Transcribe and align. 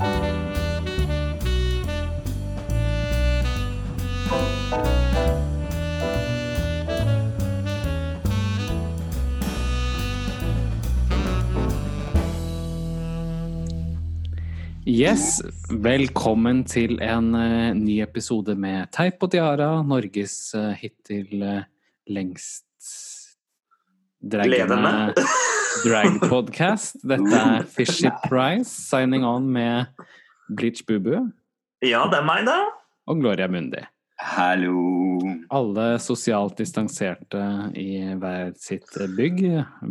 Yes, 0.00 0.06
velkommen 15.68 16.62
til 16.64 16.96
en 17.04 17.34
uh, 17.36 17.76
ny 17.76 17.98
episode 18.00 18.54
med 18.56 18.88
Teip 18.96 19.20
og 19.20 19.34
Tiara, 19.34 19.68
Norges 19.84 20.54
uh, 20.56 20.72
hittil 20.80 21.44
uh, 21.44 21.60
lengst 22.08 22.69
Levende. 24.22 25.14
drag-podcast. 25.84 26.98
Dette 27.08 27.36
er 27.40 27.64
Fishy 27.64 28.10
Price 28.26 28.68
signing 28.68 29.24
on 29.24 29.46
med 29.52 29.86
Bleach 30.50 30.82
Bubu 30.86 31.14
Ja, 31.80 32.02
det 32.10 32.18
er 32.20 32.26
meg, 32.26 32.44
da. 32.44 32.58
og 33.08 33.20
Gloria 33.22 33.48
Mundi. 33.48 33.80
Hallo. 34.20 35.22
Alle 35.50 35.94
sosialt 35.98 36.58
distanserte 36.60 37.40
i 37.80 38.02
hver 38.20 38.50
sitt 38.60 38.92
bygg. 39.16 39.40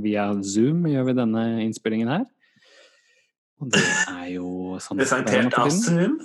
Via 0.04 0.28
Zoom 0.46 0.86
gjør 0.86 1.08
vi 1.08 1.16
denne 1.18 1.46
innspillingen 1.66 2.12
her. 2.14 2.28
Og 3.60 3.72
det 3.74 3.82
er 3.82 4.28
jo 4.36 4.78
sånn 4.80 5.02
er 5.02 5.08
Presentert 5.10 5.58
av. 5.58 5.72
Zoom. 5.74 6.20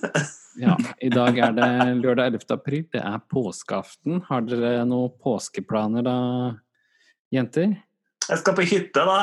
Ja, 0.61 0.77
I 1.03 1.09
dag 1.11 1.41
er 1.41 1.57
det 1.57 1.71
lørdag 2.05 2.37
11. 2.37 2.45
april. 2.55 2.85
Det 2.93 3.01
er 3.01 3.25
påskeaften. 3.33 4.21
Har 4.29 4.45
dere 4.47 4.85
noen 4.87 5.17
påskeplaner 5.25 6.05
da, 6.07 6.19
jenter? 7.35 7.73
Jeg 8.31 8.41
skal 8.41 8.57
på 8.57 8.67
hytte, 8.71 9.05
da. 9.05 9.19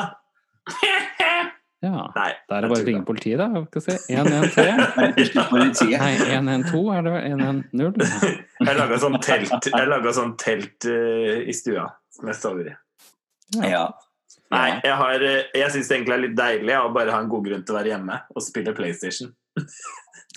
Ja. 1.82 2.04
Nei. 2.14 2.28
Da 2.46 2.60
er 2.60 2.62
det 2.62 2.68
bare 2.70 2.84
å 2.84 2.86
ringe 2.86 3.02
politiet, 3.02 3.40
da. 3.40 3.62
Skal 3.66 3.82
vi 3.82 3.94
se. 3.96 4.14
113. 4.14 5.16
Ikke 5.18 5.42
politiet. 5.50 5.96
Nei, 5.98 6.12
112 6.38 6.92
er 6.94 7.02
det 7.02 7.14
vel? 7.16 7.24
110? 7.74 8.36
Jeg 8.68 8.76
laga 8.78 8.98
sånn 9.02 9.18
telt, 9.18 9.66
sånn 10.14 10.36
telt 10.38 10.86
eh, 10.86 11.40
i 11.50 11.56
stua 11.58 11.88
som 12.14 12.30
jeg 12.30 12.38
sover 12.38 12.68
i. 12.70 12.76
Ja. 13.66 13.88
Nei, 14.52 14.68
jeg, 14.84 14.94
har, 15.00 15.24
eh, 15.26 15.50
jeg 15.58 15.74
syns 15.74 15.90
det 15.90 15.96
egentlig 15.96 16.14
er 16.14 16.22
litt 16.28 16.38
deilig 16.38 16.78
å 16.78 16.92
bare 16.94 17.16
ha 17.16 17.18
en 17.24 17.30
god 17.32 17.48
grunn 17.48 17.66
til 17.66 17.74
å 17.74 17.78
være 17.80 17.94
hjemme 17.96 18.20
og 18.30 18.44
spille 18.46 18.76
PlayStation. 18.78 19.32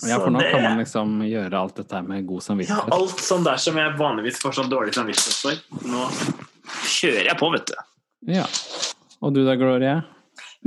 Ja, 0.02 0.18
for 0.18 0.32
nå 0.34 0.40
det- 0.42 0.50
kan 0.50 0.64
man 0.66 0.80
liksom 0.82 1.14
gjøre 1.30 1.60
alt 1.62 1.78
dette 1.78 1.94
her 2.00 2.02
med 2.10 2.26
god 2.26 2.42
Ja, 2.42 2.46
samvittighet. 2.48 2.90
alt 2.96 3.22
sånn 3.22 3.46
der 3.46 3.62
som 3.62 3.78
jeg 3.78 3.94
vanligvis 4.00 4.40
får 4.42 4.58
sånn 4.58 4.72
dårlig 4.72 4.96
samvittighet 4.98 5.38
for. 5.46 5.84
Nå 5.86 6.08
kjører 6.96 7.30
jeg 7.30 7.38
på, 7.38 7.52
vet 7.54 7.70
du. 7.70 7.76
Ja. 8.26 8.44
Og 9.22 9.32
du 9.34 9.42
da, 9.46 9.54
Gloria? 9.58 10.00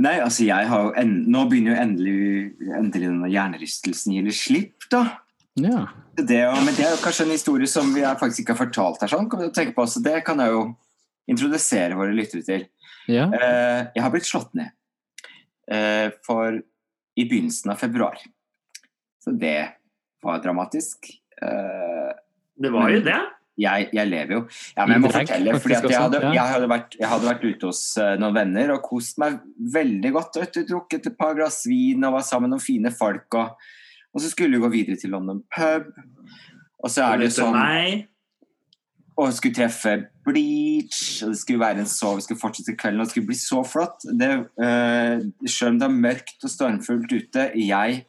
Nei, 0.00 0.14
altså 0.24 0.46
jeg 0.46 0.66
har 0.70 0.84
jo 0.86 0.92
en, 0.96 1.10
Nå 1.28 1.42
begynner 1.50 1.74
jo 1.74 1.82
endelig, 1.82 2.14
endelig 2.78 3.08
denne 3.10 3.28
hjernerystelsen 3.30 4.14
gi 4.16 4.22
litt 4.24 4.38
slipp, 4.38 4.86
da. 4.90 5.02
Ja. 5.60 5.82
Det, 6.16 6.38
og- 6.48 6.62
men 6.64 6.74
det 6.74 6.86
er 6.86 6.94
jo 6.94 7.02
kanskje 7.04 7.26
en 7.26 7.34
historie 7.34 7.66
som 7.68 7.92
vi 7.94 8.00
faktisk 8.00 8.40
ikke 8.44 8.54
har 8.56 8.66
fortalt 8.66 9.00
her, 9.02 9.08
sånn. 9.12 9.28
Kan 9.30 9.40
vi 9.44 9.50
tenke 9.52 9.74
på, 9.76 9.84
så 9.86 10.02
det 10.02 10.24
kan 10.24 10.38
jeg 10.40 10.48
jo 10.54 10.62
introdusere 11.28 11.94
våre 11.98 12.14
lyttere 12.16 12.44
til. 12.46 12.66
ja. 13.08 13.26
Uh, 13.26 13.90
jeg 13.94 14.02
har 14.02 14.10
blitt 14.10 14.26
slått 14.28 14.54
ned 14.54 14.70
uh, 15.72 16.10
for 16.24 16.60
i 17.16 17.24
begynnelsen 17.28 17.70
av 17.72 17.78
februar. 17.78 18.16
Så 19.20 19.34
det 19.38 19.68
var 20.22 20.40
dramatisk. 20.40 21.10
Uh, 21.42 22.12
Det 22.60 22.70
var 22.72 22.88
jo 22.90 23.00
det. 23.04 23.18
Jeg, 23.60 23.88
jeg 23.96 24.10
lever 24.10 24.36
jo. 24.36 24.42
Ja, 24.76 24.84
men 24.84 24.96
jeg 24.96 25.02
må 25.04 25.10
drag, 25.12 25.26
fortelle, 25.28 25.56
fordi 25.64 25.76
at 25.76 25.88
jeg, 25.88 26.02
hadde, 26.04 26.20
jeg, 26.34 26.46
hadde 26.54 26.70
vært, 26.72 26.96
jeg 27.00 27.10
hadde 27.12 27.28
vært 27.28 27.44
ute 27.46 27.70
hos 27.70 27.82
eh, 28.00 28.14
noen 28.20 28.36
venner 28.36 28.74
og 28.76 28.84
kost 28.86 29.20
meg 29.22 29.40
veldig 29.74 30.14
godt. 30.16 30.40
Vet 30.42 30.56
du, 30.56 30.62
drukket 30.72 31.10
et 31.10 31.18
par 31.18 31.36
glass 31.38 31.62
vin 31.70 32.06
og 32.08 32.16
var 32.16 32.24
sammen 32.26 32.48
med 32.48 32.56
noen 32.56 32.64
fine 32.64 32.94
folk. 32.94 33.28
Og, 33.40 33.68
og 34.14 34.24
så 34.24 34.32
skulle 34.32 34.56
vi 34.56 34.64
gå 34.64 34.72
videre 34.72 35.00
til 35.00 35.14
London 35.14 35.42
pub. 35.52 35.90
Og 36.80 36.92
så 36.92 37.04
er 37.06 37.20
det 37.20 37.30
jo 37.30 37.36
sånn 37.42 37.58
meg. 37.58 38.06
Og 39.20 39.34
skulle 39.36 39.56
treffe 39.58 39.98
Bleach, 40.24 41.20
og 41.24 41.34
det 41.34 41.40
skulle 41.40 41.60
være 41.60 41.82
en 41.82 41.88
så 41.88 42.14
Vi 42.16 42.24
skulle 42.24 42.40
fortsette 42.40 42.76
kvelden, 42.78 43.02
og 43.02 43.08
det 43.08 43.12
skulle 43.12 43.28
bli 43.28 43.36
så 43.36 43.60
flott. 43.66 44.06
Det, 44.20 44.30
eh, 44.64 45.26
selv 45.46 45.74
om 45.74 45.80
det 45.80 45.88
er 45.88 46.00
mørkt 46.06 46.46
og 46.46 46.52
stormfullt 46.52 47.12
ute, 47.12 47.50
jeg 47.58 48.04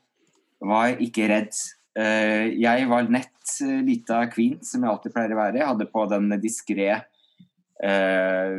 var 0.62 1.01
ikke 1.03 1.28
redd. 1.31 1.57
Eh, 2.00 2.53
jeg 2.62 2.88
var 2.88 3.09
nett 3.12 3.56
uh, 3.66 3.79
lita 3.84 4.22
queen, 4.31 4.59
som 4.63 4.84
jeg 4.84 4.91
alltid 4.91 5.16
pleier 5.16 5.34
å 5.35 5.40
være. 5.41 5.59
Jeg 5.59 5.72
hadde 5.74 5.90
på 5.91 6.06
den 6.12 6.29
diskré 6.44 6.88
uh, 6.96 8.53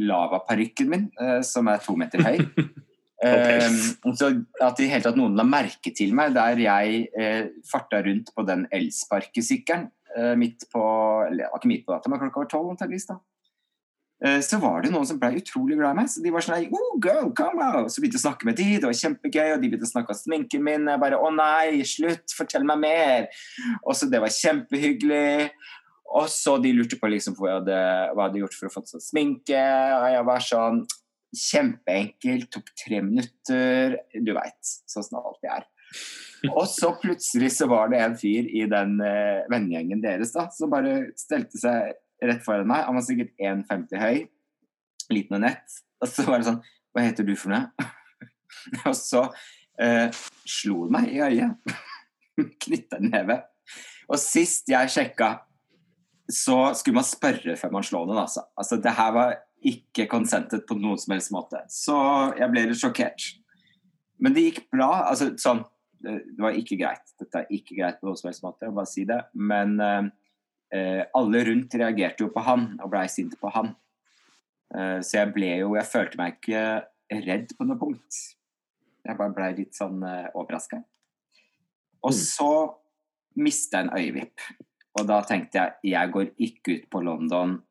lavaparykken 0.00 0.90
min, 0.90 1.06
uh, 1.20 1.38
som 1.46 1.70
er 1.70 1.84
to 1.84 1.96
meter 1.98 2.24
høy. 2.26 2.40
Uh, 3.24 4.12
så 4.18 4.26
at 4.60 4.80
i 4.82 4.88
hele 4.90 5.00
tatt 5.00 5.16
noen 5.16 5.36
la 5.38 5.46
merke 5.48 5.94
til 5.96 6.10
meg 6.12 6.34
der 6.34 6.58
jeg 6.60 7.06
uh, 7.14 7.46
farta 7.64 8.02
rundt 8.04 8.32
på 8.36 8.44
den 8.44 8.66
elsparkesykkelen 8.74 9.86
uh, 10.18 10.34
midt 10.36 10.66
på 10.74 10.82
Eller 11.30 11.54
ikke 11.54 11.70
midt 11.70 11.86
på 11.86 11.94
data, 11.94 12.10
men 12.10 12.20
klokka 12.20 12.42
var 12.42 12.50
tolv 12.50 12.74
antakeligvis. 12.74 13.06
da. 13.08 13.16
Eh, 14.22 14.40
så 14.46 14.60
var 14.62 14.84
det 14.84 14.92
noen 14.94 15.06
som 15.08 15.18
ble 15.20 15.32
utrolig 15.40 15.76
glad 15.78 15.96
i 15.96 16.00
meg. 16.00 16.10
Så 16.12 16.22
de 16.24 16.32
var 16.34 16.44
sånn 16.44 16.68
oh, 16.70 16.96
girl, 17.02 17.30
come 17.36 17.64
out! 17.64 17.92
Så 17.92 18.02
begynte 18.02 18.18
jeg 18.18 18.22
å 18.22 18.26
snakke 18.28 18.48
med 18.48 18.58
de, 18.60 18.68
det 18.78 18.88
var 18.88 18.98
kjempegøy, 19.00 19.46
og 19.54 19.62
de 19.62 19.70
begynte 19.70 19.88
å 19.88 19.92
snakke 19.92 20.14
om 20.14 20.20
sminken 20.20 20.66
min. 20.66 20.90
Jeg 20.92 21.02
bare 21.02 21.20
å 21.20 21.30
nei, 21.34 21.84
slutt, 21.88 22.36
fortell 22.36 22.66
meg 22.68 22.82
mer! 22.84 23.30
Og 23.82 23.96
så 23.98 24.08
det 24.10 24.22
var 24.22 24.34
kjempehyggelig. 24.34 25.48
Og 26.14 26.28
så 26.30 26.58
de 26.62 26.70
lurte 26.76 26.98
på 27.00 27.10
liksom 27.10 27.34
jeg 27.40 27.56
hadde, 27.58 27.78
hva 28.12 28.12
jeg 28.12 28.28
hadde 28.28 28.42
gjort 28.44 28.58
for 28.58 28.68
å 28.68 28.74
få 28.74 28.84
sånn 28.86 29.02
sminke, 29.02 29.64
og 29.98 30.12
jeg 30.14 30.28
var 30.30 30.46
sånn 30.50 30.84
Kjempeenkelt, 31.34 32.44
tok 32.54 32.68
tre 32.78 33.00
minutter. 33.02 33.96
Du 34.22 34.28
veit, 34.36 34.68
sånn 34.86 35.02
som 35.02 35.16
det 35.16 35.22
alltid 35.24 35.48
er. 35.50 35.64
Og 36.52 36.68
så 36.70 36.92
plutselig 37.00 37.48
så 37.56 37.66
var 37.66 37.90
det 37.90 37.98
en 38.04 38.14
fyr 38.20 38.46
i 38.46 38.62
den 38.70 39.00
uh, 39.02 39.42
vennegjengen 39.50 40.02
deres 40.04 40.30
da, 40.36 40.44
som 40.54 40.70
bare 40.70 41.08
stelte 41.18 41.58
seg 41.58 41.96
rett 42.22 42.44
foran 42.44 42.68
meg. 42.70 42.84
Han 42.86 42.98
var 42.98 43.06
sikkert 43.06 43.32
1,50 43.40 44.00
høy, 44.00 44.20
liten 45.12 45.38
og 45.38 45.44
nett. 45.44 45.80
Og 46.02 46.10
så 46.10 46.26
var 46.28 46.40
det 46.40 46.50
sånn 46.50 46.62
Hva 46.94 47.02
heter 47.02 47.26
du 47.26 47.34
for 47.38 47.50
noe? 47.50 47.88
og 48.88 48.94
så 48.98 49.24
eh, 49.82 50.06
slo 50.46 50.84
han 50.84 50.94
meg 50.94 51.10
i 51.10 51.22
øyet. 51.24 51.74
Knytta 52.64 53.00
en 53.00 53.10
neve. 53.10 53.40
Og 54.06 54.20
sist 54.20 54.68
jeg 54.70 54.92
sjekka, 54.92 55.32
så 56.30 56.58
skulle 56.78 57.00
man 57.00 57.08
spørre 57.08 57.56
før 57.60 57.72
man 57.74 57.84
slår 57.84 58.06
noen, 58.08 58.22
altså. 58.22 58.46
altså 58.56 58.78
det 58.80 58.94
her 58.96 59.10
var 59.12 59.34
ikke 59.64 60.06
consentet 60.08 60.64
på 60.68 60.76
noen 60.78 61.00
som 61.00 61.14
helst 61.16 61.32
måte. 61.34 61.60
Så 61.72 61.96
jeg 62.38 62.50
ble 62.52 62.66
litt 62.68 62.80
sjokkert. 62.80 63.26
Men 64.22 64.36
det 64.36 64.46
gikk 64.46 64.66
bra. 64.72 64.90
altså 65.10 65.32
sånn 65.40 65.64
det 66.04 66.36
var 66.36 66.56
ikke 66.56 66.76
greit. 66.76 67.14
Dette 67.20 67.40
er 67.40 67.52
ikke 67.54 67.78
greit 67.78 68.00
på 68.00 68.08
noen 68.08 68.18
som 68.20 68.28
helst 68.28 68.44
måte, 68.44 68.68
bare 68.76 68.90
si 68.90 69.06
det. 69.08 69.22
Men 69.34 69.78
eh, 69.80 70.10
alle 71.14 71.44
rundt 71.48 71.74
reagerte 71.78 72.24
jo 72.24 72.30
på 72.34 72.42
han, 72.42 72.72
og 72.82 72.90
blei 72.90 73.06
sint 73.12 73.36
på 73.40 73.50
han. 73.54 73.74
Eh, 74.74 74.98
så 75.06 75.20
jeg 75.20 75.32
ble 75.34 75.50
jo 75.60 75.74
Jeg 75.76 75.86
følte 75.86 76.18
meg 76.18 76.38
ikke 76.38 76.62
redd 77.26 77.52
på 77.58 77.66
noe 77.68 77.78
punkt. 77.78 78.20
Jeg 79.04 79.18
bare 79.18 79.34
blei 79.36 79.50
litt 79.58 79.76
sånn 79.76 80.02
eh, 80.02 80.30
overraska. 80.34 80.80
Og 82.04 82.10
Mm. 82.12 82.18
så 82.20 82.54
mista 83.36 83.78
jeg 83.78 83.88
en 83.88 83.98
øyevipp. 83.98 84.40
Og 84.98 85.06
da 85.08 85.20
tenkte 85.22 85.58
jeg 85.58 85.92
jeg 85.92 86.10
går 86.12 86.26
ikke 86.38 86.74
ut 86.76 86.90
på 86.90 87.02
London 87.02 87.62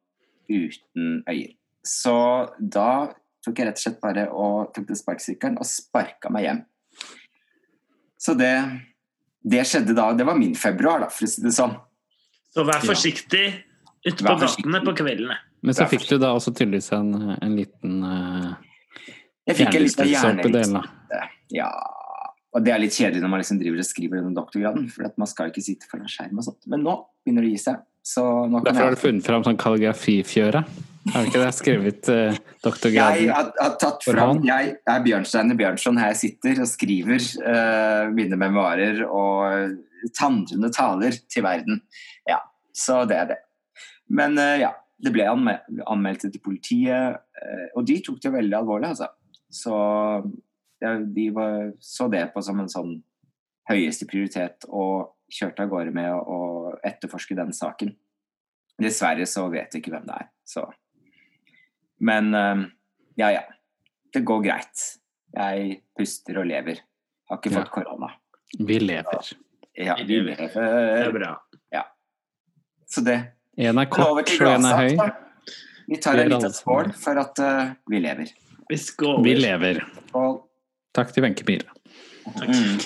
uten 0.49 1.23
øyer. 1.29 1.53
Så 1.83 2.15
da 2.59 3.13
tok 3.43 3.57
jeg 3.59 3.67
rett 3.67 3.77
og 3.79 3.83
slett 3.83 4.01
bare 4.01 4.29
og 4.31 4.73
tok 4.73 4.87
til 4.87 4.95
sparkesykkelen 4.95 5.57
og 5.59 5.67
sparka 5.67 6.29
meg 6.31 6.43
hjem. 6.47 6.61
Så 8.17 8.35
det, 8.39 8.53
det 9.43 9.65
skjedde 9.67 9.95
da. 9.95 10.13
Det 10.13 10.25
var 10.25 10.37
min 10.39 10.55
februar, 10.55 10.99
da, 11.03 11.09
for 11.11 11.25
å 11.25 11.29
si 11.29 11.41
det 11.43 11.51
sånn. 11.55 11.75
Så 12.53 12.65
vær 12.67 12.79
Ja. 12.79 12.85
forsiktig 12.85 13.45
ute 14.05 14.19
på 14.19 14.35
gatene 14.39 14.83
på 14.85 14.93
kveldene. 14.99 15.39
Men 15.63 15.73
så 15.73 15.87
fikk 15.89 16.05
du 16.09 16.17
da 16.19 16.33
også 16.35 16.53
tydeligvis 16.53 16.91
en, 16.93 17.37
en 17.41 17.55
liten 17.55 18.03
uh, 18.03 18.53
Jeg 19.47 19.61
fikk 19.61 19.75
en 19.77 19.85
liten 19.85 20.09
hjernerystelse 20.11 20.83
Ja, 21.55 21.71
og 22.53 22.65
det 22.65 22.73
er 22.73 22.81
litt 22.83 22.93
kjedelig 22.93 23.23
når 23.23 23.31
man 23.31 23.41
liksom 23.41 23.59
driver 23.61 23.81
og 23.81 23.87
skriver 23.87 24.19
gjennom 24.19 24.35
doktorgraden, 24.35 24.89
for 24.91 25.07
at 25.07 25.17
man 25.17 25.29
skal 25.29 25.49
ikke 25.49 25.63
sitte 25.65 25.89
foran 25.89 26.11
skjerm 26.11 26.37
og 26.37 26.45
sånt. 26.45 26.61
Men 26.69 26.83
nå 26.85 26.97
begynner 27.23 27.45
det 27.45 27.53
å 27.53 27.55
gi 27.55 27.61
seg. 27.63 27.79
Så 28.03 28.23
nå 28.23 28.59
kan 28.59 28.67
Derfor 28.67 28.89
har 28.89 28.97
du 28.97 29.01
funnet 29.01 29.25
fram 29.25 29.45
sånn 29.47 29.59
kalligrafifjøre. 29.61 30.63
Har 31.13 31.23
du 31.23 31.29
ikke 31.31 31.41
det? 31.41 31.49
Skrevet 31.55 32.09
uh, 32.11 32.35
jeg 32.87 33.31
har, 33.31 33.49
har 33.57 33.73
tatt 33.79 34.05
fram? 34.05 34.43
Jeg 34.47 34.75
er 34.87 35.01
Bjørnstein 35.03 35.55
Bjørnson 35.59 35.99
her 35.99 36.13
jeg 36.13 36.21
sitter 36.21 36.61
og 36.63 36.69
skriver 36.69 37.19
eh, 37.19 38.11
mine 38.15 38.39
memoarer 38.39 39.01
og 39.07 39.73
tandrende 40.15 40.71
taler 40.75 41.17
til 41.31 41.43
verden. 41.43 41.81
Så 42.73 43.03
det 43.09 43.17
er 43.21 43.27
det. 43.33 43.39
Men 44.13 44.37
eh, 44.41 44.59
ja, 44.63 44.71
det 45.03 45.13
ble 45.13 45.25
anmeldt 45.29 46.25
til 46.25 46.41
politiet, 46.43 47.19
eh, 47.39 47.65
og 47.77 47.85
de 47.87 47.99
tok 48.05 48.21
det 48.23 48.31
veldig 48.33 48.57
alvorlig, 48.57 48.89
altså. 48.93 49.09
Så 49.53 49.73
ja, 50.81 50.95
de 50.99 51.27
var, 51.35 51.71
så 51.79 52.07
det 52.11 52.25
på 52.33 52.41
som 52.43 52.59
en 52.63 52.71
sånn 52.71 52.95
høyeste 53.69 54.07
prioritet 54.09 54.65
og 54.67 55.13
kjørte 55.33 55.63
av 55.63 55.69
gårde 55.71 55.93
med 55.95 56.09
å, 56.11 56.17
å 56.19 56.39
etterforske 56.85 57.37
den 57.37 57.53
saken. 57.55 57.93
Dessverre 58.81 59.25
så 59.29 59.45
vet 59.53 59.73
jeg 59.75 59.83
ikke 59.83 59.93
hvem 59.93 60.07
det 60.09 60.17
er. 60.17 60.27
Så. 60.49 60.65
Men 62.03 62.33
eh, 62.35 62.65
ja, 63.21 63.29
ja. 63.37 63.43
Det 64.13 64.21
går 64.27 64.43
greit. 64.45 64.81
Jeg 65.33 65.79
puster 65.97 66.37
og 66.41 66.45
lever. 66.49 66.83
Har 67.29 67.39
ikke 67.39 67.53
Ja. 67.53 67.61
fått 67.63 67.71
korona. 67.73 68.11
Vi 68.59 68.75
lever. 68.81 69.31
Ja, 69.73 69.95
vi 69.97 70.19
Det 70.21 70.49
er 70.53 71.11
bra. 71.15 71.31
Så 72.93 73.01
det. 73.05 73.19
En 73.57 73.79
er 73.81 73.89
kort, 73.89 74.29
og 74.29 74.49
en 74.49 74.65
er 74.69 74.77
høy. 74.77 74.95
da. 74.99 75.09
Vi 75.89 75.97
tar 76.01 76.19
en 76.21 76.29
liten 76.31 76.53
skål 76.53 76.91
for 76.97 77.19
at 77.21 77.39
uh, 77.43 77.71
vi 77.89 77.99
lever. 78.03 78.29
Vi. 78.69 78.77
Vi 79.25 79.33
lever. 79.37 79.81
Og, 80.17 80.43
Takk 80.93 81.09
til 81.13 81.25
Wenche 81.25 81.45
Pile. 81.47 81.65
mm, 82.23 82.77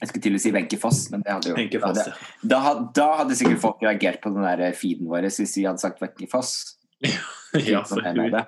jeg 0.00 0.08
skulle 0.08 0.24
til 0.24 0.34
å 0.38 0.40
si 0.42 0.50
Wenche 0.54 0.78
Foss, 0.80 1.04
men 1.12 1.22
det 1.22 1.30
hadde 1.30 1.52
jo 1.52 1.56
Tenker 1.58 1.82
da 1.84 1.90
fast, 1.92 2.08
hadde, 2.08 2.48
da, 2.50 2.58
had- 2.64 2.88
da 2.96 3.08
hadde 3.20 3.36
sikkert 3.38 3.60
folk 3.62 3.84
reagert 3.84 4.22
på 4.24 4.32
den 4.34 4.42
der 4.48 4.74
feeden 4.74 5.10
vår 5.12 5.28
hvis 5.28 5.54
vi 5.60 5.66
hadde 5.68 5.84
sagt 5.84 6.02
Wenche 6.02 6.26
Foss. 6.32 6.54
ja. 7.06 7.12
ja, 7.60 7.84
Sånn 7.86 8.02
for 8.02 8.18
hun, 8.18 8.40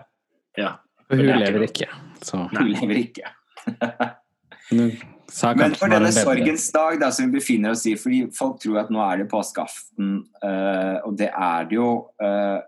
ja. 0.59 0.75
Hun 1.13 1.21
er 1.29 1.41
lever 1.45 1.69
ikke. 1.69 1.91
Så 2.25 2.47
Hun 2.49 2.73
lever 2.73 3.03
ikke. 3.05 3.35
Men 5.57 5.75
for 5.79 5.91
denne 5.91 6.11
en 6.11 6.17
sorgens 6.17 6.67
dag 6.75 7.01
da, 7.01 7.11
som 7.15 7.27
vi 7.27 7.41
befinner 7.41 7.75
oss 7.75 7.85
i, 7.91 7.97
fordi 7.99 8.27
folk 8.35 8.61
tror 8.63 8.83
at 8.85 8.93
nå 8.93 9.01
er 9.03 9.23
det 9.23 9.31
påskeaften, 9.33 10.15
uh, 10.45 11.01
og 11.09 11.17
det 11.19 11.31
er 11.33 11.69
det 11.71 11.79
jo. 11.79 11.91
Uh, 12.23 12.61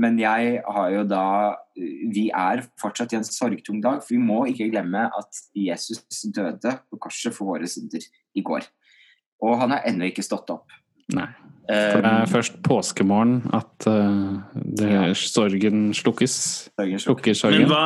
men 0.00 0.16
jeg 0.16 0.62
har 0.64 0.86
jo 0.88 1.02
da 1.04 1.24
Vi 1.76 2.30
er 2.32 2.62
fortsatt 2.80 3.12
i 3.12 3.18
en 3.18 3.26
sorgtung 3.28 3.82
dag, 3.84 4.00
for 4.00 4.14
vi 4.14 4.20
må 4.20 4.42
ikke 4.48 4.70
glemme 4.72 5.06
at 5.08 5.42
Jesus 5.56 6.00
døde 6.32 6.74
på 6.90 7.00
korset 7.00 7.32
for 7.36 7.52
våre 7.54 7.68
synder 7.68 8.04
i 8.36 8.44
går. 8.44 8.66
Og 9.44 9.56
han 9.60 9.72
har 9.72 9.88
ennå 9.88 10.10
ikke 10.10 10.24
stått 10.24 10.52
opp. 10.52 10.72
Nei. 11.16 11.28
For 11.68 12.02
det 12.02 12.10
Eh, 12.10 12.22
er 12.22 12.30
først 12.30 12.56
påskemorgen 12.66 13.42
at 13.54 13.86
uh, 13.86 14.40
det, 14.54 15.16
sorgen 15.16 15.92
slukkes. 15.94 16.34
sorgen 16.74 17.02
Slukker 17.02 17.32
Men 17.32 17.38
sorgen. 17.38 17.68
hva 17.70 17.84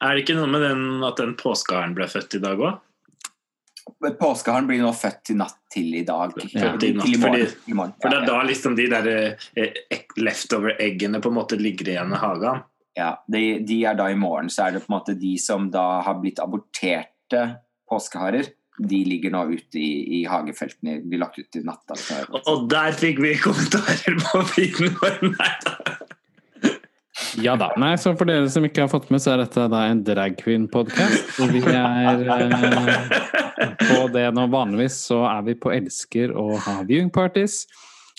Er 0.00 0.16
det 0.16 0.24
ikke 0.24 0.38
noe 0.38 0.48
med 0.48 0.62
den 0.64 1.04
at 1.04 1.18
den 1.20 1.34
påskeharen 1.36 1.92
ble 1.94 2.06
født 2.08 2.38
i 2.38 2.40
dag 2.40 2.58
òg? 2.58 2.78
Påskeharen 4.20 4.66
blir 4.68 4.82
nå 4.82 4.90
født 4.96 5.22
til 5.30 5.38
natt 5.40 5.56
til 5.72 5.94
i 6.00 6.02
dag. 6.08 6.32
Ja. 6.52 6.72
Til, 6.76 6.98
til 7.00 7.14
i 7.14 7.18
morgen. 7.20 7.46
Fordi- 7.46 7.70
I 7.70 7.76
morgen. 7.78 7.94
For 8.02 8.12
det 8.12 8.18
er 8.22 8.26
da 8.30 8.42
liksom 8.48 8.76
de 8.78 8.86
der 8.90 9.10
eh, 9.56 10.04
leftover-eggene 10.18 11.20
på 11.22 11.28
en 11.32 11.38
måte 11.40 11.58
ligger 11.60 11.92
igjen 11.94 12.14
i 12.16 12.20
hagen. 12.22 12.62
Ja, 12.98 13.10
de, 13.30 13.42
de 13.64 13.76
er 13.86 13.94
da 13.98 14.08
i 14.10 14.16
morgen, 14.18 14.50
så 14.50 14.66
er 14.66 14.72
det 14.76 14.82
på 14.84 14.90
en 14.92 14.96
måte 14.98 15.14
de 15.18 15.36
som 15.38 15.68
da 15.72 16.00
har 16.04 16.18
blitt 16.20 16.40
aborterte 16.42 17.44
påskeharer, 17.90 18.48
de 18.80 18.98
ligger 19.04 19.30
nå 19.34 19.42
ute 19.52 19.76
i, 19.78 20.20
i 20.20 20.24
hagefeltene, 20.28 20.98
blir 21.04 21.20
lagt 21.20 21.38
ut 21.38 21.56
i 21.58 21.62
natta. 21.66 21.96
Og, 22.32 22.40
og 22.48 22.66
der 22.72 22.94
fikk 22.96 23.20
vi 23.22 23.34
kommentarer 23.40 24.16
på 24.24 24.42
feeden 24.54 24.94
vår! 25.00 25.18
Nei 25.34 25.50
da. 25.66 25.74
Ja 27.40 27.56
da. 27.56 27.70
Nei, 27.80 27.94
så 28.00 28.12
for 28.18 28.28
dere 28.28 28.48
som 28.52 28.64
ikke 28.66 28.84
har 28.84 28.90
fått 28.92 29.10
med, 29.12 29.22
så 29.22 29.34
er 29.34 29.44
dette 29.44 29.66
da 29.72 29.84
en 29.88 30.02
dragqueen-podkast. 30.06 31.40
Vi 31.52 31.62
er 31.64 32.24
eh, 32.36 33.18
på 33.80 34.00
det 34.14 34.26
nå. 34.36 34.46
Vanligvis 34.52 34.98
så 35.08 35.22
er 35.30 35.44
vi 35.48 35.56
på 35.58 35.72
Elsker 35.74 36.34
og 36.36 36.56
har 36.66 36.84
viewing 36.88 37.10
parties. 37.14 37.64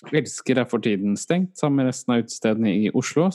Elsker 0.10 0.64
er 0.64 0.70
for 0.70 0.82
tiden 0.82 1.18
stengt 1.20 1.58
sammen 1.60 1.84
med 1.84 1.92
resten 1.92 2.16
av 2.16 2.24
utestedene 2.26 2.74
i 2.74 2.92
Oslo. 2.98 3.30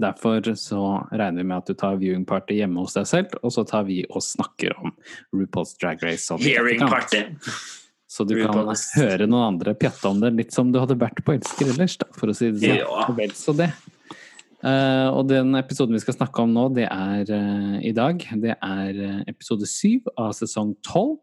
Derfor 0.00 0.44
så 0.56 0.80
regner 1.10 1.42
vi 1.42 1.48
med 1.50 1.58
at 1.58 1.68
du 1.68 1.76
tar 1.76 1.98
viewing 2.00 2.24
party 2.28 2.60
hjemme 2.60 2.84
hos 2.84 2.96
deg 2.96 3.08
selv, 3.08 3.36
og 3.42 3.52
så 3.52 3.64
tar 3.68 3.84
vi 3.88 4.02
og 4.08 4.22
snakker 4.24 4.76
om 4.80 4.94
RuPaul's 5.36 5.74
Drag 5.80 6.02
Race. 6.04 6.24
sånn 6.28 6.42
Hearing 6.44 6.84
party. 6.88 7.24
Så 8.10 8.24
du 8.26 8.34
kan 8.40 8.66
høre 8.96 9.26
noen 9.30 9.54
andre 9.54 9.74
pjatte 9.78 10.10
om 10.10 10.20
det, 10.22 10.32
litt 10.34 10.54
som 10.56 10.72
du 10.72 10.80
hadde 10.82 10.96
vært 10.98 11.20
på 11.26 11.36
Elsker 11.36 11.68
ellers, 11.74 11.94
da, 12.00 12.08
for 12.16 12.32
å 12.32 12.34
si 12.34 12.50
det 12.50 12.62
sånn. 12.64 12.80
Ja. 12.80 13.28
Så 13.38 13.54
det. 13.56 13.70
Eh, 14.60 15.08
og 15.08 15.24
den 15.30 15.54
episoden 15.56 15.96
vi 15.96 16.02
skal 16.02 16.18
snakke 16.18 16.42
om 16.44 16.50
nå, 16.52 16.66
det 16.76 16.84
er 16.90 17.30
eh, 17.32 17.78
i 17.88 17.94
dag, 17.96 18.20
det 18.42 18.58
er 18.60 18.98
eh, 19.06 19.22
episode 19.30 19.64
syv 19.68 20.10
av 20.20 20.34
sesong 20.36 20.74
tolv, 20.84 21.16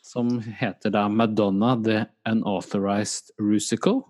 som 0.00 0.38
heter 0.40 0.94
da 0.94 1.04
Madonna 1.12 1.74
the 1.76 2.06
Unauthorized 2.28 3.34
Rusical. 3.38 4.00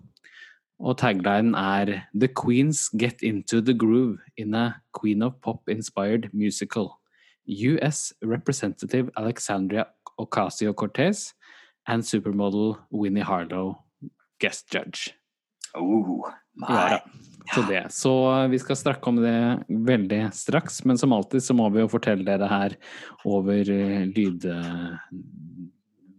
Og 0.81 0.97
taglinen 0.97 1.53
er 1.53 2.07
The 2.15 2.31
Queens 2.31 2.87
get 2.97 3.21
into 3.21 3.61
the 3.61 3.75
groove 3.75 4.17
in 4.37 4.55
a 4.55 4.81
Queen 4.97 5.21
of 5.21 5.35
Pop-inspired 5.41 6.31
musical. 6.33 6.95
US 7.45 8.13
Representative 8.23 9.11
Alexandria 9.17 9.85
Ocasio-Cortez 10.17 11.33
and 11.87 12.03
supermodel 12.03 12.77
Winnie 12.89 13.21
Harlow 13.21 13.83
guest 14.39 14.73
judge. 14.73 15.13
oh, 15.75 16.25
Ja, 16.67 17.01
Så, 17.51 17.61
det. 17.67 17.83
så 17.91 18.47
vi 18.47 18.59
skal 18.61 18.75
snakke 18.79 19.09
om 19.11 19.17
det 19.19 19.63
veldig 19.67 20.33
straks, 20.33 20.85
men 20.87 20.97
som 20.97 21.13
alltid 21.13 21.43
så 21.43 21.53
må 21.57 21.69
vi 21.73 21.79
jo 21.83 21.89
fortelle 21.91 22.23
dere 22.23 22.47
her 22.47 22.75
over 23.27 23.59
eh, 23.71 24.05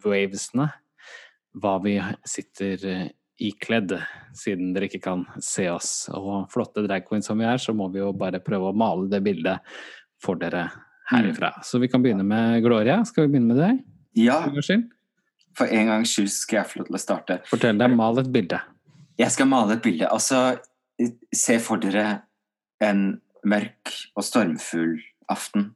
lydwavesene 0.02 0.69
hva 1.62 1.75
vi 1.84 2.02
sitter 2.29 2.87
eh, 2.88 3.08
ikledd, 3.43 3.96
siden 4.37 4.73
dere 4.75 4.87
ikke 4.88 5.02
kan 5.05 5.25
se 5.43 5.70
oss. 5.73 6.08
Og 6.14 6.50
flotte 6.52 6.84
drag 6.87 7.05
queens 7.08 7.26
som 7.29 7.40
vi 7.40 7.46
er, 7.49 7.58
så 7.61 7.73
må 7.76 7.88
vi 7.93 7.99
jo 8.02 8.12
bare 8.17 8.40
prøve 8.44 8.70
å 8.70 8.76
male 8.76 9.08
det 9.12 9.23
bildet 9.25 9.58
for 10.23 10.34
dere 10.40 10.69
herifra. 11.11 11.55
Så 11.67 11.81
vi 11.82 11.88
kan 11.93 12.02
begynne 12.05 12.25
med 12.26 12.62
Gloria. 12.64 13.05
Skal 13.08 13.26
vi 13.26 13.34
begynne 13.34 13.55
med 13.55 13.62
deg? 13.62 13.81
Ja, 14.19 14.38
for 15.56 15.69
en 15.69 15.90
gangs 15.90 16.12
skyld 16.14 16.31
skal 16.32 16.62
jeg 16.62 16.70
få 16.70 16.81
lov 16.81 16.88
til 16.88 16.96
å 16.96 17.02
starte. 17.02 17.38
Fortell 17.50 17.81
deg, 17.81 17.96
mal 17.96 18.20
et 18.23 18.31
bilde. 18.32 18.61
Jeg 19.20 19.34
skal 19.34 19.49
male 19.50 19.76
et 19.76 19.84
bilde. 19.84 20.08
Altså, 20.08 20.56
se 21.34 21.58
for 21.62 21.82
dere 21.82 22.22
en 22.82 23.20
mørk 23.44 23.92
og 24.16 24.24
stormfull 24.26 24.98
aften. 25.32 25.72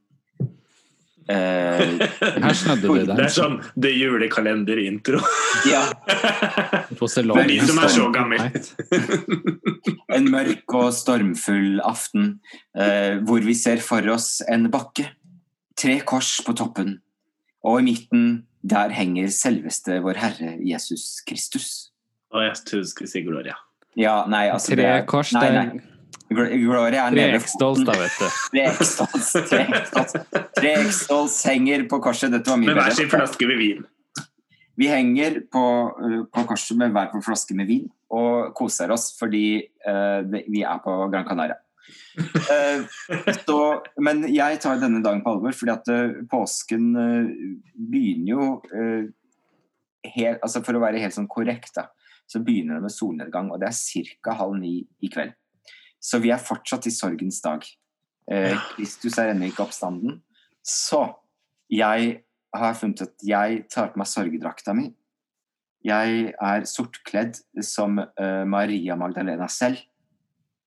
Eh, 1.27 1.97
Her 2.39 2.53
snødde 2.55 2.87
det 2.87 3.15
Det 3.17 3.23
er 3.25 3.33
sånn 3.35 3.57
The 3.75 3.89
julekalender-intro. 3.91 5.19
ja, 5.67 5.81
Det 6.89 6.95
For 6.97 7.43
de 7.49 7.57
som 7.67 7.81
er 7.83 7.91
så 7.91 8.05
gammel. 8.15 8.39
en 10.15 10.29
mørk 10.31 10.77
og 10.79 10.93
stormfull 10.95 11.81
aften 11.83 12.37
eh, 12.79 13.19
hvor 13.27 13.43
vi 13.43 13.57
ser 13.59 13.83
for 13.83 14.07
oss 14.13 14.39
en 14.47 14.69
bakke. 14.71 15.09
Tre 15.77 15.99
kors 16.07 16.39
på 16.47 16.55
toppen, 16.57 16.95
og 17.61 17.81
i 17.81 17.89
midten 17.91 18.23
der 18.63 18.89
henger 18.95 19.27
selveste 19.29 19.99
vår 20.01 20.17
Herre 20.23 20.55
Jesus 20.63 21.19
Kristus. 21.27 21.91
Og 22.33 22.41
jeg 22.47 22.55
tror 22.65 22.81
du 22.81 22.89
skulle 22.89 23.11
si 23.11 23.21
Gloria. 23.27 23.59
Ja, 23.97 24.21
nei, 24.29 24.47
altså 24.53 24.75
Tre 24.75 24.81
det 24.81 24.89
er- 24.93 25.05
kors, 25.09 25.33
nei, 25.33 25.49
nei. 25.51 25.81
Gloria 26.29 27.07
er 27.07 27.11
nede 27.15 27.39
ved 27.39 27.85
da, 27.87 27.93
vet 27.95 28.17
du. 28.19 28.25
Tre 28.51 28.63
X-dolls 28.73 29.29
tre 29.47 29.61
X-dolls. 29.79 30.15
Tre 30.57 30.73
X-dolls 30.83 31.37
henger 31.47 31.85
på 31.87 32.01
korset. 32.03 32.31
Dette 32.31 32.51
var 32.51 32.59
mye 32.59 32.73
Med 32.73 32.81
hver 32.81 32.95
sin 32.97 33.09
flaske 33.09 33.47
med 33.47 33.57
vin. 33.61 33.85
Vi 34.77 34.89
henger 34.91 35.39
på, 35.51 35.63
uh, 35.97 36.25
på 36.29 36.43
korset 36.51 36.77
med 36.77 36.91
hver 36.91 37.07
på 37.13 37.23
flaske 37.25 37.55
med 37.55 37.65
vin 37.71 37.87
og 38.13 38.53
koser 38.55 38.91
oss 38.93 39.09
fordi 39.17 39.63
uh, 39.87 40.21
det, 40.27 40.43
vi 40.51 40.61
er 40.61 40.83
på 40.83 40.97
Gran 41.11 41.25
Canaria. 41.27 41.57
Uh, 42.19 42.83
så, 43.47 43.59
men 43.97 44.27
jeg 44.29 44.59
tar 44.61 44.81
denne 44.83 45.01
dagen 45.05 45.23
på 45.23 45.33
alvor, 45.33 45.55
fordi 45.55 45.73
at 45.73 45.89
uh, 45.89 46.19
påsken 46.29 46.91
uh, 46.93 47.31
begynner 47.73 48.33
jo 48.35 48.49
uh, 48.73 49.07
helt, 50.13 50.43
altså 50.43 50.61
For 50.63 50.77
å 50.77 50.83
være 50.83 51.01
helt 51.01 51.15
sånn 51.15 51.31
korrekt, 51.31 51.73
da, 51.79 51.87
så 52.27 52.41
begynner 52.43 52.77
det 52.77 52.87
med 52.87 52.93
solnedgang, 52.93 53.51
og 53.51 53.61
det 53.61 53.69
er 53.69 54.11
ca. 54.21 54.35
halv 54.35 54.57
ni 54.59 54.81
i 55.01 55.09
kveld. 55.11 55.33
Så 55.99 56.19
vi 56.23 56.31
er 56.31 56.43
fortsatt 56.43 56.87
i 56.87 56.93
sorgens 56.93 57.39
dag. 57.41 57.63
Eh, 58.31 58.55
Kristus 58.75 59.17
er 59.17 59.31
ennå 59.31 59.49
ikke 59.49 59.65
oppstanden. 59.65 60.21
Så 60.61 61.01
jeg 61.71 62.19
har 62.55 62.77
funnet 62.77 63.05
at 63.07 63.25
jeg 63.25 63.63
tar 63.71 63.93
på 63.93 64.01
meg 64.01 64.09
sorgedrakta 64.11 64.75
mi. 64.77 64.89
Jeg 65.87 66.33
er 66.33 66.67
sortkledd 66.67 67.39
som 67.63 68.01
eh, 68.01 68.43
Maria 68.49 68.97
Magdalena 68.99 69.47
selv 69.51 69.79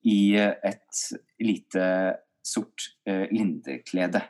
i 0.08 0.34
eh, 0.40 0.56
et 0.64 1.02
lite 1.44 1.86
sort 2.46 2.94
eh, 3.06 3.26
lindeklede. 3.30 4.22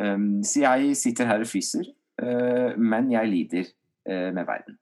Um, 0.00 0.40
så 0.44 0.62
jeg 0.62 0.96
sitter 0.96 1.28
her 1.28 1.42
og 1.44 1.48
fryser, 1.50 1.84
uh, 2.22 2.72
men 2.80 3.10
jeg 3.12 3.28
lider 3.28 3.66
uh, 4.08 4.30
med 4.32 4.46
verden. 4.48 4.78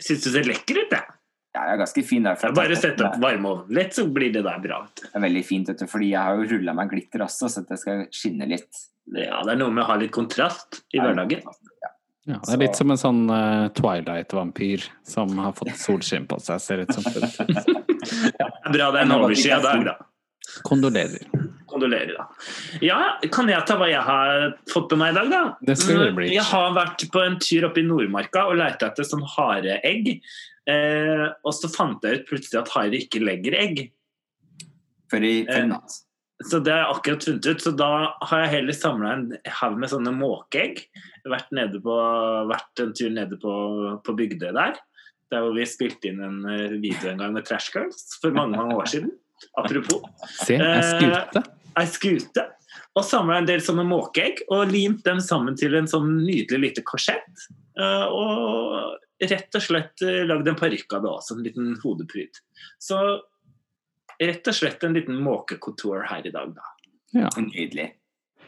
Syns 0.00 0.22
du 0.24 0.30
ser 0.32 0.46
lekker 0.48 0.78
ut, 0.84 0.94
jeg. 0.96 1.18
Jeg 1.52 1.68
er 1.74 1.76
ganske 1.82 2.02
fin 2.08 2.22
der. 2.24 2.36
Ja, 2.40 2.48
at- 2.48 2.54
Bare 2.56 2.76
sett 2.80 3.00
opp 3.04 3.18
varmeovnen 3.20 3.74
litt, 3.76 3.92
så 3.92 4.06
blir 4.08 4.32
det 4.32 4.42
der 4.46 4.58
bra. 4.64 4.78
Det 4.96 5.10
er 5.14 5.20
veldig 5.20 5.44
fint, 5.44 5.68
vet 5.68 5.78
du, 5.78 5.86
fordi 5.86 6.08
jeg 6.14 6.22
har 6.22 6.36
jo 6.40 6.48
rulla 6.48 6.72
meg 6.74 6.88
glitter 6.90 7.20
også, 7.26 7.50
så 7.52 7.66
det 7.68 7.78
skal 7.78 8.06
skinne 8.10 8.48
litt. 8.48 8.70
Ja, 9.12 9.42
det 9.44 9.52
er 9.52 9.56
noe 9.60 9.70
med 9.70 9.84
å 9.84 9.86
ha 9.90 9.96
litt 10.00 10.12
kontrast 10.14 10.80
i 10.94 10.98
hverdagen. 11.02 11.42
Ja, 12.24 12.38
det 12.38 12.54
er 12.54 12.58
litt 12.62 12.76
som 12.78 12.90
en 12.94 12.96
sånn 12.96 13.22
uh, 13.28 13.68
Twilight-vampyr 13.74 14.84
som 15.04 15.36
har 15.42 15.52
fått 15.58 15.74
solskinn 15.76 16.28
på 16.30 16.38
seg, 16.40 16.60
ser 16.62 16.84
ut 16.86 16.92
som. 16.94 17.02
Det 17.12 18.32
er 18.38 18.72
Bra 18.72 18.90
det 18.94 19.00
er 19.00 19.04
en 19.04 19.12
overskya 19.16 19.60
dag, 19.62 19.84
da. 19.84 19.94
Kondolerer. 20.66 21.26
Kondolerer, 21.82 22.14
da. 22.14 22.26
Ja, 22.84 22.98
kan 23.34 23.50
jeg 23.50 23.66
ta 23.66 23.76
hva 23.80 23.88
jeg 23.90 24.02
har 24.06 24.52
fått 24.70 24.88
på 24.92 24.98
meg 25.00 25.12
i 25.12 25.18
dag, 25.18 25.32
da? 25.32 25.42
Det 25.66 25.76
skal 25.80 25.98
det 26.04 26.12
Mm, 26.12 26.22
Jeg 26.30 26.44
har 26.52 26.72
vært 26.76 27.04
på 27.12 27.24
en 27.24 27.38
tur 27.42 27.66
oppe 27.68 27.82
i 27.82 27.86
Nordmarka 27.86 28.46
og 28.50 28.56
leita 28.60 28.90
etter 28.92 29.06
sånn 29.08 29.24
hareegg. 29.34 30.14
Eh, 30.70 31.26
og 31.42 31.52
så 31.56 31.70
fant 31.72 32.04
jeg 32.06 32.20
ut 32.22 32.28
plutselig 32.28 32.60
at 32.60 32.72
harer 32.76 32.98
ikke 33.00 33.22
legger 33.24 33.58
egg. 33.58 33.84
For 35.10 35.18
i, 35.26 35.42
for 35.48 35.74
Eh. 35.74 35.76
Så 36.42 36.58
det 36.58 36.72
har 36.74 36.80
jeg 36.80 36.96
akkurat 36.96 37.24
funnet 37.24 37.46
ut. 37.46 37.60
Så 37.62 37.70
da 37.78 37.88
har 38.26 38.40
jeg 38.44 38.50
heller 38.56 38.74
samla 38.74 39.10
en 39.14 39.26
haug 39.60 39.76
med 39.78 39.90
sånne 39.92 40.10
måkeegg. 40.16 40.80
Vært, 41.30 41.52
nede 41.54 41.78
på, 41.82 41.96
vært 42.50 42.82
en 42.82 42.94
tur 42.98 43.10
nede 43.14 43.38
på, 43.38 43.52
på 44.02 44.14
Bygdøy 44.18 44.50
der. 44.56 44.80
Der 45.30 45.44
hvor 45.44 45.54
vi 45.54 45.66
spilte 45.70 46.10
inn 46.10 46.18
en 46.20 46.40
eh, 46.50 46.74
video 46.82 47.12
en 47.12 47.22
gang 47.22 47.32
med 47.36 47.46
Trash 47.46 47.70
Girls 47.74 48.18
for 48.20 48.34
mange 48.34 48.58
mange 48.58 48.74
år 48.74 48.90
siden. 48.90 49.12
Apropos. 49.58 50.02
Se, 50.42 50.58
jeg 50.58 50.82
skute. 50.90 51.44
Ei 51.80 51.88
skute. 51.88 52.46
Og 52.96 53.04
samla 53.04 53.40
en 53.40 53.48
del 53.48 53.62
sånne 53.64 53.84
måkeegg 53.88 54.44
og 54.52 54.70
limt 54.72 55.04
dem 55.06 55.20
sammen 55.24 55.56
til 55.58 55.74
en 55.78 55.88
sånn 55.88 56.18
nydelig 56.20 56.60
lite 56.66 56.84
korsett. 56.84 57.46
Eh, 57.80 58.06
og 58.08 59.28
rett 59.30 59.56
og 59.56 59.64
slett 59.64 60.04
eh, 60.04 60.22
lagd 60.28 60.48
en 60.50 60.58
parykk 60.58 60.98
av 60.98 61.04
det 61.04 61.12
også, 61.12 61.36
en 61.36 61.46
liten 61.46 61.72
hodepryd. 61.82 62.40
Så 62.82 63.00
rett 64.20 64.48
og 64.48 64.56
slett 64.56 64.84
en 64.84 64.96
liten 64.96 65.20
måkekontor 65.24 66.06
her 66.10 66.28
i 66.28 66.34
dag, 66.34 66.54
da. 66.56 66.72
Ja. 67.12 67.32
Nydelig. 67.40 67.90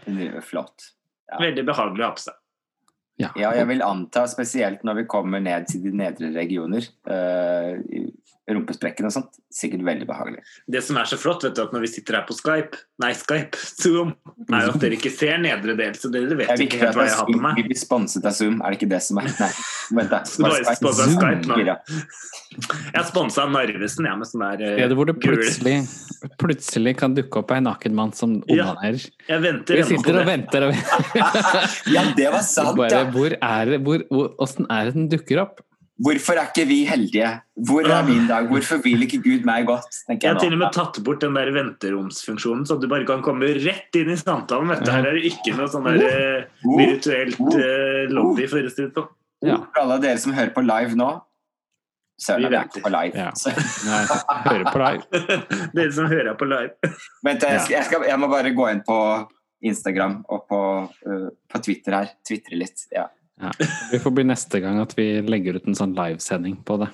Nydelig. 0.05 0.45
Flott. 0.45 0.91
Ja. 1.31 1.41
Veldig 1.41 1.65
behagelig 1.69 2.05
å 2.05 2.09
ha 2.09 2.17
på 2.17 2.25
seg. 2.27 2.41
Ja. 3.21 3.31
Ja, 3.39 3.53
jeg 3.55 3.69
vil 3.71 3.85
anta, 3.87 4.25
spesielt 4.29 4.83
når 4.85 5.03
vi 5.03 5.09
kommer 5.11 5.43
ned 5.43 5.69
til 5.71 5.85
de 5.85 5.93
nedre 5.95 6.33
regioner, 6.35 6.89
uh, 7.07 7.79
rumpesprekken 8.51 9.09
og 9.09 9.13
sånt, 9.15 9.39
sikkert 9.53 9.85
veldig 9.87 10.07
behagelig. 10.09 10.43
Det 10.69 10.83
som 10.85 10.99
er 11.01 11.09
så 11.09 11.17
flott, 11.21 11.47
vet 11.47 11.57
du, 11.57 11.63
at 11.65 11.73
når 11.73 11.87
vi 11.87 11.91
sitter 11.95 12.19
her 12.19 12.27
på 12.29 12.37
Skype, 12.37 12.81
nei, 13.01 13.13
Skype, 13.17 13.57
Zoom, 13.57 14.13
er 14.51 14.67
jo 14.67 14.75
at 14.75 14.83
dere 14.83 14.99
ikke 14.99 15.13
ser 15.15 15.39
nedre 15.41 15.77
del, 15.79 15.97
så 15.97 16.11
dere 16.13 16.37
vet 16.37 16.53
ikke 16.61 16.83
helt 16.83 16.99
hva 16.99 17.07
jeg 17.09 17.17
har 17.17 17.31
på 17.31 17.41
meg. 17.41 17.61
vi 17.63 17.67
blir 17.71 17.81
sponset 17.81 18.29
av 18.29 18.37
Zoom, 18.37 18.61
er 18.61 18.75
det 18.75 18.81
ikke 18.83 18.91
det 18.93 19.01
som 19.07 19.23
er 19.23 19.31
Nei, 19.35 19.51
vent 19.97 20.13
da. 20.13 20.21
Skype? 20.35 20.93
av 20.93 21.03
Skype 21.17 21.49
nå. 21.49 21.61
Ja. 21.65 21.79
Jeg 22.95 23.07
sponsa 23.09 23.49
Narvesen, 23.51 24.07
jeg, 24.07 24.19
med 24.21 24.29
sånn 24.31 24.45
der 24.45 24.61
uh, 24.63 24.75
Stedet 24.77 24.99
hvor 24.99 25.09
det 25.09 25.17
plutselig, 25.23 25.75
plutselig 26.39 26.95
kan 27.01 27.17
dukke 27.17 27.41
opp 27.41 27.55
en 27.57 27.67
naken 27.67 27.97
mann 27.97 28.13
som 28.15 28.37
Ja. 28.53 28.71
Jeg 28.85 29.41
venter 29.43 29.81
Vi 29.81 29.87
sitter 29.89 30.21
og 30.21 30.29
venter 30.29 30.69
og 30.69 30.75
venter. 30.75 31.25
ja, 31.97 32.05
det 32.15 32.29
var 32.31 32.45
sant, 32.47 32.77
Bare, 32.79 32.93
ja. 32.93 33.11
hvor 33.15 33.35
er 33.35 33.73
det, 33.73 33.81
hvor, 33.87 34.05
hvor, 34.13 34.35
hvordan 34.39 34.69
er 34.71 34.91
det 34.91 34.99
den 34.99 35.09
dukker 35.17 35.43
opp? 35.47 35.65
Hvorfor 36.03 36.35
er 36.35 36.49
ikke 36.51 36.65
vi 36.67 36.81
heldige? 36.89 37.29
Hvor 37.69 37.87
er 37.87 38.03
min 38.03 38.25
dag? 38.27 38.49
Hvorfor 38.51 38.81
vil 38.83 39.05
ikke 39.07 39.21
Gud 39.23 39.45
meg 39.47 39.67
godt? 39.69 39.87
Jeg 40.09 40.19
jeg 40.25 40.33
har 40.33 40.41
til 40.43 40.57
og 40.57 40.59
med 40.59 40.73
tatt 40.75 40.99
bort 41.07 41.21
den 41.23 41.37
der 41.39 41.53
venteromsfunksjonen, 41.55 42.65
så 42.67 42.81
du 42.83 42.89
bare 42.91 43.07
kan 43.07 43.23
komme 43.23 43.53
rett 43.63 43.95
inn 44.01 44.11
i 44.11 44.17
samtalen. 44.19 44.73
Vet 44.73 44.83
du. 44.83 44.91
Her 44.91 45.07
er 45.07 45.15
det 45.15 45.31
ikke 45.31 45.55
noe 45.55 45.71
sånn 45.71 45.87
der 45.87 46.03
eh, 46.09 46.49
Oh. 46.65 46.79
virtuelt 46.81 47.39
uh, 47.39 48.11
lobby, 48.11 48.49
for 48.51 48.65
å 48.65 48.73
si 48.73 48.83
det 48.83 48.91
sånn. 48.97 49.09
Ja. 49.45 49.61
For 49.71 49.85
alle 49.85 50.01
dere 50.03 50.19
som 50.19 50.35
hører 50.35 50.51
på 50.57 50.65
live 50.65 50.99
nå, 50.99 51.11
søren, 52.19 52.49
vi 52.49 52.57
er 52.59 52.67
ikke 52.67 52.83
på 52.87 52.93
live. 52.95 53.27
Ja. 53.27 53.31
Nei, 53.87 54.03
hører 54.49 54.71
på 54.73 54.83
live. 54.83 55.25
Dere 55.77 55.91
som 55.95 56.09
hører 56.11 56.39
på 56.41 56.49
live. 56.49 56.93
vent, 57.27 57.45
jeg, 57.45 57.61
skal, 57.61 57.75
jeg, 57.77 57.85
skal, 57.91 58.07
jeg 58.09 58.23
må 58.23 58.31
bare 58.33 58.55
gå 58.57 58.71
inn 58.73 58.81
på 58.87 58.99
Instagram 59.65 60.23
og 60.27 60.47
på, 60.51 60.63
uh, 61.07 61.29
på 61.53 61.63
Twitter 61.69 62.01
her. 62.01 62.17
Tvitre 62.27 62.59
litt. 62.65 62.89
Ja. 62.95 63.07
Ja. 63.41 63.51
Det 63.91 63.99
får 64.03 64.15
bli 64.15 64.25
neste 64.29 64.61
gang 64.63 64.79
at 64.83 64.95
vi 64.99 65.09
legger 65.27 65.57
ut 65.59 65.67
en 65.67 65.75
sånn 65.79 65.95
livesending 65.97 66.61
på 66.67 66.79
det. 66.85 66.91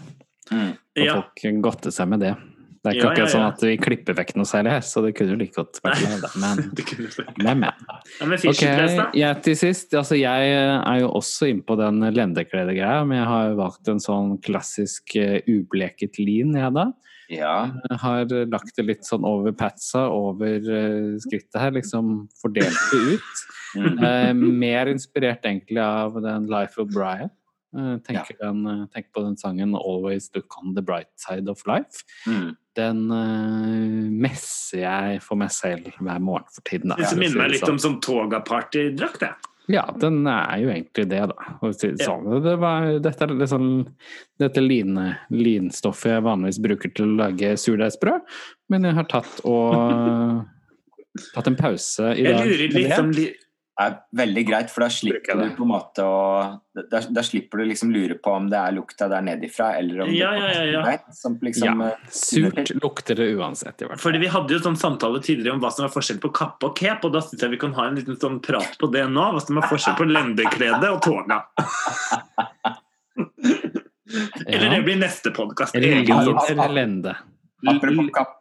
Mm. 0.51 0.71
Og 0.73 1.05
Ja. 1.05 1.15
folk 1.21 1.63
godter 1.63 1.91
seg 1.95 2.09
med 2.09 2.21
det. 2.21 2.35
Det 2.81 2.89
er 2.89 2.95
ikke 2.97 3.03
Ja, 3.03 3.05
ja, 3.05 3.13
akkurat 3.13 3.33
sånn 3.35 3.45
at 3.45 3.61
vi 3.61 3.73
klipper 3.77 4.15
vekk 4.17 4.31
noe 4.41 4.49
særlig 4.49 4.71
her, 4.73 4.81
så 4.81 5.03
det 5.05 5.11
kunne 5.15 5.35
jo 5.35 5.37
like 5.37 5.53
godt 5.53 5.81
vært 5.85 6.01
live. 6.01 6.31
Men, 6.41 6.63
men, 7.45 7.61
men. 7.61 8.39
Ja, 8.41 8.49
Ok, 8.49 8.63
jeg 9.21 9.43
til 9.45 9.57
sist. 9.61 9.93
Altså, 9.93 10.17
jeg 10.17 10.55
er 10.57 11.01
jo 11.03 11.11
også 11.13 11.51
inne 11.53 11.61
på 11.69 11.77
den 11.77 12.01
lendekledegreia, 12.01 13.05
men 13.05 13.19
jeg 13.21 13.29
har 13.29 13.55
valgt 13.61 13.93
en 13.93 14.01
sånn 14.01 14.39
klassisk 14.41 15.13
eh, 15.21 15.43
ubleket 15.47 16.17
lin, 16.19 16.57
jeg, 16.57 16.73
da. 16.73 16.87
ja. 17.29 17.55
Har 18.01 18.25
lagt 18.49 18.73
det 18.81 18.87
litt 18.89 19.05
sånn 19.05 19.29
over 19.29 19.53
patsa, 19.53 20.07
over 20.09 20.57
eh, 20.65 21.19
skrittet 21.21 21.61
her, 21.61 21.77
liksom 21.77 22.31
fordelt 22.41 22.81
det 22.95 23.19
ut. 23.21 23.45
Mm. 23.77 23.99
Eh, 24.05 24.33
mer 24.35 24.87
inspirert 24.91 25.45
egentlig 25.45 25.83
av 25.83 26.17
den 26.23 26.47
Life 26.51 26.81
of 26.81 26.89
Brian. 26.95 27.31
Eh, 27.77 27.99
tenker, 27.99 28.35
den, 28.41 28.67
eh, 28.67 28.87
tenker 28.87 29.11
på 29.13 29.23
den 29.23 29.37
sangen 29.37 29.75
'Always 29.75 30.31
Look 30.35 30.59
on 30.59 30.75
the 30.75 30.83
Bright 30.83 31.07
Side 31.17 31.49
of 31.49 31.63
Life'. 31.67 32.03
Mm. 32.27 32.57
Den 32.75 33.11
eh, 33.11 34.11
messer 34.11 34.79
jeg 34.79 35.23
for 35.23 35.37
meg 35.37 35.51
selv 35.51 35.93
hver 36.01 36.21
morgen 36.21 36.51
for 36.51 36.63
tiden. 36.63 36.91
Da, 36.91 36.97
Det 36.97 37.19
minner 37.19 37.45
meg 37.45 37.51
litt 37.53 37.61
sånn. 37.61 37.71
om 37.71 37.79
sånn 37.79 38.01
Toga-party-drakt, 38.01 39.21
jeg. 39.21 39.35
Ja, 39.71 39.85
den 40.01 40.27
er 40.27 40.59
jo 40.59 40.69
egentlig 40.69 41.09
det, 41.09 41.21
da. 41.31 41.35
Ja. 41.63 41.71
sånn. 42.03 42.43
Det 42.43 42.57
var, 42.59 42.99
dette 42.99 43.23
er 43.23 43.47
sånn 43.47 43.87
dette 44.41 44.61
line, 44.61 45.17
linstoffet 45.31 46.17
jeg 46.17 46.25
vanligvis 46.27 46.59
bruker 46.59 46.93
til 46.93 47.07
å 47.07 47.19
lage 47.21 47.53
surdeigsbrød, 47.61 48.21
men 48.69 48.83
jeg 48.89 48.95
har 48.95 49.05
tatt 49.05 49.41
og 49.45 50.43
tatt 51.35 51.47
en 51.47 51.57
pause 51.57 52.17
i 52.17 52.25
Jeg 52.25 52.35
lurer 52.35 52.75
litt 52.75 52.91
det. 53.15 53.37
Er 53.81 53.95
veldig 54.17 54.43
greit, 54.49 54.71
for 54.73 54.85
da 54.85 54.89
slipper 54.93 55.39
du 55.41 55.47
på 55.57 55.65
en 55.65 55.71
måte 55.71 56.05
å 56.05 56.19
da, 56.91 57.01
da 57.03 57.23
slipper 57.27 57.59
du 57.59 57.65
liksom 57.67 57.91
lure 57.91 58.15
på 58.23 58.33
om 58.33 58.47
det 58.51 58.59
er 58.59 58.75
lukta 58.77 59.09
der 59.11 59.25
nedifra, 59.27 59.73
eller 59.81 60.05
om 60.05 60.13
Ja, 60.15 60.31
det 60.31 60.39
ja, 60.39 60.65
ja, 60.65 60.83
ja. 60.93 61.15
Som 61.17 61.39
liksom, 61.43 61.83
Ja, 61.83 61.89
eh, 61.91 62.13
surt 62.15 62.71
lukter 62.79 63.19
det 63.19 63.27
uansett, 63.35 63.83
i 63.83 63.89
hvert 63.89 63.97
fall. 63.99 64.05
Fordi 64.05 64.23
Vi 64.23 64.31
hadde 64.31 64.55
jo 64.55 64.61
sånn 64.63 64.79
samtale 64.79 65.23
tidligere 65.25 65.57
om 65.57 65.63
hva 65.65 65.73
som 65.75 65.87
er 65.87 65.93
forskjell 65.93 66.21
på 66.23 66.31
kappe 66.37 66.71
og 66.71 66.77
cape, 66.79 67.09
og 67.09 67.17
da 67.17 67.25
syns 67.25 67.43
jeg 67.43 67.55
vi 67.57 67.61
kan 67.61 67.75
ha 67.79 67.89
en 67.91 67.99
liten 67.99 68.21
sånn 68.21 68.39
prat 68.45 68.79
på 68.81 68.91
det 68.95 69.07
nå. 69.11 69.27
Hva 69.35 69.43
som 69.43 69.59
er 69.59 69.69
forskjell 69.71 69.99
på 69.99 70.09
lendeklede 70.11 70.93
og 70.95 71.03
tårna. 71.05 71.43
Eller 74.47 74.71
det 74.71 74.81
blir 74.87 74.99
neste 74.99 75.31
podkast. 75.35 75.75
Eller 75.75 76.03
Ja, 76.07 76.23
ja. 76.49 76.67
lende. 76.71 77.17
Apropos 77.69 78.09
kapp 78.15 78.39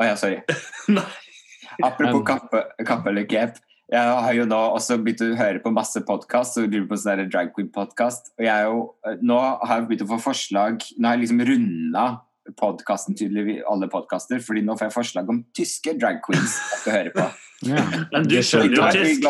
Å 0.00 0.06
ja, 0.08 0.16
sorry. 0.18 0.40
Apropos 1.86 2.24
kappe, 2.26 2.64
kappe 2.86 3.10
eller 3.10 3.26
cape. 3.30 3.60
Jeg 3.94 4.14
har 4.26 4.34
jo 4.34 4.44
nå 4.50 4.58
også 4.74 4.96
begynt 4.98 5.22
å 5.22 5.34
høre 5.38 5.60
på 5.62 5.70
masse 5.74 6.00
podkast 6.06 6.56
og 6.58 6.66
lurer 6.66 6.86
på 6.90 6.96
sånn 6.98 7.28
drag 7.30 7.52
queen-podkast. 7.54 8.32
Og 8.34 8.42
jeg 8.42 8.50
er 8.50 8.66
jo, 8.66 8.80
nå 9.22 9.36
har 9.38 9.76
jeg 9.76 9.86
begynt 9.90 10.06
å 10.06 10.08
få 10.10 10.18
forslag 10.24 10.80
Nå 10.98 11.06
har 11.06 11.14
jeg 11.14 11.26
liksom 11.26 11.42
runda 11.46 12.06
podkasten 12.58 13.16
tydelig 13.16 13.60
alle 13.70 13.86
podkaster, 13.92 14.42
fordi 14.44 14.64
nå 14.66 14.74
får 14.76 14.88
jeg 14.88 14.94
forslag 14.96 15.30
om 15.32 15.38
tyske 15.56 15.94
drag 15.96 16.18
queens 16.26 16.58
jeg 16.58 16.82
skal 16.82 16.96
høre 16.98 17.16
på. 17.16 17.30
Ja. 17.64 17.80
Men 18.10 18.26
du 18.28 18.34
skjønner 18.44 18.74
jo 18.76 18.86
tysk. 18.92 19.22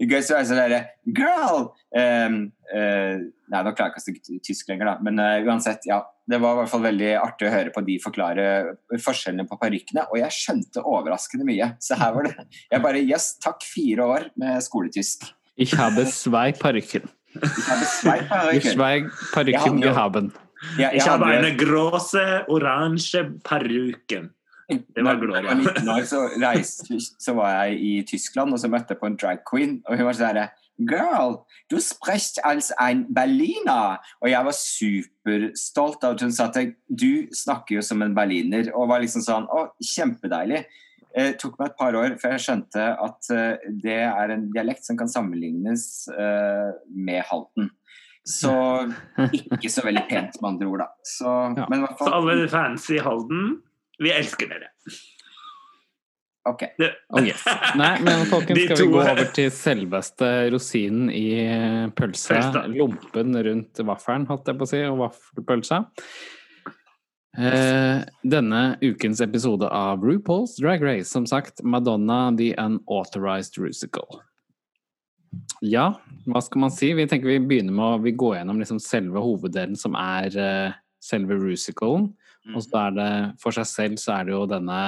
i 0.00 0.06
går, 0.08 0.22
så 0.24 0.32
var 0.32 0.38
jeg 0.40 0.48
sånn 0.48 0.60
derre 0.62 0.78
Girl! 1.18 1.66
Um, 1.92 2.36
uh, 2.70 3.18
nei, 3.50 3.60
nå 3.66 3.72
klarer 3.74 3.90
jeg 3.90 3.92
ikke 3.92 4.00
å 4.00 4.04
snakke 4.06 4.38
tysk 4.46 4.70
lenger, 4.70 4.88
da. 4.88 4.94
Men 5.04 5.20
uh, 5.20 5.50
uansett, 5.50 5.84
ja. 5.90 5.98
Det 6.26 6.38
var 6.40 6.54
i 6.54 6.58
hvert 6.62 6.70
fall 6.72 6.80
veldig 6.86 7.08
artig 7.20 7.48
å 7.48 7.52
høre 7.52 7.70
på 7.74 7.82
de 7.84 7.98
forklare 8.00 8.44
forskjellene 9.04 9.44
på 9.50 9.58
parykkene. 9.60 10.06
Og 10.10 10.16
jeg 10.22 10.32
skjønte 10.32 10.80
overraskende 10.88 11.44
mye. 11.44 11.66
Så 11.84 11.98
her 12.00 12.14
var 12.16 12.22
det 12.30 12.34
Jeg 12.72 12.80
bare 12.82 13.02
Yes, 13.04 13.26
takk, 13.44 13.60
fire 13.62 14.06
år 14.08 14.30
med 14.40 14.62
skoletysk. 14.64 15.26
Ich 15.60 15.74
habe 15.76 16.06
zwei 16.10 16.52
Parykken. 16.52 17.04
Jeg 17.34 17.50
Ich 17.50 18.28
parykker. 18.30 18.72
zwei 18.72 18.94
Parykken 19.34 19.52
Jeg 19.52 19.60
hadde 19.60 19.84
jo- 19.84 19.92
gehaben. 19.92 20.32
Jeg, 20.78 20.92
jeg 20.94 20.96
Ich 21.02 21.06
habe 21.08 21.24
eine 21.26 21.52
große 21.60 22.24
orange 22.48 23.20
Parykken. 23.44 24.30
Det 24.70 25.04
var 25.04 25.16
Når 25.20 25.26
Da 25.28 25.36
jeg 25.36 25.44
var 25.44 25.54
19 25.60 25.88
år, 25.92 26.04
så, 26.08 26.20
reiste, 26.40 26.96
så 27.20 27.34
var 27.36 27.50
jeg 27.66 27.80
i 27.84 28.02
Tyskland, 28.08 28.50
og 28.54 28.58
så 28.58 28.68
møtte 28.72 28.94
jeg 28.94 28.98
på 29.02 29.06
en 29.10 29.16
drag 29.20 29.42
queen. 29.44 29.82
Og 29.86 29.98
hun 29.98 30.06
var 30.06 30.14
sånn 30.16 30.30
herre 30.32 30.46
Girl, 30.78 31.44
du 31.70 31.78
sprecht 31.80 32.40
als 32.44 32.72
ein 32.82 33.06
Berliner! 33.14 34.00
Og 34.20 34.30
jeg 34.30 34.46
var 34.46 34.56
superstolt 34.58 36.06
av 36.06 36.16
at 36.16 36.24
hun 36.24 36.34
sa 36.34 36.48
at 36.50 36.74
du 36.88 37.28
snakker 37.34 37.78
jo 37.78 37.84
som 37.84 38.02
en 38.02 38.16
berliner. 38.16 38.72
Og 38.74 38.90
var 38.90 39.04
liksom 39.04 39.22
sånn 39.24 39.46
Å, 39.46 39.68
kjempedeilig. 39.78 40.64
Det 41.14 41.28
tok 41.38 41.60
meg 41.60 41.70
et 41.70 41.78
par 41.78 41.94
år 41.94 42.16
før 42.18 42.34
jeg 42.34 42.42
skjønte 42.42 42.88
at 43.06 43.30
eh, 43.30 43.68
det 43.84 44.00
er 44.02 44.34
en 44.34 44.48
dialekt 44.50 44.82
som 44.82 44.98
kan 44.98 45.10
sammenlignes 45.10 46.08
eh, 46.10 46.72
med 46.90 47.22
Halden. 47.28 47.70
Så 48.26 48.50
ikke 49.36 49.70
så 49.70 49.84
veldig 49.84 50.06
pent, 50.08 50.40
med 50.40 50.54
andre 50.54 50.70
ord, 50.72 50.82
da. 50.82 50.88
Så, 51.06 51.34
Ja. 51.60 51.68
Men 51.70 51.86
Så 52.00 52.10
alle 52.10 52.48
fans 52.50 52.88
i 52.90 52.98
Halden, 53.04 53.60
vi 54.02 54.10
elsker 54.10 54.50
dere. 54.50 54.72
Ok. 56.44 56.62
Oh 57.16 57.24
yes. 57.24 57.40
Nei, 57.80 57.94
men 58.04 58.26
folkens, 58.28 58.60
skal 58.66 58.80
vi 58.82 58.92
gå 58.92 59.00
over 59.00 59.28
til 59.36 59.50
selveste 59.54 60.30
rosinen 60.52 61.08
i 61.08 61.26
pølsa? 61.96 62.36
Pølsa. 62.36 62.64
Lompen 62.74 63.38
rundt 63.48 63.84
vaffelen, 63.88 64.26
holdt 64.28 64.50
jeg 64.52 64.60
på 64.60 64.68
å 64.68 64.72
si, 64.74 64.82
og 64.90 65.00
vaffelpølsa. 65.06 65.80
Eh, 67.34 68.04
denne 68.22 68.60
ukens 68.84 69.24
episode 69.24 69.66
av 69.66 70.04
RuPaul's 70.06 70.54
Drag 70.60 70.84
Race, 70.84 71.08
som 71.10 71.26
sagt, 71.26 71.64
Madonna 71.64 72.28
the 72.36 72.52
Unauthorized 72.60 73.58
Rusical. 73.58 74.20
Ja, 75.64 75.88
hva 76.28 76.44
skal 76.44 76.62
man 76.62 76.70
si? 76.70 76.92
Vi 76.94 77.08
tenker 77.10 77.32
vi 77.32 77.40
begynner 77.42 77.74
med 77.74 77.86
å 77.88 78.02
vi 78.04 78.12
går 78.14 78.36
gjennom 78.38 78.60
liksom 78.60 78.78
selve 78.82 79.22
hoveddelen, 79.24 79.74
som 79.80 79.96
er 79.98 80.36
uh, 80.38 80.76
selve 81.02 81.40
Rusicalen. 81.40 82.12
Og 82.52 82.60
så 82.60 82.76
er 82.82 82.96
det 82.98 83.10
for 83.40 83.56
seg 83.56 83.66
selv 83.70 84.00
så 84.02 84.18
er 84.18 84.28
det 84.28 84.34
jo 84.34 84.44
denne 84.46 84.78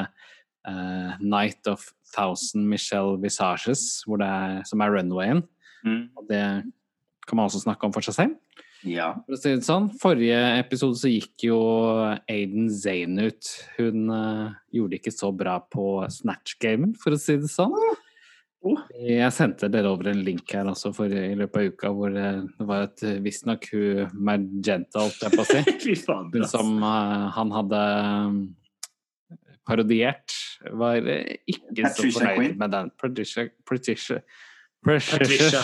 eh, 0.69 1.13
Night 1.21 1.69
of 1.71 1.85
Thousand 2.15 2.69
Michelle 2.71 3.19
Visages, 3.23 4.03
hvor 4.07 4.21
det 4.23 4.29
er, 4.31 4.59
som 4.69 4.83
er 4.83 4.97
runwayen. 4.97 5.45
Mm. 5.87 6.03
Og 6.17 6.27
det 6.31 6.43
kan 7.27 7.39
man 7.39 7.49
også 7.49 7.63
snakke 7.65 7.89
om 7.89 7.95
for 7.95 8.07
seg 8.07 8.19
selv. 8.19 8.37
Ja. 8.87 9.13
For 9.27 9.35
å 9.35 9.41
si 9.41 9.53
det 9.57 9.67
sånn. 9.67 9.89
Forrige 10.01 10.39
episode 10.61 10.99
så 11.01 11.11
gikk 11.11 11.49
jo 11.49 11.59
Aiden 12.31 12.69
Zane 12.71 13.31
ut. 13.31 13.53
Hun 13.79 14.11
uh, 14.13 14.57
gjorde 14.75 15.01
ikke 15.01 15.15
så 15.15 15.33
bra 15.35 15.59
på 15.73 16.05
Snatch-gamen, 16.13 16.95
for 17.01 17.17
å 17.17 17.21
si 17.21 17.39
det 17.41 17.51
sånn. 17.51 17.75
Jeg 18.99 19.31
sendte 19.35 19.69
dere 19.71 19.93
over 19.93 20.11
en 20.11 20.25
link 20.27 20.51
her 20.51 20.67
også 20.67 20.91
for, 20.97 21.13
i 21.13 21.37
løpet 21.39 21.61
av 21.61 21.69
uka 21.71 21.91
hvor 21.95 22.15
eh, 22.19 22.41
det 22.59 22.65
var 22.67 22.89
et 22.89 23.05
visstnok 23.23 23.69
hun 23.71 24.17
Magenta, 24.27 25.05
holdt 25.05 25.23
jeg 25.23 25.37
på 25.37 25.45
å 25.45 25.47
si. 25.47 25.61
Hun 26.35 26.49
som 26.51 26.73
uh, 26.83 27.29
han 27.37 27.53
hadde 27.55 27.83
parodiert, 29.67 30.35
var 30.73 31.03
eh, 31.03 31.39
ikke 31.51 31.89
Patricia 31.89 32.11
så 32.11 32.21
fornøyd 32.21 32.61
med 32.61 32.77
den. 32.77 32.93
Patricia 33.01 33.49
Patricia 33.67 34.21
Patricia. 34.87 35.61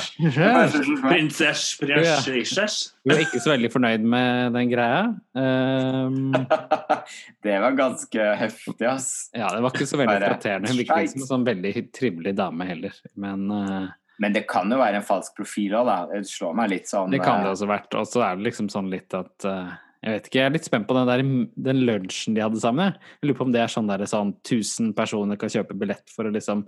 Prinsess, 1.02 1.76
prinsesses. 1.80 2.94
Hun 3.04 3.14
var 3.14 3.23
ikke 3.23 3.40
så 3.42 3.52
veldig 3.52 3.71
fornøyd 3.71 4.06
med 4.14 4.56
den 4.56 4.73
greia. 4.73 5.04
Um, 5.38 6.32
det 7.47 7.59
var 7.62 7.76
ganske 7.78 8.26
heftig, 8.40 8.87
ass. 8.90 9.30
ja, 9.37 9.47
det 9.54 9.62
var 9.62 9.76
ikke 9.76 9.87
så 9.87 10.00
veldig 10.00 10.18
flatterende. 10.25 10.73
Hun 10.73 10.80
virket 10.80 11.06
ikke 11.06 11.14
som 11.14 11.23
en 11.23 11.30
sånn 11.30 11.47
veldig 11.47 11.75
trivelig 11.94 12.35
dame 12.40 12.66
heller. 12.66 12.99
Men 13.14 13.47
uh, 13.52 13.92
Men 14.23 14.35
det 14.35 14.44
kan 14.50 14.71
jo 14.71 14.80
være 14.82 14.99
en 14.99 15.06
falsk 15.06 15.38
profil 15.38 15.78
òg, 15.78 15.87
da. 15.87 16.00
Det 16.11 16.26
slår 16.32 16.59
meg 16.59 16.75
litt 16.75 16.90
sånn 16.90 17.14
det 17.14 17.23
kan 17.23 17.47
det 17.47 17.52
eh, 17.52 17.54
også 17.54 17.71
vært. 17.71 17.94
Og 18.00 18.11
så 18.11 18.26
er 18.26 18.38
det 18.38 18.49
liksom 18.50 18.75
sånn 18.75 18.90
litt 18.90 19.14
at 19.18 19.47
eh, 19.49 19.73
Jeg 20.02 20.16
vet 20.16 20.25
ikke, 20.26 20.38
jeg 20.40 20.49
er 20.49 20.54
litt 20.56 20.66
spent 20.66 20.88
på 20.88 20.97
den, 20.97 21.06
der, 21.06 21.21
den 21.71 21.85
lunsjen 21.87 22.35
de 22.35 22.42
hadde 22.42 22.59
sammen. 22.62 22.90
jeg. 22.90 23.12
Lurer 23.28 23.38
på 23.38 23.47
om 23.47 23.52
det 23.54 23.62
er 23.62 23.71
sånn 23.71 23.90
der 23.90 24.02
sånn 24.11 24.35
1000 24.42 24.90
personer 24.99 25.38
kan 25.38 25.52
kjøpe 25.52 25.76
billett 25.78 26.11
for 26.11 26.26
å 26.26 26.35
liksom 26.35 26.66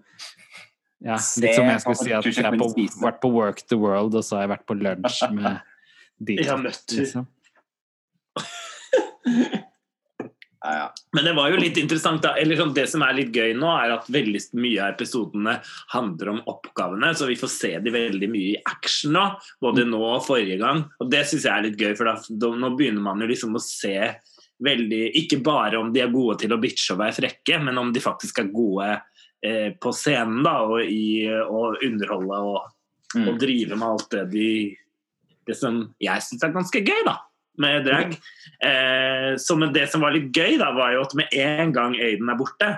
ja, 1.04 1.18
Litt 1.42 1.56
som 1.58 1.66
jeg 1.68 1.82
skulle 1.82 1.98
si 1.98 2.14
at 2.14 2.24
jeg 2.24 2.46
har 2.46 2.54
vært 3.02 3.20
på 3.20 3.28
Work 3.34 3.64
the 3.68 3.76
World, 3.76 4.14
og 4.14 4.24
så 4.24 4.38
har 4.38 4.46
jeg 4.46 4.52
vært 4.54 4.66
på 4.70 4.78
lunsj 4.78 5.20
med 5.34 5.58
de 6.30 6.38
Jeg 6.38 6.48
har 6.48 6.62
møtt 6.62 6.94
liksom. 6.94 7.26
ja. 10.64 10.84
Men 11.12 11.26
det 11.28 11.32
var 11.36 11.50
jo 11.52 11.58
litt 11.60 11.76
interessant 11.76 12.22
da, 12.24 12.34
eller 12.40 12.56
sånn, 12.56 12.74
Det 12.74 12.86
som 12.88 13.02
er 13.04 13.16
litt 13.18 13.34
gøy 13.36 13.52
nå, 13.58 13.68
er 13.68 13.92
at 13.98 14.06
veldig 14.08 14.40
mye 14.56 14.80
av 14.80 14.94
episodene 14.94 15.58
handler 15.92 16.30
om 16.32 16.42
oppgavene. 16.48 17.10
Så 17.14 17.28
vi 17.28 17.36
får 17.36 17.52
se 17.52 17.72
de 17.84 17.92
veldig 17.92 18.28
mye 18.32 18.54
i 18.54 18.62
action 18.64 19.12
nå, 19.12 19.24
både 19.60 19.84
nå 19.84 20.00
og 20.00 20.22
forrige 20.24 20.56
gang. 20.62 20.84
Og 21.00 21.10
det 21.12 21.26
syns 21.28 21.44
jeg 21.44 21.52
er 21.52 21.66
litt 21.66 21.76
gøy, 21.80 21.92
for 21.98 22.08
da, 22.08 22.14
da, 22.30 22.52
nå 22.56 22.70
begynner 22.78 23.04
man 23.04 23.20
jo 23.20 23.28
liksom 23.28 23.58
å 23.58 23.62
se 23.62 23.98
veldig 24.64 25.02
Ikke 25.18 25.40
bare 25.44 25.80
om 25.82 25.88
de 25.92 26.00
er 26.00 26.12
gode 26.14 26.38
til 26.40 26.52
å 26.54 26.60
bitche 26.62 26.94
og 26.94 27.00
være 27.02 27.16
frekke, 27.18 27.58
men 27.60 27.76
om 27.76 27.90
de 27.92 28.00
faktisk 28.00 28.38
er 28.38 28.52
gode 28.54 28.86
eh, 29.44 29.74
på 29.76 29.92
scenen 29.92 30.44
da, 30.46 30.60
og 30.62 30.80
i 30.86 31.26
å 31.28 31.74
underholde 31.84 32.40
og, 32.48 32.70
Mm. 33.14 33.28
og 33.28 33.36
drive 33.38 33.76
med 33.78 33.86
alt 33.86 34.08
det 34.10 34.22
de 34.32 34.46
Det 35.46 35.54
som 35.54 35.76
jeg 36.02 36.22
syns 36.24 36.42
er 36.42 36.50
ganske 36.50 36.80
gøy, 36.80 37.02
da, 37.06 37.18
med 37.60 37.86
drag. 37.86 38.16
Eh, 38.64 39.34
så 39.40 39.56
men 39.58 39.74
det 39.74 39.86
som 39.92 40.04
var 40.04 40.14
litt 40.14 40.34
gøy, 40.34 40.56
da, 40.60 40.72
var 40.76 40.94
jo 40.94 41.04
at 41.04 41.14
med 41.18 41.34
en 41.38 41.74
gang 41.74 41.96
Aiden 41.98 42.30
er 42.30 42.38
borte, 42.38 42.70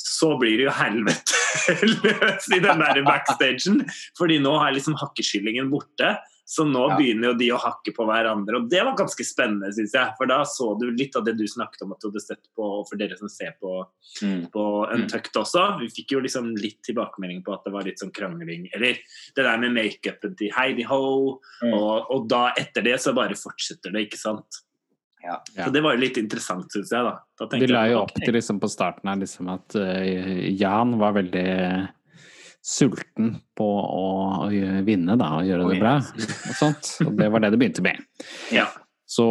så 0.00 0.34
blir 0.40 0.58
det 0.58 0.66
jo 0.66 0.74
helvete 0.74 1.40
løs 2.02 2.48
i 2.52 2.60
den 2.62 2.82
der 2.82 3.02
backstagen. 3.06 3.82
Fordi 4.18 4.40
nå 4.42 4.54
er 4.60 4.76
liksom 4.76 4.96
hakkeskyllingen 5.00 5.70
borte. 5.72 6.16
Så 6.46 6.64
nå 6.68 6.90
Ja. 6.90 6.96
begynner 6.98 7.30
jo 7.32 7.34
de 7.40 7.46
å 7.52 7.58
hakke 7.58 7.94
på 7.96 8.04
hverandre. 8.04 8.56
Og 8.60 8.68
det 8.68 8.82
var 8.84 8.94
ganske 8.94 9.24
spennende, 9.24 9.72
syns 9.72 9.94
jeg. 9.96 10.12
For 10.18 10.26
da 10.26 10.42
så 10.44 10.78
du 10.78 10.90
litt 10.92 11.16
av 11.16 11.24
det 11.24 11.38
du 11.38 11.44
snakket 11.48 11.82
om 11.82 11.92
at 11.92 12.00
du 12.00 12.10
hadde 12.10 12.20
sett 12.20 12.42
på, 12.54 12.62
og 12.80 12.88
for 12.88 12.96
dere 13.00 13.16
som 13.16 13.28
ser 13.28 13.54
på 13.62 13.86
Mm. 14.20 14.50
på 14.52 14.92
Untucked 14.92 15.32
også. 15.40 15.80
Vi 15.80 15.88
fikk 15.88 16.12
jo 16.12 16.20
liksom 16.20 16.54
litt 16.60 16.82
tilbakemelding 16.82 17.42
på 17.42 17.54
at 17.54 17.64
det 17.64 17.72
var 17.72 17.82
litt 17.82 17.98
sånn 17.98 18.12
krangling. 18.12 18.68
Eller 18.74 18.94
det 19.34 19.42
der 19.42 19.56
med 19.58 19.72
makeupen 19.72 20.36
til 20.36 20.50
Heidi 20.50 20.82
Ho. 20.84 21.40
Mm. 21.62 21.72
Og, 21.72 22.06
og 22.10 22.28
da 22.28 22.52
etter 22.58 22.82
det 22.84 23.00
så 23.00 23.14
bare 23.14 23.34
fortsetter 23.34 23.90
det, 23.90 24.10
ikke 24.10 24.18
sant. 24.20 24.60
Ja. 25.24 25.40
Så 25.56 25.72
det 25.72 25.82
var 25.82 25.94
jo 25.96 26.00
litt 26.02 26.18
interessant, 26.20 26.68
syns 26.70 26.90
jeg. 26.92 27.02
da. 27.02 27.18
da 27.40 27.46
De 27.46 27.66
la 27.66 27.86
jo 27.88 28.02
opp 28.02 28.12
til 28.12 28.34
liksom 28.34 28.60
på 28.60 28.68
starten 28.68 29.08
her 29.08 29.16
liksom 29.16 29.48
at 29.48 29.74
uh, 29.74 30.50
Jan 30.52 30.98
var 31.00 31.14
veldig 31.16 31.88
sulten 32.64 33.34
på 33.58 33.66
å, 33.66 34.06
å 34.46 34.48
vinne 34.86 35.18
da, 35.20 35.34
og 35.38 35.48
gjøre 35.48 35.68
det 35.68 35.82
bra. 35.82 35.98
Og 36.00 36.56
sånt. 36.56 36.94
Og 37.04 37.12
det 37.18 37.28
var 37.32 37.44
det 37.44 37.52
det 37.52 37.60
begynte 37.60 37.84
med. 37.84 38.00
Ja. 38.54 38.70
Så, 39.04 39.26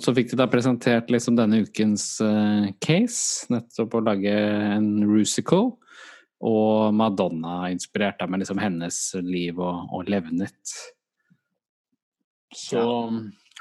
så 0.00 0.14
fikk 0.14 0.30
de 0.30 0.38
da 0.38 0.46
presentert 0.48 1.10
liksom 1.10 1.34
denne 1.36 1.64
ukens 1.66 2.06
uh, 2.22 2.68
case, 2.80 3.48
nettopp 3.52 3.98
å 3.98 4.04
lage 4.06 4.30
en 4.30 5.02
rusical. 5.08 5.74
Og 6.46 6.94
Madonna 6.94 7.66
inspirert 7.72 8.22
med 8.28 8.44
liksom 8.44 8.60
hennes 8.62 9.00
liv 9.24 9.58
og, 9.58 9.88
og 9.90 10.08
levnet. 10.12 10.76
Så 12.54 12.80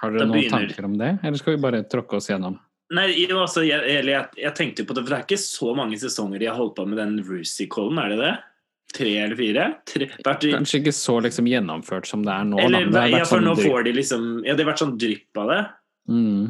har 0.02 0.12
Da 0.14 0.22
dere 0.22 0.30
noen 0.30 0.52
tanker 0.54 0.88
om 0.88 0.98
det, 1.00 1.16
eller 1.24 1.40
skal 1.40 1.56
vi 1.56 1.64
bare 1.66 1.84
tråkke 1.90 2.20
oss 2.20 2.30
gjennom? 2.30 2.60
Nei, 2.94 3.08
altså, 3.34 3.64
jeg, 3.66 3.82
jeg, 3.90 4.26
jeg 4.38 4.54
tenkte 4.54 4.86
på 4.86 4.94
det, 4.94 5.02
for 5.02 5.16
det 5.16 5.18
er 5.18 5.26
ikke 5.26 5.42
så 5.42 5.72
mange 5.78 5.98
sesonger 5.98 6.44
de 6.44 6.52
har 6.52 6.60
holdt 6.60 6.76
på 6.78 6.86
med 6.86 7.00
den 7.02 7.16
Rusicalen, 7.26 7.98
er 8.04 8.14
det 8.14 8.20
det? 8.22 8.36
Tre 8.96 9.12
eller 9.26 9.36
fire? 9.40 9.66
Tre, 9.90 10.08
vært, 10.24 10.46
Kanskje 10.54 10.80
ikke 10.80 10.94
så 10.96 11.18
liksom 11.26 11.50
gjennomført 11.52 12.08
som 12.08 12.24
det 12.24 12.32
er 12.32 12.46
nå, 12.48 12.60
eller, 12.64 12.86
da. 12.88 13.02
det 13.04 13.18
ja, 13.20 13.26
for 13.26 13.42
sånn 13.42 13.50
nå 13.50 13.56
får 13.60 13.88
de 13.88 13.96
liksom 13.98 14.30
Ja, 14.46 14.56
det 14.56 14.64
har 14.64 14.72
vært 14.72 14.84
sånn 14.86 14.96
drypp 15.02 15.42
av 15.42 15.52
det. 15.52 15.60
Mm. 16.12 16.46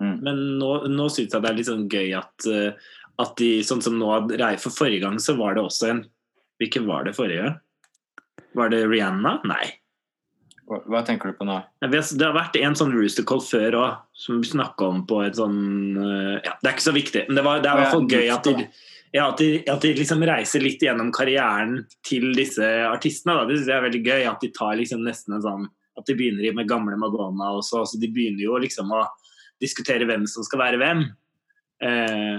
Men 0.00 0.38
nå, 0.60 0.70
nå 0.88 1.08
syns 1.12 1.34
jeg 1.34 1.42
det 1.44 1.50
er 1.50 1.58
litt 1.58 1.68
sånn 1.68 1.88
gøy 1.90 2.14
at, 2.16 2.46
eh, 2.48 2.94
at 3.20 3.34
de 3.40 3.50
Sånn 3.66 3.82
som 3.84 3.98
nå 4.00 4.14
For 4.62 4.72
forrige 4.72 5.04
gang 5.04 5.18
så 5.20 5.34
var 5.40 5.58
det 5.58 5.66
også 5.66 5.90
en 5.90 6.04
Hvilken 6.60 6.86
var 6.88 7.06
det 7.08 7.16
forrige? 7.16 7.54
Var 8.56 8.72
det 8.72 8.82
Rihanna? 8.90 9.38
Nei. 9.48 9.64
Hva, 10.68 10.78
hva 10.86 11.00
tenker 11.06 11.32
du 11.32 11.38
på 11.38 11.46
nå? 11.48 11.56
Ja, 11.82 11.88
har- 11.88 12.18
Det 12.18 12.26
har 12.26 12.36
vært 12.36 12.56
en 12.60 12.76
sånn 12.78 12.92
Roostercall 12.94 13.40
før 13.42 13.76
òg, 13.80 13.96
som 14.14 14.40
vi 14.40 14.48
snakka 14.50 14.86
om 14.86 15.06
på 15.06 15.24
et 15.26 15.34
sånn 15.34 15.96
eh, 15.96 16.40
Ja, 16.44 16.54
det 16.60 16.68
er 16.68 16.76
ikke 16.76 16.88
så 16.90 16.94
viktig, 16.94 17.26
men 17.28 17.36
det, 17.40 17.44
var, 17.44 17.60
det 17.60 17.70
er 17.70 17.74
i 17.74 17.80
hvert 17.80 17.94
fall 17.96 18.06
gøy 18.06 18.30
at 18.34 18.44
de, 18.44 18.68
ja, 19.12 19.24
at, 19.28 19.38
de, 19.38 19.62
at 19.70 19.82
de 19.82 19.90
liksom 19.98 20.22
reiser 20.26 20.62
litt 20.62 20.82
gjennom 20.84 21.10
karrieren 21.14 21.80
til 22.06 22.28
disse 22.36 22.66
artistene. 22.86 23.34
Da. 23.40 23.46
Det 23.48 23.56
synes 23.58 23.70
jeg 23.72 23.76
er 23.78 23.86
veldig 23.88 24.02
gøy. 24.06 24.22
At 24.30 24.44
de 24.44 24.50
tar 24.54 24.76
liksom 24.78 25.02
nesten 25.06 25.34
en 25.38 25.44
sånn 25.46 25.68
At 25.98 26.06
de 26.06 26.14
begynner 26.16 26.54
med 26.56 26.68
gamle 26.70 26.96
Madonna 26.96 27.50
også. 27.58 27.82
Altså, 27.82 27.98
de 28.00 28.08
begynner 28.08 28.44
jo 28.44 28.60
liksom 28.62 28.92
å 28.94 29.02
diskutere 29.60 30.06
hvem 30.08 30.28
som 30.30 30.46
skal 30.46 30.62
være 30.62 30.78
hvem. 30.80 31.02
Eh, 31.82 32.38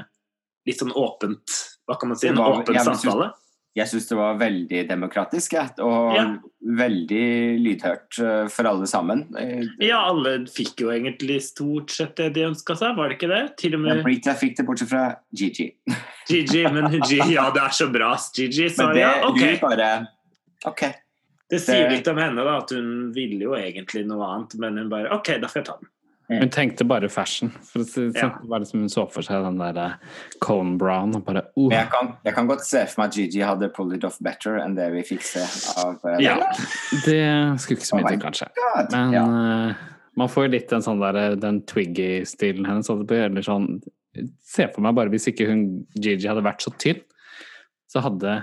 litt 0.70 0.80
sånn 0.80 0.94
åpent 0.94 1.56
Hva 1.90 1.98
kan 2.00 2.12
man 2.12 2.18
si? 2.18 2.30
En 2.30 2.40
var- 2.40 2.62
åpen 2.62 2.80
samtale. 2.80 3.32
Jeg 3.78 3.88
syns 3.88 4.10
det 4.10 4.18
var 4.20 4.36
veldig 4.36 4.80
demokratisk, 4.90 5.54
ja, 5.56 5.64
Og 5.80 6.16
Ja. 6.18 6.26
veldig 6.62 7.60
lydhørt 7.64 8.20
eh, 8.20 8.48
for 8.52 8.68
alle 8.68 8.88
sammen. 8.88 9.24
Eh, 9.40 9.64
Ja, 9.80 10.02
alle 10.10 10.46
fikk 10.46 10.82
jo 10.84 10.90
egentlig 10.92 11.42
stort 11.42 11.90
sett 11.90 12.16
det 12.18 12.34
de 12.36 12.44
ønska 12.50 12.76
seg, 12.76 12.98
var 12.98 13.10
det 13.10 13.18
ikke 13.18 13.30
det? 13.32 13.58
Til 13.58 13.76
og 13.76 13.82
med 13.86 14.04
Brita 14.04 14.34
fikk 14.36 14.58
det 14.58 14.66
bortsett 14.68 14.90
fra 14.92 15.16
Gigi. 15.34 15.70
Gigi, 16.30 16.66
men 16.68 16.92
Gigi, 16.92 17.34
ja, 17.34 17.50
det 17.52 17.64
er 17.64 17.70
så 17.70 17.88
bra. 17.92 18.12
Gigi 18.36 18.68
sa 18.70 18.88
Men 18.88 18.96
det, 18.96 19.02
ja, 19.08 19.14
ok. 19.30 19.62
bare 19.62 20.08
OK. 20.68 20.84
Det 21.52 21.60
sier 21.60 21.90
litt 21.92 22.08
om 22.08 22.18
henne, 22.18 22.44
da, 22.44 22.58
at 22.62 22.70
hun 22.72 23.12
ville 23.16 23.42
jo 23.44 23.56
egentlig 23.58 24.06
noe 24.08 24.24
annet, 24.24 24.54
men 24.60 24.78
hun 24.78 24.92
bare 24.92 25.10
OK, 25.16 25.34
da 25.42 25.48
får 25.52 25.62
jeg 25.62 25.66
ta 25.68 25.80
den. 25.80 25.90
Hun 26.40 26.50
tenkte 26.54 26.86
bare 26.88 27.10
fashion. 27.10 27.50
For 27.68 27.80
det 27.84 28.16
Ja. 28.16 28.30
sånn. 28.30 28.48
Var 28.50 28.60
liksom 28.64 28.80
hun 28.80 28.90
så 28.90 29.06
for 29.12 29.22
seg 29.26 29.44
den 29.44 29.58
der 29.58 29.78
eh, 29.78 29.94
Cone 30.40 30.78
Brown 30.78 31.16
og 31.16 31.26
bare 31.26 31.44
uh. 31.58 31.70
Jeg 31.72 31.90
kan, 31.92 32.14
jeg 32.24 32.34
kan 32.36 32.48
godt 32.48 32.66
se 32.66 32.86
for 32.88 33.02
meg 33.02 33.12
at 33.12 33.18
Gigi 33.18 33.42
hadde 33.42 33.70
pulled 33.74 33.98
it 33.98 34.06
off 34.08 34.20
better 34.22 34.60
enn 34.62 34.76
det 34.76 34.92
vi 34.94 35.04
fikk 35.04 35.24
se 35.28 35.44
av 35.82 36.00
eh, 36.06 36.22
Ja. 36.24 36.38
Det 37.06 37.60
skulle 37.60 37.80
ikke 37.80 37.90
så 37.90 38.00
mye 38.00 38.08
til, 38.14 38.22
kanskje. 38.22 38.48
God. 38.56 38.92
Men 38.96 39.14
ja. 39.14 39.26
uh, 39.26 39.74
man 40.16 40.32
får 40.32 40.48
jo 40.48 40.54
litt 40.56 40.70
den 40.70 40.86
sånn 40.86 41.04
der, 41.04 41.36
den 41.36 41.62
Twiggy-stilen 41.68 42.68
hennes. 42.68 42.90
Eller 42.90 43.42
sånn 43.46 43.82
Se 44.44 44.66
for 44.68 44.84
meg 44.84 44.96
bare 44.98 45.08
hvis 45.08 45.30
ikke 45.32 45.46
hun 45.48 45.86
Gigi 45.96 46.28
hadde 46.28 46.44
vært 46.44 46.60
så 46.66 46.74
tynn, 46.76 47.00
så 47.88 48.02
hadde 48.04 48.42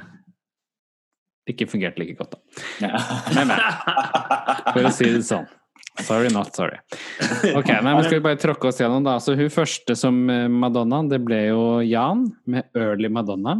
det 1.45 1.53
ikke 1.53 1.67
fungert 1.69 1.99
like 2.01 2.17
godt, 2.17 2.37
da. 2.37 2.65
Ja. 2.89 3.01
Men, 3.37 3.51
men. 3.53 3.61
For 4.73 4.89
å 4.89 4.93
si 4.93 5.09
det 5.13 5.25
sånn. 5.29 5.45
Sorry, 6.07 6.29
not 6.33 6.55
sorry. 6.55 6.79
Ok, 7.57 7.67
nei, 7.69 7.83
men 7.95 8.05
Skal 8.05 8.19
vi 8.21 8.25
bare 8.29 8.39
tråkke 8.41 8.69
oss 8.71 8.79
gjennom, 8.81 9.03
da. 9.07 9.17
Så 9.23 9.35
Hun 9.39 9.51
første 9.51 9.97
som 9.99 10.19
eh, 10.31 10.47
Madonna, 10.49 11.01
det 11.11 11.19
ble 11.27 11.41
jo 11.49 11.63
Jan 11.85 12.27
med 12.47 12.69
Early 12.79 13.09
Madonna. 13.13 13.59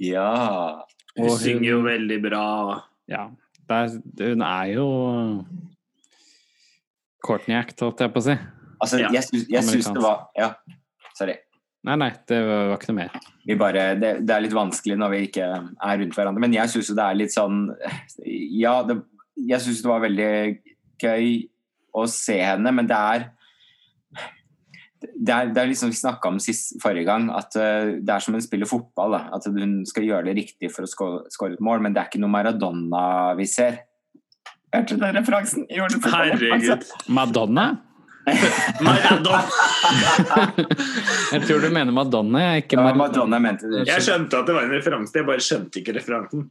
ja. 0.00 0.82
Hun 1.12 1.28
hun 1.28 1.36
synger 1.36 1.66
jo 1.68 1.78
veldig 1.84 2.16
bra. 2.24 2.42
Ja, 3.12 3.26
der, 3.68 3.90
hun 4.22 4.40
er 4.46 4.70
jo 4.72 4.84
Courtney 7.26 7.56
Act, 7.58 7.80
holdt 7.84 8.00
jeg 8.00 8.12
på 8.14 8.22
å 8.22 8.26
si. 8.26 8.36
Altså, 8.82 8.98
Ja. 9.02 9.10
jeg 9.12 9.22
syns, 9.28 9.44
jeg 9.52 9.62
syns 9.68 9.90
det 9.92 10.02
var 10.02 10.22
Ja, 10.38 10.54
sorry. 11.14 11.36
Nei, 11.84 11.96
nei, 11.98 12.10
det 12.30 12.38
var 12.46 12.76
ikke 12.78 12.88
noe 12.92 12.96
mer. 13.02 13.10
Vi 13.46 13.54
bare, 13.58 13.84
det, 13.98 14.10
det 14.26 14.34
er 14.34 14.40
litt 14.44 14.54
vanskelig 14.54 14.96
når 14.96 15.10
vi 15.10 15.20
ikke 15.28 15.46
er 15.50 15.98
rundt 15.98 16.14
hverandre. 16.16 16.40
Men 16.40 16.52
jeg 16.54 16.70
syns 16.70 16.88
jo 16.90 16.94
det 16.94 17.04
er 17.04 17.14
litt 17.18 17.34
sånn 17.34 17.60
Ja, 18.24 18.82
det, 18.86 19.00
jeg 19.36 19.60
syns 19.64 19.82
det 19.82 19.90
var 19.90 20.00
veldig 20.04 20.28
gøy 21.02 21.48
å 21.92 22.06
se 22.10 22.38
henne, 22.40 22.72
men 22.74 22.88
det 22.88 22.98
er 22.98 23.30
det 25.02 25.34
er, 25.34 25.48
det 25.50 25.58
er 25.58 25.70
liksom 25.70 25.90
vi 25.90 25.98
snakka 25.98 26.30
om 26.30 26.38
sist, 26.42 26.76
forrige 26.82 27.08
gang, 27.08 27.28
at 27.34 27.56
eh, 27.58 27.96
det 27.98 28.12
er 28.14 28.22
som 28.22 28.36
hun 28.36 28.44
spiller 28.44 28.68
fotball. 28.70 29.16
Da. 29.16 29.22
At 29.34 29.48
hun 29.50 29.80
skal 29.88 30.06
gjøre 30.06 30.28
det 30.28 30.36
riktig 30.38 30.70
for 30.74 30.86
å 30.86 30.90
score 31.30 31.56
et 31.56 31.64
mål, 31.64 31.82
men 31.82 31.94
det 31.94 32.02
er 32.02 32.10
ikke 32.10 32.22
noe 32.22 32.30
Maradona 32.32 33.04
vi 33.38 33.48
ser. 33.50 33.82
Hørte 34.72 34.96
du 34.96 35.02
den 35.02 35.18
referansen? 35.18 35.66
Herregud. 35.68 36.86
Madonna? 37.12 37.66
Maradona. 38.86 39.42
Jeg 41.34 41.44
tror 41.48 41.64
du 41.64 41.70
mener 41.74 41.92
Madonna, 41.94 42.46
ikke 42.60 42.76
ikke 42.76 42.86
Ja, 42.86 42.96
Madonna 42.96 43.42
mente 43.42 43.68
det. 43.68 43.86
Jeg 43.90 44.06
skjønte 44.06 44.40
at 44.40 44.48
det 44.48 44.56
var 44.56 44.68
en 44.68 44.74
referanse, 44.76 45.16
jeg 45.18 45.26
bare 45.26 45.42
skjønte 45.42 45.82
ikke 45.82 45.96
referansen. 45.98 46.46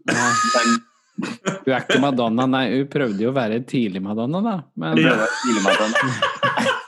Hun 1.22 1.74
er 1.74 1.82
ikke 1.84 2.00
Madonna, 2.02 2.48
nei, 2.50 2.66
hun 2.78 2.88
prøvde 2.92 3.26
jo 3.26 3.34
å 3.34 3.36
være 3.36 3.62
tidlig 3.68 4.02
Madonna, 4.04 4.42
da. 4.46 4.56
Men 4.80 5.02
var 5.06 5.28
tidlig 5.44 5.66
Madonna. 5.68 6.78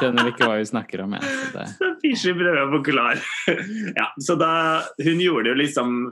skjønner 0.00 0.30
ikke 0.30 0.48
hva 0.48 0.56
hun 0.58 0.70
snakker 0.70 1.04
om. 1.04 1.14
Jeg, 1.16 1.28
så 1.28 1.52
det. 1.58 1.68
Så 1.76 1.90
Fischer 2.02 2.38
prøver 2.38 2.62
å 2.64 2.72
forklare. 2.72 3.60
Ja, 3.98 4.08
så 4.22 4.36
da 4.40 4.50
Hun 5.00 5.22
gjorde 5.22 5.48
det 5.48 5.54
jo 5.54 5.60
liksom 5.60 6.02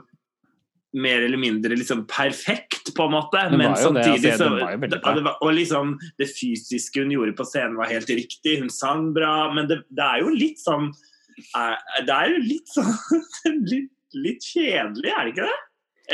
mer 0.99 1.21
eller 1.21 1.37
mindre 1.37 1.75
liksom 1.77 2.07
perfekt, 2.09 2.89
på 2.97 3.05
en 3.05 3.13
måte. 3.13 3.43
Men 3.53 3.75
var 3.75 3.83
jo 3.83 3.91
det, 3.93 4.05
samtidig 4.05 4.31
altså, 4.31 4.47
så 4.47 4.55
det 4.57 4.97
ja, 4.97 5.13
det 5.19 5.25
var, 5.27 5.37
Og 5.45 5.53
liksom 5.53 5.93
det 6.17 6.29
fysiske 6.31 7.03
hun 7.03 7.13
gjorde 7.13 7.35
på 7.37 7.45
scenen, 7.45 7.77
var 7.77 7.91
helt 7.93 8.09
riktig. 8.09 8.57
Hun 8.63 8.73
sang 8.73 9.11
bra, 9.13 9.51
men 9.53 9.69
det, 9.69 9.83
det 9.93 10.05
er 10.05 10.23
jo 10.23 10.33
litt 10.33 10.61
sånn 10.61 10.89
eh, 10.89 11.75
Det 12.07 12.15
er 12.15 12.33
jo 12.33 12.43
litt 12.47 12.73
sånn 12.73 12.93
litt, 13.73 13.93
litt 14.17 14.51
kjedelig, 14.53 15.13
er 15.13 15.27
det 15.27 15.35
ikke 15.35 15.49
det? 15.49 15.59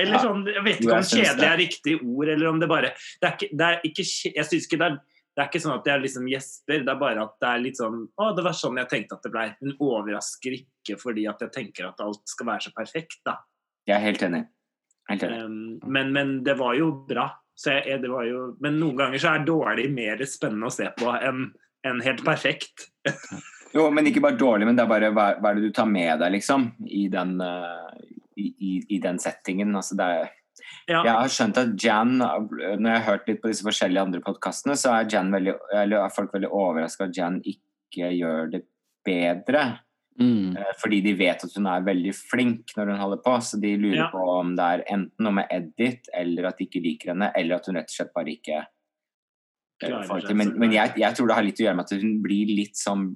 Eller 0.02 0.22
sånn, 0.24 0.46
Jeg 0.50 0.64
vet 0.66 0.80
ikke 0.82 0.96
om 0.98 1.10
kjedelig 1.10 1.48
er 1.50 1.60
riktig 1.62 1.98
ord, 2.02 2.32
eller 2.34 2.48
om 2.50 2.62
det 2.62 2.70
bare 2.72 2.94
Det 3.22 3.28
er 3.30 3.36
ikke, 3.36 3.50
det 3.52 3.68
er 3.68 3.86
ikke 3.90 4.06
Jeg 4.06 4.48
synes 4.50 4.70
ikke 4.70 4.82
det 4.82 4.90
er 4.92 5.04
det 5.36 5.44
er 5.44 5.50
ikke 5.50 5.60
sånn 5.60 5.74
at 5.76 5.88
jeg 5.90 6.00
liksom 6.00 6.28
gjesper, 6.32 6.84
det 6.88 6.92
er 6.94 7.00
bare 7.00 7.24
at 7.26 7.34
det 7.44 7.48
er 7.50 7.58
litt 7.60 7.76
sånn 7.76 7.98
Å, 8.08 8.30
det 8.38 8.44
var 8.46 8.56
sånn 8.56 8.78
jeg 8.80 8.88
tenkte 8.88 9.18
at 9.18 9.26
det 9.26 9.32
blei. 9.34 9.50
Hun 9.60 9.74
overrasker 9.84 10.56
ikke 10.56 10.96
fordi 11.02 11.26
at 11.28 11.44
jeg 11.44 11.52
tenker 11.52 11.90
at 11.90 12.00
alt 12.06 12.22
skal 12.32 12.48
være 12.54 12.64
så 12.64 12.72
perfekt, 12.72 13.18
da. 13.28 13.34
Jeg 13.84 13.98
er 13.98 14.06
helt 14.06 14.24
enig. 14.24 14.46
Helt 15.12 15.26
enig. 15.28 15.42
Um, 15.44 15.58
men, 15.92 16.14
men 16.16 16.32
det 16.48 16.56
var 16.56 16.78
jo 16.80 16.88
bra. 17.10 17.28
Så 17.52 17.76
jeg, 17.76 18.00
det 18.06 18.14
var 18.14 18.24
jo, 18.30 18.46
men 18.64 18.80
noen 18.80 18.96
ganger 19.02 19.22
så 19.26 19.34
er 19.34 19.44
dårlig 19.48 19.90
mer 19.92 20.24
spennende 20.24 20.72
å 20.72 20.76
se 20.76 20.88
på 20.96 21.12
enn 21.20 21.50
en 21.86 22.02
helt 22.02 22.24
perfekt. 22.26 22.88
Jo, 23.76 23.90
men 23.92 24.08
ikke 24.08 24.24
bare 24.24 24.40
dårlig, 24.40 24.66
men 24.70 24.78
det 24.78 24.86
er 24.86 24.90
bare 24.90 25.12
hva, 25.12 25.26
hva 25.36 25.52
er 25.52 25.60
det 25.60 25.68
du 25.68 25.76
tar 25.76 25.88
med 25.92 26.22
deg, 26.22 26.32
liksom, 26.38 26.70
i 26.88 27.10
den, 27.12 27.36
eh, 27.44 28.14
i, 28.38 28.50
i, 28.60 28.72
i 28.96 29.00
den 29.04 29.20
settingen. 29.20 29.76
Altså, 29.76 29.96
det 30.00 30.10
er 30.18 30.34
Ja, 30.88 31.02
Jeg 31.04 31.14
har 31.14 31.32
skjønt 31.34 31.58
at 31.60 31.74
Jan, 31.84 32.14
når 32.18 32.86
jeg 32.88 33.02
har 33.02 33.08
hørt 33.10 33.28
litt 33.28 33.42
på 33.44 33.50
disse 33.52 33.66
forskjellige 33.66 34.02
andre 34.08 34.22
podkastene, 34.24 34.78
så 34.80 34.94
er, 34.96 35.10
Jan 35.12 35.32
veldig, 35.34 35.54
eller 35.76 36.06
er 36.06 36.14
folk 36.16 36.32
veldig 36.34 36.52
overraska 36.52 37.10
at 37.10 37.18
Jan 37.18 37.42
ikke 37.44 38.12
gjør 38.16 38.52
det 38.54 38.62
bedre. 39.06 39.66
Mm. 40.16 40.56
eh, 40.56 40.70
Fordi 40.80 41.02
de 41.04 41.12
vet 41.20 41.44
at 41.44 41.58
hun 41.58 41.66
er 41.68 41.84
veldig 41.84 42.14
flink 42.16 42.72
når 42.78 42.94
hun 42.94 43.02
holder 43.04 43.20
på. 43.26 43.34
Så 43.44 43.60
de 43.60 43.74
lurer 43.76 43.98
Ja. 44.06 44.08
på 44.14 44.22
om 44.40 44.54
det 44.56 44.64
er 44.64 44.84
enten 44.96 45.28
noe 45.28 45.34
med 45.42 45.52
edit, 45.52 46.08
eller 46.16 46.48
at 46.48 46.58
de 46.58 46.70
ikke 46.70 46.82
liker 46.84 47.12
henne, 47.12 47.32
eller 47.36 47.56
at 47.58 47.68
hun 47.68 47.76
rett 47.76 47.92
og 47.92 47.98
slett 47.98 48.14
bare 48.16 48.32
ikke 48.32 48.62
eh, 48.62 48.72
Klarer. 49.90 50.34
Men, 50.34 50.54
men 50.58 50.72
jeg, 50.72 50.94
jeg 51.04 51.16
tror 51.18 51.28
det 51.28 51.36
har 51.36 51.44
litt 51.44 51.60
å 51.60 51.66
gjøre 51.68 51.76
med 51.76 51.86
at 51.92 52.00
hun 52.00 52.16
blir 52.24 52.48
litt 52.56 52.80
sånn 52.80 53.10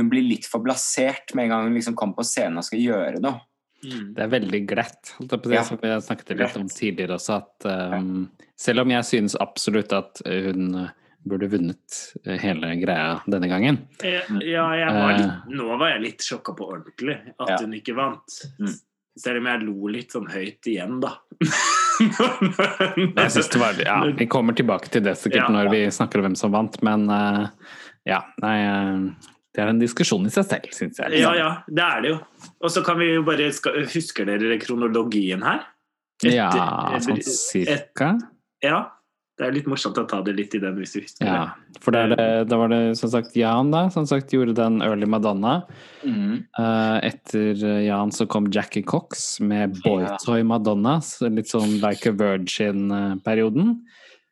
Hun 0.00 0.08
blir 0.10 0.24
litt 0.26 0.48
for 0.50 0.64
blasert 0.64 1.30
med 1.36 1.44
en 1.46 1.50
gang 1.54 1.66
hun 1.68 1.74
liksom 1.78 1.94
kommer 1.94 2.16
på 2.18 2.24
scenen 2.26 2.58
og 2.58 2.64
skal 2.66 2.80
gjøre 2.82 3.20
noe. 3.22 3.38
Mm. 3.84 4.14
Det 4.14 4.22
er 4.24 4.32
veldig 4.32 4.60
glatt, 4.70 5.14
holdt 5.18 5.32
jeg 5.36 5.42
på 5.42 5.48
å 5.48 5.52
si, 5.52 5.54
Ja. 5.58 5.62
som 5.68 5.78
vi 5.82 5.92
snakket 6.08 6.34
litt 6.38 6.56
om 6.56 6.68
tidligere 6.68 7.16
også, 7.18 7.36
at 7.42 7.66
um, 7.98 8.30
selv 8.56 8.80
om 8.84 8.90
jeg 8.90 9.04
synes 9.04 9.36
absolutt 9.40 9.92
at 9.92 10.22
hun 10.26 10.74
uh, 10.74 10.88
burde 11.24 11.48
vunnet 11.52 11.98
uh, 12.26 12.36
hele 12.38 12.72
greia 12.82 13.20
denne 13.30 13.48
gangen 13.50 13.78
Eh, 14.02 14.22
ja, 14.46 14.64
jeg 14.74 14.88
var 14.96 15.12
litt, 15.18 15.26
Eh. 15.26 15.52
nå 15.58 15.76
var 15.78 15.92
jeg 15.96 16.02
litt 16.02 16.20
sjokka 16.26 16.54
på 16.58 16.66
ordentlig 16.76 17.18
at 17.38 17.48
Ja. 17.48 17.58
hun 17.60 17.72
ikke 17.78 17.94
vant. 17.94 18.40
Mm. 18.58 18.74
Selv 19.18 19.38
om 19.42 19.46
jeg 19.46 19.62
lo 19.66 19.88
litt 19.92 20.10
sånn 20.14 20.26
høyt 20.32 20.64
igjen, 20.66 21.00
da. 21.02 21.18
Jeg 22.02 23.30
synes 23.30 23.48
det 23.52 23.60
var, 23.60 23.76
ja, 23.84 23.98
Vi 24.18 24.26
kommer 24.26 24.56
tilbake 24.56 24.88
til 24.90 25.02
det 25.04 25.16
sikkert 25.20 25.44
Ja. 25.44 25.52
når 25.52 25.70
vi 25.70 25.82
snakker 25.92 26.18
om 26.18 26.24
hvem 26.30 26.36
som 26.38 26.52
vant, 26.54 26.78
men 26.82 27.08
uh, 27.10 27.46
ja, 28.08 28.22
nei 28.42 28.56
Det 29.54 29.60
er 29.62 29.68
en 29.68 29.78
diskusjon 29.82 30.24
i 30.24 30.30
seg 30.32 30.46
selv, 30.48 30.70
syns 30.72 30.96
jeg. 31.02 31.20
Ja, 31.20 31.34
ja, 31.36 31.50
det 31.68 31.84
er 31.84 32.00
det 32.00 32.10
jo. 32.14 32.18
Og 32.64 32.70
så 32.72 32.82
kan 32.84 32.96
vi 32.98 33.10
jo 33.14 33.22
bare 33.26 33.50
Husker 33.92 34.24
dere 34.24 34.58
kronologien 34.62 35.42
her? 35.44 35.66
Etter- 36.22 36.34
Ja, 36.38 36.98
sånn 37.02 37.18
et- 37.18 37.24
cirka. 37.28 38.18
Ja. 38.62 38.86
Det 39.38 39.46
er 39.48 39.52
litt 39.56 39.66
morsomt 39.66 39.96
å 39.96 40.04
ta 40.06 40.20
det 40.22 40.34
litt 40.36 40.54
i 40.54 40.58
den, 40.60 40.76
hvis 40.76 40.92
du 40.92 41.00
husker 41.00 41.24
Ja, 41.26 41.54
for 41.80 41.90
da, 41.90 42.02
det, 42.44 42.50
var 42.52 42.68
det 42.68 42.96
som 42.98 43.08
sagt 43.10 43.34
Jan, 43.34 43.70
da, 43.72 43.88
som 43.88 44.04
sagt 44.06 44.30
gjorde 44.30 44.54
den 44.54 44.82
Early 44.84 45.06
Madonna. 45.08 45.64
Eh, 46.04 46.98
etter 47.08 47.56
Jan 47.86 48.12
så 48.12 48.26
kom 48.28 48.46
Jackie 48.52 48.82
Cox 48.82 49.40
med 49.40 49.80
Boy 49.82 50.02
Ja. 50.04 50.16
Toy 50.24 50.42
Madonna, 50.44 50.98
så 51.00 51.32
litt 51.32 51.48
sånn 51.48 51.80
Like 51.80 52.06
a 52.10 52.12
Virgin-perioden. 52.12 53.80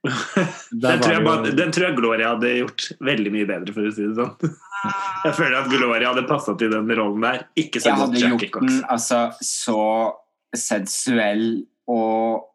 Den 0.04 1.00
tror, 1.02 1.12
jeg, 1.12 1.24
bare- 1.26 1.50
den 1.58 1.72
tror 1.76 1.84
jeg 1.90 1.96
Gloria 1.98 2.30
hadde 2.34 2.50
gjort 2.56 2.86
veldig 3.04 3.32
mye 3.34 3.48
bedre, 3.50 3.74
for 3.76 3.88
å 3.88 3.92
si 3.92 4.06
det 4.08 4.16
sånn. 4.16 4.54
Jeg 5.26 5.34
føler 5.36 5.58
at 5.58 5.66
Gloria 5.68 6.08
hadde 6.14 6.22
passa 6.24 6.54
til 6.56 6.70
den 6.72 6.88
rollen 6.96 7.20
der. 7.20 7.42
Ikke 7.60 7.82
så 7.84 7.90
Jeg 7.90 7.98
godt 8.00 8.14
Jackie 8.16 8.30
gjort 8.48 8.54
Cox. 8.54 8.64
den 8.64 8.78
altså 8.94 9.18
så 9.44 9.82
sensuell 10.56 11.42
og 11.92 12.46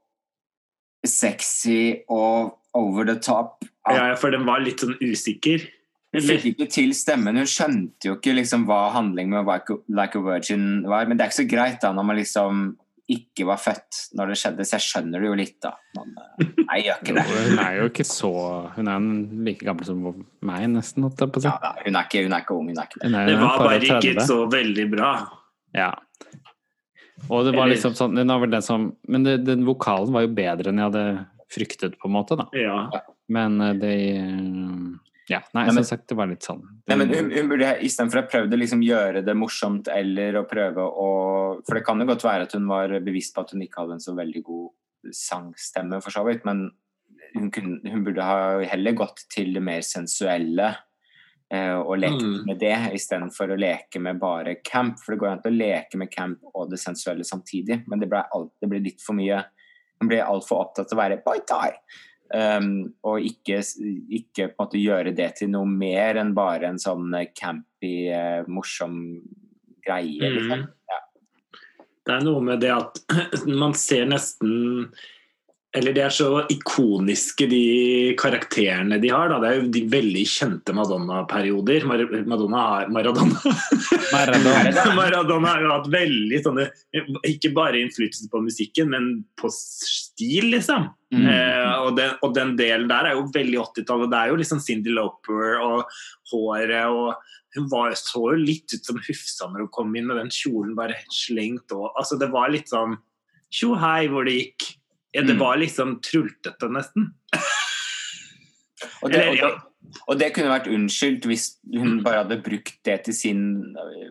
sexy 1.05 2.01
og 2.09 2.55
over 2.73 3.05
the 3.05 3.15
top. 3.21 3.61
Ja, 3.85 4.15
for 4.17 4.33
den 4.33 4.45
var 4.47 4.63
litt 4.65 4.81
sånn 4.81 4.97
usikker. 5.05 5.67
Hun 6.15 6.23
fikk 6.25 6.47
ikke 6.55 6.67
til 6.71 6.93
stemmen. 6.97 7.37
Hun 7.37 7.45
skjønte 7.49 8.09
jo 8.09 8.15
ikke 8.17 8.33
liksom 8.39 8.65
hva 8.69 8.87
handlingen 8.95 9.35
med 9.45 9.69
like 9.93 10.17
a 10.17 10.25
Virgin 10.25 10.65
var. 10.89 11.05
Men 11.05 11.17
det 11.19 11.25
er 11.25 11.29
ikke 11.29 11.43
så 11.43 11.49
greit 11.51 11.81
da 11.83 11.91
når 11.93 12.07
man 12.09 12.17
liksom 12.17 12.65
ikke 13.11 13.45
var 13.45 13.59
født 13.61 13.99
når 14.17 14.31
det 14.31 14.37
skjedde, 14.41 14.65
så 14.65 14.77
jeg 14.79 14.85
skjønner 14.87 15.21
det 15.21 15.27
jo 15.29 15.35
litt, 15.37 15.57
da. 15.61 15.71
Men 15.97 16.15
eh, 16.21 16.47
nei, 16.63 16.77
jeg 16.79 16.85
gjør 16.87 17.01
ikke 17.03 17.15
det. 17.17 17.25
Hun 17.35 17.61
er 17.61 17.75
jo 17.77 17.89
ikke 17.91 18.05
så 18.09 18.31
Hun 18.75 18.89
er 18.91 19.05
like 19.45 19.67
gammel 19.67 19.87
som 19.87 20.01
meg, 20.49 20.65
nesten. 20.73 21.05
holdt 21.05 21.21
jeg 21.21 21.33
på 21.35 21.41
å 21.41 21.45
si. 21.45 21.51
Ja, 21.51 21.59
da, 21.61 21.73
hun, 21.85 21.99
er 21.99 22.09
ikke, 22.09 22.23
hun 22.25 22.35
er 22.37 22.45
ikke 22.45 22.57
ung, 22.57 22.71
hun 22.71 22.81
er 22.81 22.89
ikke 22.89 23.03
det. 23.03 23.23
Det 23.29 23.37
var 23.43 23.61
bare 23.61 23.79
ikke 23.99 24.25
så 24.25 24.39
veldig 24.55 24.87
bra. 24.95 25.11
Ja. 25.75 25.91
Og 27.29 27.45
det 27.47 27.55
var 27.55 27.69
liksom 27.71 27.95
sånn 27.97 28.17
den 28.17 28.33
var 28.33 28.49
den 28.51 28.65
som, 28.65 28.89
Men 29.09 29.23
det, 29.25 29.37
den 29.47 29.63
vokalen 29.67 30.13
var 30.13 30.25
jo 30.25 30.33
bedre 30.35 30.71
enn 30.71 30.81
jeg 30.81 30.89
hadde 30.91 31.05
fryktet, 31.55 31.99
på 32.01 32.09
en 32.09 32.15
måte. 32.17 32.37
da. 32.41 32.49
Ja. 32.57 33.05
Men 33.31 33.61
eh, 33.61 33.75
det 33.81 33.95
eh, 34.17 34.85
Ja, 35.27 35.39
nei, 35.55 35.63
Nei, 35.65 35.73
men- 35.73 35.83
som 35.83 35.97
sagt, 35.97 36.07
det 36.07 36.15
var 36.17 36.27
litt 36.27 36.43
sånn. 36.45 36.61
Nei, 36.87 36.95
men 36.97 37.09
hun, 37.09 37.31
hun 37.31 37.47
burde 37.49 37.79
istedenfor 37.81 38.21
å 38.23 38.29
prøve 38.29 38.53
å 38.53 38.59
liksom 38.61 38.83
gjøre 38.85 39.23
det 39.25 39.33
morsomt 39.35 39.87
eller 39.87 40.33
å 40.37 40.47
prøve 40.47 40.77
å 40.85 41.63
For 41.65 41.75
det 41.79 41.85
kan 41.85 41.99
jo 41.99 42.05
godt 42.05 42.21
være 42.23 42.43
at 42.43 42.51
hun 42.53 42.67
var 42.67 42.89
bevisst 42.99 43.33
på 43.33 43.41
at 43.41 43.51
hun 43.51 43.61
ikke 43.61 43.81
hadde 43.81 43.93
en 43.93 43.99
så 44.03 44.13
veldig 44.15 44.43
god 44.43 44.69
sangstemme, 45.15 46.01
for 46.03 46.11
så 46.11 46.23
vidt, 46.27 46.43
men 46.45 46.71
hun, 47.35 47.49
kunne, 47.51 47.79
hun 47.89 48.03
burde 48.05 48.23
ha 48.25 48.59
heller 48.69 48.93
gått 48.97 49.25
til 49.33 49.53
det 49.53 49.61
mer 49.63 49.81
sensuelle 49.85 50.75
eh, 51.51 51.75
og 51.77 51.97
lekt 52.01 52.21
Mm. 52.23 52.45
med 52.47 52.59
det 52.59 52.75
istedenfor 52.97 53.51
å 53.53 53.59
leke 53.59 53.99
med 54.01 54.19
bare 54.19 54.55
camp. 54.63 54.97
For 54.99 55.13
det 55.13 55.19
går 55.21 55.31
an 55.31 55.41
til 55.43 55.51
å 55.53 55.57
leke 55.59 55.95
med 56.01 56.11
camp 56.11 56.39
og 56.55 56.69
det 56.71 56.79
sensuelle 56.81 57.23
samtidig, 57.23 57.83
men 57.87 57.99
det 57.99 58.09
ble, 58.09 58.23
alt, 58.33 58.51
det 58.61 58.69
ble 58.69 58.79
litt 58.81 59.01
for 59.01 59.13
mye 59.17 59.43
Hun 60.01 60.09
ble 60.09 60.17
altfor 60.19 60.59
opptatt 60.59 60.91
av 60.91 60.97
å 60.97 61.01
være 61.01 61.21
boy 61.23 61.39
tie. 61.47 61.71
Um, 62.33 62.95
og 63.05 63.21
ikke, 63.21 63.59
ikke 64.09 64.47
på 64.49 64.55
en 64.55 64.63
måte 64.63 64.79
gjøre 64.81 65.13
det 65.15 65.27
til 65.37 65.51
noe 65.53 65.69
mer 65.69 66.17
enn 66.17 66.33
bare 66.35 66.71
en 66.71 66.79
sånn 66.81 67.13
eh, 67.13 67.29
campy, 67.37 68.09
uh, 68.09 68.47
morsom 68.49 68.95
greie. 69.85 70.31
Liksom. 70.33 70.65
Mm. 70.65 70.71
Det 72.05 72.15
er 72.15 72.25
noe 72.25 72.41
med 72.45 72.63
det 72.65 72.73
at 72.73 72.97
man 73.61 73.75
ser 73.77 74.09
nesten 74.09 74.89
Eller 75.75 75.95
de 75.95 76.01
er 76.05 76.13
så 76.13 76.29
ikoniske, 76.51 77.47
de 77.51 77.63
karakterene 78.19 78.99
de 79.01 79.09
har. 79.11 79.27
Da. 79.31 79.39
Det 79.43 79.49
er 79.49 79.57
jo 79.59 79.71
de 79.73 79.81
veldig 79.91 80.23
kjente 80.31 80.75
Madonna-perioder. 80.75 81.87
Mar 81.89 82.03
Madonna 82.31 82.61
har 82.63 82.91
Maradona. 82.95 83.41
Maradona. 84.13 84.93
Maradona 84.99 85.51
har 85.51 85.65
jo 85.65 85.73
hatt 85.73 85.89
veldig 85.91 86.39
sånne 86.45 86.67
Ikke 87.27 87.51
bare 87.55 87.81
innflytelse 87.81 88.29
på 88.31 88.43
musikken, 88.45 88.93
men 88.93 89.09
på 89.39 89.51
stil, 89.51 90.53
liksom. 90.53 90.87
Mm. 91.15 91.25
Eh, 91.31 91.73
og, 91.81 91.91
den, 91.99 92.15
og 92.23 92.35
den 92.37 92.55
delen 92.59 92.87
der 92.91 93.09
er 93.09 93.19
jo 93.19 93.27
veldig 93.35 93.59
80-tallet. 93.65 94.13
Det 94.13 94.21
er 94.21 94.31
jo 94.31 94.39
liksom 94.43 94.63
Cindy 94.63 94.95
Loper 94.95 95.59
og 95.63 95.97
håret 96.31 96.87
og 96.87 97.33
Hun 97.55 97.67
var, 97.71 97.93
så 97.99 98.19
jo 98.33 98.39
litt 98.39 98.73
ut 98.73 98.83
som 98.83 98.97
Hufsa 98.99 99.47
når 99.47 99.65
hun 99.65 99.73
kom 99.75 99.93
inn 99.95 100.09
med 100.09 100.17
den 100.19 100.31
kjolen 100.33 100.73
bare 100.75 100.97
slengt 101.13 101.71
og 101.75 101.91
Altså, 101.93 102.17
det 102.19 102.27
var 102.33 102.51
litt 102.51 102.71
sånn 102.71 102.97
tjo 103.55 103.75
hei 103.79 104.07
hvor 104.11 104.27
det 104.27 104.39
gikk. 104.39 104.71
Ja, 105.15 105.21
det 105.23 105.35
Mm. 105.37 105.39
var 105.39 105.57
liksom 105.57 105.95
trultete, 106.03 106.67
nesten. 106.69 107.05
Og, 109.01 109.09
det, 109.11 109.21
Eller, 109.21 109.29
og, 109.31 109.37
det, 109.37 109.99
og 110.11 110.19
det 110.19 110.27
kunne 110.35 110.51
vært 110.51 110.67
unnskyldt 110.67 111.25
hvis 111.29 111.45
hun 111.77 112.01
bare 112.03 112.23
hadde 112.25 112.41
brukt 112.43 112.73
det 112.85 112.97
til 113.05 113.15
sin 113.15 113.41
øh, 113.79 114.09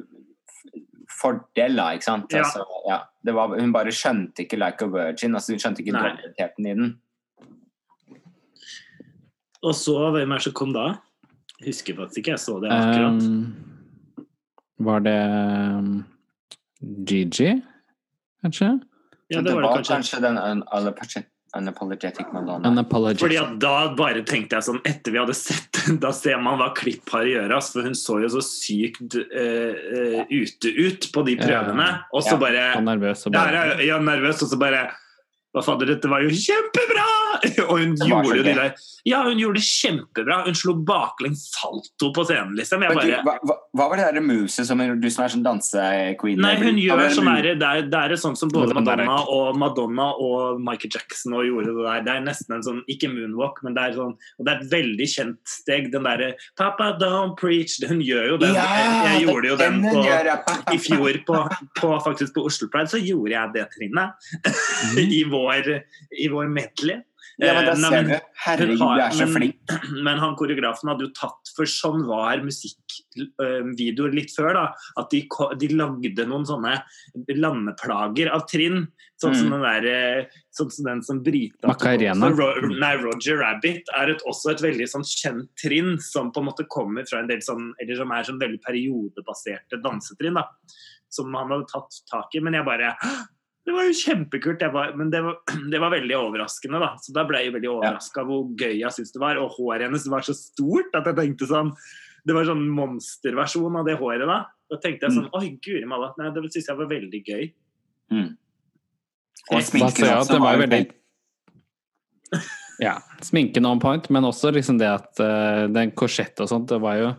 fordel, 1.21 1.77
da, 1.77 1.91
ikke 1.93 2.09
sant? 2.09 2.33
Ja. 2.33 2.39
Altså, 2.41 2.65
ja, 2.89 2.99
det 3.27 3.35
var, 3.37 3.53
hun 3.61 3.73
bare 3.75 3.93
skjønte 3.93 4.47
ikke 4.47 4.57
'Like 4.57 4.85
a 4.87 4.89
Virgin', 4.89 5.35
altså 5.37 5.53
hun 5.53 5.61
skjønte 5.61 5.83
ikke 5.85 5.93
dobbeltheten 5.99 6.67
i 6.67 6.75
den. 6.81 6.89
Og 9.63 9.75
så, 9.75 10.11
hvem 10.13 10.31
er 10.33 10.41
det 10.41 10.45
som 10.45 10.53
kom 10.57 10.73
da? 10.75 10.87
Husker 11.65 11.97
faktisk 11.97 12.19
ikke, 12.19 12.31
jeg 12.35 12.43
så 12.43 12.59
det 12.61 12.73
akkurat. 12.73 13.23
Um, 13.23 13.55
var 14.79 14.99
det 15.05 15.21
um, 15.79 16.05
Gigi, 17.07 17.63
kanskje? 18.45 18.81
Ja, 19.29 19.41
det, 19.41 19.49
det 19.49 19.55
var 19.55 19.63
det 19.63 19.69
var 19.69 19.79
kanskje. 19.79 19.95
kanskje 19.95 20.21
den 20.25 20.65
Alla 20.69 20.93
Unapologetic 21.57 22.27
Madonna. 22.33 22.69
Unapologetic. 22.69 23.21
Fordi 23.21 23.37
at 23.39 23.53
da 23.63 23.75
bare 23.95 24.25
tenkte 24.27 24.59
jeg 24.59 24.67
sånn 24.67 24.81
Etter 24.89 25.15
vi 25.15 25.21
hadde 25.23 25.37
sett 25.39 25.69
den, 25.79 26.01
da 26.05 26.11
ser 26.17 26.41
man 26.43 26.59
hva 26.59 26.73
Klipp 26.75 27.13
har 27.15 27.29
å 27.29 27.31
gjøre. 27.31 27.61
For 27.71 27.87
hun 27.87 27.95
så 27.99 28.19
jo 28.25 28.33
så 28.35 28.43
sykt 28.45 29.15
uh, 29.21 29.71
uh, 29.71 30.21
ute 30.33 30.73
ut 30.75 31.09
på 31.15 31.25
de 31.29 31.39
prøvene. 31.39 31.89
Og 32.13 32.27
så 32.27 32.35
Ja. 32.35 32.43
bare 32.43 32.67
Og 32.81 32.87
nervøs 32.89 33.27
og 33.29 33.37
bare 33.37 33.65
Der, 33.77 33.85
ja, 33.87 34.01
nervøs, 34.03 34.43
og 34.43 34.51
så 34.51 34.59
bare 34.59 34.89
Hva 35.55 35.63
fader, 35.63 35.93
dette 35.95 36.11
var 36.11 36.25
jo 36.25 36.33
kjempebra! 36.35 37.05
Og 37.69 37.79
hun 37.79 37.95
gjorde 37.99 38.39
jo 38.39 38.43
de 38.43 38.55
der 38.57 38.73
Ja, 39.07 39.21
hun 39.27 39.39
gjorde 39.39 39.61
det 39.61 39.67
kjempebra. 39.69 40.41
Hun 40.47 40.57
slo 40.59 40.75
baklengs 40.87 41.45
salto 41.53 42.09
på 42.15 42.25
scenen, 42.27 42.55
liksom. 42.59 42.83
Jeg 42.83 42.97
bare, 42.97 43.05
du, 43.07 43.29
hva, 43.29 43.57
hva, 43.77 43.87
var 43.91 44.01
det 44.01 44.07
der 44.17 44.25
muset 44.25 44.67
som 44.67 44.81
du 44.81 45.09
som 45.13 45.25
er 45.27 45.35
sånn 45.35 45.45
dansequeen? 45.45 46.41
Nei, 46.43 46.55
hun 46.59 46.81
gjør 46.81 47.05
sånn 47.13 47.29
mu- 47.29 47.43
det, 47.45 47.55
er, 47.61 47.87
det 47.91 48.01
er 48.01 48.15
sånn 48.19 48.39
som 48.39 48.51
både 48.51 48.75
Madonna 48.75 49.19
og 49.31 49.59
Madonna 49.61 50.09
og 50.25 50.63
Michael 50.65 50.95
Jackson 50.97 51.37
og 51.37 51.47
gjorde 51.47 51.75
det 51.75 51.85
der. 51.85 52.03
Det 52.09 52.15
er 52.15 52.25
nesten 52.27 52.57
en 52.57 52.65
sånn, 52.67 52.81
ikke 52.91 53.13
moonwalk, 53.13 53.61
men 53.67 53.77
det 53.77 53.85
er 53.85 53.99
sånn 53.99 54.15
Og 54.17 54.47
det 54.47 54.55
er 54.55 54.65
et 54.65 54.73
veldig 54.73 55.09
kjent 55.11 55.55
steg, 55.55 55.91
den 55.93 56.09
derre 56.09 56.33
Papa 56.59 56.93
don't 57.01 57.37
preach 57.39 57.77
Hun 57.85 58.01
gjør 58.05 58.33
jo 58.33 58.41
den. 58.41 58.57
Ja, 58.57 58.65
jeg, 58.81 58.97
jeg 59.05 59.29
gjorde 59.29 59.53
jo 59.53 59.61
den 59.61 59.81
på, 59.85 59.95
gjør, 60.09 60.33
i 60.75 60.81
fjor 60.81 61.21
på, 61.29 61.45
på, 61.79 61.93
faktisk 62.09 62.35
på 62.35 62.47
Oslo 62.49 62.71
Pride, 62.73 62.91
så 62.91 63.03
gjorde 63.03 63.35
jeg 63.37 63.55
det 63.55 63.69
trinnet. 63.77 64.33
I, 65.05 65.23
vår, 65.29 65.44
I 65.53 66.29
vår 66.29 66.49
medley. 66.49 67.03
Ja, 67.39 67.55
men 67.55 67.65
da 67.67 67.73
Eh, 67.73 67.79
nei, 67.81 67.89
ser 67.91 68.03
men- 68.03 68.11
du. 68.11 68.21
Herregud, 68.45 68.79
du 68.79 69.01
er 69.03 69.11
så 69.11 69.27
flink. 69.27 69.57
Men 70.07 70.19
han 70.19 70.37
koreografen 70.37 70.89
hadde 70.91 71.01
jo 71.07 71.13
tatt 71.17 71.49
For 71.57 71.65
sånn 71.67 72.05
var 72.07 72.39
musikkvideoer 72.45 74.13
litt 74.15 74.31
før. 74.37 74.53
da 74.55 74.65
At 75.01 75.11
de, 75.11 75.23
de 75.59 75.69
lagde 75.75 76.27
noen 76.29 76.45
sånne 76.47 76.77
landeplager 77.35 78.31
av 78.31 78.47
trinn. 78.51 78.87
Sånn 79.21 79.35
som 79.35 79.49
Mm. 79.51 79.51
den 79.51 79.63
der 79.67 79.87
eh, 80.21 80.25
Sånn 80.55 80.71
som 80.71 80.85
den 80.85 81.03
som 81.03 81.23
Brita 81.25 81.67
Macarena. 81.67 82.31
Ro, 82.31 82.53
nei, 82.79 82.95
Roger 83.03 83.39
Rabbit 83.39 83.89
er 83.99 84.11
et, 84.15 84.23
også 84.29 84.51
et 84.53 84.61
veldig 84.63 84.87
sånn 84.87 85.03
kjent 85.07 85.49
trinn 85.59 85.99
som 85.99 86.31
på 86.31 86.39
en 86.43 86.47
måte 86.53 86.67
kommer 86.71 87.05
fra 87.09 87.19
en 87.21 87.27
del 87.29 87.39
sånn 87.43 87.73
Eller 87.81 87.97
som 87.97 88.11
er 88.13 88.23
sånn 88.23 88.39
veldig 88.41 88.61
periodebaserte 88.63 89.81
dansetrinn. 89.83 90.35
da 90.35 90.47
Som 91.11 91.33
han 91.35 91.49
hadde 91.51 91.67
tatt 91.73 91.91
tak 92.11 92.35
i. 92.35 92.41
Men 92.41 92.55
jeg 92.55 92.65
bare 92.65 92.95
det 93.65 93.73
var 93.73 93.87
jo 93.89 93.95
kjempekult, 93.97 94.61
jeg 94.61 94.73
var, 94.75 94.91
men 94.99 95.11
det 95.13 95.23
var, 95.25 95.39
det 95.73 95.81
var 95.81 95.93
veldig 95.95 96.17
overraskende. 96.19 96.81
da, 96.83 96.95
så 97.01 97.15
Da 97.17 97.25
ble 97.29 97.41
jeg 97.41 97.55
veldig 97.57 97.71
overraska 97.73 98.25
hvor 98.29 98.49
gøy 98.61 98.81
jeg 98.83 98.97
syntes 98.97 99.15
det 99.15 99.23
var. 99.23 99.41
Og 99.41 99.55
håret 99.57 99.87
hennes 99.89 100.09
var 100.13 100.27
så 100.27 100.37
stort 100.37 100.97
at 100.99 101.09
jeg 101.11 101.21
tenkte 101.21 101.49
sånn 101.51 101.73
Det 102.25 102.37
var 102.37 102.49
sånn 102.49 102.65
monsterversjon 102.73 103.81
av 103.81 103.89
det 103.89 103.97
håret. 104.01 104.27
Da 104.29 104.43
Da 104.73 104.81
tenkte 104.83 105.09
jeg 105.09 105.17
sånn 105.17 105.31
Oi, 105.37 105.57
guri 105.65 105.85
malla. 105.89 106.13
Nei, 106.21 106.33
det 106.35 106.45
syns 106.53 106.69
jeg 106.69 106.81
var 106.81 106.91
veldig 106.93 107.23
gøy. 107.25 107.47
Og 109.45 109.57
Bare 109.57 109.65
sminken 109.67 110.07
ja, 110.07 110.19
også 110.21 110.37
det 110.37 110.45
var 110.45 110.55
jo 110.55 110.61
jo 110.61 110.67
veldig 110.67 110.85
Ja. 112.83 112.95
Sminken 113.23 113.67
on 113.69 113.81
point, 113.81 114.09
men 114.11 114.27
også 114.27 114.51
liksom 114.53 114.81
det 114.81 114.89
at 114.91 115.21
uh, 115.23 115.65
den 115.73 115.93
korsettet 115.97 116.43
og 116.43 116.51
sånt, 116.51 116.69
det 116.73 116.81
var 116.83 116.97
jo 116.99 117.11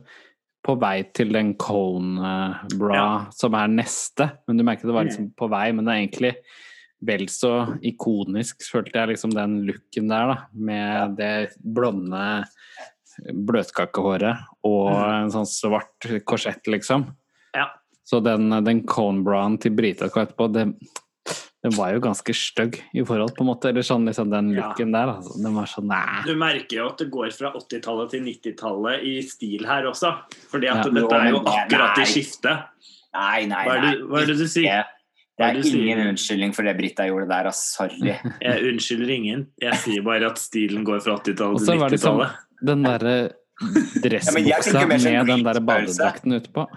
på 0.66 0.76
vei 0.82 1.04
til 1.14 1.30
den 1.36 1.54
cone-bra 1.62 2.96
Ja. 2.96 3.10
som 3.32 3.54
er 3.54 3.68
neste. 3.70 4.32
Men 4.48 4.58
du 4.58 4.64
merket 4.66 4.88
det 4.90 4.96
var 4.96 5.06
liksom 5.06 5.32
på 5.38 5.50
vei, 5.52 5.68
men 5.72 5.86
det 5.86 5.94
er 5.94 6.02
egentlig 6.02 6.34
vel 7.06 7.28
så 7.30 7.52
ikonisk, 7.86 8.64
følte 8.72 8.98
jeg, 8.98 9.12
liksom 9.14 9.34
den 9.36 9.60
looken 9.68 10.10
der, 10.10 10.32
da. 10.32 10.38
Med 10.54 11.18
det 11.20 11.34
blonde 11.62 12.46
bløtkakehåret 13.32 14.42
og 14.68 14.90
en 14.92 15.32
sånn 15.32 15.48
svart 15.48 16.08
korsett, 16.28 16.66
liksom. 16.68 17.06
Ja. 17.56 17.70
Så 18.06 18.20
den, 18.26 18.50
den 18.66 18.84
cone-braen 18.90 19.60
til 19.62 19.74
Brita 19.78 20.10
etterpå, 20.10 20.50
det, 20.54 20.66
den 21.66 21.74
var 21.74 21.96
jo 21.96 22.02
ganske 22.04 22.34
stygg 22.38 22.76
i 22.94 23.02
forhold, 23.06 23.32
på 23.38 23.42
en 23.42 23.50
måte. 23.50 23.72
Eller 23.72 23.82
sånn 23.86 24.06
liksom 24.06 24.30
den 24.30 24.52
Ja. 24.54 24.70
der, 24.78 25.10
altså. 25.16 25.34
Den 25.42 25.56
var 25.58 25.66
sånn 25.72 25.88
Nei. 25.90 26.22
Du 26.28 26.36
merker 26.38 26.78
jo 26.78 26.88
at 26.92 27.00
det 27.02 27.08
går 27.10 27.32
fra 27.34 27.50
80-tallet 27.58 28.12
til 28.14 28.22
90-tallet 28.28 29.02
i 29.04 29.16
stil 29.26 29.66
her 29.66 29.88
også. 29.90 30.12
Fordi 30.52 30.70
at 30.70 30.86
Ja. 30.86 30.92
dette 30.92 31.16
er 31.22 31.32
jo 31.32 31.40
akkurat 31.42 31.98
nei. 31.98 32.04
i 32.04 32.06
skiftet. 32.06 32.68
Nei, 33.16 33.46
nei, 33.50 33.64
Hva 33.66 33.74
er 33.78 33.82
nei. 33.82 33.92
det, 33.96 34.04
hva 34.12 34.22
er 34.22 34.26
det 34.30 34.38
du 34.38 34.46
sier? 34.48 34.84
Det 35.38 35.44
er 35.44 35.58
ingen 35.58 35.64
sier? 35.64 36.08
unnskyldning 36.14 36.54
for 36.56 36.64
det 36.64 36.78
Britta 36.78 37.04
gjorde 37.10 37.28
der, 37.28 37.48
ass. 37.50 37.64
Sorry. 37.76 37.98
Jeg 38.46 38.64
unnskylder 38.70 39.10
ingen. 39.16 39.48
Jeg 39.60 39.74
sier 39.82 40.04
bare 40.06 40.30
at 40.30 40.38
stilen 40.38 40.86
går 40.86 41.02
fra 41.04 41.18
80-tallet 41.18 41.66
til 41.66 41.80
var 41.82 41.90
det 41.90 42.00
sånn 42.00 42.22
90-tallet. 42.22 42.32
den 42.70 42.84
derre 42.84 43.16
Ja, 43.66 43.72
men 43.72 43.82
jeg 43.96 44.04
dressbuksa 44.04 44.52
ja, 44.52 44.60
sånn 44.62 44.88
med 44.88 45.00
den 45.02 45.44
derre 45.44 45.62
Grease-følelse. 45.64 45.66
badedrakten 45.66 46.34
utpå. 46.42 46.68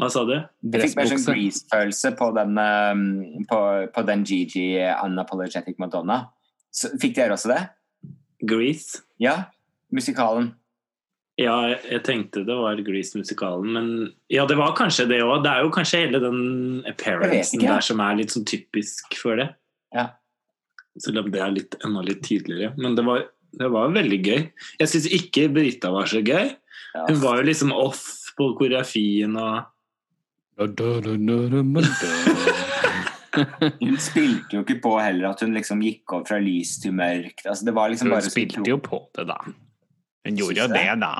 Hva 0.00 0.08
sa 0.12 0.22
du? 0.24 0.36
Jeg 0.72 0.86
fikk 0.86 0.96
mer 0.96 1.10
sånn 1.10 1.24
Grease-følelse 1.26 2.12
på, 2.16 2.30
den, 2.38 2.56
um, 2.56 3.02
på, 3.50 3.58
på 3.92 4.04
den 4.08 4.22
Gigi 4.24 4.70
Unapologetic 4.80 5.76
Madonna. 5.82 6.22
Så, 6.72 6.94
fikk 7.02 7.18
dere 7.18 7.36
også 7.36 7.50
det? 7.52 7.60
Grease? 8.48 9.02
Ja? 9.20 9.52
Musikalen. 9.92 10.54
Ja, 11.40 11.56
jeg 11.72 12.02
tenkte 12.04 12.42
det 12.44 12.56
var 12.56 12.80
Grease-musikalen, 12.84 13.68
men 13.76 13.90
ja, 14.32 14.44
det 14.48 14.56
var 14.60 14.74
kanskje 14.76 15.06
det 15.08 15.22
òg. 15.24 15.42
Det 15.44 15.52
er 15.52 15.64
jo 15.64 15.72
kanskje 15.72 16.02
hele 16.02 16.20
den 16.22 16.40
appearancen 16.88 17.62
der 17.64 17.84
som 17.84 18.00
er 18.04 18.18
litt 18.18 18.34
sånn 18.34 18.48
typisk 18.48 19.16
for 19.20 19.40
det. 19.40 19.50
Ja. 19.96 20.10
Selv 21.00 21.22
om 21.22 21.30
det 21.32 21.40
er 21.40 21.54
litt, 21.54 21.76
enda 21.86 22.04
litt 22.04 22.22
tydeligere. 22.26 22.74
Men 22.80 22.96
det 22.98 23.04
var, 23.06 23.24
det 23.56 23.70
var 23.72 23.92
veldig 23.94 24.20
gøy. 24.20 24.40
Jeg 24.82 24.92
syns 24.92 25.08
ikke 25.16 25.48
Brita 25.54 25.92
var 25.94 26.10
så 26.10 26.20
gøy. 26.20 26.52
Ja. 26.96 27.04
Hun 27.06 27.20
var 27.22 27.40
jo 27.40 27.48
liksom 27.48 27.72
off 27.76 28.04
på 28.36 28.50
koreografien 28.58 29.36
og 29.40 29.68
Hun 33.80 33.96
spilte 34.02 34.56
jo 34.56 34.60
ikke 34.64 34.80
på 34.82 34.96
heller 34.98 35.30
at 35.30 35.40
hun 35.44 35.54
liksom 35.54 35.80
gikk 35.84 36.12
over 36.12 36.26
fra 36.28 36.38
lys 36.42 36.80
til 36.82 36.92
mørkt. 36.98 37.46
Altså, 37.46 37.64
det 37.64 37.74
var 37.76 37.88
liksom 37.88 38.10
Hun 38.10 38.16
bare 38.16 38.30
spilte 38.30 38.64
jo 38.68 38.76
på 38.82 38.98
det, 39.16 39.28
da. 39.30 39.38
Hun 40.26 40.36
gjorde 40.36 40.60
jo 40.60 40.66
det, 40.74 41.00
da. 41.00 41.14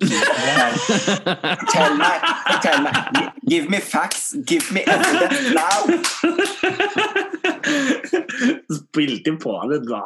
Fortell 1.60 1.96
meg! 2.00 2.20
Fortell 2.48 2.82
meg! 2.84 2.94
Give 3.48 3.68
me 3.70 3.80
facts! 3.80 4.34
Give 4.46 4.72
me 4.72 4.80
evidence 4.86 5.54
now! 5.54 5.78
Spilte 8.80 9.36
på 9.40 9.56
det 9.70 9.80
da. 9.88 10.02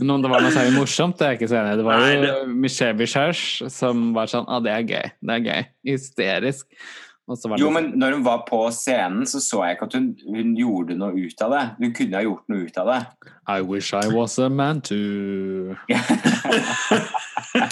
Men 0.00 0.12
om 0.16 0.24
det 0.24 0.30
var 0.32 0.44
noe 0.44 0.54
særlig 0.54 0.76
morsomt, 0.76 1.16
det 1.18 1.26
er 1.26 1.34
jeg 1.34 1.40
ikke 1.40 1.50
så 1.50 1.58
enig 1.60 1.74
i. 1.74 1.80
Det 1.80 1.86
var 1.86 2.04
jo 2.06 2.36
Michelle 2.66 2.98
Bichers 2.98 3.42
som 3.72 4.10
var 4.16 4.30
sånn 4.30 4.46
ah, 4.48 4.62
det 4.64 4.72
er 4.74 4.86
gøy. 4.86 5.10
Det 5.20 5.36
er 5.36 5.44
gøy. 5.46 5.66
Hysterisk. 5.92 6.68
Og 7.26 7.34
så 7.38 7.48
var 7.50 7.58
det 7.58 7.64
Jo, 7.64 7.70
men 7.74 7.88
når 7.98 8.12
hun 8.18 8.24
var 8.26 8.44
på 8.46 8.60
scenen, 8.70 9.26
så 9.26 9.40
så 9.42 9.64
jeg 9.66 9.76
ikke 9.76 9.88
at 9.88 9.96
hun, 9.98 10.04
hun 10.30 10.52
gjorde 10.58 10.94
noe 11.00 11.10
ut 11.26 11.42
av 11.42 11.50
det. 11.56 11.62
Hun 11.80 11.94
kunne 11.98 12.20
ha 12.20 12.22
gjort 12.22 12.44
noe 12.52 12.66
ut 12.68 12.78
av 12.78 12.90
det. 12.92 13.00
I 13.50 13.60
wish 13.66 13.92
I 13.94 14.06
was 14.14 14.38
a 14.38 14.48
man 14.48 14.80
too. 14.80 15.74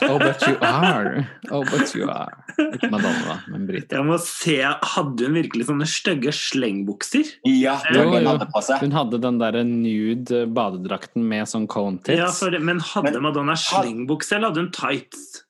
Oh, 0.09 0.19
but 0.19 0.41
you 0.47 0.57
are. 0.63 1.27
Oh, 1.51 1.63
but 1.65 1.95
you 1.95 2.09
are. 2.09 2.33
Ikke 2.57 2.89
Madonna, 2.93 3.35
men 3.53 3.67
Britta. 3.69 3.99
Jeg 3.99 4.07
må 4.09 4.17
se, 4.23 4.55
Hadde 4.95 5.27
hun 5.29 5.37
virkelig 5.37 5.67
sånne 5.69 5.87
stygge 5.91 6.33
slengbukser? 6.35 7.29
Ja, 7.49 7.77
det 7.91 7.99
var 7.99 8.07
Jo, 8.07 8.15
hun 8.17 8.29
hadde 8.31 8.49
på 8.55 8.63
seg. 8.65 8.81
Hun 8.85 8.95
hadde 8.97 9.21
den 9.25 9.41
der 9.43 9.59
nude 9.69 10.45
badedrakten 10.57 11.27
med 11.29 11.51
sånn 11.51 11.67
cone 11.71 12.01
tits. 12.01 12.17
Ja, 12.21 12.31
for, 12.33 12.57
men 12.65 12.81
hadde 12.95 13.13
Men- 13.19 13.27
Madonna 13.29 13.57
slengbukse, 13.61 14.37
eller 14.39 14.53
hadde 14.53 14.65
hun 14.65 14.73
tights? 14.73 15.43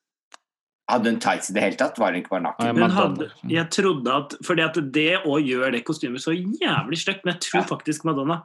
Hadde 0.87 1.09
hun 1.09 1.19
tights 1.19 1.49
i 1.49 1.53
det 1.55 1.63
hele 1.63 1.77
tatt? 1.79 1.97
Var 1.97 2.11
hun 2.13 2.19
ikke 2.21 2.29
bare 2.35 2.43
naken? 2.45 2.77
Hun 2.77 2.91
hadde, 2.93 3.29
jeg 3.49 3.69
trodde 3.73 4.11
at, 4.13 4.35
fordi 4.45 4.61
at 4.67 4.75
det 4.93 5.07
å 5.25 5.39
gjøre 5.41 5.71
det 5.73 5.83
kostymet 5.87 6.21
så 6.21 6.35
jævlig 6.35 6.99
stygt, 7.01 7.23
men 7.25 7.33
jeg 7.33 7.41
tror 7.47 7.61
Ja. 7.63 7.67
faktisk 7.71 8.05
Madonna 8.05 8.43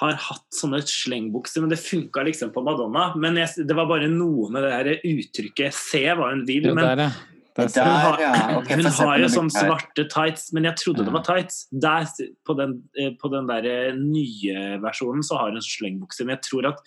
har 0.00 0.14
hatt 0.16 0.46
sånne 0.56 0.80
slengbukser, 0.88 1.60
men 1.60 1.68
det 1.68 1.76
funka 1.78 2.24
liksom 2.24 2.50
på 2.54 2.62
Madonna. 2.64 3.12
Men 3.14 3.36
jeg, 3.36 3.66
det 3.68 3.76
var 3.76 3.84
bare 3.90 4.08
noe 4.08 4.48
med 4.50 4.62
det 4.64 4.72
her 4.72 4.88
uttrykket 5.04 5.72
'se 5.76 6.06
hva 6.16 6.30
hun 6.32 6.46
vil'. 6.48 6.64
Jo, 6.70 6.74
men 6.74 6.84
der, 6.96 7.02
ja. 7.04 7.10
Der 7.54 7.66
hun 7.68 7.72
Der, 7.74 7.84
har- 7.84 8.20
ja. 8.20 8.58
okay, 8.58 8.76
hun 8.76 8.84
har 8.86 9.18
jo 9.18 9.26
sånne 9.28 9.50
sånn 9.50 9.50
svarte 9.52 10.08
tights, 10.08 10.52
men 10.54 10.64
jeg 10.64 10.74
trodde 10.76 11.04
det 11.04 11.12
var 11.12 11.22
tights. 11.22 11.66
Der, 11.70 12.06
på 12.48 12.56
den, 12.56 12.82
eh, 12.98 13.10
på 13.20 13.28
den 13.30 13.46
der 13.46 13.66
eh, 13.68 13.92
nye 13.92 14.80
versjonen 14.80 15.20
så 15.22 15.36
har 15.36 15.50
hun 15.52 15.60
slengbukser, 15.60 16.24
men 16.24 16.38
jeg 16.38 16.42
tror 16.48 16.68
at 16.72 16.80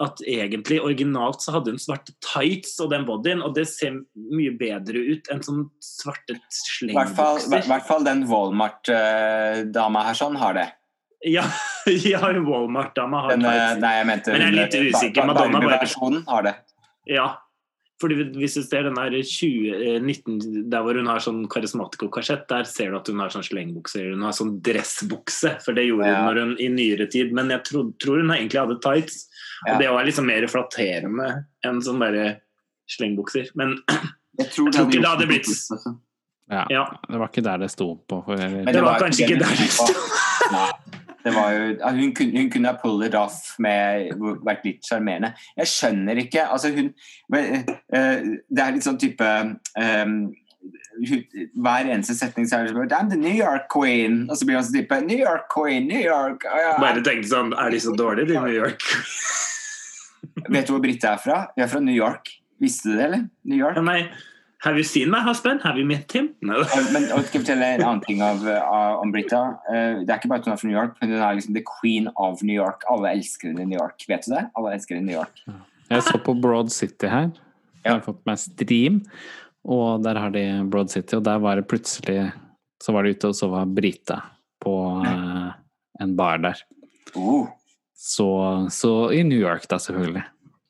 at 0.00 0.20
egentlig 0.22 0.78
originalt 0.80 1.42
så 1.42 1.56
hadde 1.56 1.72
hun 1.74 1.80
svarte 1.82 2.12
tights 2.22 2.76
og 2.80 2.90
den 2.92 3.04
bodyen, 3.08 3.40
og 3.42 3.54
det 3.56 3.64
ser 3.66 3.96
mye 4.14 4.52
bedre 4.58 5.00
ut 5.14 5.30
enn 5.34 5.42
sånn 5.42 5.64
svarte 5.82 6.36
slengbukser. 6.54 7.58
i 7.58 7.66
hvert 7.66 7.86
fall 7.88 8.04
den 8.06 8.22
Walmart-dama 8.30 10.04
her 10.06 10.14
sånn 10.18 10.38
har 10.38 10.54
det. 10.54 10.68
Ja, 11.26 11.42
ja 12.06 12.20
Walmart-dama 12.46 13.24
har 13.26 13.34
Den, 13.34 13.44
eh, 13.44 13.58
tights. 13.58 13.80
nei, 13.82 13.92
jeg 13.98 14.06
mente 14.12 14.32
Men 14.32 14.40
jeg 14.40 14.48
er 14.48 14.56
litt 14.62 14.94
usikker. 14.94 15.26
Madonna 15.26 15.60
bare- 15.60 16.24
har 16.28 16.42
det. 16.46 16.56
Ja. 17.10 17.28
Fordi 18.00 18.14
Hvis 18.38 18.54
du 18.54 18.62
ser 18.62 18.84
den 18.86 18.94
der 18.94 19.10
2019, 19.10 20.70
der 20.70 20.82
hvor 20.86 20.94
hun 20.94 21.08
har 21.10 21.18
sånn 21.18 21.48
karismatiko-kasjett, 21.50 22.44
der 22.46 22.62
ser 22.70 22.92
du 22.92 22.96
at 23.00 23.08
hun 23.10 23.18
har 23.18 23.32
sånn 23.34 23.42
slengbukser. 23.42 24.12
Hun 24.12 24.22
har 24.22 24.30
sånn 24.36 24.60
dressbukse, 24.62 25.56
for 25.64 25.74
det 25.74 25.88
gjorde 25.88 26.06
Ja. 26.06 26.20
hun 26.22 26.28
når 26.28 26.40
hun 26.44 26.56
i 26.62 26.68
nyere 26.68 27.10
tid. 27.10 27.32
Men 27.32 27.48
jeg 27.50 27.64
tror, 27.64 27.92
tror 27.98 28.22
hun 28.22 28.30
egentlig 28.30 28.60
hadde 28.62 28.78
tights. 28.80 29.26
Ja. 29.66 29.74
Og 29.74 29.80
det 29.82 29.88
var 29.90 30.04
liksom 30.06 30.26
mer 30.30 30.46
flatterende 30.46 31.30
enn 31.66 31.80
sånn 31.82 31.98
bare 31.98 32.28
slengbukser. 32.94 33.50
Men 33.58 33.78
Jeg 34.38 34.52
tror, 34.54 34.70
tror 34.70 34.86
ikke 34.86 35.00
det 35.02 35.08
hadde 35.10 35.26
blitt- 35.26 35.48
altså. 35.50 35.96
Ja, 36.48 36.62
ja, 36.72 36.82
det 37.10 37.18
var 37.20 37.28
ikke 37.28 37.42
der 37.44 37.58
det 37.60 37.66
sto 37.74 37.90
på. 38.08 38.22
For, 38.24 38.38
Men 38.38 38.70
det 38.72 38.80
var 38.80 38.94
jo 38.96 39.04
kanskje 39.04 39.26
ikke 39.26 39.40
der 39.42 39.58
det 39.58 39.66
sto. 39.68 39.88
Det 41.26 41.32
var 41.34 41.50
jo, 41.52 41.64
hun, 41.98 42.12
kunne, 42.16 42.38
hun 42.40 42.50
kunne 42.54 42.70
ha 42.70 42.78
pulled 42.80 43.08
it 43.10 43.16
off 43.18 43.50
med 43.60 44.14
vært 44.46 44.62
litt 44.64 44.86
sjarmerende. 44.86 45.32
Jeg 45.58 45.68
skjønner 45.68 46.20
ikke 46.22 46.46
altså 46.46 46.70
hun, 46.72 46.92
men, 47.28 47.66
uh, 47.92 48.22
Det 48.48 48.62
er 48.64 48.72
litt 48.78 48.86
sånn 48.86 48.96
type 49.02 49.26
um, 49.26 50.14
hun- 51.04 51.26
Hver 51.58 51.90
eneste 51.92 52.16
setning 52.16 52.48
så 52.48 52.62
er 52.62 52.70
det 52.70 52.72
sånn 52.78 52.96
I'm 52.96 53.10
the 53.12 53.18
New 53.20 53.34
York 53.34 53.68
queen. 53.74 54.22
Og 54.30 54.38
så 54.38 54.46
blir 54.48 54.56
han 54.56 54.64
sånn 54.64 54.78
type 54.80 55.02
New 55.04 55.18
York 55.20 55.50
queen, 55.52 55.90
New 55.90 56.00
York. 56.00 56.46
Ja. 56.48 56.78
Bare 56.80 57.02
tenk 57.04 57.26
sånn 57.28 57.52
Er 57.58 57.74
de 57.74 57.82
så 57.82 57.92
dårlige, 57.98 58.30
de 58.30 58.38
i 58.38 58.44
New 58.46 58.56
York? 58.62 58.88
Vet 60.48 60.66
du 60.68 60.74
hvor 60.74 60.82
Britta 60.82 61.14
er 61.14 61.22
fra? 61.22 61.38
Vi 61.56 61.64
er 61.64 61.70
fra 61.70 61.80
New 61.84 61.94
York. 61.94 62.32
Visste 62.62 62.90
du 62.90 62.96
det, 62.96 63.06
eller? 63.06 63.28
New 63.46 63.58
York. 63.58 63.78
Nei. 63.84 64.02
Have 64.64 64.74
you 64.74 64.82
seen 64.82 65.10
my 65.10 65.20
husband? 65.22 65.62
Have 65.62 65.78
you 65.78 65.86
met 65.86 66.10
him? 66.10 66.32
Nei, 66.42 66.58
Men 66.92 67.04
jeg 67.06 67.26
skal 67.28 67.38
jeg 67.38 67.42
fortelle 67.44 67.66
en 67.76 67.84
annen 67.86 68.00
ting 68.02 68.22
av, 68.26 68.42
av, 68.42 68.96
om 69.04 69.12
Britta. 69.14 69.42
Eh, 69.70 70.00
det 70.02 70.10
er 70.10 70.18
ikke 70.18 70.30
bare 70.32 70.42
at 70.42 70.48
hun 70.48 70.54
er 70.56 70.58
fra 70.58 70.70
New 70.70 70.74
York, 70.74 70.96
men 70.98 71.12
hun 71.14 71.20
er 71.22 71.36
liksom 71.38 71.54
the 71.54 71.62
queen 71.68 72.08
of 72.16 72.42
New 72.42 72.56
York. 72.56 72.82
Alle 72.90 73.12
elsker 73.14 73.52
henne 73.52 73.62
i 73.62 73.68
New 73.70 73.78
York. 73.78 74.02
Vet 74.10 74.26
du 74.26 74.32
det? 74.34 74.48
Alle 74.58 74.72
elsker 74.74 74.98
henne 74.98 75.06
i 75.06 75.12
New 75.12 75.20
York. 75.20 75.44
Jeg 75.92 76.06
så 76.08 76.18
på 76.26 76.34
Broad 76.42 76.74
City 76.74 77.06
her. 77.12 77.30
Jeg 77.84 77.92
har 77.92 78.02
fått 78.02 78.18
meg 78.26 78.40
stream, 78.42 78.98
og 79.62 80.02
der 80.02 80.18
har 80.18 80.34
de 80.34 80.42
Broad 80.72 80.90
City, 80.90 81.14
og 81.20 81.22
der 81.28 81.38
var 81.44 81.60
det 81.60 81.68
plutselig 81.70 82.32
Så 82.82 82.92
var 82.94 83.02
de 83.02 83.10
ute, 83.10 83.30
og 83.30 83.34
så 83.34 83.48
var 83.50 83.70
Brita 83.74 84.20
på 84.62 84.72
eh, 85.06 85.46
en 86.02 86.12
bar 86.18 86.38
der. 86.42 86.60
Oh, 87.18 87.48
Så, 87.98 88.28
så 88.70 88.92
i 89.12 89.22
New 89.26 89.38
York, 89.40 89.64
da, 89.68 89.78
selvfølgelig. 89.82 90.22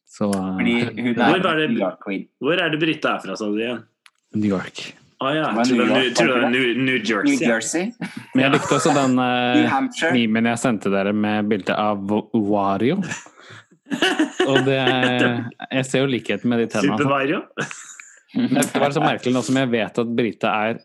Så 0.08 0.30
fordi 0.32 0.76
eh, 0.80 1.10
Hvor 1.14 1.44
er 1.50 1.58
det- 1.60 1.70
New 1.74 1.82
York 1.82 1.98
queen. 2.04 2.24
Hvor 2.40 2.56
er 2.62 2.70
det 2.72 2.80
Britta 2.80 3.16
er 3.16 3.20
fra, 3.26 3.36
sa 3.36 3.44
du 3.52 3.58
igjen? 3.60 3.82
New 4.34 4.48
York. 4.50 4.80
Å 5.20 5.32
ja. 5.34 5.50
New 5.52 5.82
York, 5.82 6.20
New- 6.22 6.48
New, 6.48 6.66
New 6.78 6.84
New 6.86 6.98
Jersey. 7.02 7.36
ja. 7.42 7.48
Jersey. 7.52 7.92
Men 8.34 8.44
jeg 8.46 8.52
likte 8.54 8.76
også 8.78 8.94
den 8.96 9.16
New 9.18 9.68
uh, 9.68 10.12
memen 10.14 10.48
jeg 10.52 10.62
sendte 10.62 10.92
dere 10.94 11.12
med 11.12 11.48
bilde 11.50 11.74
av 11.76 12.00
Wario. 12.32 13.00
Og 14.48 14.58
det 14.66 14.78
Jeg 14.78 15.84
ser 15.88 16.04
jo 16.04 16.08
likheten 16.12 16.48
med 16.52 16.64
de 16.64 16.66
tennene. 16.72 16.98
Super 17.00 17.12
Altså. 17.18 17.42
Det 18.72 18.80
var 18.80 18.92
så 18.92 19.00
merkelig 19.00 19.32
nå 19.34 19.40
som 19.42 19.56
jeg 19.56 19.70
vet 19.72 19.98
at 20.02 20.10
Brita 20.16 20.50
er 20.68 20.80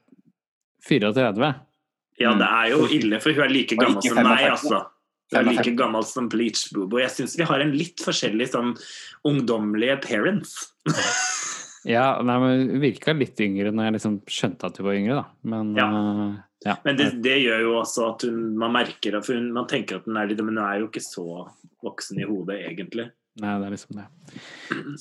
34. 0.88 1.50
Ja, 2.22 2.32
det 2.40 2.48
er 2.48 2.70
jo 2.72 2.86
ille, 2.88 3.20
for 3.24 3.36
hun 3.36 3.44
er 3.44 3.52
like 3.52 3.76
gammel 3.80 4.04
som 4.06 4.20
meg, 4.24 4.46
altså. 4.54 4.80
Hun 5.32 5.40
er 5.40 5.48
like 5.50 5.76
gammel 5.80 6.04
som 6.06 6.28
Bleach 6.30 6.68
Boobo. 6.76 7.00
Jeg 7.02 7.14
syns 7.16 7.38
vi 7.40 7.48
har 7.48 7.64
en 7.64 7.74
litt 7.74 8.04
forskjellig 8.04 8.52
sånn 8.54 8.76
ungdommelige 9.30 10.02
parents. 10.08 10.58
Ja, 11.84 12.22
nei, 12.24 12.36
men 12.40 12.62
hun 12.70 12.80
virka 12.80 13.12
litt 13.12 13.40
yngre 13.44 13.74
når 13.76 13.90
jeg 13.90 13.96
liksom 13.98 14.14
skjønte 14.32 14.70
at 14.70 14.78
hun 14.80 14.86
var 14.88 14.96
yngre, 14.96 15.18
da. 15.20 15.24
Men 15.52 15.74
Ja. 15.76 15.88
Uh, 15.92 16.38
ja. 16.64 16.78
Men 16.86 16.96
det, 16.96 17.10
det 17.26 17.42
gjør 17.42 17.60
jo 17.66 17.74
også 17.82 18.06
at 18.08 18.24
hun, 18.24 18.38
man 18.56 18.72
merker 18.72 19.18
at 19.18 19.28
hun, 19.28 19.50
Man 19.52 19.68
tenker 19.68 20.00
at 20.00 20.06
hun 20.08 20.16
er 20.16 20.30
litt 20.30 20.40
Men 20.40 20.56
hun 20.56 20.64
er 20.64 20.78
jo 20.80 20.88
ikke 20.88 21.04
så 21.04 21.26
voksen 21.84 22.22
i 22.24 22.28
hodet, 22.30 22.62
egentlig. 22.70 23.10
Nei, 23.42 23.58
det 23.60 23.68
er 23.68 23.74
liksom 23.74 23.98
det. 24.00 24.06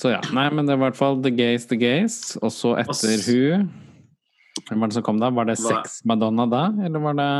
Så 0.01 0.11
ja. 0.11 0.19
Nei, 0.35 0.49
men 0.51 0.67
det 0.67 0.75
var 0.75 0.89
i 0.89 0.91
hvert 0.91 0.99
fall 0.99 1.21
The 1.23 1.31
Gays, 1.31 1.69
The 1.71 1.79
Gays. 1.79 2.17
Og 2.43 2.51
så 2.51 2.75
etter 2.83 3.15
Og 3.15 3.29
hun 3.29 3.69
Hvem 4.67 4.83
var 4.83 4.91
det 4.91 4.97
som 4.97 5.05
kom 5.07 5.21
da? 5.23 5.31
Var 5.33 5.49
det 5.49 5.57
Sex 5.61 6.01
Madonna 6.09 6.49
da, 6.51 6.65
eller 6.85 7.03
var 7.07 7.15
det 7.17 7.31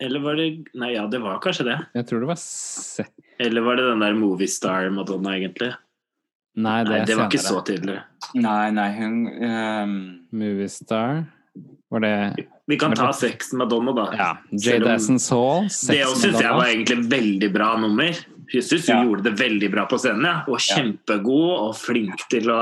Eller 0.00 0.22
var 0.24 0.38
det 0.40 0.48
Nei, 0.80 0.94
ja, 0.94 1.06
det 1.10 1.20
var 1.22 1.40
kanskje 1.44 1.66
det. 1.68 1.78
Jeg 1.98 2.08
tror 2.08 2.24
det 2.24 2.30
var 2.32 2.40
Se... 2.40 3.04
Eller 3.40 3.64
var 3.64 3.76
det 3.76 3.86
den 3.88 4.02
der 4.04 4.16
Moviestar 4.16 4.90
Madonna, 4.92 5.36
egentlig? 5.36 5.72
Nei, 6.60 6.78
det 6.84 6.90
Nei, 6.90 7.02
det 7.08 7.16
var 7.18 7.28
ikke 7.30 7.42
så 7.42 7.60
tydelig. 7.64 8.00
tidlig. 8.00 8.42
Nei, 8.44 8.70
nei, 8.74 8.88
hun 8.96 9.20
um... 9.44 9.92
Moviestar 10.34 11.22
Var 11.90 12.04
det 12.04 12.14
Vi 12.70 12.78
kan 12.80 12.94
ta 12.98 13.12
Sex 13.16 13.52
Madonna, 13.56 13.94
da. 13.96 14.08
Ja. 14.18 14.30
Jade 14.50 14.92
Essence 14.94 15.30
Hall. 15.34 15.64
Det 15.68 15.76
Sex 15.78 16.20
syns 16.22 16.40
jeg 16.40 16.52
var 16.54 16.68
egentlig 16.68 16.98
veldig 17.10 17.48
bra 17.54 17.70
nummer. 17.80 18.20
Jeg 18.50 18.66
syns 18.66 18.88
hun 18.90 18.96
Ja. 18.96 19.00
gjorde 19.06 19.24
det 19.28 19.32
veldig 19.40 19.70
bra 19.72 19.86
på 19.90 19.98
scenen. 19.98 20.26
Ja. 20.26 20.44
Og 20.50 20.58
kjempegod 20.62 21.50
og 21.54 21.74
flink 21.78 22.26
til 22.30 22.50
å, 22.50 22.60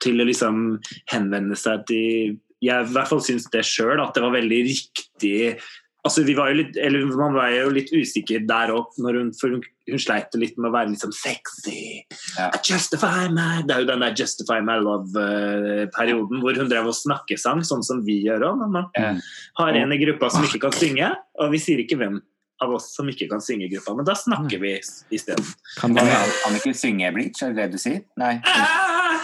til 0.00 0.20
å 0.20 0.26
liksom 0.28 0.78
henvende 1.12 1.56
seg 1.60 1.86
til 1.88 2.36
Jeg 2.64 2.86
i 2.88 2.92
hvert 2.92 3.08
fall 3.10 3.20
syns 3.20 3.44
det 3.52 3.66
sjøl, 3.68 4.00
at 4.00 4.14
det 4.16 4.22
var 4.24 4.32
veldig 4.32 4.60
riktig 4.64 5.58
Altså, 6.06 6.22
vi 6.26 6.34
var 6.38 6.52
jo 6.52 6.60
litt, 6.62 6.76
eller 6.78 7.04
Man 7.18 7.34
var 7.34 7.50
jo 7.54 7.70
litt 7.74 7.90
usikker 7.92 8.44
der 8.46 8.70
òg, 8.74 8.92
for 8.96 9.12
hun, 9.16 9.62
hun 9.90 9.98
sleit 10.02 10.34
litt 10.38 10.56
med 10.58 10.70
å 10.70 10.74
være 10.74 10.92
liksom 10.92 11.12
sexy. 11.14 12.04
Ja. 12.38 12.48
I 12.54 12.60
Justify 12.62 13.26
my 13.34 13.62
Det 13.66 13.74
er 13.74 13.82
jo 13.84 13.88
den 13.90 14.04
der 14.06 14.14
Justify 14.18 14.60
my 14.64 14.78
love-perioden 14.84 16.40
hvor 16.44 16.56
hun 16.58 16.70
drev 16.70 16.88
og 16.90 16.96
snakkesang, 16.96 17.64
sånn 17.66 17.84
som 17.86 18.04
vi 18.06 18.20
gjør 18.24 18.46
òg. 18.50 18.62
Men 18.62 18.72
man 18.78 18.88
Ja. 18.96 19.12
har 19.60 19.74
en 19.82 19.92
i 19.92 19.98
gruppa 20.04 20.30
som 20.30 20.44
ikke 20.46 20.60
kan 20.68 20.72
synge, 20.72 21.10
og 21.40 21.50
vi 21.52 21.58
sier 21.58 21.78
ikke 21.84 21.98
hvem 21.98 22.20
av 22.62 22.70
oss 22.72 22.94
som 22.96 23.06
ikke 23.08 23.28
kan 23.28 23.40
synge 23.44 23.66
i 23.66 23.68
gruppa, 23.74 23.94
men 23.96 24.04
da 24.08 24.14
snakker 24.16 24.58
vi 24.60 24.78
isteden. 25.12 25.44
Kan 25.76 25.94
Kan 25.94 26.06
det 26.06 26.32
kan 26.44 26.54
ikke 26.56 26.74
synge 26.74 27.12
Bleach, 27.12 27.42
er 27.42 27.52
det 27.52 27.56
det 27.56 27.72
du 27.72 27.78
sier? 27.78 28.00
Nei. 28.16 28.40
Ah! 28.44 29.20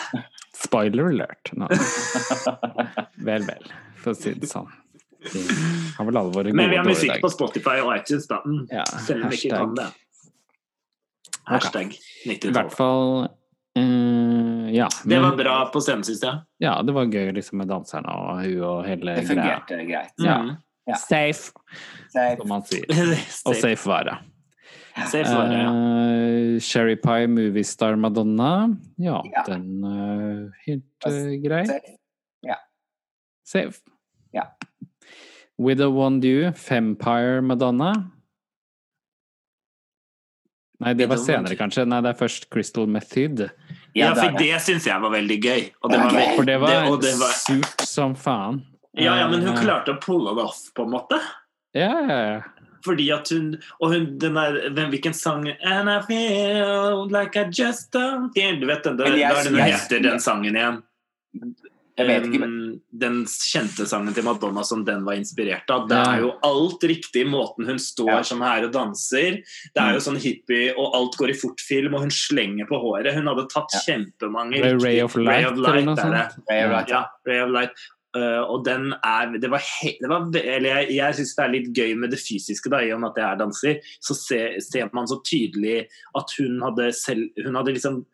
Spoiler 0.53 1.09
alert. 1.09 1.51
No. 1.57 1.66
Vel, 3.29 3.42
vel, 3.47 3.64
for 4.03 4.12
å 4.12 4.16
si 4.16 4.35
det 4.35 4.49
sånn. 4.51 4.68
Har 5.99 6.05
vel 6.09 6.17
alle 6.17 6.33
våre 6.35 6.51
gode 6.51 6.57
Men 6.57 6.71
vi 6.71 6.77
har 6.81 6.87
musikk 6.89 7.21
på 7.23 7.31
Spotify 7.33 7.77
og 7.85 7.93
iTunes, 7.97 8.27
da. 8.31 8.41
Mm. 8.47 8.65
Ja, 8.71 8.85
Selv 9.07 9.25
om 9.25 9.31
vi 9.33 9.39
ikke 9.41 9.59
kan 9.61 9.75
det. 9.79 9.87
Hashtag 11.49 11.95
I 12.25 12.29
90 12.37 12.53
hvert 12.55 12.75
fall 12.75 13.07
uh, 13.79 14.67
Ja. 14.73 14.89
Det 15.05 15.21
var 15.21 15.37
bra 15.37 15.57
på 15.75 15.81
scenen, 15.85 16.05
syns 16.07 16.23
jeg. 16.25 16.43
Ja, 16.65 16.75
det 16.87 16.95
var 16.97 17.09
gøy 17.11 17.33
liksom 17.37 17.59
med 17.61 17.69
danserne 17.73 18.13
og 18.15 18.43
hun 18.45 18.61
og 18.65 18.85
hele 18.87 19.17
Det 19.19 19.25
greia. 19.27 19.31
fungerte 19.31 19.81
greit. 19.89 20.15
Ja. 20.23 20.37
Mm. 20.43 20.53
Ja. 20.89 20.97
Safe, 20.99 21.53
safe, 22.11 22.37
som 22.41 22.49
man 22.51 22.65
sier. 22.67 22.89
Og 23.47 23.55
Safe, 23.55 23.61
safe 23.61 23.87
vare. 23.87 24.17
safe 25.07 25.29
vare, 25.31 25.59
ja. 25.61 25.69
Uh, 25.71 26.57
Sherry 26.61 26.97
Pie 26.99 27.29
Moviestar 27.31 27.95
Madonna. 27.97 28.49
Ja, 28.99 29.21
Ja. 29.31 29.45
den 29.47 29.85
uh, 29.85 30.51
helt 30.67 31.07
uh, 31.07 31.31
grei. 31.45 31.63
så, 31.69 31.79
Safe. 33.45 33.79
Ja. 34.33 34.47
Widow 35.62 35.90
One 35.96 36.20
Dew, 36.20 36.51
Fempire 36.53 37.40
Madonna. 37.42 37.92
Nei, 40.83 40.94
det 40.98 41.07
var 41.07 41.20
senere, 41.22 41.55
kanskje. 41.59 41.85
Nei, 41.87 42.01
det 42.03 42.11
er 42.11 42.18
først 42.18 42.48
Crystal 42.51 42.88
Method. 42.90 43.44
Ja, 43.94 44.11
for 44.18 44.35
det. 44.38 44.48
syns 44.64 44.88
jeg 44.88 44.98
var 45.05 45.12
veldig 45.14 45.38
gøy. 45.44 45.68
Og 45.85 45.92
det 45.92 46.01
var. 46.03 46.16
For 46.35 46.48
det 46.48 46.57
var, 46.62 46.88
det 47.05 47.12
var 47.20 47.37
surt 47.38 47.85
som 47.87 48.16
faen. 48.18 48.62
Ja, 48.98 49.14
ja, 49.22 49.29
men 49.31 49.40
hun 49.40 49.55
Eh, 49.57 49.62
klarte 49.62 49.94
å 49.94 50.01
pulle 50.03 50.35
det 50.37 50.42
off, 50.42 50.66
på 50.75 50.85
en 50.85 50.90
måte. 50.90 51.20
Ja, 51.72 51.92
ja, 52.09 52.18
ja. 52.33 52.42
Fordi 52.85 53.07
at 53.14 53.29
hun 53.31 53.55
Og 53.81 53.92
hun, 53.92 54.18
den 54.18 54.35
der 54.35 54.68
den, 54.75 54.90
Hvilken 54.90 55.14
sang 55.14 55.46
And 55.62 55.88
I 55.88 56.01
feel 56.03 57.07
like 57.09 57.37
I 57.37 57.44
just 57.48 57.92
don't 57.92 58.35
Du 58.35 58.66
vet 58.66 58.83
den, 58.83 58.96
Men 58.96 59.18
jeg- 59.18 59.31
hva 59.33 59.38
er 59.38 59.44
det 59.44 59.53
noe 59.53 59.62
heter, 59.62 60.03
den 60.03 60.18
sangen 60.20 60.57
igjen? 60.57 60.83
Jeg 62.03 62.09
vet 62.11 62.27
ikke, 62.29 62.41
men 62.43 62.81
Den 63.05 63.23
kjente 63.27 63.87
sangen 63.88 64.15
til 64.15 64.25
Madonna 64.27 64.62
som 64.67 64.85
den 64.85 65.05
var 65.07 65.15
inspirert 65.19 65.71
av. 65.73 65.87
Det 65.88 65.97
er 65.97 66.21
jo 66.25 66.33
alt 66.45 66.85
riktig. 66.88 67.25
Måten 67.27 67.67
hun 67.67 67.79
står 67.79 68.11
Ja. 68.11 68.23
som 68.23 68.41
her 68.45 68.65
og 68.67 68.73
danser. 68.73 69.41
Det 69.75 69.81
er 69.83 69.95
jo 69.95 70.03
sånn 70.05 70.21
hippie, 70.21 70.75
og 70.77 70.95
alt 70.95 71.17
går 71.19 71.31
i 71.31 71.38
fortfilm, 71.38 71.95
og 71.95 72.01
hun 72.07 72.11
slenger 72.11 72.67
på 72.69 72.79
håret. 72.83 73.15
Hun 73.15 73.27
hadde 73.27 73.49
tatt 73.49 73.73
Ja. 73.75 73.81
kjempemange 73.87 74.61
Ray- 74.61 74.73
riktige- 74.75 74.85
Ray 74.85 75.01
of 75.01 75.17
Light, 75.17 75.47
eller 75.53 75.83
noe 75.83 75.93
er 75.99 76.11
det. 76.11 76.33
sånt. 76.33 76.45
Ray 76.51 76.62
of 76.65 76.71
Light. 76.73 76.88
Ja, 76.88 77.05
Ray 77.27 77.41
of 77.41 77.51
Light. 77.51 77.71
Uh, 78.15 78.45
og 78.45 78.62
den 78.67 78.93
er 79.03 79.38
Det 79.41 79.49
var, 79.49 79.57
he, 79.59 79.97
det 79.99 80.07
var 80.07 80.21
Eller 80.37 80.85
jeg, 80.85 80.97
jeg 80.97 81.15
syns 81.15 81.35
det 81.35 81.45
er 81.47 81.49
litt 81.49 81.73
gøy 81.73 81.97
med 81.97 82.11
det 82.11 82.19
fysiske, 82.21 82.69
da, 82.69 82.77
i 82.85 82.91
og 82.93 83.01
med 83.01 83.09
at 83.09 83.17
jeg 83.17 83.25
er 83.33 83.37
danser. 83.38 83.81
Så 84.03 84.15
ser, 84.15 84.61
ser 84.61 84.91
man 84.93 85.07
så 85.07 85.17
tydelig 85.25 85.87
at 86.15 86.27
hun 86.38 86.61
hadde 86.61 86.93
selv 86.93 87.31
Hun 87.43 87.55
hadde 87.55 87.73
liksom 87.73 88.05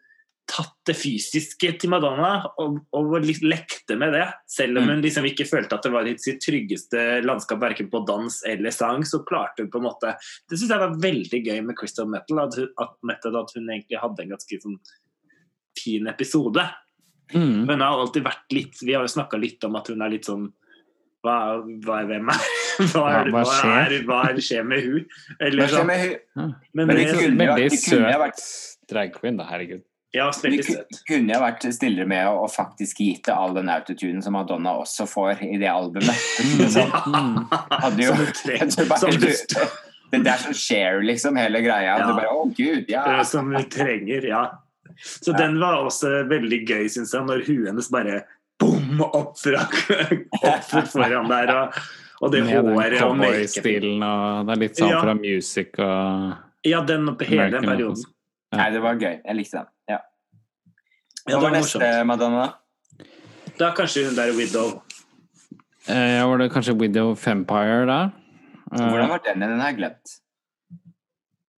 tatt 0.49 0.75
det 0.89 0.95
fysiske 0.97 1.75
til 1.81 1.91
Madonna 1.93 2.31
og, 2.63 2.79
og 2.97 3.11
litt 3.21 3.43
lekte 3.45 3.99
med 4.01 4.15
det. 4.17 4.25
Selv 4.49 4.79
om 4.81 4.87
Mm. 4.87 4.93
hun 4.95 5.03
liksom 5.05 5.27
ikke 5.29 5.45
følte 5.49 5.77
at 5.77 5.85
det 5.85 5.93
var 5.93 6.09
sitt 6.23 6.41
tryggeste 6.41 7.03
landskap 7.27 7.61
verken 7.61 7.91
på 7.93 8.01
dans 8.09 8.39
eller 8.49 8.73
sang, 8.73 9.05
så 9.05 9.21
klarte 9.29 9.61
hun 9.63 9.71
på 9.71 9.79
en 9.83 9.89
måte 9.91 10.15
Det 10.49 10.57
syns 10.57 10.71
jeg 10.73 10.81
var 10.81 10.97
veldig 11.03 11.41
gøy 11.45 11.61
med 11.69 11.77
Crystal 11.77 12.09
Metal, 12.09 12.41
at 12.47 12.57
hun, 12.57 12.69
at, 12.81 12.95
metal, 13.05 13.37
at 13.43 13.53
hun 13.55 13.69
egentlig 13.69 14.01
hadde 14.01 14.25
en 14.25 14.33
ganske 14.33 14.61
sånn 14.65 14.79
fin 15.79 16.09
episode. 16.09 16.65
Mm. 17.35 17.69
Hun 17.69 17.81
har 17.85 18.01
alltid 18.01 18.25
vært 18.25 18.57
litt 18.57 18.81
Vi 18.81 18.95
har 18.97 19.05
jo 19.05 19.13
snakka 19.13 19.37
litt 19.37 19.63
om 19.69 19.77
at 19.77 19.91
hun 19.93 20.01
er 20.01 20.09
litt 20.15 20.25
sånn 20.25 20.47
Hva, 21.21 21.35
hva 21.85 21.99
er 22.01 22.07
hvem 22.09 22.31
er 22.33 22.47
hva, 22.95 23.05
er, 23.19 23.29
hva, 23.35 23.43
skjer? 23.45 23.93
er, 23.99 24.07
hva 24.09 24.23
er, 24.31 24.41
skjer 24.41 24.65
med 24.65 24.81
hun? 24.87 25.05
Hva 25.37 25.51
skjer 25.53 25.75
sånn. 25.75 25.87
med 25.91 26.01
hun? 26.07 26.17
Men, 26.73 26.87
Men 26.87 26.95
det 26.97 27.05
det, 27.05 27.19
kunne 27.21 27.49
Veldig 27.53 27.69
det 27.75 27.81
kunne 27.85 28.15
jo 28.15 28.31
søt 28.39 28.89
drag 28.89 29.13
queen, 29.13 29.37
da. 29.37 29.45
Herregud. 29.51 29.83
Ja, 30.17 30.31
kunne 30.33 31.35
jeg 31.35 31.41
vært 31.43 31.67
snillere 31.77 32.09
med 32.09 32.29
å, 32.31 32.47
faktisk 32.49 33.01
gitt 33.05 33.27
det 33.29 33.35
all 33.35 33.53
den 33.57 33.69
autotunen 33.69 34.23
som 34.25 34.33
Madonna 34.39 34.73
også 34.81 35.05
får 35.09 35.43
i 35.45 35.59
det 35.61 35.71
albumet. 35.73 36.17
Mm. 37.09 37.45
hadde 37.51 38.05
jo 38.05 38.15
Det 40.11 40.19
der 40.25 40.41
som 40.41 40.55
skjer, 40.57 41.03
liksom, 41.05 41.37
hele 41.37 41.61
greia. 41.61 41.99
Ja. 41.99 42.07
Du 42.09 42.17
bare 42.17 42.33
oh, 42.33 42.49
gud, 42.57 42.89
ja. 42.89 43.21
som 43.29 43.51
vi 43.53 43.63
trenger, 43.69 44.25
ja. 44.25 44.43
Så 44.97 45.33
den 45.37 45.59
var 45.61 45.85
også 45.85 46.25
veldig 46.31 46.63
gøy, 46.65 46.89
syns 46.91 47.13
jeg, 47.15 47.27
når 47.29 47.45
huet 47.47 47.69
hennes 47.71 47.91
bare 47.93 48.23
bom 48.61 49.03
opp 49.05 49.37
fra 49.39 49.67
opp 49.69 50.71
foran 50.93 51.29
der. 51.31 51.53
Og, 51.55 51.81
Og 52.19 52.33
det 52.35 52.41
Med 52.49 52.57
håret 52.57 53.03
og 53.05 53.15
makeupen. 53.15 53.37
cowboystilen 53.39 54.03
og 54.03 54.47
Det 54.49 54.55
er 54.55 54.63
litt 54.65 54.81
sånn 54.81 54.91
Ja. 54.91 55.03
fra 55.05 55.15
music 55.15 55.77
og 55.79 56.33
Ja, 56.67 56.81
den 56.83 57.07
hele 57.21 57.51
den 57.53 57.69
perioden. 57.69 58.05
Ja. 58.53 58.57
Nei, 58.63 58.71
det 58.73 58.81
var 58.83 58.95
gøy. 58.97 59.19
Jeg 59.25 59.37
likte 59.37 59.59
den. 59.59 59.67
Ja. 59.89 59.99
Ja, 59.99 60.01
Hva 61.27 61.33
ja, 61.33 61.37
var 61.37 61.43
var 61.51 61.57
neste, 61.59 61.79
morsomt. 61.79 62.07
Madonna? 62.07 62.47
Da 63.59 63.73
kanskje 63.77 64.07
hun 64.07 64.15
der 64.17 64.33
Widow. 64.37 64.83
eh, 65.89 66.23
Var 66.25 66.39
det 66.39 66.51
kanskje 66.53 66.75
Widow 66.81 67.15
Fempire 67.15 67.85
da? 67.87 67.99
Eh, 68.73 68.89
Hvordan 68.89 69.09
var 69.11 69.21
den? 69.27 69.41
Den 69.41 69.61
har 69.61 69.69
jeg 69.73 69.77
glemt. 69.83 70.15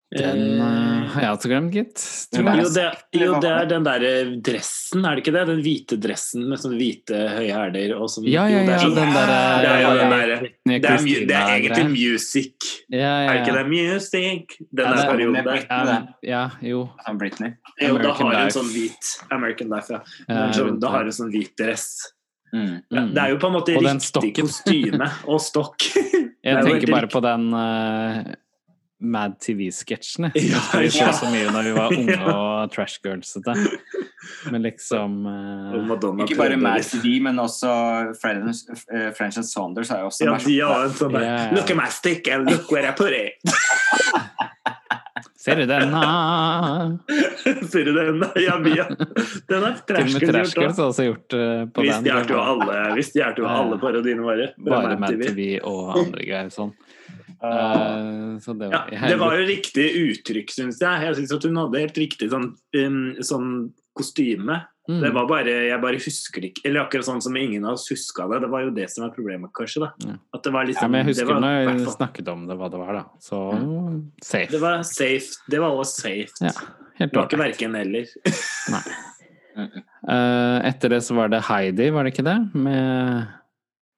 Den 0.09 0.39
uh, 0.57 1.05
har 1.13 1.21
jeg 1.21 1.33
også 1.35 1.49
glemt, 1.51 1.69
gitt. 1.69 2.03
Jo 2.33 2.41
det, 2.73 2.85
jo, 3.13 3.33
det 3.43 3.49
er 3.53 3.67
den 3.69 3.83
der 3.85 4.05
dressen, 4.41 5.03
er 5.05 5.13
det 5.13 5.21
ikke 5.21 5.33
det? 5.35 5.43
Den 5.51 5.59
hvite 5.61 5.97
dressen 6.01 6.47
med 6.49 6.57
sånne 6.57 6.79
hvite 6.79 7.19
høye 7.35 7.51
hæler 7.53 7.93
og 7.93 8.09
sånn. 8.09 8.25
Ja, 8.25 8.47
ja, 8.49 8.63
jo, 8.63 8.63
ja, 8.65 8.73
er 8.73 8.81
sånn- 8.81 8.97
den 8.97 9.13
derre 9.13 9.37
Ja, 9.67 9.75
ja, 9.83 9.93
der- 9.99 10.09
det, 10.09 10.79
er, 10.79 11.05
det 11.29 11.37
er 11.37 11.53
egentlig 11.59 11.87
music. 11.93 12.55
ja, 12.89 12.97
ja, 12.99 13.21
Er 13.21 13.33
det 13.33 13.43
ikke 13.43 13.57
det? 13.59 13.65
Music. 13.69 14.57
Den 14.73 14.85
Ja, 14.85 14.95
der 14.95 15.03
er 15.03 15.11
perioden 15.13 15.45
der. 15.45 16.07
Ja, 16.25 16.43
jo. 16.61 16.89
Som 17.05 17.17
Britney. 17.21 17.53
Jo, 17.79 17.97
da 18.01 18.13
har 18.13 18.35
hun 18.41 18.49
sånn 18.57 18.73
hvit 18.73 19.13
American 19.29 19.69
Life, 19.69 19.93
ja. 19.93 20.01
Ja, 20.27 20.49
da 20.73 20.89
har 20.89 21.03
hun 21.03 21.11
sånn 21.13 21.29
hvit 21.29 21.53
dress. 21.55 22.13
Mm. 22.49 22.81
Mm. 22.89 23.13
det 23.13 23.21
er 23.21 23.29
jo 23.29 23.37
på 23.37 23.45
en 23.45 23.53
måte 23.53 23.75
riktig 23.77 24.33
kostyme 24.41 25.05
og 25.29 25.37
stokk. 25.39 25.85
Jeg 26.45 26.55
er 26.55 26.63
tenker 26.65 26.89
bare 26.89 27.09
på 27.11 27.21
den 27.21 27.53
eh, 27.53 28.33
Mad 28.99 29.39
TV-sketsjene. 29.39 30.31
Ja, 30.49 30.59
vi 30.79 30.89
så 30.91 31.05
ja. 31.05 31.13
så 31.15 31.29
mye 31.31 31.51
når 31.53 31.63
vi 31.69 31.73
var 31.77 31.93
unge 31.97 32.15
Ja. 32.17 32.33
og 32.35 32.71
trashgirlsete. 32.73 33.55
Men 34.51 34.61
liksom 34.65 35.21
uh... 35.25 35.77
Madonna 35.87 36.25
Ikke 36.27 36.35
bare 36.39 36.57
Mad. 36.59 36.83
TV, 36.83 37.19
men 37.23 37.39
også 37.39 37.69
French, 38.21 38.65
uh, 38.91 39.09
French 39.15 39.39
and 39.39 39.47
Saunders 39.47 39.91
er 39.95 40.03
jo 40.03 40.09
også 40.11 40.27
Ja, 40.27 40.35
de 40.43 40.57
har 40.59 40.85
en 40.89 40.97
sånn 40.99 41.15
der 41.15 41.25
Ja. 41.27 41.37
Look 41.55 41.71
at 41.71 41.79
my 41.79 41.87
stick 41.89 42.27
and 42.27 42.49
look 42.51 42.71
where 42.71 42.89
I 42.89 42.95
put 42.97 43.15
it. 43.15 43.39
Ser 45.39 45.55
du 45.55 45.63
denne? 45.69 46.01
Ser 47.71 47.87
du 47.87 47.93
den? 47.95 48.19
Ja, 48.43 48.57
Mia. 48.59 48.85
Den 49.47 49.63
er 49.63 49.71
og 49.71 49.85
trashgirls 49.87 50.51
gjort 50.57 50.75
har 50.75 50.85
også 50.89 51.05
gjort 51.07 51.35
uh, 51.39 51.63
på 51.71 51.85
Vi 51.85 51.91
den. 51.93 52.03
stjal 52.03 52.27
jo 52.35 52.41
alle, 52.43 52.79
vi 52.97 53.05
stjal 53.07 53.39
jo 53.39 53.47
alle 53.47 53.79
parodiene 53.79 54.25
våre. 54.27 54.49
Bare 54.59 54.91
Mad 54.97 55.05
Mad 55.05 55.15
TV. 55.15 55.29
TV 55.31 55.47
og 55.63 55.93
andre 55.95 56.27
greier 56.27 56.51
sånn. 56.53 56.75
Så 57.39 58.53
det 58.59 58.71
Ja, 58.71 58.83
det 58.89 59.19
var 59.19 59.37
jo 59.39 59.45
riktig 59.47 59.85
uttrykk, 59.95 60.51
syns 60.51 60.81
jeg. 60.81 61.05
Jeg 61.07 61.19
syns 61.21 61.35
at 61.37 61.47
hun 61.47 61.59
hadde 61.61 61.85
helt 61.85 61.99
riktig 62.01 62.29
sånn, 62.33 62.51
um, 62.75 62.99
sånn 63.23 63.53
kostyme. 63.97 64.61
Mm. 64.89 65.01
Det 65.03 65.09
var 65.13 65.27
bare, 65.29 65.51
Jeg 65.69 65.81
bare 65.83 65.99
husker 66.01 66.41
det 66.41 66.47
ikke 66.49 66.63
Eller 66.65 66.81
akkurat 66.81 67.05
sånn 67.05 67.19
som 67.21 67.35
ingen 67.37 67.65
av 67.67 67.75
oss 67.77 67.85
huska 67.91 68.25
det. 68.31 68.39
Det 68.41 68.49
var 68.49 68.63
jo 68.65 68.71
det 68.73 68.87
som 68.89 69.05
var 69.05 69.13
problemet, 69.13 69.51
kanskje. 69.53 69.83
da 69.85 69.91
Ja. 70.07 70.15
At 70.33 70.43
det 70.43 70.53
var 70.55 70.65
liksom, 70.65 70.87
ja, 70.87 70.89
men 70.89 71.05
jeg 71.05 71.05
det 71.05 71.13
husker 71.13 71.33
var, 71.33 71.41
når 71.43 71.57
jeg 71.59 71.93
snakket 71.93 72.31
om 72.33 72.47
det, 72.49 72.57
hva 72.57 72.71
det 72.73 72.79
var, 72.81 72.93
da. 72.97 73.03
Så 73.21 73.41
safe. 74.23 74.49
det 74.51 74.61
var 74.63 74.81
safe. 74.83 75.37
Det 75.49 75.61
var 75.61 75.77
også 75.77 76.01
safe. 76.01 76.41
Ja, 76.41 76.55
helt 76.97 77.13
Det 77.13 77.19
var 77.19 77.29
ikke 77.29 77.43
verken 77.43 77.75
eller. 77.75 78.05
Eh, 79.59 80.57
etter 80.69 80.93
det 80.93 81.01
så 81.03 81.15
var 81.17 81.27
det 81.27 81.41
Heidi, 81.49 81.89
var 81.91 82.05
det 82.07 82.13
ikke 82.13 82.23
det? 82.23 82.37
Med 82.55 83.27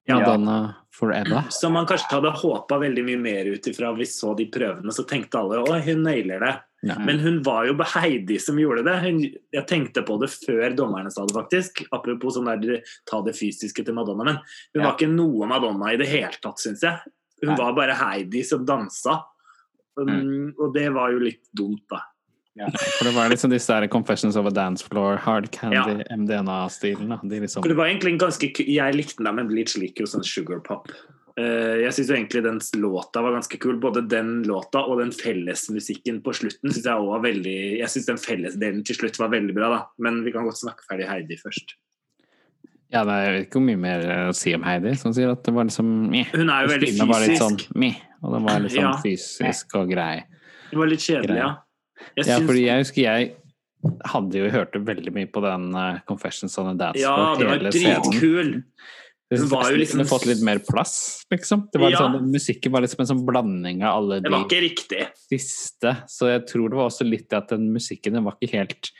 Ja. 0.10 0.18
Madonna 0.20 0.76
Forever. 0.92 1.44
Som 1.54 1.74
man 1.74 1.86
kanskje 1.88 2.18
hadde 2.18 2.32
håpa 2.36 2.78
veldig 2.82 3.04
mye 3.06 3.20
mer 3.22 3.48
ut 3.54 3.68
ifra 3.70 3.94
vi 3.96 4.06
så 4.10 4.34
de 4.38 4.48
prøvene, 4.52 4.92
så 4.94 5.06
tenkte 5.08 5.40
alle 5.40 5.62
å, 5.62 5.78
hun 5.86 6.04
nailer 6.04 6.42
det. 6.44 6.52
Ja. 6.90 6.96
Men 7.00 7.20
hun 7.22 7.38
var 7.46 7.68
jo 7.70 7.76
Heidi 7.94 8.40
som 8.42 8.58
gjorde 8.60 8.84
det. 8.88 8.96
Hun, 9.04 9.20
jeg 9.54 9.66
tenkte 9.70 10.02
på 10.06 10.18
det 10.22 10.32
før 10.34 10.74
dommerne 10.76 11.12
sa 11.14 11.24
det, 11.30 11.36
faktisk. 11.38 11.84
Apropos 11.94 12.36
sånn 12.36 12.50
der 12.50 12.82
ta 13.10 13.22
det 13.22 13.36
fysiske 13.38 13.86
til 13.86 13.94
Madonna. 13.98 14.26
Men 14.26 14.40
hun 14.74 14.82
Ja. 14.82 14.88
var 14.90 14.98
ikke 14.98 15.12
noe 15.14 15.48
Madonna 15.48 15.94
i 15.94 15.98
det 16.02 16.10
hele 16.10 16.34
tatt, 16.42 16.58
syns 16.60 16.82
jeg. 16.82 16.98
Hun 17.42 17.54
Nei. 17.54 17.58
var 17.58 17.74
bare 17.78 17.94
Heidi 17.98 18.44
som 18.44 18.66
dansa. 18.66 19.22
Um, 19.98 20.54
Og 20.60 20.74
det 20.74 20.90
var 20.94 21.12
jo 21.12 21.20
litt 21.20 21.44
dumt, 21.54 21.84
da. 21.90 22.02
For 22.52 23.08
det 23.08 23.14
var 23.16 23.30
liksom 23.32 23.52
disse 23.54 23.72
der 23.72 23.88
Confessions 23.88 24.36
of 24.36 24.46
a 24.46 24.52
Dance 24.52 24.84
Floor, 24.84 25.16
Hard 25.24 25.52
Candy, 25.56 26.04
MDNA-stilen. 26.12 27.10
da. 27.14 27.20
De 27.24 27.40
liksom 27.40 27.64
For 27.64 27.72
det 27.72 27.78
var 27.80 27.88
egentlig 27.88 28.12
en 28.18 28.22
ganske 28.26 28.50
Jeg 28.68 28.96
likte 28.98 29.24
den, 29.24 29.36
men 29.36 29.48
Bleach 29.48 29.78
liker 29.80 30.04
jo 30.04 30.10
sånn 30.12 30.26
sugar 30.28 30.60
pop. 30.66 30.92
Uh, 31.40 31.80
jeg 31.80 31.94
syns 31.96 32.10
egentlig 32.12 32.42
den 32.44 32.60
låta 32.84 33.22
var 33.24 33.38
ganske 33.38 33.56
kul. 33.64 33.78
Både 33.80 34.04
den 34.12 34.44
låta 34.44 34.84
og 34.84 35.00
den 35.00 35.14
fellesmusikken 35.16 36.20
på 36.26 36.34
slutten 36.36 36.74
syns 36.74 36.84
jeg 36.84 36.92
også 36.92 37.14
var 37.14 37.24
veldig 37.24 37.56
Jeg 37.80 37.88
syns 37.94 38.10
den 38.12 38.20
fellesdelen 38.20 38.84
til 38.86 39.00
slutt 39.00 39.22
var 39.22 39.32
veldig 39.32 39.56
bra, 39.56 39.70
da. 39.72 39.80
Men 40.04 40.20
vi 40.28 40.36
kan 40.36 40.44
godt 40.46 40.60
snakke 40.60 40.84
ferdig 40.90 41.08
Heidi 41.08 41.40
først. 41.40 41.78
Ja, 42.92 43.06
det 43.08 43.14
er 43.16 43.38
ikke 43.46 43.62
hvor 43.62 43.68
mye 43.70 43.80
mer 43.80 44.02
å 44.28 44.36
si 44.36 44.52
om 44.58 44.66
Heidi, 44.68 44.92
som 45.00 45.14
sier 45.16 45.32
at 45.32 45.46
det 45.48 45.54
var 45.56 45.70
liksom 45.70 45.88
meh. 46.12 46.28
Hun 46.36 46.50
er 46.52 46.66
jo 46.66 46.74
veldig 46.74 46.94
var 47.08 47.24
litt 47.24 47.38
fysisk. 47.38 47.44
sånn 47.72 47.80
meh, 47.80 48.00
og 48.20 48.34
den 48.36 48.44
var 48.50 48.60
litt 48.60 48.76
sånn 48.76 48.90
Ja. 48.90 48.96
fysisk 49.00 49.76
og 49.80 49.88
grei. 49.96 50.26
Det 50.68 50.80
var 50.82 50.92
litt 50.92 51.00
kjedelig, 51.00 51.38
ja. 51.40 51.54
Jeg 52.18 52.26
Ja, 52.28 52.38
syns- 52.40 52.48
fordi 52.48 52.66
jeg 52.66 52.84
husker 52.84 53.02
jeg 53.02 53.36
hadde 54.06 54.34
jo 54.38 54.50
hørt 54.54 54.74
veldig 54.74 55.12
mye 55.16 55.26
på 55.34 55.42
den 55.42 55.74
uh, 55.76 56.00
Confessions 56.08 56.58
on 56.62 56.68
a 56.70 56.74
Dance 56.78 57.00
ja, 57.02 57.36
det 57.36 57.48
var 57.48 57.58
dritkul. 57.72 58.64
Hun 59.32 59.48
var 59.48 59.72
jo 59.72 59.78
liksom- 59.80 60.06
fått 60.10 60.26
litt 60.28 60.42
mer 60.44 60.60
plass, 60.60 61.24
liksom. 61.32 61.70
Det 61.72 61.80
var 61.82 61.90
Ja. 61.92 61.98
sånn, 62.04 62.30
musikken 62.32 62.72
var 62.72 62.82
liksom 62.82 63.00
en 63.00 63.08
sånn 63.08 63.26
blanding 63.26 63.82
av 63.82 63.96
alle 64.04 64.20
Det 64.22 64.30
var 64.30 64.44
de 64.44 64.56
ikke 64.56 64.62
riktig. 64.70 65.08
siste, 65.32 66.04
så 66.08 66.28
jeg 66.30 66.46
tror 66.48 66.70
det 66.70 66.76
var 66.78 66.90
også 66.90 67.10
litt 67.10 67.30
det 67.30 67.38
at 67.38 67.48
den 67.50 67.72
musikken 67.74 68.14
den 68.14 68.24
var 68.26 68.36
ikke 68.42 68.52
helt 68.60 68.92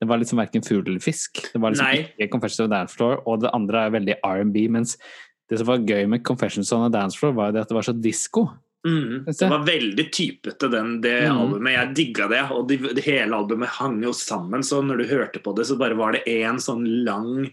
Det 0.00 0.08
var 0.08 0.18
liksom 0.18 0.38
verken 0.38 0.62
fugl 0.66 0.88
eller 0.88 0.98
fisk. 0.98 1.52
Det 1.52 1.60
var 1.60 1.70
liksom 1.70 1.84
Nei. 1.86 2.08
ikke 2.18 2.30
Confessions 2.32 2.60
on 2.60 2.72
a 2.72 2.76
Dance 2.80 2.94
Floor, 2.96 3.22
og 3.24 3.40
det 3.40 3.50
andre 3.54 3.86
er 3.86 3.90
veldig 3.90 4.14
R&B, 4.24 4.66
mens 4.68 4.96
det 5.48 5.58
som 5.58 5.66
var 5.68 5.78
gøy 5.78 6.08
med 6.08 6.24
Confessions 6.24 6.72
on 6.72 6.82
a 6.86 6.88
Dance 6.88 7.16
Floor, 7.16 7.32
var 7.34 7.46
jo 7.46 7.52
det 7.52 7.60
at 7.62 7.68
det 7.68 7.74
var 7.74 7.82
så 7.82 8.00
disko. 8.00 8.48
Mm. 8.82 9.24
Det 9.26 9.48
var 9.48 9.62
veldig 9.66 10.06
typete, 10.12 10.68
den, 10.68 10.96
det 11.04 11.28
mm. 11.28 11.38
albumet. 11.38 11.72
Jeg 11.76 11.94
digga 11.98 12.28
det. 12.32 12.42
Og 12.54 12.66
de, 12.70 12.78
det 12.98 13.04
hele 13.06 13.38
albumet 13.38 13.76
hang 13.78 14.00
jo 14.02 14.14
sammen, 14.16 14.64
så 14.66 14.82
når 14.82 15.02
du 15.02 15.10
hørte 15.12 15.42
på 15.42 15.54
det, 15.58 15.68
så 15.68 15.78
bare 15.80 15.98
var 15.98 16.16
det 16.16 16.24
én 16.30 16.58
sånn 16.62 16.84
lang 17.06 17.50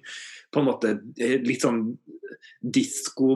på 0.49 0.61
en 0.61 0.65
måte 0.65 0.95
eh, 1.21 1.37
litt 1.45 1.61
sånn 1.65 1.83
disko, 2.59 3.35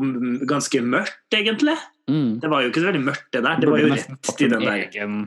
ganske 0.49 0.81
mørkt, 0.81 1.29
egentlig. 1.35 1.77
Mm. 2.09 2.41
Det 2.41 2.49
var 2.51 2.63
jo 2.63 2.71
ikke 2.71 2.83
så 2.83 2.89
veldig 2.89 3.05
mørkt, 3.05 3.29
det 3.35 3.43
der. 3.45 3.61
Det 3.61 3.71
var 3.71 3.83
jo 3.83 3.93
rett 3.93 4.29
til 4.33 4.51
den 4.51 4.65
der. 4.65 4.83
egen 4.87 5.23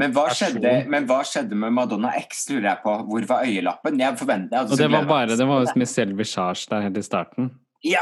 Men 0.00 0.14
hva, 0.14 0.24
skjedde, 0.34 0.72
men 0.90 1.04
hva 1.06 1.20
skjedde 1.26 1.58
med 1.58 1.74
Madonna 1.74 2.10
X, 2.18 2.48
lurer 2.50 2.72
jeg 2.72 2.82
på? 2.82 2.94
Hvor 3.10 3.26
var 3.30 3.46
øyelappen? 3.46 4.00
Jeg 4.02 4.18
forventer, 4.18 4.56
jeg 4.56 4.74
Og 4.74 4.80
det 4.80 4.88
var 4.90 5.06
bare 5.10 5.36
det 5.38 5.46
var 5.46 5.62
jo 5.62 5.76
med 5.78 5.90
Selve 5.90 6.18
Visage 6.22 6.66
der 6.70 6.88
helt 6.88 6.98
i 6.98 7.04
starten. 7.06 7.52
Ja, 7.84 8.00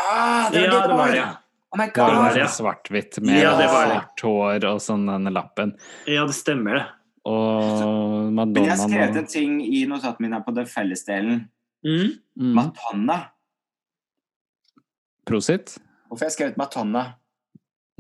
det 0.52 0.62
var 0.62 0.72
Ja, 0.72 0.78
det 0.78 0.88
det 0.88 0.98
var 1.00 1.16
det. 1.16 1.26
Oh 1.72 1.78
my 1.80 1.86
var 1.88 2.10
god! 2.12 2.34
det, 2.36 2.42
sånn 2.44 2.56
svart-hvitt 2.58 3.16
med 3.24 3.38
Ja, 3.40 3.54
det 3.56 3.68
var 3.72 3.86
det. 3.88 3.94
svart 3.94 4.24
hår 4.26 4.66
og 4.68 4.82
sånn 4.84 5.06
denne 5.08 5.32
lappen. 5.32 5.72
Ja, 6.10 6.26
det 6.28 6.36
stemmer, 6.36 6.76
det. 6.76 6.84
Og 7.24 8.32
Men 8.34 8.56
jeg 8.58 8.76
skrev 8.76 8.90
skrevet 8.90 9.18
en 9.22 9.30
ting 9.30 9.54
i 9.62 9.84
notatene 9.88 10.26
mine 10.26 10.42
på 10.44 10.52
den 10.56 10.68
fellesdelen. 10.68 11.40
Mm. 11.86 12.18
mm. 12.36 12.52
Madonna. 12.58 13.18
Prosit? 15.26 15.78
Hvorfor 16.10 16.26
har 16.26 16.32
jeg 16.32 16.36
skrevet 16.36 16.60
Madonna? 16.60 17.06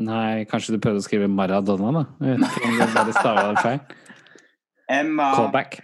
Nei, 0.02 0.44
kanskje 0.50 0.74
du 0.74 0.82
prøvde 0.82 1.00
å 1.00 1.06
skrive 1.06 1.30
Maradona, 1.30 1.92
da? 1.94 2.04
Jeg 2.26 2.42
vet 2.42 2.58
ikke 2.58 2.68
om 2.68 2.78
du 2.78 2.96
bare 2.98 3.16
stava 3.16 3.48
det 3.48 3.64
feil. 3.64 3.82
Emma 4.92 5.32
Callback. 5.38 5.78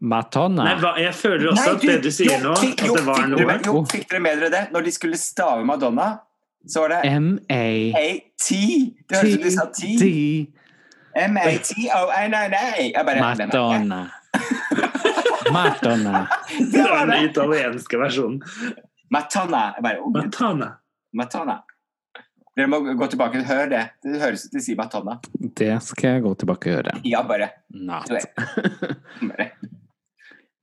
Matonna. 0.00 0.64
Nei, 0.64 0.74
hva, 0.80 0.94
jeg 1.00 1.12
føler 1.14 1.50
også 1.50 1.64
Nei, 1.66 1.74
at 1.76 1.82
det 1.84 1.96
du 2.06 2.10
sier 2.14 2.30
jo, 2.32 2.38
nå, 2.48 2.54
fikk- 2.56 2.80
at 2.80 2.86
jo, 2.88 2.94
det 2.96 3.04
var 3.04 3.20
dere 3.20 3.28
noe 3.34 3.58
Jo, 3.66 3.82
fikk 3.90 4.06
dere 4.10 4.20
med 4.24 4.38
dere 4.40 4.50
det? 4.54 4.62
Når 4.72 4.86
de 4.86 4.92
skulle 4.96 5.18
stave 5.20 5.64
Madonna, 5.68 6.06
så 6.66 6.80
var 6.86 6.94
det 6.94 7.00
M-A-T. 7.10 8.48
Det 9.08 9.16
høres 9.20 9.34
ut 9.34 9.36
som 9.36 9.44
de 9.44 9.52
sa 9.56 9.66
T. 9.76 10.50
M-A-T-O-N-N-A. 11.28 12.64
Jeg 12.80 13.06
bare 13.06 13.20
Madonna. 13.26 14.00
Madonna. 15.52 16.26
Det 16.72 16.82
var 16.82 17.06
den 17.06 17.24
italienske 17.30 17.98
versjonen. 17.98 18.40
Matana. 19.10 19.74
Matana. 19.82 20.66
oh, 20.66 21.16
Matana. 21.16 21.58
Dere 22.56 22.66
må 22.70 22.80
gå 22.98 23.06
tilbake 23.10 23.40
og 23.40 23.46
høre 23.48 23.66
det. 23.70 23.82
Det 24.04 24.20
høres 24.20 24.44
ut 24.44 24.50
som 24.50 24.58
de 24.58 24.62
sier 24.64 24.78
Matonna. 24.78 25.16
Det 25.58 25.72
skal 25.86 26.16
jeg 26.16 26.24
gå 26.26 26.34
tilbake 26.42 26.70
og 26.70 26.76
gjøre. 26.76 26.94
Ja, 27.08 27.22
bare. 27.26 27.48
Not. 27.74 28.10
bare. 29.30 29.50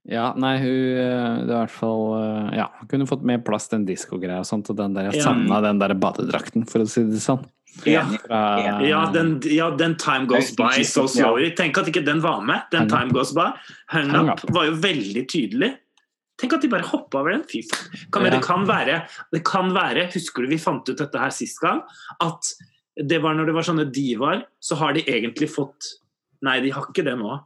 Ja, 0.08 0.30
nei, 0.40 0.54
hun 0.62 0.70
eh, 0.72 1.42
Det 1.44 1.52
er 1.52 1.58
i 1.58 1.60
hvert 1.66 1.74
fall 1.76 2.04
eh, 2.16 2.56
Ja, 2.62 2.70
kunne 2.88 3.08
fått 3.10 3.26
mer 3.28 3.42
plass 3.44 3.66
til 3.68 3.82
en 3.82 3.86
diskogreie 3.90 4.40
og 4.40 4.48
sånt, 4.48 4.70
og 4.72 4.78
den 4.80 4.94
der 4.96 5.10
Jeg 5.12 5.20
Ja. 5.22 5.34
den 5.66 5.80
der 5.82 5.94
badedrakten, 6.00 6.64
for 6.70 6.80
å 6.86 6.88
si 6.88 7.04
det 7.04 7.20
sånn. 7.24 7.44
Ja. 7.86 8.06
Fra, 8.24 8.40
Ja 8.88 9.02
den, 9.14 9.42
ja, 9.52 9.70
den 9.76 9.98
Time 10.00 10.26
Goes 10.26 10.54
By 10.56 10.84
So 10.88 11.08
Slowly. 11.12 11.52
Tenk 11.56 11.78
at 11.78 11.88
ikke 11.92 12.06
den 12.06 12.22
var 12.24 12.40
med. 12.42 12.64
Den 12.72 12.88
Hang 12.88 12.90
Time 12.90 13.12
Goes 13.14 13.34
By. 13.36 13.52
Hung 13.92 14.16
Up 14.16 14.44
Up. 14.44 14.50
var 14.56 14.66
jo 14.66 14.78
veldig 14.82 15.26
tydelig. 15.28 15.74
Tenk 16.40 16.54
at 16.54 16.62
de 16.62 16.70
bare 16.70 16.86
hoppa 16.88 17.20
over 17.20 17.32
den. 17.36 17.44
Fy 17.50 17.62
faen. 17.68 18.08
Kan, 18.14 18.24
Ja. 18.26 18.30
det, 18.32 18.42
kan 18.46 18.66
være, 18.66 19.08
det 19.34 19.44
kan 19.44 19.74
være 19.74 20.08
Husker 20.14 20.44
du 20.44 20.48
vi 20.48 20.58
fant 20.58 20.88
ut 20.90 20.98
dette 20.98 21.18
her 21.20 21.30
sist 21.30 21.60
gang? 21.60 21.82
At 22.22 22.54
det 22.98 23.22
var 23.22 23.36
når 23.36 23.46
det 23.52 23.54
var 23.60 23.62
sånne 23.68 23.92
divaer, 23.92 24.46
så 24.62 24.76
har 24.78 24.94
de 24.94 25.02
egentlig 25.04 25.50
fått 25.52 25.98
Nei, 26.42 26.60
de 26.62 26.70
har 26.70 26.84
ikke 26.86 27.04
det 27.04 27.18
nå. 27.18 27.40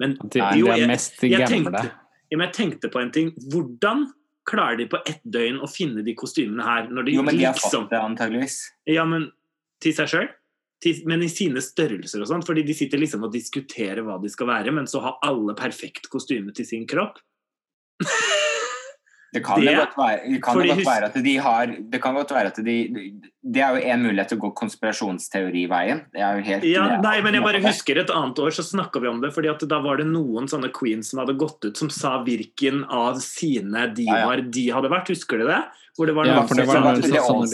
Men 0.00 0.16
de, 0.30 0.38
jo, 0.58 0.66
jeg- 0.66 0.88
jeg 1.30 1.48
tenkte, 1.48 1.90
jeg 2.30 2.52
tenkte 2.52 2.88
på 2.92 3.00
en 3.02 3.10
ting. 3.10 3.32
Hvordan 3.50 4.06
klarer 4.48 4.76
de 4.78 4.86
på 4.86 5.00
ett 5.06 5.20
døgn 5.28 5.58
å 5.60 5.68
finne 5.68 6.04
de 6.04 6.14
kostymene 6.14 6.62
her? 6.62 6.86
De 6.86 7.12
Jo, 7.12 7.22
men 7.22 7.36
de 7.36 7.44
har 7.44 7.54
liksom 7.54 7.82
fått 7.86 7.90
det 7.90 7.98
antageligvis. 8.00 8.58
Ja, 8.86 9.04
men 9.04 9.30
til 9.80 9.92
seg 9.92 10.08
sjøl? 10.08 10.28
Men 11.06 11.22
i 11.22 11.28
sine 11.28 11.58
størrelser 11.60 12.22
og 12.22 12.28
sånn. 12.28 12.44
Fordi 12.46 12.62
de 12.64 12.72
sitter 12.72 12.98
liksom 12.98 13.24
og 13.24 13.32
diskuterer 13.32 14.02
hva 14.06 14.20
de 14.22 14.28
skal 14.28 14.46
være, 14.46 14.72
men 14.72 14.84
så 14.86 15.00
har 15.02 15.18
alle 15.22 15.54
perfekt 15.54 16.08
kostyme 16.08 16.54
til 16.54 16.64
sin 16.64 16.86
kropp. 16.86 17.18
Det 19.32 19.44
kan 19.44 19.60
Det- 19.60 19.76
godt 19.76 19.96
være, 19.98 20.20
det 20.32 20.42
kan 20.42 20.56
det 20.58 20.68
godt 20.68 20.86
være 20.86 21.04
at 21.04 21.14
de 21.22 21.36
har 21.36 21.66
Det 21.66 22.00
kan 22.00 22.14
godt 22.14 22.30
være 22.32 22.46
at 22.46 22.56
de 22.64 22.76
Det 23.44 23.60
er 23.62 23.74
jo 23.76 23.82
en 23.92 24.02
mulighet 24.02 24.28
til 24.28 24.38
å 24.38 24.40
gå 24.40 24.54
konspirasjonsteoriveien. 24.56 26.00
Det 26.12 26.20
er 26.20 26.36
jo 26.38 26.42
helt 26.44 26.64
Ja, 26.64 26.86
nei, 27.00 27.20
men 27.20 27.34
jeg 27.34 27.42
bare 27.44 27.60
husker 27.62 27.98
et 28.00 28.10
annet 28.10 28.36
år 28.38 28.50
så 28.56 28.64
snakka 28.64 29.00
vi 29.00 29.08
om 29.08 29.20
det, 29.20 29.32
fordi 29.34 29.50
at 29.50 29.60
da 29.68 29.80
var 29.80 29.96
det 29.98 30.06
noen 30.06 30.48
sånne 30.48 30.72
queens 30.72 31.10
som 31.12 31.20
hadde 31.20 31.36
gått 31.38 31.64
ut 31.64 31.76
som 31.76 31.90
sa 31.90 32.18
hvilken 32.24 32.84
av 32.88 33.16
sine 33.20 33.88
divaer 33.94 34.50
de 34.50 34.68
hadde 34.70 34.88
vært. 34.92 35.08
Husker 35.08 35.38
du 35.38 35.46
det? 35.46 35.62
Hvor 35.98 36.06
det 36.06 36.14
var 36.14 36.26
Ja, 36.26 36.42
for 36.46 36.54
det 36.54 36.66
var 36.66 36.80
noen 36.80 37.00
det 37.02 37.10
sånne 37.10 37.28
All 37.28 37.46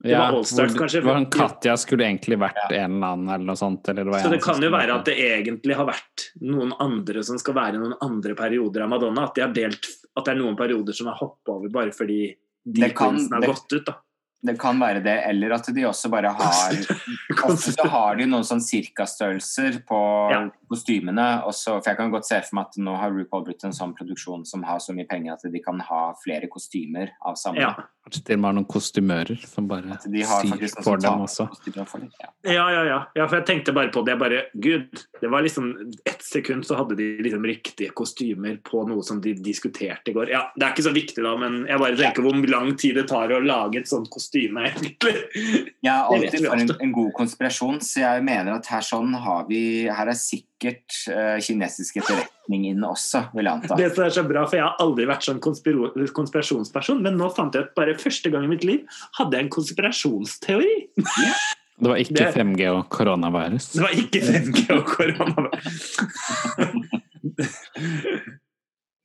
Det 0.00 0.14
var 0.14 0.28
Ja, 0.30 0.30
All 0.30 0.44
Stars, 0.44 0.72
hvor- 0.72 0.78
kanskje? 0.86 1.02
hvor 1.02 1.24
Katja 1.30 1.72
skulle 1.76 2.04
egentlig 2.06 2.38
vært 2.38 2.70
en 2.70 3.02
eller 3.02 3.06
annen, 3.08 3.28
eller 3.34 3.46
noe 3.46 3.56
sånt. 3.56 3.88
Eller 3.88 4.04
det 4.04 4.12
var 4.12 4.20
Så 4.20 4.30
det 4.30 4.42
kan 4.42 4.60
jo 4.62 4.70
være 4.70 4.94
at 4.94 5.04
det 5.06 5.16
egentlig 5.18 5.74
har 5.74 5.86
vært 5.86 6.28
noen 6.40 6.72
andre 6.78 7.24
som 7.24 7.36
skal 7.36 7.54
være 7.54 7.74
noen 7.80 7.94
andre 8.00 8.34
perioder 8.36 8.82
av 8.84 8.90
Madonna. 8.90 9.24
At, 9.24 9.34
de 9.34 9.40
har 9.42 9.52
delt, 9.52 9.86
at 10.18 10.28
det 10.28 10.34
er 10.34 10.42
noen 10.42 10.58
perioder 10.58 10.96
som 10.96 11.08
er 11.10 11.18
hoppa 11.18 11.56
over 11.56 11.72
bare 11.72 11.94
fordi 11.94 12.20
de 12.68 12.90
kunstene 12.96 13.40
har 13.40 13.54
gått 13.54 13.72
ut. 13.72 13.86
da. 13.86 13.98
Det 14.38 14.54
kan 14.60 14.78
være 14.78 15.00
det, 15.02 15.16
eller 15.26 15.56
at 15.56 15.66
de 15.74 15.82
også 15.88 16.10
bare 16.12 16.30
har 16.30 16.76
Ofte 17.48 17.72
så 17.74 17.88
har 17.90 18.18
de 18.20 18.26
noen 18.30 18.46
sånn 18.46 18.62
cirkastørrelser 18.62 19.80
på 19.88 19.98
Ja. 20.30 20.44
Kostymene. 20.70 21.26
Også, 21.48 21.78
for 21.78 21.90
jeg 21.90 22.00
kan 22.00 22.12
godt 22.14 22.28
se 22.28 22.40
for 22.46 22.58
meg 22.58 22.70
at 22.70 22.80
nå 22.82 22.96
har 23.00 23.14
RuPaul 23.14 23.46
blitt 23.48 23.64
en 23.68 23.76
sånn 23.76 23.94
produksjon 23.98 24.46
som 24.48 24.64
har 24.68 24.82
så 24.84 24.96
mye 24.96 25.08
penger 25.08 25.36
at 25.36 25.46
de 25.48 25.62
kan 25.64 25.80
ha 25.88 26.02
flere 26.22 26.50
kostymer 26.52 27.14
av 27.26 27.38
samme. 27.40 27.62
Ja. 27.64 27.74
Kanskje 28.08 28.24
til 28.24 28.38
og 28.38 28.40
med 28.40 28.48
har 28.48 28.56
noen 28.56 28.68
kostymører 28.72 29.40
som 29.44 29.66
bare 29.68 29.84
noen 29.84 30.70
for 30.80 31.00
dem 31.02 31.24
også. 31.26 31.44
for 31.84 32.00
dem. 32.00 32.08
Ja. 32.22 32.30
Ja, 32.48 32.66
ja, 32.72 32.84
ja, 32.88 33.00
ja. 33.18 33.26
For 33.26 33.36
jeg 33.40 33.46
tenkte 33.50 33.74
bare 33.76 33.92
på 33.92 34.00
det. 34.06 34.14
Bare, 34.20 34.44
Gud, 34.54 35.02
det 35.20 35.28
var 35.28 35.44
liksom 35.44 35.74
ett 36.08 36.24
sekund 36.24 36.64
så 36.64 36.78
hadde 36.78 36.96
de 36.96 37.08
liksom 37.26 37.44
riktige 37.44 37.92
kostymer 37.96 38.56
på 38.64 38.86
noe 38.88 39.04
som 39.04 39.20
de 39.20 39.34
diskuterte 39.36 40.12
i 40.12 40.16
går. 40.16 40.32
Ja, 40.32 40.46
Det 40.56 40.64
er 40.64 40.72
ikke 40.72 40.86
så 40.88 40.94
viktig, 40.94 41.20
da, 41.24 41.34
men 41.36 41.60
jeg 41.68 41.82
bare 41.82 42.00
tenker 42.00 42.24
hvor 42.24 42.50
lang 42.54 42.72
tid 42.80 42.96
det 42.96 43.08
tar 43.12 43.34
å 43.34 43.42
lage 43.44 43.82
et 43.82 43.90
sånt 43.90 44.08
kostyme, 44.14 44.64
egentlig. 44.70 45.16
Jeg 45.84 45.92
er 45.92 46.08
alltid 46.08 46.46
for 46.48 46.56
en, 46.56 46.74
en 46.88 46.96
god 46.96 47.12
konspirasjon, 47.18 47.82
så 47.84 48.06
jeg 48.06 48.24
mener 48.24 48.56
at 48.56 48.72
her 48.72 48.84
sånn 48.84 49.12
har 49.14 49.44
vi 49.50 49.60
Her 49.88 50.08
er 50.10 50.16
sikkert 50.16 50.57
eh, 50.66 51.38
kinesisk 51.44 51.96
etterretning 52.00 52.64
inn 52.70 52.82
også, 52.86 53.24
vil 53.34 53.44
jeg 53.46 53.52
anta. 53.54 53.76
Det 53.78 53.90
som 53.94 54.04
er 54.04 54.10
så 54.16 54.24
bra, 54.26 54.44
for 54.48 54.56
Jeg 54.58 54.64
har 54.66 54.76
aldri 54.82 55.06
vært 55.06 55.26
sånn 55.28 55.40
konspirasjonsperson, 55.40 57.02
men 57.04 57.16
nå 57.20 57.28
fant 57.36 57.54
jeg 57.54 57.68
at 57.68 57.74
bare 57.78 57.94
første 57.98 58.30
gang 58.34 58.44
i 58.44 58.50
mitt 58.50 58.64
liv 58.66 58.84
hadde 59.18 59.36
jeg 59.38 59.44
en 59.46 59.50
konspirasjonsteori. 59.54 60.74
Det 61.78 61.86
var 61.86 61.96
ikke 62.02 62.14
Det- 62.18 62.34
5G 62.34 62.70
og 62.74 62.88
koronavirus. 62.90 63.72
Det 63.72 63.82
var 63.82 63.92
ikke 63.94 64.20
5G 64.26 64.58
og 64.74 64.84
koronavirus. 64.86 65.86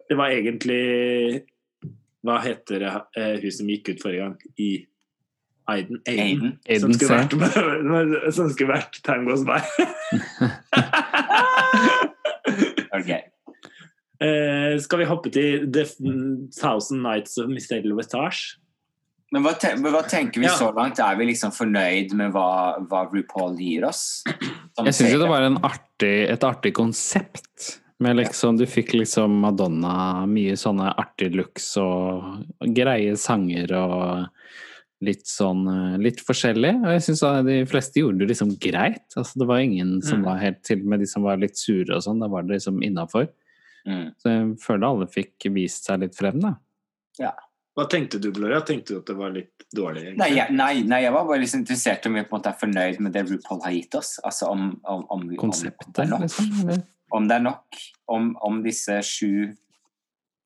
Det 0.10 0.18
var 0.18 0.30
egentlig 0.34 1.43
Hva 2.24 2.39
heter 2.41 2.80
det 2.80 2.91
eh, 3.20 3.36
hun 3.43 3.51
som 3.51 3.68
gikk 3.68 3.89
ut 3.93 4.01
forrige 4.01 4.24
gang? 4.24 4.38
I 4.58 4.88
Aiden? 5.68 5.99
Aiden. 6.08 6.58
Aiden. 6.68 6.80
Som 6.82 6.93
skulle 6.93 7.18
vært, 7.20 8.34
som 8.36 8.49
skulle 8.51 8.74
vært 8.74 8.99
Time 9.04 9.28
Goes 9.28 9.43
By. 9.47 9.60
Ok. 12.94 13.12
Uh, 14.24 14.78
skal 14.80 15.02
vi 15.02 15.08
hoppe 15.10 15.32
til 15.34 15.66
The 15.74 15.88
Thousand 16.56 17.02
Nights 17.04 17.38
of 17.41 17.50
Michelle 17.52 17.89
Lovetage? 17.89 18.60
Men 19.34 19.41
hva, 19.41 19.56
te 19.58 19.72
hva 19.82 20.04
tenker 20.06 20.44
vi 20.44 20.46
Ja. 20.46 20.54
så 20.54 20.70
langt? 20.76 21.00
Er 21.02 21.16
vi 21.18 21.26
liksom 21.32 21.52
fornøyd 21.56 22.14
med 22.14 22.36
hva, 22.36 22.78
hva 22.86 23.08
RuPaul 23.10 23.58
gir 23.58 23.88
oss? 23.88 24.22
Som 24.78 24.86
Jeg 24.86 24.94
syns 25.00 25.16
jo 25.16 25.24
det 25.24 25.30
var 25.32 25.41
en 25.48 25.58
artig, 25.66 26.30
et 26.30 26.46
artig 26.46 26.76
konsept. 26.78 27.80
Med 28.04 28.18
liksom, 28.20 28.58
du 28.60 28.66
fikk 28.70 28.94
liksom 28.94 29.39
Madonna, 29.41 30.26
mye 30.30 30.54
sånne 30.60 30.91
artige 31.00 31.34
looks 31.39 31.72
og 31.82 32.46
greie 32.76 33.16
sanger 33.18 33.74
og 33.78 34.28
litt 35.06 35.28
sånn 35.30 35.64
eh, 35.70 35.97
litt 36.01 36.22
forskjellig. 36.24 36.74
Og 36.84 36.91
jeg 36.95 37.06
syns 37.08 37.24
de 37.47 37.60
fleste 37.70 38.01
gjorde 38.01 38.24
det 38.24 38.32
liksom 38.34 38.56
greit. 38.64 39.06
Altså, 39.16 39.39
det 39.41 39.47
var 39.49 39.64
ingen 39.64 39.95
som 40.01 40.22
Mm. 40.22 40.26
var 40.26 40.41
helt 40.41 40.62
til 40.64 40.80
og 40.80 40.91
med 40.93 40.99
de 41.04 41.08
som 41.10 41.24
var 41.24 41.38
litt 41.41 41.58
sure 41.58 41.95
og 41.95 42.04
sånn. 42.06 42.20
Da 42.24 42.28
var 42.32 42.43
det 42.43 42.58
liksom 42.58 42.84
innafor. 42.84 43.28
Mm. 43.88 44.14
Så 44.18 44.30
jeg 44.32 44.60
føler 44.64 44.88
alle 44.88 45.08
fikk 45.12 45.49
vist 45.54 45.86
seg 45.89 45.99
litt 45.99 46.16
frem, 46.16 46.39
da. 46.39 46.56
Hva 47.74 47.88
tenkte 47.89 48.20
du, 48.22 48.32
Gloria? 48.32 48.62
Tenkte 48.62 48.93
du 48.93 48.99
at 48.99 49.08
det 49.10 49.16
var 49.18 49.32
litt 49.34 49.64
dårlig? 49.74 50.16
Nei, 50.16 50.30
jeg, 50.36 50.54
nei, 50.54 50.84
nei, 50.86 50.99
jeg 51.01 51.14
var 51.16 51.26
bare 51.26 51.41
liksom 51.41 51.64
interessert 51.64 52.06
om 52.06 52.14
vi 52.14 52.22
på 52.22 52.36
en 52.36 52.38
måte 52.38 52.51
er 52.51 52.60
fornøyd 52.60 52.99
med 53.01 53.16
det 53.16 53.24
RuPaul 53.32 53.64
har 53.64 53.74
gitt 53.74 53.95
oss. 53.97 54.20
Altså 54.24 54.51
om, 54.54 54.68
om, 54.84 55.01
om, 55.10 55.24
om, 55.26 55.36
Konseptet, 55.41 56.04
om, 56.06 56.22
liksom. 56.22 56.51
Eller? 56.62 56.84
om 57.18 57.28
det 57.28 57.39
er 57.39 57.45
nok. 57.47 57.82
Om, 58.14 58.38
om 58.45 58.62
disse 58.64 58.99
sju 59.08 59.56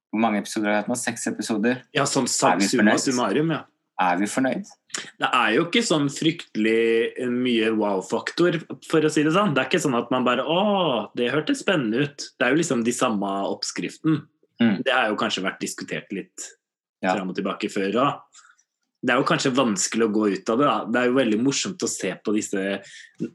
Hvor 0.08 0.22
mange 0.24 0.40
episoder 0.40 0.70
har 0.70 0.76
vi 0.78 0.82
hatt 0.86 0.92
nå? 0.92 0.96
Seks 0.96 1.28
episoder? 1.28 1.82
Ja, 1.92 2.06
sånn 2.08 2.30
summa 2.32 2.96
summarum, 3.02 3.52
ja. 3.52 3.64
Er 4.00 4.18
vi 4.20 4.28
fornøyd? 4.30 4.68
Det 5.18 5.30
er 5.30 5.52
jo 5.56 5.66
ikke 5.68 5.82
sånn 5.86 6.08
fryktelig 6.10 7.28
mye 7.34 7.70
wow-faktor, 7.78 8.60
for 8.90 9.06
å 9.06 9.12
si 9.14 9.24
det 9.26 9.34
sånn. 9.34 9.54
Det 9.56 9.62
er 9.64 9.70
ikke 9.72 9.82
sånn 9.84 9.98
at 9.98 10.12
man 10.14 10.26
bare 10.26 10.46
Å, 10.46 11.10
det 11.18 11.32
hørtes 11.34 11.62
spennende 11.64 12.06
ut. 12.06 12.28
Det 12.38 12.46
er 12.46 12.54
jo 12.54 12.60
liksom 12.62 12.84
de 12.86 12.94
samme 12.94 13.30
oppskriften. 13.50 14.24
Mm. 14.62 14.76
Det 14.86 14.94
har 14.94 15.10
jo 15.12 15.18
kanskje 15.20 15.46
vært 15.46 15.62
diskutert 15.62 16.14
litt 16.14 16.48
Ja. 17.04 17.14
fram 17.14 17.30
og 17.30 17.36
tilbake 17.38 17.70
før 17.70 17.94
òg. 18.02 18.42
Det 18.98 19.14
er 19.14 19.20
jo 19.22 19.28
kanskje 19.30 19.52
vanskelig 19.54 20.08
å 20.08 20.14
gå 20.14 20.24
ut 20.34 20.50
av 20.50 20.58
det. 20.58 20.66
da. 20.66 20.78
Det 20.90 21.00
er 21.00 21.10
jo 21.12 21.18
veldig 21.20 21.38
morsomt 21.46 21.84
å 21.86 21.90
se 21.92 22.10
på 22.18 22.34
disse 22.34 22.62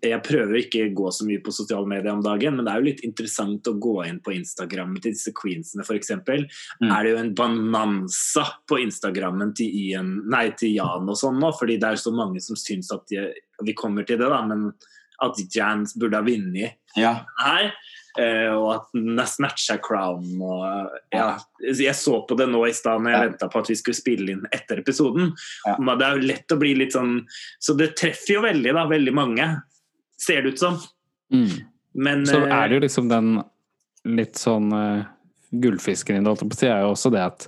Jeg 0.03 0.19
prøver 0.27 0.59
ikke 0.59 0.89
å 0.89 0.95
gå 0.99 1.13
så 1.15 1.27
mye 1.29 1.43
på 1.45 1.55
sosiale 1.55 1.87
medier 1.87 2.11
om 2.13 2.23
dagen, 2.25 2.57
men 2.57 2.67
det 2.67 2.73
er 2.73 2.81
jo 2.83 2.89
litt 2.89 3.05
interessant 3.07 3.71
å 3.71 3.77
gå 3.79 3.95
inn 4.09 4.19
på 4.25 4.35
Instagrammen 4.35 4.99
til 5.03 5.15
disse 5.15 5.31
queensene, 5.39 5.87
f.eks. 5.87 6.11
Mm. 6.19 6.91
Er 6.91 6.99
det 7.07 7.13
jo 7.13 7.21
en 7.23 7.35
bananza 7.39 8.45
på 8.67 8.81
Instagrammen 8.83 9.55
til, 9.59 9.71
Ian, 9.87 10.17
nei, 10.31 10.49
til 10.59 10.75
Jan 10.81 11.07
og 11.09 11.19
sånn 11.19 11.39
nå, 11.43 11.53
fordi 11.59 11.79
det 11.83 11.93
er 11.93 12.03
så 12.03 12.15
mange 12.15 12.43
som 12.43 12.59
syns 12.59 12.91
at 12.95 13.07
de, 13.13 13.29
Vi 13.63 13.75
kommer 13.79 14.03
til 14.09 14.19
det, 14.19 14.29
da, 14.35 14.43
men 14.43 14.73
at 15.23 15.39
Jans 15.55 15.95
burde 15.95 16.19
ha 16.19 16.27
vunnet 16.27 16.75
Ja. 16.99 17.21
her. 17.39 17.71
Eh, 18.19 18.51
og 18.53 18.69
at 18.75 18.89
den 18.97 19.21
snatcha 19.29 19.79
crown 19.83 20.27
og 20.43 20.93
ja. 21.15 21.39
Jeg 21.63 21.95
så 21.97 22.19
på 22.29 22.37
det 22.39 22.49
nå 22.51 22.65
i 22.67 22.75
stad 22.77 23.01
når 23.03 23.15
jeg 23.15 23.21
Ja. 23.21 23.29
venta 23.31 23.49
på 23.49 23.63
at 23.63 23.71
vi 23.71 23.77
skulle 23.79 23.99
spille 23.99 24.33
inn 24.35 24.47
etter 24.53 24.83
episoden. 24.83 25.33
Ja. 25.67 25.77
Men 25.79 25.99
det 25.99 26.07
er 26.07 26.17
jo 26.17 26.29
lett 26.33 26.53
å 26.53 26.59
bli 26.61 26.75
litt 26.75 26.93
sånn 26.97 27.27
Så 27.61 27.77
det 27.79 27.95
treffer 27.97 28.35
jo 28.35 28.43
veldig, 28.43 28.75
da. 28.75 28.87
Veldig 28.91 29.15
mange, 29.15 29.63
ser 30.19 30.43
det 30.43 30.55
ut 30.55 30.59
som. 30.59 30.79
Mm. 31.33 31.65
Men 31.95 32.27
Så 32.27 32.43
eh, 32.43 32.53
er 32.53 32.69
det 32.69 32.75
jo 32.75 32.85
liksom 32.87 33.09
den 33.09 33.43
litt 34.05 34.35
sånn 34.41 34.73
uh, 34.73 35.05
gullfisken 35.53 36.17
i 36.17 36.21
det, 36.21 36.27
holdt 36.27 36.43
jeg 36.43 36.51
på 36.51 36.57
å 36.57 36.59
si, 36.59 36.67
er 36.67 36.81
jo 36.83 36.95
også 36.97 37.13
det 37.15 37.23
at 37.23 37.47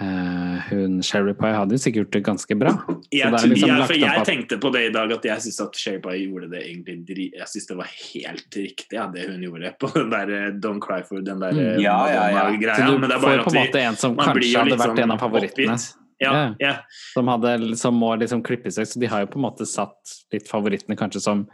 eh, 0.00 0.58
hun 0.70 1.00
Sherry 1.02 1.34
Pie 1.38 1.52
hadde 1.54 1.78
sikkert 1.78 2.06
gjort 2.06 2.12
det 2.16 2.22
ganske 2.26 2.56
bra. 2.58 2.72
jeg, 3.14 3.30
det 3.30 3.40
er 3.40 3.48
liksom 3.52 3.70
jeg 4.00 4.10
at- 4.10 4.26
tenkte 4.26 4.58
på 4.60 4.72
det 4.74 4.82
i 4.88 4.92
dag, 4.94 5.12
at 5.12 5.24
jeg 5.24 5.44
syns 5.46 5.60
at 5.66 5.76
Sherry 5.80 6.00
Pie 6.02 6.22
gjorde 6.26 6.50
det 6.50 6.62
egentlig 6.66 6.96
dri 7.06 7.26
Jeg 7.34 7.46
syns 7.52 7.66
det 7.70 7.76
var 7.78 7.90
helt 7.92 8.58
riktig, 8.58 8.92
ja, 8.98 9.06
det 9.14 9.26
hun 9.30 9.42
gjorde 9.46 9.74
på 9.80 9.90
den 9.94 10.10
der 10.14 10.32
eh, 10.38 10.48
Don't 10.64 10.80
Cry 10.84 11.02
for 11.06 11.20
den 11.20 11.38
der 11.40 11.52
Mm. 11.54 11.60
eh, 11.76 11.82
Ja, 11.82 11.98
ja, 12.08 12.24
ja. 12.30 12.78
Du 12.88 12.98
Men 12.98 13.08
det 13.10 13.16
er 13.16 13.20
får 13.20 13.28
bare 13.28 13.44
på 13.44 13.50
at 13.50 13.54
en 13.54 13.60
vi 13.60 13.66
måte 13.66 13.84
en 13.88 13.96
som 13.96 14.16
kanskje 14.16 14.58
hadde 14.58 14.78
vært 14.80 14.90
sånn 14.94 15.02
en 15.04 15.10
av 15.14 15.20
favorittene. 15.22 15.76
oppgitt. 15.78 16.00
Ja, 16.22 16.32
Ja. 16.32 16.54
ja. 16.60 16.74
Som, 17.12 17.26
hadde, 17.28 17.76
som 17.76 17.94
må 17.98 18.12
liksom 18.18 18.42
klippe 18.42 18.70
seg. 18.72 18.86
Så 18.86 18.98
de 19.02 19.06
har 19.10 19.20
jo 19.24 19.26
på 19.26 19.36
en 19.38 19.42
måte 19.50 19.66
satt 19.66 20.14
litt 20.32 20.48
favorittene 20.48 20.96
kanskje 20.96 21.20
som 21.20 21.46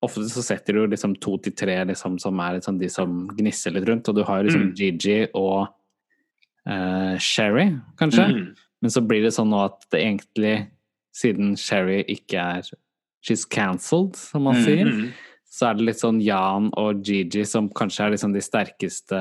Ofte 0.00 0.22
så 0.30 0.42
setter 0.46 0.76
du 0.78 0.84
liksom 0.86 1.16
to 1.18 1.32
til 1.42 1.50
tre 1.58 1.74
liksom, 1.84 2.20
som 2.22 2.38
er 2.38 2.60
liksom 2.60 2.76
de 2.78 2.86
som 2.88 3.26
gnisser 3.34 3.72
litt 3.74 3.88
rundt. 3.88 4.06
Og 4.08 4.14
du 4.14 4.22
har 4.22 4.44
liksom 4.46 4.68
Mm. 4.68 4.74
Gigi 4.78 5.26
og 5.34 5.66
eh, 6.68 7.16
Sherry, 7.18 7.70
kanskje. 7.98 8.26
Mm. 8.34 8.54
Men 8.82 8.90
så 8.90 9.00
blir 9.06 9.22
det 9.24 9.32
sånn 9.34 9.48
nå 9.50 9.64
at 9.64 9.80
det 9.90 10.00
egentlig, 10.04 10.68
siden 11.16 11.56
Sherry 11.58 12.04
ikke 12.08 12.38
er 12.58 12.62
She's 13.26 13.42
cancelled, 13.50 14.14
som 14.16 14.44
man 14.44 14.54
Mm, 14.54 14.64
sier. 14.64 14.86
Mm. 14.86 15.08
Så 15.50 15.66
er 15.70 15.74
det 15.74 15.84
litt 15.88 15.96
sånn 15.98 16.20
Jan 16.22 16.70
og 16.78 17.02
Gigi 17.02 17.42
som 17.44 17.68
kanskje 17.68 18.04
er 18.06 18.10
liksom 18.14 18.32
de 18.32 18.40
sterkeste 18.40 19.18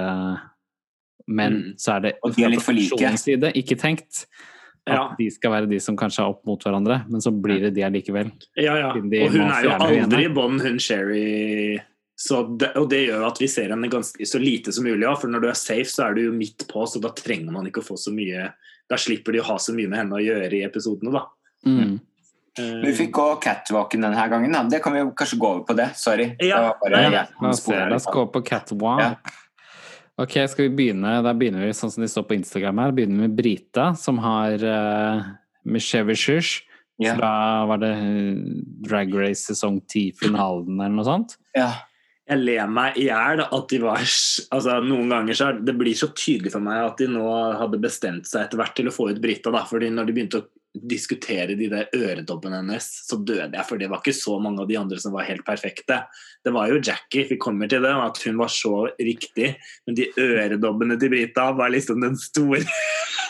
Men 1.28 1.54
Mm. 1.54 1.74
så 1.78 1.96
er 1.96 2.00
det 2.02 2.14
Og 2.24 2.36
de 2.36 2.44
er 2.44 2.50
litt 2.50 2.62
for 2.62 2.74
like. 2.74 3.18
side 3.18 3.52
ikke 3.54 3.76
tenkt 3.76 4.26
at 4.88 4.94
Ja. 4.96 5.16
de 5.18 5.30
skal 5.30 5.52
være 5.52 5.68
de 5.70 5.80
som 5.80 5.98
kanskje 5.98 6.20
er 6.24 6.30
opp 6.30 6.46
mot 6.46 6.62
hverandre, 6.64 7.10
men 7.10 7.20
så 7.20 7.32
blir 7.32 7.60
det 7.60 7.74
de 7.74 7.82
allikevel. 7.82 8.32
Ja, 8.56 8.76
ja. 8.78 8.88
Og 8.92 9.02
hun 9.02 9.12
er 9.12 9.64
jo 9.64 9.72
aldri 9.72 10.24
i 10.26 10.30
bånn, 10.34 10.62
hun 10.62 10.78
Sherry. 10.80 11.80
Så 12.18 12.40
det, 12.58 12.72
og 12.80 12.88
det 12.90 13.04
gjør 13.04 13.28
at 13.28 13.38
vi 13.38 13.48
ser 13.52 13.70
henne 13.70 13.90
ganske, 13.94 14.26
så 14.26 14.40
lite 14.42 14.72
som 14.74 14.88
mulig. 14.88 15.04
Ja. 15.06 15.14
For 15.22 15.30
når 15.30 15.44
du 15.44 15.48
er 15.52 15.60
safe, 15.60 15.86
så 15.92 16.08
er 16.08 16.18
du 16.18 16.24
jo 16.24 16.34
midt 16.34 16.66
på, 16.70 16.86
så 16.90 17.02
da 17.04 17.12
trenger 17.14 17.54
man 17.54 17.68
ikke 17.70 17.84
å 17.84 17.90
få 17.92 17.98
så 18.02 18.14
mye 18.16 18.48
Da 18.90 18.96
slipper 18.98 19.36
de 19.36 19.42
å 19.42 19.46
ha 19.50 19.58
så 19.60 19.74
mye 19.76 19.90
med 19.92 20.00
henne 20.00 20.16
å 20.16 20.24
gjøre 20.24 20.56
i 20.56 20.64
episodene, 20.66 21.12
da. 21.12 21.26
Mm. 21.68 21.98
Eh, 22.58 22.78
Vi 22.86 22.94
fikk 22.96 23.18
òg 23.20 23.42
catwalken 23.44 24.06
denne 24.08 24.28
gangen. 24.32 24.54
Da. 24.56 24.64
Det 24.72 24.80
kan 24.82 24.96
vi 24.96 25.02
jo 25.04 25.10
kanskje 25.12 25.38
gå 25.42 25.50
over 25.50 25.66
på 25.68 25.76
det. 25.78 25.90
Sorry. 26.00 26.30
Ja, 26.40 26.56
Det 26.56 26.62
var 26.70 26.78
bare 26.82 27.02
ja. 27.04 27.26
La 27.42 27.50
oss 27.52 27.68
la 27.68 27.96
oss 27.98 28.08
gå 28.08 28.24
på 28.32 28.42
catwalk. 28.48 29.04
Ja. 29.04 29.36
Ok, 30.18 30.38
skal 30.50 30.70
vi 30.70 30.76
begynne? 30.80 31.20
Da 31.22 31.36
begynner 31.38 31.68
vi 31.68 31.76
sånn 31.78 31.92
som 31.94 32.02
de 32.02 32.10
står 32.10 32.26
på 32.26 32.38
Instagram 32.40 32.80
her. 32.82 32.96
Begynner 32.98 33.28
med 33.28 33.36
Brita, 33.38 33.92
som 34.00 34.18
har 34.24 34.64
uh, 34.64 35.28
Mishevishush. 35.68 36.64
Ja. 36.98 37.12
fra 37.14 37.66
var 37.70 37.78
det 37.78 37.92
eh, 37.94 38.38
Drag 38.88 39.12
Race 39.14 39.44
sesong 39.52 39.76
10-finalen 39.86 40.80
eller 40.80 40.96
noe 40.96 41.06
sånt. 41.06 41.36
ja. 41.54 41.68
Jeg 42.28 42.42
ler 42.44 42.68
meg 42.68 42.98
i 43.00 43.06
hjel 43.08 43.40
at 43.46 43.70
de 43.72 43.78
var 43.80 44.02
altså 44.04 44.74
Noen 44.84 45.08
ganger 45.14 45.38
så 45.40 45.46
er 45.54 45.60
det 45.64 45.78
blir 45.80 45.96
så 45.96 46.10
tydelig 46.12 46.52
for 46.52 46.60
meg 46.66 46.82
at 46.90 46.98
de 47.00 47.08
nå 47.14 47.24
hadde 47.62 47.80
bestemt 47.80 48.28
seg 48.28 48.44
etter 48.44 48.60
hvert 48.60 48.76
til 48.76 48.90
å 48.90 48.94
få 48.96 49.10
ut 49.14 49.22
Brita. 49.24 49.52
da, 49.54 49.62
fordi 49.70 49.88
når 49.96 50.10
de 50.10 50.16
begynte 50.18 50.42
å 50.42 50.48
diskutere 50.78 51.56
de 51.58 51.70
der 51.72 51.88
øredobbene 51.96 52.60
hennes, 52.60 52.86
så 53.08 53.18
døde 53.26 53.56
jeg. 53.56 53.66
For 53.66 53.80
det 53.82 53.88
var 53.90 54.04
ikke 54.04 54.14
så 54.14 54.36
mange 54.44 54.62
av 54.62 54.68
de 54.70 54.76
andre 54.78 55.00
som 55.02 55.16
var 55.16 55.26
helt 55.26 55.42
perfekte. 55.48 56.02
Det 56.46 56.52
var 56.54 56.68
jo 56.70 56.78
Jackie, 56.84 57.24
vi 57.32 57.38
kommer 57.42 57.72
til 57.72 57.82
det, 57.82 57.94
at 57.98 58.20
hun 58.28 58.38
var 58.38 58.52
så 58.54 58.84
riktig. 59.00 59.56
Men 59.88 59.98
de 59.98 60.06
øredobbene 60.22 61.00
til 61.02 61.10
Brita 61.16 61.48
var 61.58 61.72
liksom 61.74 62.04
den 62.06 62.20
store 62.22 62.60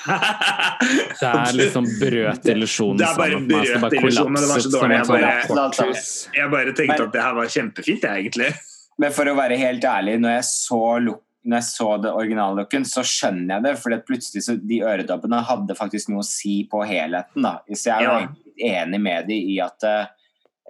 Det 0.08 1.28
er 1.30 1.54
liksom 1.58 1.88
brøt 2.02 2.46
illusjonen 2.52 3.00
Det 3.00 3.08
er 3.08 3.16
sammen 3.16 3.48
Det 3.48 3.56
bare 3.56 3.80
brøt 3.86 3.96
illusjonen, 4.02 4.40
det 4.42 4.50
var 4.52 4.62
så 4.66 4.72
dårlig, 4.74 4.98
jeg 4.98 5.08
bare- 5.08 6.34
Jeg 6.42 6.52
bare 6.52 6.74
tenkte 6.82 7.04
at 7.08 7.14
det 7.16 7.22
her 7.22 7.34
var 7.38 7.46
kjempefint, 7.56 8.02
jeg, 8.10 8.26
egentlig. 8.26 8.52
Men 8.98 9.14
for 9.14 9.30
å 9.30 9.38
være 9.38 9.58
helt 9.62 9.86
ærlig, 9.86 10.18
når 10.24 10.38
jeg 10.40 10.46
så, 10.50 10.82
look, 11.06 11.24
når 11.48 11.60
jeg 11.62 11.68
så 11.70 11.88
det 12.04 12.12
originallooken, 12.18 12.86
så 12.90 13.04
skjønner 13.06 13.56
jeg 13.56 13.66
det. 13.68 13.74
For 13.80 13.98
plutselig 14.08 14.44
så 14.48 14.58
de 14.60 14.82
øredobbene 14.84 15.42
hadde 15.48 15.78
faktisk 15.78 16.12
noe 16.12 16.26
å 16.26 16.28
si 16.28 16.60
på 16.72 16.82
helheten. 16.88 17.46
da. 17.46 17.60
Så 17.72 17.92
jeg 17.92 18.08
er 18.08 18.28
Ja. 18.58 18.84
enig 18.84 19.02
med 19.02 19.28
de 19.30 19.38
i 19.54 19.60
at 19.62 19.84
uh, 19.86 20.08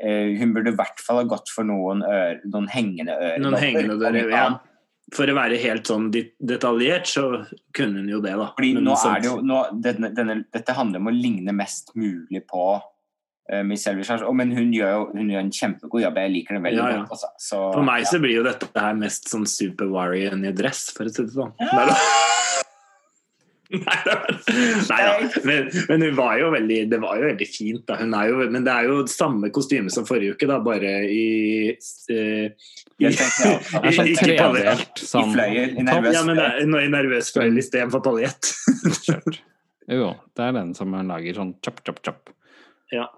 hun 0.04 0.54
burde 0.54 0.74
i 0.74 0.78
hvert 0.78 1.00
fall 1.00 1.22
ha 1.22 1.24
gått 1.24 1.50
for 1.50 1.64
noen, 1.64 2.04
øre, 2.04 2.42
noen 2.46 2.68
hengende 2.68 3.16
øredobber. 3.16 3.46
Noen 3.48 3.64
hengende 3.64 4.26
om 4.28 4.34
ja. 4.36 4.48
For 5.16 5.24
å 5.32 5.38
være 5.38 5.56
helt 5.62 5.88
sånn 5.88 6.10
detaljert, 6.12 7.08
så 7.08 7.46
kunne 7.72 8.02
hun 8.02 8.10
jo 8.12 8.20
det, 8.20 8.34
da. 8.36 8.50
Fordi 8.58 8.74
Men 8.76 8.90
nå 8.90 8.96
er 9.08 9.22
det 9.24 9.30
jo, 9.30 9.38
nå, 9.40 9.62
denne, 9.80 10.10
denne, 10.12 10.36
Dette 10.52 10.76
handler 10.76 11.00
om 11.00 11.08
å 11.08 11.16
ligne 11.16 11.56
mest 11.56 11.94
mulig 11.96 12.42
på 12.52 12.66
Miss 13.64 13.86
Elvishard. 13.88 14.26
Oh, 14.28 14.34
men 14.36 14.52
hun 14.52 14.74
gjør 14.76 14.90
jo 14.92 15.04
hun 15.16 15.30
gjør 15.32 15.44
en 15.46 15.52
kjempegod 15.56 16.02
jobb. 16.04 16.18
Jeg 16.20 16.34
liker 16.34 16.58
det 16.58 16.64
veldig 16.66 16.82
Ja, 16.82 16.88
ja. 16.92 17.04
godt. 17.06 17.14
Altså. 17.16 17.30
Så, 17.40 17.62
For 17.78 17.88
meg 17.88 18.04
ja. 18.04 18.10
så 18.12 18.20
blir 18.24 18.36
jo 18.42 18.48
dette 18.48 18.68
her 18.76 18.98
mest 19.00 19.30
sånn 19.32 19.48
Super 19.48 19.88
Warrior 19.94 20.36
i 20.36 20.52
dress, 20.58 20.90
for 20.98 21.08
å 21.08 21.14
si 21.14 21.24
det 21.24 21.36
sånn. 21.38 21.54
Ja. 21.64 21.88
Nei 23.68 23.96
da. 24.08 24.14
Men, 25.48 25.66
men 25.90 26.02
hun 26.06 26.14
var 26.16 26.38
jo 26.40 26.50
veldig, 26.54 26.78
det 26.92 27.00
var 27.04 27.18
jo 27.20 27.26
veldig 27.28 27.48
fint. 27.52 27.82
Da. 27.90 27.98
Hun 28.00 28.14
er 28.16 28.30
jo, 28.32 28.38
men 28.52 28.64
det 28.64 28.72
er 28.72 28.88
jo 28.88 29.02
samme 29.12 29.50
kostyme 29.54 29.92
som 29.92 30.06
forrige 30.08 30.38
uke, 30.38 30.48
da, 30.48 30.60
bare 30.64 30.94
i 31.12 31.26
uh, 31.76 32.48
i, 32.98 33.12
tenker, 33.12 33.60
er 33.82 33.98
sånn 33.98 34.12
Ikke 34.14 34.38
paljett. 34.40 35.04
Sånn. 35.04 35.28
I 35.30 35.36
fløyer. 35.36 35.76
I 35.76 35.84
nervøs 35.86 36.16
Ja, 36.16 36.24
men 36.30 36.40
det 36.40 36.48
er 36.48 36.88
i 36.88 36.90
nervøs 36.96 37.34
fløyel 37.36 37.60
istedenfor 37.60 38.02
paljett. 38.08 38.54
jo, 40.00 40.10
det 40.40 40.48
er 40.48 40.56
den 40.62 40.72
som 40.78 40.96
hun 40.96 41.12
lager 41.12 41.42
sånn 41.44 41.54
chop, 41.60 41.84
chop, 41.86 42.00
chop. 42.08 42.32
ja. 42.96 43.10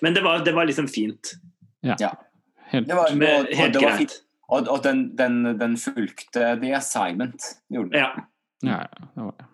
Men 0.00 0.14
det 0.14 0.22
var, 0.24 0.44
det 0.44 0.54
var 0.56 0.68
liksom 0.68 0.88
fint. 0.88 1.34
Helt 1.82 2.88
Det 2.88 2.94
var, 2.94 3.10
og, 3.10 3.18
Med, 3.18 3.40
og, 3.40 3.56
helt 3.56 3.74
det 3.74 3.82
var 3.82 3.90
greit. 3.90 3.98
fint. 3.98 4.22
Og, 4.48 4.68
og 4.70 4.82
den, 4.84 5.16
den, 5.18 5.42
den 5.58 5.76
fulgte 5.76 6.54
the 6.62 6.72
assignment. 6.76 7.42
Gjorde 7.70 7.90
den. 7.90 8.00
Ja. 8.00 8.26
Ja, 8.64 8.80
ja, 8.86 9.06
det 9.14 9.22
var 9.22 9.34
det. 9.38 9.46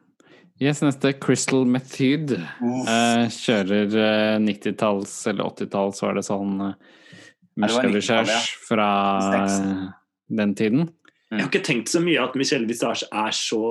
Yes, 0.62 0.82
neste 0.82 1.12
Crystal 1.18 1.64
Method. 1.66 2.36
Eh, 2.36 3.24
kjører 3.34 3.96
eh, 3.98 4.36
90-talls 4.44 5.14
eller 5.32 5.48
80-talls, 5.50 6.02
var 6.04 6.14
det 6.14 6.22
sånn 6.28 6.52
uh, 6.60 6.74
Ja, 7.56 7.66
det 7.66 7.72
var 7.74 7.88
90-tallet, 7.88 7.96
Research 7.96 8.52
fra 8.68 8.88
eh, 9.40 9.80
den 10.38 10.54
tiden. 10.58 10.84
Jeg 11.32 11.40
har 11.40 11.48
ikke 11.48 11.64
tenkt 11.66 11.90
så 11.90 12.02
mye 12.04 12.20
at 12.22 12.36
Michel 12.38 12.68
Visage 12.68 13.08
er 13.08 13.34
så 13.34 13.62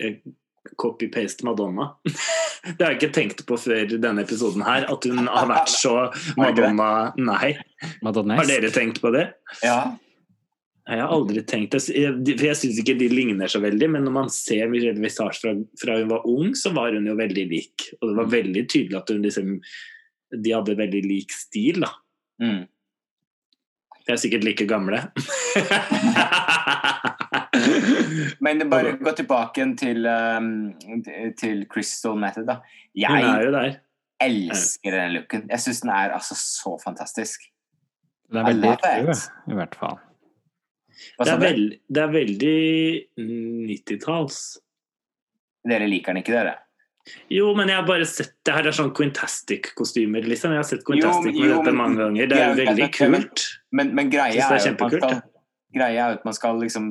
eh, 0.00 0.22
copy-paste 0.76 1.46
Madonna. 1.46 1.92
Det 2.78 2.82
har 2.82 2.92
jeg 2.92 2.98
ikke 2.98 3.14
tenkt 3.14 3.44
på 3.48 3.56
før 3.60 3.94
denne 4.02 4.24
episoden 4.26 4.64
her, 4.66 4.88
at 4.90 5.08
hun 5.08 5.30
har 5.30 5.48
vært 5.54 5.72
så 5.72 5.94
Madonna 6.40 6.90
Nei. 7.16 7.54
Madonnes. 8.04 8.40
Har 8.40 8.50
dere 8.50 8.72
tenkt 8.74 9.00
på 9.02 9.12
det? 9.14 9.28
Ja. 9.62 9.94
Jeg 10.88 11.04
har 11.04 11.12
aldri 11.12 11.42
tenkt 11.44 11.74
det. 11.76 11.82
For 11.84 12.46
jeg 12.48 12.56
syns 12.56 12.80
ikke 12.80 12.96
de 12.98 13.10
ligner 13.12 13.50
så 13.52 13.60
veldig, 13.60 13.90
men 13.92 14.06
når 14.08 14.14
man 14.14 14.30
ser 14.32 14.70
Michelle 14.72 15.02
Visage 15.02 15.36
fra, 15.42 15.52
fra 15.80 15.98
hun 16.00 16.12
var 16.14 16.24
ung, 16.28 16.54
så 16.56 16.72
var 16.76 16.96
hun 16.96 17.08
jo 17.08 17.16
veldig 17.18 17.44
lik. 17.50 17.90
Og 18.00 18.08
det 18.08 18.16
var 18.22 18.32
veldig 18.32 18.64
tydelig 18.72 18.98
at 18.98 19.12
hun 19.12 19.22
liksom 19.26 19.58
De 20.44 20.52
hadde 20.52 20.76
veldig 20.76 21.02
lik 21.04 21.32
stil, 21.32 21.84
da. 21.84 21.92
Mm. 22.40 22.64
De 24.08 24.14
er 24.14 24.20
sikkert 24.20 24.48
like 24.48 24.64
gamle. 24.68 25.04
Men 28.44 28.64
bare 28.70 28.96
gå 29.00 29.12
tilbake 29.18 29.60
igjen 29.60 29.76
til, 29.78 30.06
um, 30.06 30.50
til 31.38 31.64
Crystal 31.70 32.18
Method. 32.18 32.48
Da. 32.48 32.60
Er 32.98 33.22
Jeg 33.22 33.46
jo 33.46 33.54
der. 33.54 33.78
elsker 34.24 34.96
den 34.96 35.16
looken. 35.18 35.46
Jeg 35.50 35.64
syns 35.64 35.80
den 35.84 35.94
er 35.94 36.14
altså 36.16 36.36
så 36.38 36.76
fantastisk. 36.84 37.48
Det 38.28 38.40
er 38.42 38.48
veldig 38.50 38.76
kul, 38.82 39.12
i 39.52 39.56
hvert 39.56 39.76
fall. 39.78 39.98
Det 41.18 41.30
er, 41.30 41.38
veld, 41.40 41.76
det 41.88 42.02
er 42.02 42.10
veldig 42.10 42.56
90-talls. 43.70 44.40
Dere 45.68 45.86
liker 45.88 46.12
den 46.12 46.24
ikke, 46.24 46.34
dere? 46.34 46.56
Jo, 47.32 47.54
men 47.56 47.70
jeg 47.70 47.78
har 47.78 47.86
bare 47.88 48.06
sett 48.08 48.34
det 48.44 48.54
her 48.56 48.68
er 48.68 48.76
sånn 48.76 48.90
Quintastic-kostymer, 48.96 50.26
liksom. 50.28 50.52
Jeg 50.52 50.60
har 50.60 50.68
sett 50.68 50.82
Jo, 50.82 50.90
Quintastic 50.90 51.38
med 51.38 51.46
jo, 51.46 51.58
dette 51.60 51.74
mange 51.76 52.02
ganger. 52.02 52.30
Det 52.30 52.38
er 52.38 52.50
jo 52.50 52.58
veldig 52.58 52.88
kult. 52.96 53.44
Men, 53.72 53.92
men 53.96 54.12
greia, 54.12 54.34
er 54.34 54.58
er 54.58 54.66
jo 54.66 54.74
at 54.74 54.82
man 54.82 54.94
skal. 54.96 55.20
Greia 55.74 56.06
er 56.08 56.16
at 56.16 56.24
man 56.24 56.34
skal 56.34 56.58
liksom 56.62 56.86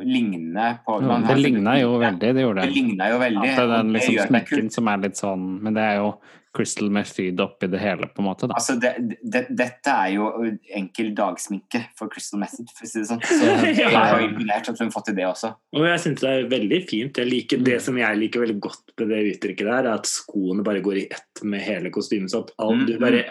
ligne 0.00 0.78
på 0.86 0.96
Jo, 1.02 1.08
man 1.10 1.26
det 1.28 1.36
ligna 1.38 1.74
jo 1.80 1.98
veldig, 2.00 2.32
det 2.34 2.42
gjorde 2.44 2.62
Det 2.64 2.68
det. 2.70 2.74
ligna 2.80 3.10
jo 3.12 3.18
veldig. 3.20 3.48
At 3.50 3.56
det 3.58 3.64
er 3.64 3.72
den 3.76 3.92
liksom 3.92 4.18
sminken 4.30 4.70
som 4.74 4.88
er 4.88 5.02
litt 5.04 5.16
sånn 5.20 5.44
Men 5.62 5.74
det 5.76 5.82
er 5.84 5.96
jo 6.00 6.08
Crystal 6.56 6.88
Method 6.90 7.40
oppi 7.44 7.66
det 7.70 7.78
hele, 7.82 8.06
på 8.08 8.22
en 8.22 8.26
måte. 8.28 8.48
da. 8.48 8.54
Altså, 8.58 8.74
det, 8.80 8.92
det, 9.22 9.42
dette 9.54 9.92
er 9.92 10.14
jo 10.14 10.28
enkel 10.74 11.10
dagsminke 11.14 11.82
for 11.98 12.08
Crystal 12.12 12.40
Method, 12.40 12.70
for 12.74 12.86
å 12.86 12.90
si 12.90 13.02
det 13.02 13.08
sånn. 13.10 13.20
Så 13.28 13.50
jeg 13.68 13.76
Ja. 13.92 14.02
er 14.04 14.22
jo 14.22 14.28
imponert 14.30 14.68
at 14.72 14.78
hun 14.80 14.86
har 14.88 14.94
fått 14.94 15.08
til 15.10 15.18
det 15.18 15.26
også. 15.28 15.52
Og 15.76 15.84
jeg 15.86 16.00
syns 16.06 16.22
det 16.24 16.30
er 16.32 16.48
veldig 16.50 16.80
fint. 16.88 17.20
Jeg 17.22 17.30
liker, 17.30 17.62
det 17.68 17.78
som 17.84 17.98
jeg 18.00 18.18
liker 18.22 18.44
veldig 18.46 18.58
godt 18.64 18.94
med 18.98 19.12
det 19.12 19.20
uttrykket 19.34 19.68
der, 19.70 19.84
er 19.92 19.92
at 19.98 20.08
skoene 20.10 20.64
bare 20.66 20.80
går 20.84 21.02
i 21.02 21.06
ett 21.12 21.44
med 21.44 21.60
hele 21.62 21.92
kostymet. 21.94 22.32
Så 22.32 22.44
at 22.46 22.54
du, 22.58 22.94
Mm. 22.96 23.00
bare, 23.00 23.24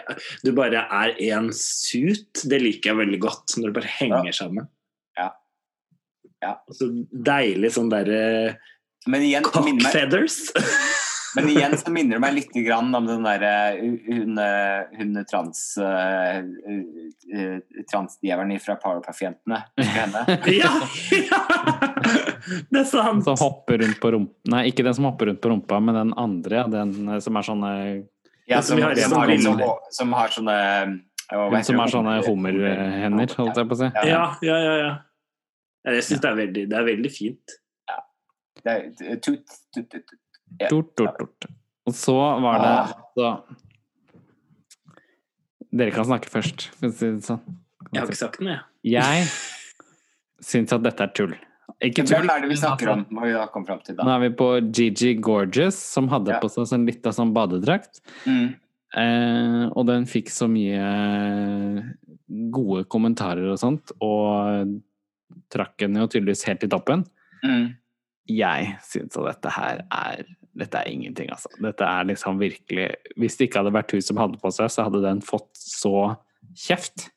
du 0.44 0.52
bare 0.56 0.86
er 1.02 1.14
én 1.28 1.50
suit. 1.52 2.44
Det 2.48 2.62
liker 2.62 2.92
jeg 2.92 3.00
veldig 3.02 3.20
godt, 3.20 3.58
når 3.58 3.72
det 3.72 3.76
bare 3.82 3.94
henger 3.98 4.32
sammen. 4.32 4.68
Ja. 5.18 5.30
Ja. 6.42 6.54
Så 6.70 6.86
deilig 7.12 7.72
sånn 7.74 7.90
derre 7.90 8.56
Men 9.10 9.24
cock 9.42 9.66
feathers. 9.90 10.52
men 11.36 11.48
igjen 11.48 11.76
så 11.78 11.92
minner 11.92 12.16
det 12.16 12.22
meg 12.22 12.34
litt 12.36 12.54
grann 12.64 12.94
om 12.96 13.06
den 13.08 13.24
derre 13.26 13.52
hun, 13.80 14.38
eh, 14.40 14.98
hun 14.98 15.18
trans 15.28 15.60
uh, 15.80 16.38
Transdjevelen 17.90 18.60
fra 18.62 18.78
Powerpuff-jentene. 18.80 19.62
Ja, 20.58 20.72
ja! 21.12 21.40
Det 22.70 22.80
er 22.80 22.86
sant. 22.88 23.24
Som 23.26 23.36
hopper 23.40 23.82
rundt 23.82 23.98
på 24.00 24.12
rumpa 24.14 24.52
Nei, 24.54 24.62
ikke 24.70 24.86
den 24.86 24.96
som 24.96 25.08
hopper 25.10 25.28
rundt 25.28 25.42
på 25.44 25.50
rumpa, 25.52 25.80
men 25.84 25.98
den 25.98 26.14
andre. 26.16 26.64
Den 26.72 26.94
eh, 27.08 27.20
som 27.24 27.36
er 27.36 27.48
sånne 27.50 27.72
Ja, 28.48 28.62
som 28.62 28.78
som, 28.78 28.86
har 28.86 28.96
som, 28.96 29.18
har 29.18 29.28
sånn 29.28 29.34
liksom, 29.34 29.60
som 29.98 30.16
har 30.16 30.32
sånne 30.38 30.56
Hun 31.34 31.68
som 31.68 31.82
har 31.82 31.92
sånne 31.92 32.16
hummerhender, 32.24 33.36
holdt 33.36 33.60
jeg 33.60 33.68
på 33.68 33.76
å 33.76 33.82
si. 33.82 33.92
Ja. 34.00 34.06
Ja, 34.08 34.24
ja, 34.48 34.58
ja. 34.64 34.76
ja. 34.86 34.94
Ja, 35.84 35.94
Jeg 35.94 36.04
syns 36.08 36.24
det, 36.24 36.48
det 36.68 36.76
er 36.76 36.86
veldig 36.88 37.10
fint. 37.12 37.58
Det 38.64 38.72
er- 38.72 39.20
tut, 39.22 39.44
tut, 39.74 39.86
tut, 39.90 40.16
tut. 40.58 40.68
dort, 40.70 40.96
dort. 40.96 41.18
tort. 41.18 41.50
Og 41.88 41.94
så 41.94 42.14
var 42.42 42.58
det 42.62 42.72
Ah. 42.74 42.92
så 43.16 43.28
Dere 45.68 45.92
kan 45.92 46.06
snakke 46.08 46.30
først, 46.32 46.68
for 46.78 46.88
å 46.88 46.92
si 46.96 47.10
det 47.12 47.24
sånn. 47.26 47.42
Jeg 47.92 48.00
har 48.00 48.08
ikke 48.08 48.16
sagt 48.22 48.40
noe, 48.40 48.54
jeg. 48.84 48.94
Jeg 48.96 49.26
syns 50.48 50.72
at 50.72 50.82
dette 50.84 51.04
er 51.04 51.12
tull. 51.16 51.34
Ikke 51.84 52.04
tull. 52.08 52.22
Hvem 52.24 52.30
er 52.32 52.40
det 52.44 52.48
vi 52.48 52.56
snakker 52.56 52.88
om? 52.94 53.02
Må 53.12 53.26
vi 53.26 53.34
da 53.36 53.44
komme 53.52 53.68
fram 53.68 53.82
til 53.84 53.98
Nå 54.00 54.08
er 54.14 54.22
vi 54.24 54.30
på 54.38 54.48
Gigi 54.72 55.12
Gorgeous, 55.20 55.76
som 55.76 56.08
hadde 56.08 56.32
Ja. 56.32 56.40
på 56.40 56.48
seg 56.50 56.72
en 56.72 56.86
lita 56.86 57.08
av 57.10 57.14
sånn 57.14 57.34
badedrakt. 57.36 58.00
Mm. 58.26 58.56
Eh, 58.96 59.68
og 59.76 59.86
den 59.86 60.06
fikk 60.06 60.28
så 60.32 60.48
mye 60.48 61.94
gode 62.50 62.84
kommentarer 62.88 63.50
og 63.52 63.58
sånt, 63.60 63.92
og 64.00 64.80
trakk 65.52 65.84
henne 65.84 66.00
jo 66.00 66.08
tydeligvis 66.08 66.44
helt 66.48 66.64
i 66.64 66.68
toppen. 66.68 67.04
Mm. 67.44 67.76
Jeg 68.26 68.78
syns 68.82 69.16
at 69.20 69.42
dette 69.42 69.50
her 69.52 69.84
er 69.92 70.24
Dette 70.58 70.80
er 70.80 70.90
ingenting, 70.90 71.30
altså. 71.30 71.50
Dette 71.62 71.86
er 71.86 72.08
liksom 72.08 72.40
virkelig 72.40 72.88
Hvis 73.20 73.38
det 73.38 73.48
ikke 73.48 73.62
hadde 73.62 73.74
vært 73.76 73.94
hun 73.94 74.04
som 74.04 74.20
hadde 74.20 74.40
på 74.42 74.50
seg, 74.54 74.70
så 74.72 74.86
hadde 74.88 75.04
den 75.04 75.22
fått 75.24 75.50
så 75.58 76.16
kjeft. 76.58 77.08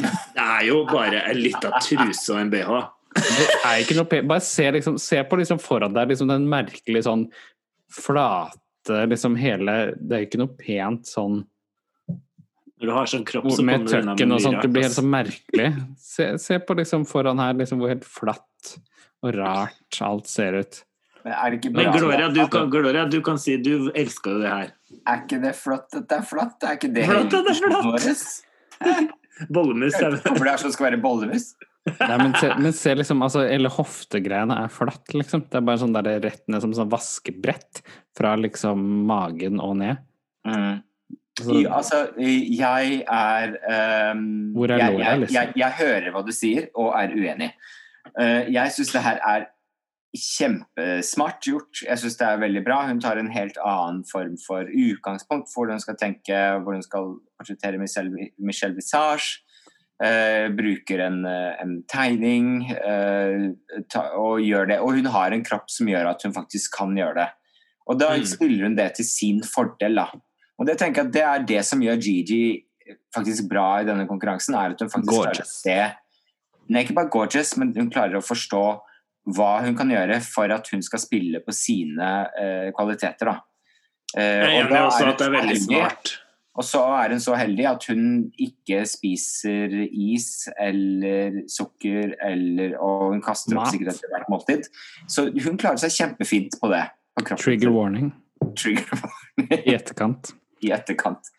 Det 0.00 0.42
er 0.44 0.64
jo 0.68 0.82
bare 0.88 1.22
en 1.30 1.38
lita 1.40 1.72
truse 1.80 2.32
og 2.32 2.40
en 2.40 2.50
bh. 2.52 2.80
Bare 4.28 4.40
se, 4.44 4.70
liksom, 4.70 4.98
se 5.02 5.22
på 5.26 5.38
liksom 5.40 5.58
foran 5.58 5.94
deg 5.96 6.12
liksom 6.12 6.30
den 6.30 6.46
merkelige 6.48 7.08
sånn 7.08 7.24
flate 7.90 9.00
liksom 9.10 9.34
hele 9.34 9.96
Det 9.98 10.14
er 10.14 10.22
jo 10.22 10.28
ikke 10.28 10.40
noe 10.40 10.54
pent 10.60 11.10
sånn 11.10 11.40
Når 12.06 12.86
du 12.86 12.92
har 12.94 13.10
sånn 13.10 13.26
kropp, 13.26 13.48
så 13.50 13.64
med 13.66 13.88
tøkken 13.90 14.36
og 14.36 14.44
sånt. 14.44 14.60
Det 14.62 14.70
blir 14.72 14.86
helt 14.86 14.96
så 14.96 15.04
merkelig. 15.04 15.66
Se, 16.00 16.30
se 16.40 16.60
på 16.64 16.76
liksom 16.78 17.02
foran 17.08 17.42
her, 17.42 17.58
liksom 17.58 17.82
hvor 17.82 17.90
helt 17.92 18.06
flatt 18.08 18.76
og 19.20 19.34
rart 19.36 19.98
alt 20.00 20.30
ser 20.30 20.56
ut. 20.62 20.78
Men 21.24 21.32
er 21.36 21.50
det 21.52 21.58
ikke 21.60 21.72
Men? 21.76 21.90
Gloria, 21.96 22.28
du 22.32 22.42
kan, 22.52 22.68
Gloria, 22.72 23.06
du 23.10 23.18
kan 23.24 23.40
si 23.40 23.56
du 23.60 23.90
elska 23.94 24.34
jo 24.34 24.42
det 24.42 24.52
her. 24.52 24.70
Er 25.06 25.24
ikke 25.24 25.40
det 25.42 25.54
flott 25.58 25.96
at 25.96 26.06
det 26.10 26.18
er 26.18 26.26
flott? 26.26 26.56
Er 26.66 26.78
ikke 26.78 26.92
det 26.94 27.06
Flott 27.08 27.34
at 27.38 27.48
det 27.48 27.56
er 27.56 27.82
våres? 27.86 28.24
Bollemus 29.48 29.96
er 30.00 30.16
Hvorfor 30.20 30.44
det 30.44 30.52
er 30.52 30.62
sånn 30.64 30.74
skal 30.74 30.90
være 30.90 31.00
bollemus? 31.02 31.50
Nei, 31.88 32.16
men 32.20 32.34
se, 32.36 32.50
men 32.60 32.74
se 32.76 32.92
liksom, 32.98 33.22
altså, 33.24 33.46
Hele 33.48 33.70
hoftegreiene 33.72 34.56
er 34.66 34.72
flatt, 34.72 35.14
liksom. 35.16 35.46
Det 35.48 35.60
er 35.60 35.64
bare 35.64 35.80
sånn 35.80 35.96
der 35.96 36.10
rett 36.20 36.42
ned 36.50 36.60
som 36.64 36.74
sånn 36.76 36.90
vaskebrett 36.92 37.80
fra 38.18 38.34
liksom 38.36 38.82
magen 39.08 39.62
og 39.64 39.78
ned. 39.80 40.02
Mm. 40.48 40.82
Så, 41.40 41.54
I- 41.56 41.66
Altså, 41.70 42.02
jeg 42.20 43.00
er 43.06 43.54
um, 44.12 44.52
Hvor 44.56 44.74
er 44.74 44.82
jeg, 44.82 44.92
låret, 44.92 45.06
jeg, 45.06 45.20
liksom? 45.24 45.38
jeg, 45.38 45.52
jeg 45.62 45.78
hører 45.80 46.10
hva 46.12 46.24
du 46.26 46.32
sier, 46.36 46.68
og 46.74 46.92
er 47.00 47.16
uenig. 47.16 47.50
Uh, 48.12 48.44
jeg 48.52 48.76
syns 48.76 48.92
det 48.96 49.04
her 49.06 49.24
er 49.32 49.48
kjempesmart 50.16 51.46
gjort. 51.46 51.82
Jeg 51.86 51.98
syns 52.02 52.16
det 52.18 52.26
er 52.26 52.40
veldig 52.42 52.62
bra. 52.66 52.80
Hun 52.88 53.00
tar 53.02 53.20
en 53.20 53.30
helt 53.34 53.58
annen 53.62 54.02
form 54.08 54.36
for 54.42 54.66
utgangspunkt 54.66 55.50
for 55.52 55.64
hvordan 55.64 55.78
hun 55.78 55.84
skal 55.84 55.98
tenke, 56.00 56.40
hvordan 56.62 56.80
hun 56.80 56.86
skal 56.86 57.12
portrettere 57.40 57.78
Michelle, 57.80 58.30
Michelle 58.38 58.74
Visage. 58.78 59.40
Eh, 60.02 60.48
bruker 60.56 61.02
en, 61.04 61.18
eh, 61.28 61.58
en 61.60 61.74
tegning 61.92 62.70
eh, 62.72 63.50
ta, 63.92 64.06
og 64.16 64.40
gjør 64.40 64.70
det. 64.72 64.78
Og 64.80 64.94
hun 64.96 65.10
har 65.12 65.30
en 65.36 65.44
kropp 65.44 65.68
som 65.70 65.86
gjør 65.92 66.08
at 66.14 66.22
hun 66.24 66.32
faktisk 66.32 66.72
kan 66.78 66.94
gjøre 66.96 67.14
det. 67.20 67.28
Og 67.86 67.98
da 68.00 68.14
Mm. 68.16 68.24
spiller 68.24 68.62
hun 68.64 68.76
det 68.76 68.94
til 68.94 69.04
sin 69.04 69.42
fordel. 69.42 69.94
da. 69.96 70.06
Og 70.58 70.66
det 70.66 70.78
tenker 70.78 71.02
jeg 71.02 71.06
at 71.06 71.12
det 71.12 71.22
er 71.22 71.38
det 71.56 71.64
som 71.66 71.80
gjør 71.80 72.00
Gigi 72.00 72.64
faktisk 73.14 73.48
bra 73.48 73.80
i 73.80 73.84
denne 73.84 74.06
konkurransen, 74.08 74.54
er 74.54 74.70
at 74.72 74.80
hun 74.80 74.88
faktisk 74.88 75.08
klarer 75.08 75.30
å 75.30 75.36
Gorgeous. 75.36 75.62
se 75.62 75.92
Nei, 76.70 76.84
ikke 76.84 76.94
bare 76.94 77.10
gorgeous, 77.10 77.56
men 77.58 77.74
hun 77.74 77.90
klarer 77.90 78.14
å 78.14 78.22
forstå 78.22 78.80
hva 79.28 79.60
hun 79.64 79.76
kan 79.76 79.90
gjøre 79.92 80.20
for 80.24 80.50
at 80.54 80.68
hun 80.72 80.82
skal 80.82 81.02
spille 81.02 81.42
på 81.44 81.52
sine 81.54 82.08
uh, 82.30 82.70
kvaliteter. 82.76 83.30
da. 83.30 83.36
Uh, 84.16 84.22
Jeg 84.22 84.56
er 84.56 84.64
enig 84.64 84.80
også 84.80 85.06
at 85.06 85.18
det 85.20 85.26
er 85.26 85.30
så 85.30 85.36
veldig 85.36 85.58
smart. 85.66 86.12
og 86.56 86.64
så 86.66 86.80
er 86.98 87.14
hun 87.14 87.20
så 87.20 87.36
heldig 87.38 87.66
at 87.70 87.84
hun 87.92 88.06
ikke 88.42 88.80
spiser 88.88 89.76
is 89.90 90.48
eller 90.58 91.42
sukker, 91.48 92.16
eller, 92.26 92.74
og 92.80 93.12
hun 93.14 93.22
kaster 93.22 93.54
opp 93.56 93.66
Mat. 93.66 93.76
sikkert 93.76 93.94
etter 93.94 94.16
hvert 94.16 94.32
måltid. 94.32 94.66
Så 95.08 95.28
hun 95.30 95.60
klarer 95.60 95.78
seg 95.84 95.94
kjempefint 95.94 96.58
på 96.60 96.72
det. 96.72 96.86
På 97.20 97.36
trigger 97.36 97.70
warning 97.74 98.12
Trigger 98.56 99.02
i 99.60 99.74
etterkant. 99.74 100.32
I 100.66 100.72
etterkant. 100.76 101.32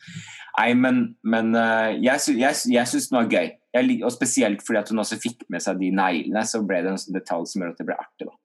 Nei, 0.58 0.72
men, 0.76 1.02
men 1.24 1.56
eh, 1.56 1.98
jeg, 2.04 2.22
sy 2.24 2.36
jeg, 2.40 2.60
jeg 2.74 2.92
syns 2.92 3.10
den 3.10 3.20
var 3.22 3.32
gøy. 3.32 3.52
Jeg, 3.72 3.98
og 4.04 4.12
spesielt 4.12 4.64
fordi 4.66 4.82
at 4.82 4.92
hun 4.92 5.04
også 5.04 5.20
fikk 5.22 5.46
med 5.54 5.64
seg 5.64 5.80
de 5.80 5.94
neglene, 5.96 6.44
så 6.48 6.60
ble 6.68 6.82
det 6.84 6.92
en 6.92 7.00
sånn 7.00 7.16
detalj 7.16 7.48
som 7.52 7.64
gjør 7.64 7.74
at 7.74 7.80
det 7.80 7.88
ble 7.88 8.00
artig. 8.02 8.28
da. 8.28 8.36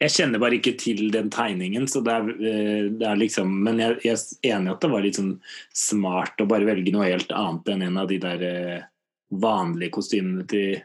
Jeg 0.00 0.14
kjenner 0.14 0.40
bare 0.42 0.56
ikke 0.58 0.74
til 0.80 1.10
den 1.14 1.28
tegningen, 1.32 1.86
så 1.90 2.00
det 2.04 2.14
er, 2.14 2.28
eh, 2.50 2.84
det 2.98 3.06
er 3.06 3.18
liksom 3.20 3.50
Men 3.66 3.82
jeg, 3.82 3.98
jeg 4.06 4.16
er 4.16 4.56
enig 4.56 4.70
i 4.70 4.74
at 4.74 4.84
det 4.84 4.92
var 4.92 5.04
litt 5.04 5.18
sånn 5.20 5.34
smart 5.76 6.40
å 6.40 6.48
bare 6.48 6.66
velge 6.68 6.94
noe 6.94 7.10
helt 7.10 7.34
annet 7.36 7.74
enn 7.74 7.84
en 7.90 8.00
av 8.00 8.08
de 8.10 8.18
der 8.22 8.46
eh, 8.48 8.86
vanlige 9.28 9.94
kostymene 9.98 10.46
til, 10.48 10.80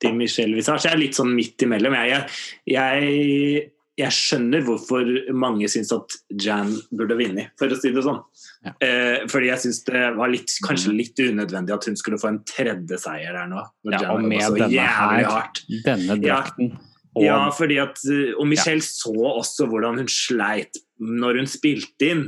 til 0.00 0.14
Michelle 0.16 0.54
Visage. 0.56 0.86
Jeg 0.86 0.94
er 0.94 1.02
litt 1.02 1.18
sånn 1.18 1.34
midt 1.34 1.66
imellom. 1.66 1.96
Jeg, 1.98 2.22
jeg, 2.70 2.76
jeg, 2.78 3.64
jeg 3.96 4.10
skjønner 4.10 4.64
hvorfor 4.66 5.06
mange 5.38 5.68
syns 5.70 5.92
at 5.94 6.16
Jan 6.42 6.72
burde 6.90 7.14
vinne, 7.18 7.44
for 7.60 7.70
å 7.70 7.76
si 7.78 7.92
det 7.94 8.02
sånn. 8.02 8.18
Ja. 8.66 8.72
Eh, 8.82 9.26
fordi 9.30 9.50
jeg 9.52 9.62
syns 9.62 9.82
det 9.86 10.02
var 10.16 10.32
litt, 10.32 10.50
kanskje 10.66 10.94
litt 10.96 11.20
unødvendig 11.22 11.74
at 11.76 11.86
hun 11.86 11.96
skulle 12.00 12.18
få 12.18 12.32
en 12.32 12.40
tredje 12.48 12.98
seier 12.98 13.36
der 13.36 13.46
nå. 13.52 13.62
Ja, 13.86 14.00
Jan 14.02 14.10
og 14.16 14.24
med 14.26 14.58
denne 14.58 14.88
her. 14.88 15.24
hardt. 15.30 15.62
Denne 15.84 16.18
Ja. 16.18 16.40
drakten. 16.42 16.72
Og 17.14 17.22
Ja, 17.22 17.50
fordi 17.54 17.76
at, 17.78 17.98
uh, 18.10 18.34
og 18.40 18.48
Michelle 18.50 18.82
så 18.82 19.14
også 19.14 19.68
hvordan 19.70 19.98
hun 20.02 20.08
sleit 20.10 20.74
når 20.98 21.36
hun 21.38 21.46
spilte 21.46 22.10
inn. 22.10 22.24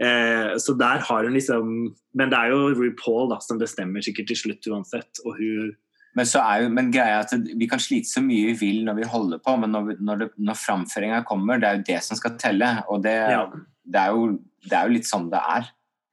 Eh, 0.00 0.56
så 0.58 0.76
der 0.76 0.98
har 0.98 1.22
hun 1.22 1.34
liksom 1.34 1.94
Men 2.16 2.30
det 2.30 2.38
er 2.38 2.50
jo 2.50 2.74
RuPaul 2.74 3.28
da, 3.30 3.38
som 3.38 3.58
bestemmer 3.60 4.02
sikkert 4.02 4.26
til 4.26 4.36
slutt 4.36 4.66
uansett. 4.66 5.20
Og 5.24 5.36
hun 5.38 5.76
Men, 6.14 6.26
så 6.30 6.40
er 6.46 6.62
jo, 6.62 6.68
men 6.70 6.90
greia 6.94 7.20
er 7.20 7.24
at 7.24 7.32
vi 7.58 7.66
kan 7.70 7.80
slite 7.82 8.06
så 8.06 8.20
mye 8.22 8.52
vi 8.52 8.56
vil 8.60 8.82
når 8.86 8.94
vi 9.00 9.06
holder 9.10 9.40
på, 9.42 9.56
men 9.58 9.72
når, 9.74 9.96
når, 9.98 10.20
det, 10.22 10.28
når 10.38 10.58
framføringa 10.60 11.22
kommer, 11.26 11.58
det 11.58 11.68
er 11.70 11.78
jo 11.80 11.86
det 11.88 11.96
som 12.06 12.18
skal 12.20 12.36
telle. 12.38 12.68
Og 12.88 13.02
det, 13.02 13.14
Ja. 13.32 13.46
det, 13.50 14.00
er, 14.04 14.12
jo, 14.14 14.28
det 14.68 14.76
er 14.78 14.86
jo 14.86 14.94
litt 14.94 15.08
sånn 15.10 15.26
det 15.32 15.40
er. 15.56 15.66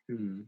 mm, 0.10 0.40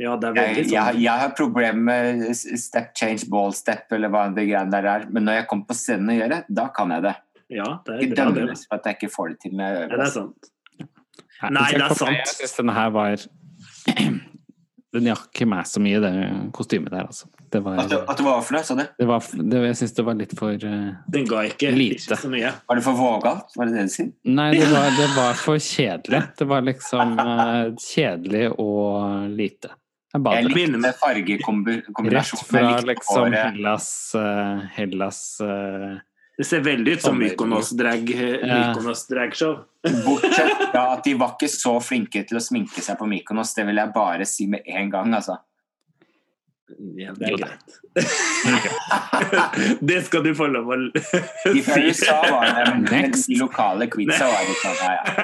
Ja, 0.00 0.14
det 0.16 0.30
er 0.30 0.32
veldig 0.38 0.56
veldig 0.56 0.72
jeg, 0.72 0.94
sånn 0.94 1.02
jeg 1.04 1.20
har 1.24 1.34
problemer 1.36 1.82
med 1.90 2.22
step 2.36 2.94
change, 2.96 3.28
ball 3.30 3.52
step 3.54 3.92
eller 3.92 4.08
hva 4.08 4.24
det 4.34 4.46
greiene 4.48 4.72
der 4.72 4.88
er, 4.94 5.04
men 5.12 5.28
når 5.28 5.42
jeg 5.42 5.46
kommer 5.52 5.68
på 5.68 5.76
scenen 5.76 6.14
og 6.14 6.18
gjør 6.22 6.32
det, 6.32 6.40
da 6.48 6.64
kan 6.74 6.90
jeg 6.96 7.04
det. 7.10 7.14
Ja, 7.52 7.68
det 7.84 7.98
er 7.98 8.00
det. 8.08 8.16
dømmes 8.16 8.64
for 8.66 8.78
at 8.80 8.86
jeg 8.88 8.96
ikke 8.96 9.12
får 9.12 9.28
det 9.34 9.40
til 9.44 9.54
med 9.60 9.76
jeg 9.76 9.90
Ja, 9.90 9.96
det 10.00 10.06
er 10.06 10.12
sant. 10.16 10.50
Nei, 11.42 11.50
Nei, 11.58 11.68
det 11.76 11.84
er 11.84 11.94
sant. 12.00 12.16
Jeg 12.16 12.36
syns 12.40 12.56
denne 12.56 12.72
her 12.80 12.90
var 12.96 13.16
Den 14.92 15.06
jakk 15.08 15.40
meg 15.48 15.64
så 15.68 15.80
mye, 15.80 16.00
det 16.04 16.12
kostymet 16.52 16.92
der, 16.92 17.06
altså. 17.08 17.28
Det 17.52 17.62
var, 17.64 17.78
At, 17.80 17.88
det, 17.88 18.00
at 18.08 18.18
det 18.18 18.24
var 18.26 18.42
for 18.44 18.56
det, 18.58 18.62
sa 18.68 18.76
du? 18.76 18.82
det 18.98 19.06
var, 19.08 19.24
det, 19.40 19.60
jeg 19.66 19.78
syns 19.80 19.94
det 19.96 20.04
var 20.04 20.18
litt 20.18 20.32
for 20.36 20.66
uh, 20.68 20.88
Den 21.12 21.28
ga 21.28 21.44
ikke, 21.48 21.70
Lite. 21.72 21.96
ikke 22.00 22.18
så 22.20 22.32
mye. 22.32 22.50
Var 22.68 22.80
det 22.80 22.84
for 22.84 23.00
vågalt? 23.00 23.56
Var 23.56 23.70
det 23.70 23.78
det 23.78 23.86
du 23.88 23.94
sier? 23.94 24.10
Nei, 24.28 24.50
det 24.56 24.68
var, 24.74 24.88
det 24.96 25.08
var 25.16 25.38
for 25.40 25.60
kjedelig. 25.60 26.22
Det 26.38 26.48
var 26.52 26.66
liksom 26.68 27.16
uh, 27.20 27.72
kjedelig 27.80 28.50
og 28.56 29.30
lite. 29.32 29.72
Jeg 30.12 30.20
Jeg 30.28 30.52
begynner 30.52 30.78
med 30.78 30.96
fargekombinasjonen. 31.00 32.10
Rett 32.12 32.42
fra 32.44 32.80
liksom. 32.84 33.32
Hellas 33.32 33.88
uh, 34.12 34.60
Hellas 34.76 35.20
eh, 35.40 35.94
Det 36.42 36.46
ser 36.48 36.62
veldig 36.66 36.96
ut 36.96 37.02
som 37.04 37.14
Sommer- 37.14 37.28
Mykonos 37.30 37.68
drag, 37.78 38.08
Ja. 38.10 38.74
Mykonos. 38.74 39.06
Bortsett 40.04 40.72
fra 40.72 40.92
at 40.96 41.04
de 41.04 41.14
var 41.14 41.36
ikke 41.36 41.48
så 41.48 41.76
flinke 41.78 42.24
til 42.26 42.38
å 42.38 42.42
sminke 42.42 42.82
seg 42.82 42.98
på 42.98 43.06
Mykonos. 43.06 43.54
Det 43.54 43.64
vil 43.68 43.78
jeg 43.78 43.92
bare 43.94 44.26
si 44.26 44.46
med 44.50 44.62
en 44.66 44.90
gang, 44.90 45.14
altså. 45.14 45.36
Ja, 46.96 47.12
det 47.16 47.28
er 47.28 47.36
greit. 47.36 47.78
det 49.90 49.98
skal 50.06 50.22
du 50.24 50.30
få 50.36 50.46
lov 50.52 50.70
å 50.72 50.76
de 53.28 53.36
lokale 53.40 53.88
det 53.90 54.16
sånn. 54.18 54.76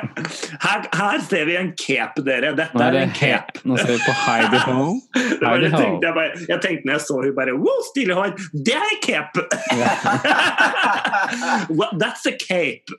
Her, 0.64 0.84
her 0.92 1.22
ser 1.24 1.46
vi 1.48 1.56
en 1.58 1.70
cape, 1.78 2.22
dere. 2.26 2.52
Dette 2.58 2.76
er 2.76 2.88
er 2.88 2.96
det 2.96 3.02
en 3.06 3.14
cape. 3.16 3.62
Nå 3.68 3.78
ser 3.80 3.94
vi 3.94 3.98
på 4.02 4.14
Heidi 4.24 4.60
Ho. 4.66 4.86
Heidi 5.16 5.70
tenkte 5.72 6.08
jeg, 6.08 6.14
bare, 6.16 6.42
jeg 6.48 6.60
tenkte 6.64 6.88
når 6.88 6.96
jeg 6.96 7.04
så 7.06 7.20
hun 7.22 7.36
bare 7.38 7.54
Wow, 7.58 7.80
stilig 7.88 8.18
hår! 8.18 8.34
Det 8.52 8.76
er 8.76 8.88
en 8.88 9.00
cape! 9.04 9.46
well, 11.70 11.94
that's 12.00 12.26
a 12.28 12.34
cape! 12.34 12.98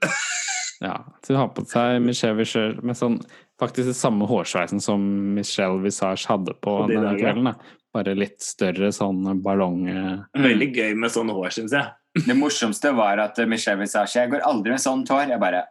Ja, 0.79 0.95
så 1.25 1.33
hun 1.33 1.41
har 1.41 1.53
på 1.53 1.65
seg 1.67 1.99
Michelle 2.05 2.39
Visage 2.39 2.79
med 2.85 2.97
sånn 2.97 3.19
faktisk 3.59 3.89
det 3.89 3.97
samme 3.99 4.27
hårsveisen 4.29 4.79
som 4.79 5.03
Michelle 5.35 5.81
Visage 5.83 6.29
hadde 6.29 6.53
på 6.63 6.77
På 6.77 6.87
de 6.87 6.95
denne 6.95 7.17
kvelden. 7.19 7.49
Da. 7.51 7.53
Bare 7.95 8.13
litt 8.17 8.41
større 8.45 8.91
sånn 8.93 9.39
ballong... 9.41 9.87
eh, 9.89 10.17
Veldig 10.37 10.69
gøy 10.75 10.93
med 10.99 11.09
sånne 11.13 11.33
hår, 11.33 11.49
syns 11.55 11.73
jeg. 11.73 11.85
Det 12.27 12.35
morsomste 12.37 12.91
var 12.97 13.17
at 13.21 13.37
Michelle 13.49 13.79
Visage 13.81 14.15
Jeg 14.17 14.29
går 14.31 14.41
aldri 14.45 14.71
med 14.73 14.81
sånt 14.81 15.09
hår. 15.13 15.29
Jeg 15.33 15.39
bare 15.41 15.63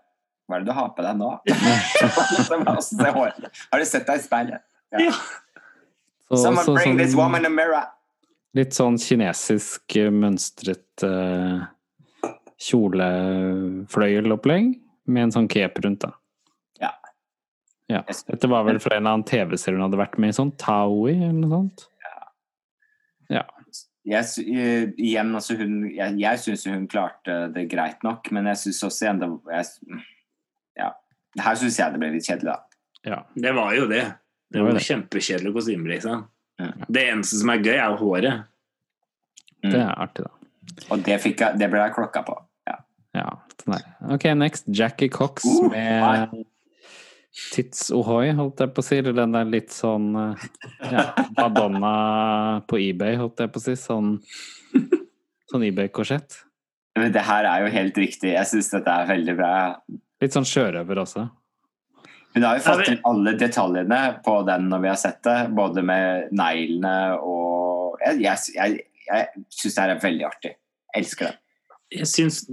Hva 0.48 0.54
er 0.56 0.60
det 0.64 0.68
du 0.70 0.74
har 0.76 0.88
på 0.96 1.02
deg 1.04 1.14
nå? 1.18 1.30
Har 3.72 3.78
du 3.78 3.84
sett 3.86 4.06
deg 4.08 4.16
i 4.18 4.22
speilet? 4.24 4.60
Ja. 4.94 5.12
Så, 6.28 6.36
Someone 6.42 6.64
så, 6.64 6.74
bring 6.76 6.98
this 6.98 7.10
sånn, 7.12 7.22
woman 7.22 7.46
a 7.48 7.50
mirror. 7.52 7.84
litt 8.56 8.72
sånn 8.76 8.96
kinesisk 9.00 9.96
eh, 9.96 10.10
mønstret 10.12 11.02
uh, 11.04 11.58
kjolefløyelopplegg 12.60 14.64
med 15.08 15.22
en 15.22 15.32
sånn 15.34 15.48
cape 15.48 15.80
rundt, 15.84 16.00
da. 16.04 16.10
Ja. 16.82 16.90
ja. 17.92 18.00
Dette 18.08 18.46
var 18.50 18.62
vel 18.68 18.78
fra 18.82 18.96
en 18.96 19.02
eller 19.04 19.12
annen 19.18 19.28
TV-serie 19.28 19.76
hun 19.78 19.86
hadde 19.86 20.00
vært 20.00 20.18
med 20.20 20.28
i, 20.32 20.34
sånn 20.36 20.52
Taui 20.60 21.12
eller 21.14 21.38
noe 21.38 21.50
sånt? 21.54 21.78
Jeg, 24.08 24.24
sy- 24.24 24.46
eh, 24.56 24.86
igjen, 24.96 25.34
altså 25.36 25.56
hun, 25.58 25.82
jeg, 25.92 26.14
jeg 26.22 26.38
syns 26.40 26.62
hun 26.70 26.86
klarte 26.88 27.34
det 27.52 27.66
greit 27.68 28.02
nok, 28.06 28.30
men 28.32 28.46
jeg 28.48 28.56
syns 28.62 28.78
også 28.88 29.10
enda 29.10 29.28
jeg, 29.52 30.00
Ja. 30.78 30.92
Her 31.38 31.58
syns 31.60 31.76
jeg 31.78 31.92
det 31.92 32.00
ble 32.00 32.08
litt 32.14 32.24
kjedelig, 32.24 32.54
da. 32.54 32.80
Ja. 33.04 33.18
Det 33.36 33.52
var 33.54 33.74
jo 33.76 33.84
det. 33.90 34.04
Det 34.48 34.56
Det 34.56 34.62
var 34.64 34.70
jo 34.72 34.78
det. 34.78 34.86
kjempekjedelige 34.86 35.52
kostymer, 35.58 35.90
liksom. 35.92 36.22
Ja. 36.58 36.70
Det 36.88 37.02
eneste 37.12 37.36
som 37.42 37.50
er 37.52 37.60
gøy, 37.62 37.74
er 37.76 37.90
jo 37.92 37.98
håret. 38.00 38.38
Mm. 39.62 39.70
Det 39.74 39.80
er 39.82 39.92
artig, 40.06 40.24
da. 40.24 40.30
Og 40.94 41.02
det, 41.04 41.20
fikk 41.20 41.40
jeg, 41.44 41.58
det 41.60 41.68
ble 41.70 41.80
jeg 41.84 41.94
klokka 41.98 42.22
på. 42.26 42.38
Ja. 42.70 42.78
Ja, 43.18 43.28
sånn. 43.60 43.76
Ok, 44.14 44.24
next. 44.40 44.64
Jackie 44.72 45.08
Cox 45.12 45.44
Uh, 45.44 45.68
med 45.72 46.44
Tits 47.54 47.88
Ohoi, 47.94 48.32
holdt 48.34 48.62
jeg 48.64 48.72
på 48.74 48.82
å 48.82 48.86
si. 48.86 48.98
Eller 48.98 49.16
den 49.16 49.36
der 49.36 49.48
litt 49.48 49.72
sånn 49.74 50.10
eh, 50.18 50.44
ja, 50.90 51.06
Madonna 51.36 51.94
på 52.68 52.80
eBay, 52.82 53.18
holdt 53.20 53.44
jeg 53.44 53.52
på 53.54 53.60
å 53.60 53.64
si. 53.64 53.76
Sånn, 53.78 54.16
sånn 55.50 55.66
eBay-korsett. 55.68 56.40
Men 56.98 57.14
det 57.14 57.24
her 57.28 57.46
er 57.46 57.64
jo 57.64 57.72
helt 57.74 57.98
riktig. 58.00 58.32
Jeg 58.34 58.50
syns 58.50 58.72
dette 58.74 58.94
er 58.94 59.10
veldig 59.10 59.36
bra. 59.38 59.52
Litt 60.22 60.34
sånn 60.34 60.48
sjørøver 60.48 61.02
også. 61.04 61.28
Hun 62.34 62.44
har 62.44 62.58
jo 62.58 62.64
fått 62.66 62.84
til 62.86 62.98
alle 63.08 63.34
detaljene 63.38 64.00
på 64.24 64.34
den 64.46 64.68
når 64.70 64.82
vi 64.84 64.90
har 64.90 64.98
sett 65.00 65.20
det, 65.26 65.38
både 65.56 65.82
med 65.86 66.34
neglene 66.36 66.96
og 67.18 67.98
Jeg, 67.98 68.20
jeg, 68.22 68.52
jeg, 68.54 68.74
jeg 69.08 69.44
syns 69.50 69.74
det 69.74 69.82
her 69.82 69.92
er 69.94 70.02
veldig 70.02 70.26
artig. 70.28 70.50
Jeg 70.94 71.02
elsker 71.02 71.32
det. 71.32 71.38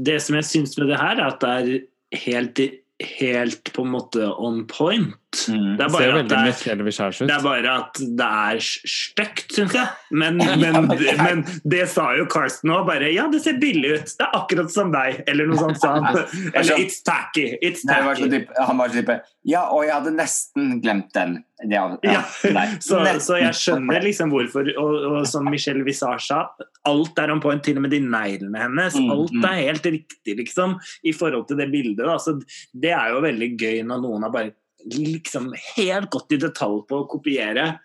det 0.08 0.16
som 0.26 0.38
jeg 0.40 0.48
syns 0.48 0.74
med 0.80 0.90
det 0.90 0.98
her, 0.98 1.20
er 1.20 1.28
at 1.28 1.44
det 1.44 1.52
er 1.52 2.20
helt, 2.24 2.62
helt 3.04 3.74
på 3.74 3.82
en 3.82 3.90
måte 3.90 4.28
on 4.28 4.68
point. 4.68 5.16
Mm. 5.50 5.76
Det 5.78 5.86
er 5.86 5.92
bare 5.94 6.06
det 6.06 6.38
er, 6.38 7.26
det 7.28 7.36
er 7.36 7.44
bare 7.44 7.74
at 7.74 8.00
det 8.20 8.28
er 8.28 8.60
stygt, 8.64 9.54
syns 9.56 9.76
jeg. 9.76 9.88
Men, 10.12 10.38
men, 10.64 10.90
men 11.22 11.44
det 11.68 11.86
sa 11.92 12.10
jo 12.18 12.28
Karsten 12.32 12.74
òg. 12.74 12.86
Bare 12.90 13.12
ja, 13.14 13.28
det 13.32 13.42
ser 13.46 13.60
billig 13.62 13.96
ut. 13.96 14.14
Det 14.18 14.28
er 14.28 14.38
akkurat 14.40 14.72
som 14.74 14.94
deg. 14.96 15.24
Eller 15.30 15.50
noe 15.50 15.60
sånt 15.62 15.84
han. 15.86 16.08
Eller 16.56 16.80
it's 16.82 17.02
tacky. 17.06 17.52
It's 17.62 17.86
Nei, 17.88 18.02
var 18.06 18.20
så 18.20 18.30
tacky. 18.30 18.46
han 18.70 18.82
var 18.82 18.94
så 18.94 19.02
type 19.02 19.20
Ja, 19.46 19.68
og 19.70 19.86
jeg 19.86 19.94
hadde 19.94 20.16
nesten 20.16 20.80
glemt 20.84 21.12
den. 21.18 21.40
Ja, 21.64 21.86
ja, 22.04 22.20
Ja, 22.44 22.64
så, 22.84 23.00
så 23.24 23.38
jeg 23.40 23.56
skjønner 23.56 24.04
liksom 24.04 24.34
hvorfor. 24.34 24.68
Og, 24.82 24.98
og 25.12 25.30
som 25.30 25.48
Michelle 25.50 25.86
Visage 25.88 26.28
sa, 26.28 26.42
alt 26.90 27.22
er 27.22 27.34
on 27.34 27.42
point, 27.44 27.64
til 27.64 27.80
og 27.80 27.86
med 27.86 27.96
de 27.96 28.02
neglene 28.04 28.62
hennes. 28.62 28.98
Mm, 29.00 29.10
Alt 29.16 29.34
mm. 29.34 29.48
er 29.50 29.62
helt 29.62 29.88
riktig, 29.88 30.38
liksom, 30.42 30.78
i 31.04 31.14
forhold 31.16 31.48
til 31.50 31.60
det 31.62 31.70
bildet. 31.72 32.04
Da. 32.06 32.18
Så 32.22 32.38
det 32.74 32.94
er 32.96 33.14
jo 33.14 33.24
veldig 33.26 33.52
gøy 33.56 33.82
når 33.88 34.04
noen 34.04 34.28
har 34.28 34.34
bare 34.34 34.54
liksom 34.94 35.52
helt 35.76 36.10
godt 36.14 36.32
i 36.36 36.38
detalj 36.38 36.84
på 36.90 37.02
å 37.04 37.08
kopiere. 37.10 37.80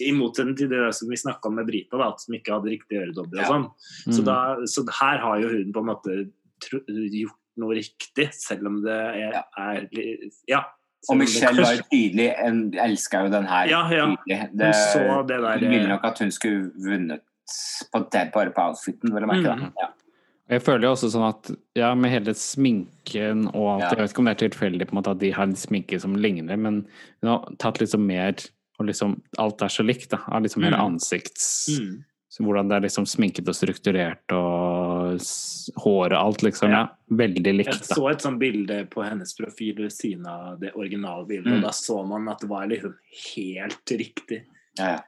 I 0.00 0.12
motsetning 0.14 0.56
til 0.56 0.68
det 0.70 0.94
som 0.94 1.08
vi 1.10 1.16
snakka 1.18 1.46
om 1.50 1.56
med 1.58 1.66
Brita, 1.66 1.98
da, 1.98 2.12
som 2.18 2.34
ikke 2.34 2.52
hadde 2.56 2.70
riktig 2.72 2.98
øredobber. 3.02 3.38
og 3.38 3.44
Ja. 3.44 3.48
sånn. 3.50 3.70
Så, 4.14 4.20
Mm. 4.22 4.24
da, 4.24 4.56
så 4.66 4.84
her 5.00 5.18
har 5.18 5.40
jo 5.40 5.48
hun 5.48 5.72
på 5.72 5.80
en 5.80 5.86
måte 5.86 6.30
gjort 6.60 7.36
noe 7.58 7.74
riktig, 7.74 8.32
selv 8.34 8.66
om 8.66 8.82
det 8.82 8.92
er, 8.92 9.32
Ja. 9.32 9.42
er 9.58 9.88
Ja. 10.48 10.64
Og 11.08 11.16
Michelle 11.16 11.62
var 11.62 11.76
jo 11.76 11.82
tydelig, 11.90 12.34
en 12.44 12.72
elska 12.72 13.24
jo 13.24 13.30
den 13.30 13.44
her. 13.46 13.66
Ja, 13.66 13.90
ja. 13.90 14.16
Det, 14.26 14.38
Hun 14.50 14.72
så 14.72 15.26
det 15.26 15.40
der, 15.40 15.58
Hun 15.58 15.70
ville 15.70 15.88
nok 15.88 16.04
at 16.04 16.18
hun 16.18 16.30
skulle 16.30 16.70
vunnet 16.76 17.20
på 17.92 18.10
det, 18.10 18.32
bare 18.32 18.50
på 18.50 18.60
outfiten, 18.68 19.10
vil 19.12 19.20
jeg 19.22 19.28
merke. 19.28 19.56
Mm. 19.56 19.72
Ja. 19.80 19.88
Jeg 20.50 20.62
føler 20.66 20.88
jo 20.88 20.92
også 20.96 21.10
sånn 21.12 21.28
at 21.28 21.50
ja, 21.78 21.92
med 21.94 22.10
hele 22.10 22.34
sminken 22.34 23.46
og 23.54 23.68
alt 23.76 23.84
Ja. 23.84 23.90
Jeg 23.94 23.98
vet 24.02 24.10
ikke 24.14 24.18
om 24.24 24.24
det 24.30 24.34
er 24.36 24.48
tilfeldig 24.48 24.88
på 24.88 24.94
en 24.96 24.98
måte 25.02 25.12
at 25.14 25.20
de 25.22 25.30
har 25.36 25.44
en 25.46 25.54
sminke 25.58 26.00
som 26.02 26.16
ligner, 26.18 26.58
men 26.58 26.82
hun 27.22 27.30
har 27.30 27.44
tatt 27.62 27.78
liksom 27.78 28.02
mer 28.06 28.34
og 28.80 28.86
liksom 28.88 29.18
Alt 29.38 29.62
er 29.62 29.68
så 29.68 29.84
likt, 29.84 30.08
da. 30.10 30.18
Av 30.28 30.42
liksom 30.42 30.62
hele 30.64 30.76
Mm. 30.76 30.94
ansikts... 30.94 31.68
Mm. 31.78 32.04
Så 32.30 32.44
hvordan 32.46 32.68
det 32.70 32.76
er 32.76 32.82
liksom 32.84 33.06
sminket 33.10 33.48
og 33.50 33.56
strukturert 33.58 34.30
og 34.30 35.18
håret 35.82 36.12
og 36.14 36.20
alt, 36.20 36.42
liksom. 36.46 36.70
Ja, 36.70 36.84
veldig 37.10 37.54
likt, 37.56 37.88
da. 37.88 37.94
så 37.96 38.04
et 38.12 38.22
sånt 38.22 38.38
bilde 38.38 38.84
på 38.86 39.02
hennes 39.02 39.34
profil 39.34 39.74
ved 39.82 39.90
siden 39.90 40.26
av 40.30 40.60
det 40.60 40.70
originale 40.78 41.26
bildet, 41.26 41.50
Mm. 41.50 41.56
og 41.58 41.62
da 41.66 41.72
så 41.74 42.06
man 42.06 42.28
at 42.28 42.38
det 42.40 42.48
var 42.48 42.66
liksom 42.70 42.94
helt 43.34 43.84
riktig. 43.90 44.44
Ja, 44.78 45.00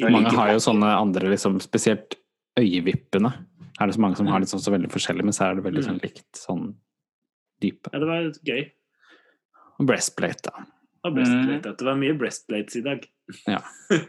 ja. 0.00 0.10
Mange 0.10 0.34
har 0.34 0.50
jo 0.50 0.58
sånne 0.58 0.90
andre, 0.98 1.30
liksom, 1.30 1.60
spesielt 1.62 2.16
øyevippene. 2.58 3.32
Er 3.80 3.86
det 3.90 3.94
så 3.96 4.00
mange 4.00 4.16
som 4.16 4.26
har 4.30 4.40
litt 4.40 4.48
sånn 4.52 4.60
så 4.62 4.70
veldig 4.74 4.90
forskjellig, 4.92 5.24
men 5.26 5.32
så 5.34 5.48
er 5.50 5.54
det 5.58 5.64
veldig 5.64 5.82
sånn 5.84 6.00
likt 6.02 6.38
sånn 6.38 6.74
dype. 7.60 7.90
Ja, 7.92 7.98
det 7.98 8.06
var 8.06 8.28
gøy. 8.46 8.70
Og 9.80 9.86
breastplate, 9.88 10.42
da. 10.46 10.64
Og 11.04 11.12
Mm. 11.12 11.16
breastplate. 11.16 11.66
at 11.72 11.78
Det 11.78 11.84
var 11.86 11.96
mye 11.96 12.14
breastplates 12.18 12.76
i 12.76 12.80
dag. 12.82 13.06
Ja. 13.46 13.60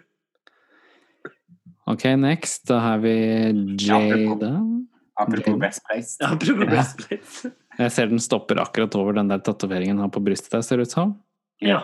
Ok, 1.88 2.03
next. 2.18 2.63
Da 2.66 2.80
har 2.80 2.97
vi 2.97 3.11
Jada. 3.78 4.49
Apropos 5.18 5.53
Mm. 5.53 5.59
Apropos 5.59 5.80
Place. 5.86 6.18
Ja. 6.20 7.51
Jeg 7.78 7.91
ser 7.91 8.07
den 8.07 8.20
stopper 8.20 8.55
akkurat 8.59 8.95
over 8.95 9.13
den 9.13 9.28
der 9.30 9.38
tatoveringen 9.39 9.97
han 9.99 10.09
har 10.09 10.09
på 10.09 10.24
brystet 10.24 10.49
der, 10.51 10.61
ser 10.66 10.78
det 10.78 10.88
ut 10.88 10.91
som. 10.95 11.13
Ja. 11.61 11.84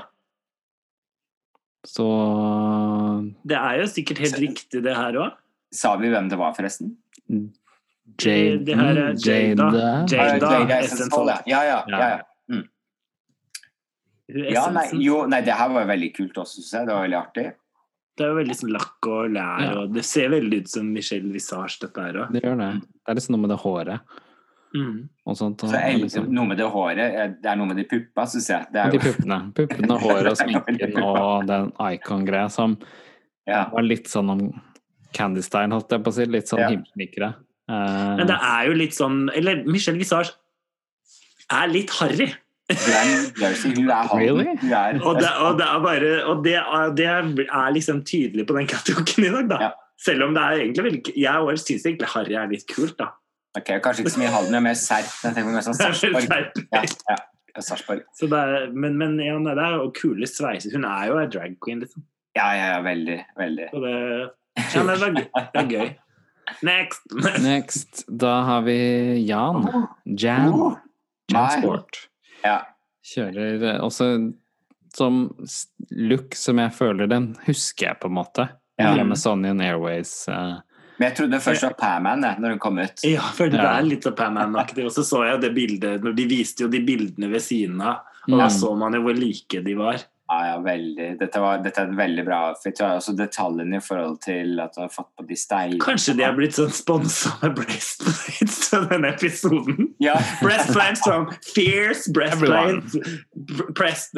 Så 1.85 2.07
Det 3.45 3.55
er 3.57 3.77
jo 3.81 3.85
sikkert 3.93 4.17
helt 4.25 4.39
riktig, 4.41 4.81
det 4.83 4.95
her 4.95 5.13
òg. 5.13 5.31
Sa 5.71 5.95
vi 5.97 6.09
hvem 6.09 6.29
det 6.29 6.37
var, 6.37 6.53
forresten? 6.57 6.97
Jade, 8.21 8.65
Det 8.65 8.75
her 8.75 8.97
er 8.97 9.13
Jada. 9.15 9.67
Jada. 9.71 10.05
Jada. 10.09 10.51
Jada 10.59 10.79
Essence 10.79 11.07
Essence 11.07 11.25
ja. 11.27 11.37
Ja, 11.47 11.63
ja, 11.63 11.83
ja, 11.87 11.99
ja. 12.49 12.61
ja 14.51 14.65
nei, 14.71 14.87
jo, 15.03 15.25
nei, 15.29 15.41
det 15.45 15.55
her 15.57 15.69
var 15.73 15.85
veldig 15.89 16.11
kult 16.15 16.37
også, 16.43 16.61
syns 16.61 16.71
jeg. 16.75 16.87
Det 16.87 16.95
var 16.95 17.05
veldig 17.07 17.19
artig. 17.19 17.45
Det 18.17 18.25
er 18.25 18.33
jo 18.33 18.37
veldig 18.41 18.57
sånn 18.59 18.73
lakk 18.75 19.07
og 19.07 19.29
lær, 19.33 19.61
Ja. 19.63 19.71
og 19.81 19.93
det 19.95 20.03
ser 20.05 20.29
veldig 20.29 20.59
ut 20.61 20.69
som 20.69 20.89
Michelle 20.93 21.31
Visage, 21.31 21.79
dette 21.81 22.03
her 22.03 22.19
òg. 22.25 22.33
Det 22.35 22.41
gjør 22.43 22.57
det. 22.59 22.71
Det 22.81 23.09
er 23.13 23.17
liksom 23.17 23.35
noe 23.37 23.41
med 23.47 23.49
det 23.55 23.59
håret 23.63 24.19
Mm. 24.73 25.09
og 25.27 25.35
sånt. 25.35 25.63
Og, 25.63 25.69
Så 25.69 25.75
jeg, 25.75 25.99
liksom, 25.99 26.27
noe 26.31 26.45
med 26.47 26.57
det 26.57 26.65
håret 26.71 27.41
Det 27.41 27.45
er 27.51 27.55
noe 27.57 27.67
med 27.67 27.75
de 27.75 27.83
puppa, 27.83 28.23
syns 28.23 28.47
jeg. 28.47 28.65
Det 28.71 28.79
er 28.79 28.91
de 28.91 28.99
puppene. 28.99 29.53
Puppene, 29.53 29.97
håret 29.99 30.29
og 30.31 30.37
sminken 30.37 31.03
og 31.11 31.47
den 31.47 31.71
icon-greia 31.75 32.49
som 32.49 32.77
ja. 33.45 33.69
var 33.69 33.81
litt 33.83 34.07
sånn 34.07 34.29
om 34.31 34.61
Candy 35.11 35.41
Style, 35.41 35.73
holdt 35.73 35.89
jeg 35.91 36.03
på 36.03 36.07
å 36.07 36.13
si. 36.13 36.25
Litt 36.25 36.47
sånn 36.47 36.59
Ja. 36.59 37.33
Himsnikere. 37.71 38.15
Men 38.19 38.27
det 38.31 38.37
er 38.51 38.67
jo 38.69 38.77
litt 38.83 38.95
sånn 38.97 39.17
Eller 39.35 39.63
Michelle 39.65 39.99
Visage 40.01 40.31
er 41.51 41.67
litt 41.71 41.89
harry. 41.99 42.29
Really? 44.21 44.53
Og 45.03 45.17
det, 45.19 45.31
og 45.43 45.57
det 45.59 45.65
er 45.67 45.79
bare 45.83 46.11
Og 46.31 46.43
det, 46.45 46.53
er- 46.55 46.93
det 46.95 47.07
er 47.09 47.73
liksom 47.75 48.03
tydelig 48.07 48.45
på 48.47 48.55
den 48.55 48.67
catwalken 48.71 49.25
i 49.27 49.31
dag, 49.33 49.49
da. 49.49 49.57
Ja. 49.65 49.71
Selv 50.01 50.23
om 50.29 50.33
det 50.37 50.41
er 50.43 50.61
egentlig 50.63 50.85
veldig 50.87 51.15
Jeg 51.19 51.59
syns 51.65 51.83
egentlig 51.89 52.07
Harry 52.13 52.37
er 52.39 52.47
litt 52.53 52.63
kult, 52.71 52.95
da. 52.97 53.09
Ok, 53.57 53.67
Kanskje 53.83 54.05
ikke 54.05 54.13
så 54.15 54.21
mye 54.23 54.31
Halden, 54.31 54.55
men 54.55 54.63
mer 54.69 54.77
Serp. 54.79 55.09
Jeg 55.25 55.35
tenker 55.35 55.51
mer 55.51 55.65
sånn 55.65 55.75
Sarpsborg. 55.75 56.31
Ja, 56.71 56.83
ja. 57.11 57.17
Sarpsborg. 57.59 58.05
Så 58.15 58.29
det 58.31 58.39
er, 58.39 58.69
men, 58.71 58.95
men 58.97 59.17
ja, 59.19 59.35
det 59.43 59.57
er 59.59 59.73
jo 59.81 59.89
kule 59.97 60.29
sveiser. 60.31 60.71
Hun 60.71 60.85
er 60.87 61.09
jo 61.09 61.17
ei 61.19 61.25
drag 61.27 61.57
queen, 61.59 61.81
liksom. 61.83 62.05
Ja, 62.39 62.45
ja, 62.55 62.69
ja, 62.77 62.77
veldig. 62.85 63.17
veldig. 63.35 63.65
Så 63.73 63.81
det, 63.83 63.91
ja, 64.55 64.85
det, 64.87 65.25
er, 65.35 65.49
det 65.51 65.59
er 65.65 65.67
gøy. 65.75 65.89
Next! 66.61 67.01
Next, 67.43 68.03
da 68.07 68.41
har 68.47 68.61
vi 68.65 68.75
Jan. 69.27 69.63
Jan. 70.05 70.49
Oh, 70.53 70.75
Jan 71.31 71.41
nei. 71.47 71.61
Sport. 71.61 71.99
Ja. 72.43 72.59
Kjører 73.13 73.63
eh, 73.75 73.79
også 73.83 74.07
som 74.95 75.21
look 75.95 76.35
som 76.35 76.59
jeg 76.59 76.73
føler 76.75 77.07
den 77.07 77.31
husker 77.45 77.87
jeg 77.91 77.99
på 78.01 78.09
en 78.11 78.17
måte. 78.17 78.49
Ja. 78.81 78.91
Amazonian 78.99 79.61
Airways. 79.63 80.11
Uh, 80.27 80.57
Men 80.99 81.09
jeg 81.09 81.17
trodde 81.21 81.39
først 81.41 81.61
det 81.63 81.69
var 81.71 81.77
Paman 81.79 82.23
når 82.41 82.55
hun 82.55 82.59
kom 82.61 82.79
ut. 82.81 83.03
Ja, 83.07 83.21
for 83.35 83.49
det 83.51 83.59
Ja. 83.61 83.77
er 83.79 83.83
litt 83.87 84.05
av 84.09 84.15
Paman-aktig. 84.17 84.83
Og 84.85 84.91
så 84.91 85.03
så 85.07 85.23
jeg 85.27 85.41
det 85.41 85.53
bildet 85.55 86.03
når 86.03 86.15
De 86.17 86.25
viste 86.29 86.65
jo 86.65 86.67
de 86.71 86.81
bildene 86.85 87.29
ved 87.31 87.41
siden 87.45 87.81
av, 87.81 88.01
og 88.27 88.37
da 88.37 88.47
Mm. 88.47 88.57
så 88.59 88.75
man 88.77 88.93
jo 88.93 89.01
hvor 89.01 89.15
like 89.17 89.63
de 89.63 89.73
var. 89.75 90.03
Ja, 90.31 90.45
ja, 90.47 90.59
veldig. 90.63 91.07
Dette, 91.19 91.39
var, 91.43 91.57
dette 91.59 91.81
er 91.81 91.89
et 91.89 91.97
veldig 91.97 92.23
bra 92.23 92.37
outfit. 92.49 92.79
Og 92.79 93.01
også 93.01 93.15
detaljene 93.19 93.81
i 93.81 93.83
forhold 93.83 94.21
til 94.23 94.61
at 94.63 94.71
du 94.77 94.85
har 94.85 94.91
fått 94.93 95.09
på 95.19 95.25
de 95.27 95.35
steinene 95.35 95.83
Kanskje 95.83 96.15
de 96.15 96.23
er 96.23 96.37
blitt 96.37 96.55
sånn 96.55 96.71
sponsa 96.71 97.33
med 97.41 97.57
breastplates 97.59 98.61
til 98.69 98.87
denne 98.93 99.11
episoden? 99.11 99.91
Ja. 99.99 100.15
Breastplates 100.39 101.03
from 101.03 101.27
Fierce 101.51 102.07
Breastplate 102.15 103.19
breast, 103.75 104.15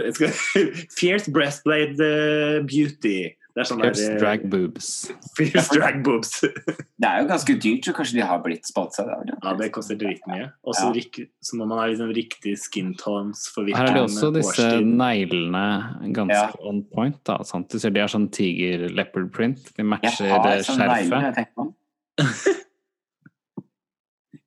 Fierce 0.93 1.31
Breastplate 1.33 1.97
uh, 1.97 2.61
Beauty. 2.69 3.33
Det 3.53 3.61
er 3.61 3.67
sånn 3.69 3.81
Fierce 3.83 4.01
der, 4.07 4.13
eh, 4.15 4.19
drag 4.19 4.43
boobs. 4.49 4.87
Fierce 5.37 5.75
drag 5.75 5.99
boobs. 6.03 6.39
Det 7.03 7.09
er 7.09 7.19
jo 7.21 7.27
ganske 7.29 7.55
dyrt, 7.61 7.85
så 7.85 7.93
kanskje 7.93 8.17
de 8.17 8.23
har 8.25 8.39
blitt 8.41 8.65
sponsa. 8.65 9.03
ja, 9.05 9.53
det 9.59 9.67
koster 9.75 9.95
dritmye. 9.99 10.47
Og 10.65 10.73
så 10.73 10.89
Ja. 10.95 11.25
så 11.43 11.57
må 11.59 11.67
man 11.67 11.77
ha 11.77 11.85
liksom 11.91 12.09
riktig 12.15 12.57
skin 12.57 12.93
tones 12.95 13.47
for 13.53 13.65
Her 13.65 13.83
er 13.85 13.93
det 13.93 14.03
også 14.07 14.31
disse 14.33 14.81
neglene 14.81 15.65
ganske 16.15 16.33
Ja. 16.33 16.49
on 16.65 16.83
point. 16.95 17.23
da, 17.25 17.37
sant? 17.43 17.69
Du 17.69 17.77
ser 17.77 17.91
De 17.91 17.99
har 17.99 18.07
sånn 18.07 18.31
tiger 18.31 18.89
leopard 18.89 19.31
print. 19.31 19.59
De 19.77 19.83
matcher 19.83 20.25
negler, 20.25 20.63
skjerfet. 20.63 21.73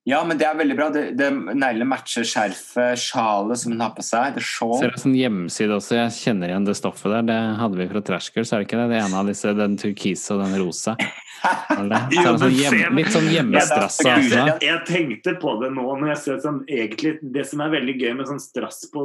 Ja, 0.07 0.21
men 0.23 0.39
det 0.39 0.45
er 0.47 0.55
veldig 0.55 0.75
bra. 0.77 0.85
Det, 0.93 1.01
det, 1.19 1.27
neglene 1.35 1.89
matcher 1.91 2.23
skjerfet, 2.23 2.95
sjalet 3.01 3.59
som 3.59 3.73
hun 3.73 3.81
har 3.83 3.91
på 3.91 4.05
seg. 4.07 4.37
Det 4.37 4.39
er 4.39 4.47
Ser 4.79 4.93
ut 4.95 5.01
som 5.03 5.15
hjemmeside 5.17 5.75
også. 5.75 5.97
Jeg 5.97 6.13
kjenner 6.15 6.53
igjen 6.53 6.67
det 6.67 6.77
stoffet 6.79 7.11
der. 7.11 7.25
Det 7.27 7.39
hadde 7.59 7.81
vi 7.81 7.87
fra 7.91 8.01
Trash 8.07 8.31
Girls, 8.31 8.53
er 8.55 8.63
det 8.63 8.69
ikke 8.69 8.79
det? 8.79 8.85
Det 8.93 9.01
ene 9.01 9.19
av 9.19 9.27
disse, 9.27 9.51
den 9.57 9.75
turkise 9.81 10.37
og 10.37 10.45
den 10.45 10.55
rosa. 10.63 10.95
Jo, 11.37 12.31
sånn 12.41 12.55
hjem, 12.57 12.95
litt 12.97 13.11
sånn 13.13 13.27
hjemmestrass 13.29 13.99
Ja, 14.01 14.15
jeg, 14.17 14.55
Jeg 14.65 14.79
tenkte 14.87 15.35
på 15.37 15.51
det 15.61 15.69
nå 15.75 15.83
når 15.85 16.15
jeg 16.15 16.19
ser 16.23 16.39
sånn 16.41 16.63
egentlig 16.65 17.11
Det 17.21 17.43
som 17.45 17.61
er 17.61 17.75
veldig 17.75 17.93
gøy 17.93 18.15
med 18.17 18.31
sånn 18.31 18.41
strass 18.41 18.87
på, 18.89 19.03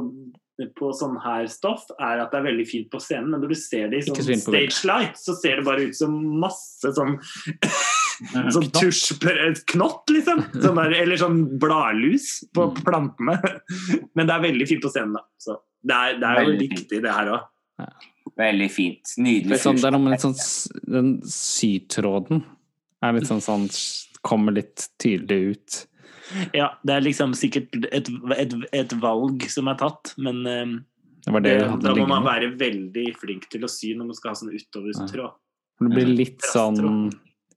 på 0.80 0.92
sånn 0.96 1.18
her 1.20 1.44
stoff, 1.52 1.84
er 1.98 2.22
at 2.24 2.32
det 2.32 2.40
er 2.40 2.46
veldig 2.48 2.66
fint 2.70 2.88
på 2.88 3.02
scenen, 3.04 3.34
men 3.34 3.44
når 3.44 3.52
du 3.52 3.58
ser 3.60 3.92
det 3.92 4.00
i 4.00 4.06
sånn 4.08 4.40
stage 4.46 4.88
light, 4.88 5.20
så 5.20 5.36
ser 5.36 5.60
det 5.60 5.66
bare 5.68 5.90
ut 5.90 5.98
som 5.98 6.16
masse 6.40 6.94
sånn. 6.96 7.18
Sånn 8.54 8.68
tusjknott, 8.76 10.10
liksom. 10.12 10.42
Sånn 10.62 10.78
der, 10.80 10.94
eller 11.02 11.16
sånn 11.20 11.42
bladlus 11.62 12.44
på 12.54 12.68
Mm. 12.70 12.82
plantene. 12.86 13.36
Men 14.16 14.26
det 14.28 14.34
er 14.36 14.44
veldig 14.46 14.68
fint 14.68 14.82
på 14.84 14.90
scenen, 14.92 15.14
da. 15.18 15.22
Så 15.40 15.56
det 15.82 15.94
er, 15.98 16.18
det 16.20 16.28
er 16.28 16.40
jo 16.42 16.50
Veldig 16.52 16.68
fint. 16.76 16.88
det 17.02 17.12
her 17.16 17.30
òg. 17.36 17.48
Veldig 18.38 18.68
fint. 18.72 19.14
Nydelig 19.18 19.58
sånn, 19.60 19.76
det 19.80 19.88
er 19.88 19.94
noe 19.96 20.02
med 20.04 20.14
litt 20.14 20.22
sånn 20.22 20.36
Den 20.88 21.08
sytråden 21.28 22.44
er 23.02 23.16
litt 23.16 23.26
sånn 23.28 23.42
sånn 23.44 23.66
Kommer 24.22 24.54
litt 24.54 24.84
tydelig 25.02 25.56
ut. 25.56 25.80
Ja, 26.54 26.68
det 26.86 26.94
er 26.94 27.02
liksom 27.02 27.32
sikkert 27.36 27.74
et, 27.90 28.06
et, 28.38 28.52
et 28.72 28.92
valg 29.02 29.42
som 29.50 29.66
er 29.68 29.74
tatt, 29.80 30.12
men 30.22 30.38
eh, 30.46 30.76
Det 31.26 31.32
var 31.34 31.42
det 31.44 31.56
det, 31.58 31.66
da 31.82 31.94
må 31.98 32.06
man 32.08 32.22
være 32.24 32.52
veldig 32.60 33.08
flink 33.18 33.48
til 33.52 33.66
å 33.66 33.70
sy 33.72 33.90
når 33.98 34.06
man 34.12 34.16
skal 34.20 34.30
ha 34.32 34.38
sånn 34.38 34.54
utovertråd. 34.54 35.34
Det 35.82 35.90
blir 35.90 36.12
litt 36.14 36.46
sånn 36.46 37.10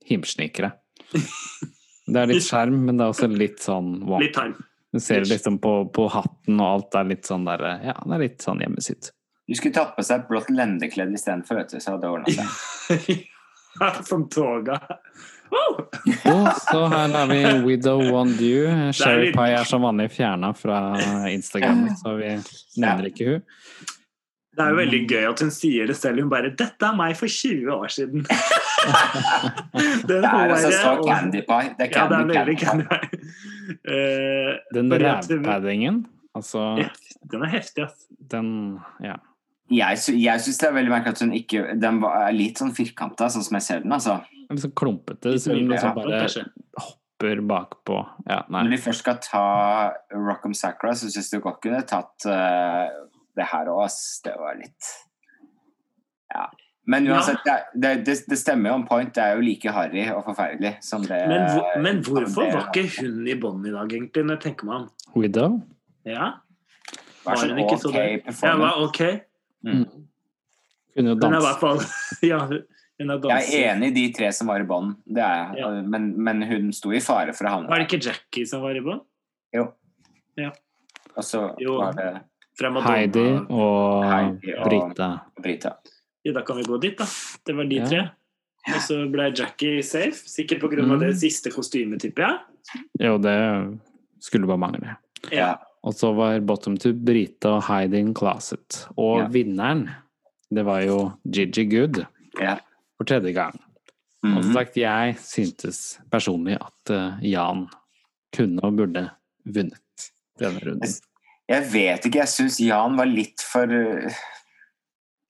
himsnikere. 0.10 0.72
Det 1.12 2.22
er 2.22 2.30
litt 2.32 2.46
skjerm, 2.50 2.80
men 2.88 2.98
det 3.00 3.06
er 3.08 3.14
også 3.14 3.30
litt 3.32 3.62
sånn 3.66 3.92
wow. 4.06 4.20
Litt 4.22 4.36
time. 4.38 4.56
Du 4.96 5.02
ser 5.04 5.26
det 5.26 5.32
liksom 5.34 5.58
på, 5.60 5.74
på 5.92 6.08
hatten 6.14 6.60
og 6.62 6.68
alt 6.70 6.92
det 6.94 7.00
er 7.02 7.08
litt 7.10 7.28
sånn 7.28 7.44
der 7.48 7.64
Ja, 7.84 7.96
det 8.06 8.16
er 8.16 8.22
litt 8.30 8.46
sånn 8.46 8.62
hjemmesitt. 8.64 9.10
Du 9.46 9.54
skulle 9.58 9.76
tatt 9.76 9.92
på 9.98 10.06
seg 10.08 10.24
blått 10.30 10.48
lendekledd 10.50 11.12
istedenfor, 11.14 11.60
vet 11.60 11.74
du, 11.76 11.82
så 11.84 11.96
hadde 11.98 12.08
det 12.08 12.14
ordna 12.16 12.46
seg. 12.88 13.26
Som 14.08 14.24
toga. 14.32 14.78
Oh! 15.52 15.82
Så 16.64 16.86
her 16.90 17.12
har 17.12 17.28
vi 17.28 17.42
Widow 17.66 18.00
One 18.16 18.38
Dew. 18.40 18.70
Sherry 18.96 19.28
litt- 19.28 19.36
Pie 19.36 19.58
er 19.60 19.68
som 19.68 19.84
vanlig 19.84 20.08
fjerna 20.16 20.54
fra 20.58 20.80
Instagram, 21.30 21.84
så 22.00 22.16
vi 22.22 22.32
nevner 22.82 23.10
ikke 23.12 23.28
hun. 23.34 23.44
Det 24.56 24.64
er 24.64 24.70
jo 24.72 24.76
veldig 24.80 25.00
gøy 25.10 25.26
at 25.30 25.42
hun 25.44 25.50
sier 25.52 25.88
det 25.90 25.96
selv. 26.00 26.22
Hun 26.24 26.30
bare 26.32 26.50
'Dette 26.56 26.86
er 26.88 26.96
meg 26.96 27.16
for 27.20 27.28
20 27.28 27.72
år 27.76 27.90
siden'. 27.92 28.24
Det 30.08 30.18
er 30.24 30.54
altså 30.54 30.72
så 30.72 30.94
candy 31.08 31.42
pie. 31.48 31.74
Det 31.78 31.88
er 31.88 31.92
Ja, 31.92 32.08
det 32.08 32.18
er 32.18 32.34
candy, 32.34 32.34
veldig 32.34 32.58
candy 32.60 32.84
candy 32.86 32.86
pie. 32.90 33.10
Eh, 33.90 34.52
Den 34.74 34.92
rævpaddingen, 34.94 36.06
altså 36.36 36.78
Den 37.32 37.42
er 37.42 37.48
heftig, 37.50 37.84
ass. 37.88 38.06
den 38.32 38.80
Ja. 39.04 39.16
Jeg, 39.72 39.98
sy 39.98 40.12
jeg 40.22 40.40
syns 40.46 40.60
det 40.62 40.68
er 40.70 40.74
veldig 40.76 40.92
merkelig 40.94 41.16
at 41.16 41.20
hun 41.26 41.32
ikke 41.34 41.64
Den 41.82 41.98
var, 42.04 42.28
er 42.28 42.36
litt 42.38 42.60
sånn 42.62 42.76
firkanta, 42.78 43.26
sånn 43.34 43.42
som 43.44 43.56
jeg 43.58 43.64
ser 43.66 43.80
den. 43.82 43.92
altså. 43.92 44.20
Litt 44.52 44.62
sånn 44.62 44.76
klumpete. 44.78 45.34
Så 45.42 45.50
Ja, 45.56 45.58
liksom 45.58 45.96
bare 45.96 46.30
hopper 46.78 47.42
bakpå. 47.42 47.98
Ja, 48.30 48.44
Når 48.50 48.70
vi 48.70 48.76
de 48.76 48.82
først 48.84 49.00
skal 49.02 49.18
ta 49.18 49.94
Rock'em 50.14 50.54
Sacra, 50.56 50.92
så 50.94 51.10
syns 51.10 51.32
jeg 51.34 51.42
godt 51.42 51.62
kunne 51.64 51.82
tatt 51.82 52.26
eh, 52.30 52.90
det 53.36 53.46
her 53.52 53.68
òg, 53.72 53.84
ass. 53.86 54.22
Det 54.24 54.36
var 54.40 54.56
litt 54.60 54.92
Ja. 56.34 56.46
Men 56.88 57.08
uansett, 57.10 57.40
det, 57.46 57.54
det, 57.82 57.92
det, 58.06 58.16
det 58.30 58.38
stemmer 58.38 58.70
jo 58.70 58.76
om 58.76 58.84
point. 58.86 59.10
Det 59.16 59.24
er 59.24 59.36
jo 59.40 59.42
like 59.42 59.72
harry 59.74 60.04
og 60.14 60.20
forferdelig 60.28 60.76
som 60.86 61.02
det 61.02 61.18
Men, 61.32 61.48
hvor, 61.50 61.80
men 61.82 62.02
hvorfor 62.06 62.46
det- 62.46 62.54
var 62.54 62.68
ikke 62.70 62.84
hun 63.00 63.28
i 63.28 63.34
bånn 63.42 63.64
i 63.66 63.72
dag, 63.74 63.90
egentlig, 63.96 64.26
når 64.26 64.36
jeg 64.38 64.44
tenker 64.44 64.70
meg 64.70 64.76
om? 64.84 64.90
Widow? 65.16 65.56
Ja, 66.06 66.28
var 67.26 67.40
var 67.40 67.50
hun 67.50 67.64
ikke 67.64 67.80
så 67.82 67.90
okay 67.90 68.20
det? 68.22 68.36
Ja, 68.44 68.54
var 68.62 68.84
ok. 68.86 69.02
Mm. 69.66 69.86
Kunne 70.94 71.10
jo 71.10 71.16
Hun 71.16 71.16
er 71.16 71.16
i 71.16 71.20
danse. 71.24 71.42
hvert 71.48 71.60
fall 71.64 71.82
Ja, 72.30 72.40
hun 72.46 73.10
er 73.10 73.26
Jeg 73.34 73.64
er 73.64 73.74
enig 73.74 73.90
i 73.90 73.96
de 73.96 74.06
tre 74.14 74.30
som 74.32 74.48
var 74.54 74.62
i 74.62 74.68
bånn, 74.70 74.94
det 75.10 75.24
er 75.26 75.42
jeg. 75.42 75.64
Ja. 75.64 75.72
Men, 75.82 76.06
men 76.22 76.44
hun 76.46 76.70
sto 76.72 76.94
i 76.94 77.02
fare 77.02 77.34
for 77.34 77.50
å 77.50 77.56
havne 77.56 77.68
Var 77.74 77.82
det 77.82 77.88
ikke 77.90 78.04
Jackie 78.12 78.46
som 78.46 78.62
var 78.62 78.78
i 78.78 78.86
bånn? 78.86 79.02
Og 81.16 81.24
så 81.24 81.42
Jo. 81.64 81.78
var 81.80 81.94
det 81.98 82.12
Fra 82.58 82.70
Madonna. 82.72 82.96
Heidi 82.96 83.26
og 83.50 84.06
Heidi 84.10 84.54
og- 84.58 84.70
Brita. 84.70 85.10
Brita. 85.42 85.72
Ja, 86.26 86.32
da 86.34 86.42
kan 86.42 86.58
vi 86.58 86.64
gå 86.64 86.78
dit, 86.82 86.98
da. 86.98 87.06
Det 87.46 87.56
var 87.56 87.64
de 87.70 87.76
Ja. 87.76 87.86
tre. 87.86 88.10
Og 88.74 88.82
så 88.82 89.12
ble 89.12 89.32
Jackie 89.38 89.82
safe, 89.84 90.24
sikkert 90.28 90.60
pga. 90.62 90.82
av 90.82 90.88
Mm. 90.88 91.00
det 91.00 91.16
siste 91.20 91.52
kostymet, 91.52 92.00
tipper 92.02 92.24
jeg. 92.24 92.40
Jo, 93.00 93.18
det 93.18 93.80
skulle 94.20 94.48
bare 94.48 94.58
mangle. 94.58 94.96
Ja. 95.32 95.56
Og 95.84 95.94
så 95.94 96.16
var 96.16 96.40
bottom 96.40 96.78
to 96.78 96.94
Brita 96.94 97.50
og 97.58 97.64
Heidi 97.64 97.98
in 98.00 98.14
Closet. 98.16 98.88
Og 98.98 99.20
Ja. 99.20 99.28
vinneren, 99.28 99.90
det 100.52 100.66
var 100.66 100.82
jo 100.82 101.12
Gigi 101.30 101.66
Good 101.70 102.06
ja. 102.40 102.56
for 102.98 103.04
tredje 103.06 103.34
gang. 103.34 103.54
Og 104.24 104.42
som 104.44 104.52
Mhm. 104.52 104.54
sagt, 104.54 104.76
jeg 104.78 105.16
syntes 105.20 106.00
personlig 106.12 106.56
at 106.60 106.90
eh, 106.90 107.20
Jan 107.32 107.68
kunne 108.36 108.60
og 108.64 108.76
burde 108.76 109.10
vunnet 109.46 110.12
denne 110.40 110.60
runden. 110.66 110.90
Jeg 111.50 111.68
vet 111.70 112.08
ikke, 112.08 112.24
jeg 112.24 112.32
syns 112.32 112.60
Jan 112.64 112.96
var 112.98 113.10
litt 113.10 113.44
for 113.46 113.70
uh, 113.70 114.22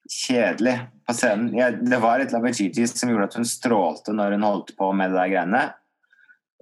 kjedelig 0.08 0.78
på 1.06 1.16
scenen. 1.18 1.50
Jeg, 1.58 1.80
det 1.84 2.00
var 2.04 2.24
et 2.24 2.36
Gigi 2.56 2.88
som 2.88 3.12
gjorde 3.12 3.30
at 3.30 3.38
hun 3.40 3.48
strålte 3.50 4.16
når 4.16 4.38
hun 4.38 4.48
holdt 4.48 4.76
på 4.78 4.92
med 4.96 5.12
det 5.12 5.20
der 5.20 5.34
greiene. 5.34 5.64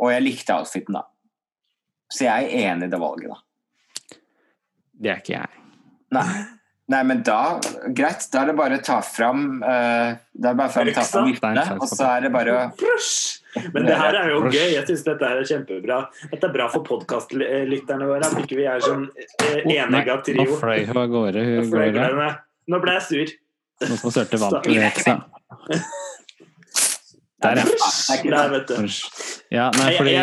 Og 0.01 0.13
jeg 0.13 0.25
likte 0.25 0.57
outfiten, 0.57 0.97
da. 0.97 1.05
Så 2.13 2.25
jeg 2.25 2.49
er 2.49 2.71
enig 2.71 2.89
i 2.89 2.93
det 2.93 3.01
valget, 3.01 3.33
da. 3.33 4.19
Det 5.03 5.11
er 5.11 5.21
ikke 5.21 5.37
jeg. 5.37 5.63
Nei. 6.13 6.27
Nei, 6.93 7.01
men 7.09 7.23
da 7.25 7.59
Greit, 7.95 8.27
da 8.33 8.43
er 8.43 8.51
det 8.51 8.55
bare 8.57 8.77
å 8.77 8.83
ta 8.85 8.99
fram 9.05 9.45
uh, 9.63 10.13
Det 10.29 10.51
er 10.51 10.57
bare 10.59 10.83
å 10.83 10.95
ta 10.95 11.05
fram 11.07 11.29
viftene, 11.31 11.65
og 11.79 11.87
så 11.89 12.09
er 12.11 12.27
det 12.27 12.31
bare 12.33 12.57
å 12.57 12.61
Men 13.73 13.87
det 13.87 13.97
her 13.97 14.17
er 14.17 14.31
jo 14.33 14.39
gøy. 14.47 14.71
Jeg 14.73 14.85
syns 14.87 15.03
dette 15.05 15.27
er 15.29 15.43
kjempebra. 15.45 15.99
Dette 16.31 16.47
er 16.47 16.53
bra 16.55 16.65
for 16.73 16.85
podkastlytterne 16.87 18.07
våre. 18.09 18.25
At 18.25 18.39
ikke 18.41 18.57
vi 18.57 18.65
er 18.69 18.81
sånn 18.81 19.03
uh, 19.09 19.59
enegga 19.61 20.17
trio. 20.25 20.47
nå 20.49 20.57
fløy 20.57 20.87
hun 20.89 21.01
av 21.03 21.11
gårde. 21.11 21.43
Hun 21.49 21.69
For 21.69 21.75
går 21.75 21.93
gleder. 21.93 22.39
Nå 22.73 22.79
ble 22.81 22.95
jeg 22.97 23.05
sur. 23.09 23.35
Nå 23.83 23.99
som 24.01 24.15
sølte 24.15 24.39
vant 24.41 24.57
til 24.65 24.81
Reksa. 24.81 25.19
Der, 27.43 27.59
ja. 27.59 28.49
Ja, 29.51 29.65
nei, 29.75 29.89
fordi 29.97 30.13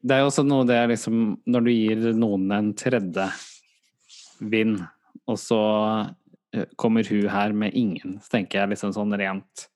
det 0.00 0.16
er 0.16 0.22
jo 0.22 0.28
også 0.30 0.44
noe 0.46 0.64
det 0.68 0.76
er 0.78 0.86
liksom 0.92 1.16
Når 1.50 1.64
du 1.66 1.70
gir 1.72 2.04
noen 2.16 2.52
en 2.54 2.70
tredje 2.78 3.26
vind, 4.40 4.78
og 5.30 5.38
så 5.40 5.60
eh, 6.54 6.66
kommer 6.80 7.06
hun 7.06 7.28
her 7.30 7.54
med 7.56 7.76
ingen, 7.78 8.18
så 8.24 8.36
tenker 8.36 8.62
jeg 8.62 8.74
liksom 8.74 8.94
sånn 8.96 9.14
rent 9.20 9.68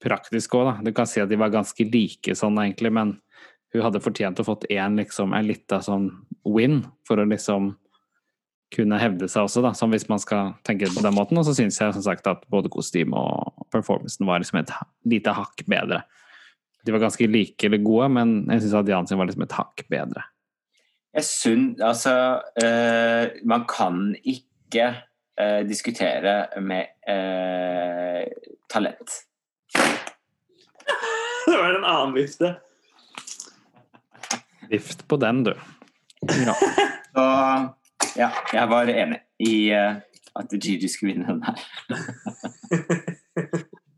praktisk 0.00 0.54
òg, 0.56 0.68
da. 0.68 0.74
Du 0.84 0.94
kan 0.96 1.08
si 1.08 1.20
at 1.20 1.30
de 1.30 1.38
var 1.40 1.52
ganske 1.52 1.84
like 1.92 2.36
sånn 2.36 2.58
egentlig, 2.62 2.92
men 2.96 3.18
hun 3.74 3.84
hadde 3.84 4.02
fortjent 4.02 4.40
å 4.40 4.46
fått 4.46 4.66
én 4.72 4.96
liksom, 4.98 5.34
en 5.36 5.46
lita 5.46 5.80
sånn 5.84 6.08
win 6.48 6.82
for 7.06 7.20
å 7.20 7.28
liksom 7.28 7.74
kunne 8.74 8.98
hevde 9.02 9.26
seg 9.30 9.46
også, 9.46 9.62
da. 9.64 9.72
som 9.74 9.90
hvis 9.90 10.06
man 10.10 10.20
skal 10.22 10.54
tenke 10.66 10.88
på 10.94 11.02
den 11.02 11.14
måten. 11.16 11.38
Og 11.40 11.46
så 11.46 11.54
syns 11.58 11.78
jeg 11.80 11.94
som 11.96 12.04
sagt 12.06 12.28
at 12.30 12.44
både 12.52 12.70
kostyme 12.72 13.18
og 13.18 13.66
performancen 13.74 14.28
var 14.28 14.42
liksom 14.42 14.60
et 14.62 14.72
lite 15.10 15.34
hakk 15.34 15.64
bedre. 15.70 16.04
De 16.86 16.94
var 16.94 17.02
ganske 17.02 17.26
like 17.28 17.66
eller 17.66 17.82
gode, 17.82 18.08
men 18.14 18.36
jeg 18.46 18.64
syns 18.64 18.78
at 18.80 18.92
Jan 18.92 19.10
sin 19.10 19.18
var 19.20 19.28
liksom 19.28 19.44
et 19.46 19.58
hakk 19.58 19.84
bedre. 19.90 20.24
Jeg 21.10 21.26
syns 21.26 21.80
Altså, 21.82 22.12
eh, 22.62 23.42
man 23.44 23.64
kan 23.68 24.14
ikke 24.22 24.86
eh, 25.40 25.62
diskutere 25.68 26.46
med 26.62 26.86
eh, 27.08 28.26
talent. 28.70 29.10
Det 31.46 31.56
var 31.56 31.74
en 31.74 31.84
annen 31.84 32.14
vifte. 32.14 32.54
Vift 34.70 35.08
på 35.08 35.16
den, 35.18 35.44
du. 35.44 35.54
Ja. 36.46 36.54
Så 37.10 37.24
ja, 38.16 38.28
jeg 38.52 38.68
var 38.70 38.90
enig 38.92 39.18
i 39.42 39.70
at 39.72 40.52
Gigi 40.52 40.88
skulle 40.88 41.14
vinne 41.14 41.26
den 41.26 41.42
her. 41.42 41.58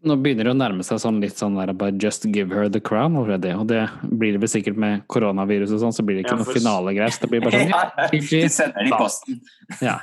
Nå 0.02 0.16
begynner 0.18 0.48
det 0.48 0.50
å 0.50 0.58
nærme 0.58 0.82
seg 0.82 0.98
sånn 0.98 1.20
litt 1.22 1.36
sånn 1.38 1.54
der 1.54 1.70
bare 1.78 1.94
just 2.02 2.24
give 2.34 2.50
her 2.50 2.68
the 2.68 2.80
crown 2.82 3.14
already. 3.20 3.52
Og 3.54 3.68
det 3.70 3.84
blir 4.10 4.32
det 4.34 4.40
vel 4.42 4.50
sikkert 4.50 4.76
med 4.82 5.04
koronavirus 5.06 5.70
og 5.76 5.78
sånn, 5.84 5.94
så 5.94 6.02
blir 6.02 6.18
det 6.18 6.24
ikke 6.24 6.34
Ja, 6.34 6.40
noe 6.40 6.48
for- 6.48 6.58
finalegreis. 6.58 7.20
Det 7.22 7.30
blir 7.30 7.40
bare 7.44 7.60
sånn 7.60 7.70
ja, 7.76 8.08
De 8.10 8.20
sender 8.50 8.82
det 8.82 8.88
i 8.90 8.98
posten. 8.98 9.40
ja. 9.80 9.94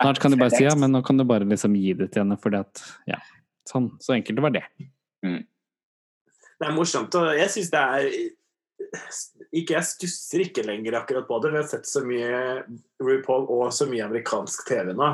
Snart 0.00 0.20
kan 0.24 0.30
du 0.32 0.38
bare 0.40 0.50
si 0.56 0.64
ja, 0.64 0.72
men 0.74 0.92
nå 0.96 1.02
kan 1.04 1.20
du 1.20 1.24
bare 1.28 1.44
liksom 1.44 1.76
gi 1.76 1.92
det 2.00 2.10
til 2.14 2.24
henne 2.24 2.40
fordi 2.40 2.62
at 2.64 2.82
Ja. 3.12 3.20
Sånn. 3.68 3.90
Så 4.00 4.16
enkelt 4.16 4.40
var 4.40 4.50
det. 4.56 4.64
Det 5.22 6.66
er 6.68 6.72
morsomt, 6.76 7.14
og 7.20 7.36
jeg 7.36 7.48
syns 7.52 7.70
det 7.70 7.80
er 7.80 8.08
ikke, 9.52 9.74
Jeg 9.76 9.84
stusser 9.86 10.42
ikke 10.46 10.64
lenger 10.66 10.96
akkurat 10.98 11.28
på 11.28 11.36
det. 11.44 11.50
Vi 11.52 11.56
har 11.60 11.68
sett 11.68 11.86
så 11.86 12.00
mye 12.02 12.64
RuPaul 13.00 13.44
og 13.52 13.68
så 13.76 13.86
mye 13.86 14.04
amerikansk 14.08 14.64
TV 14.66 14.92
nå. 14.96 15.10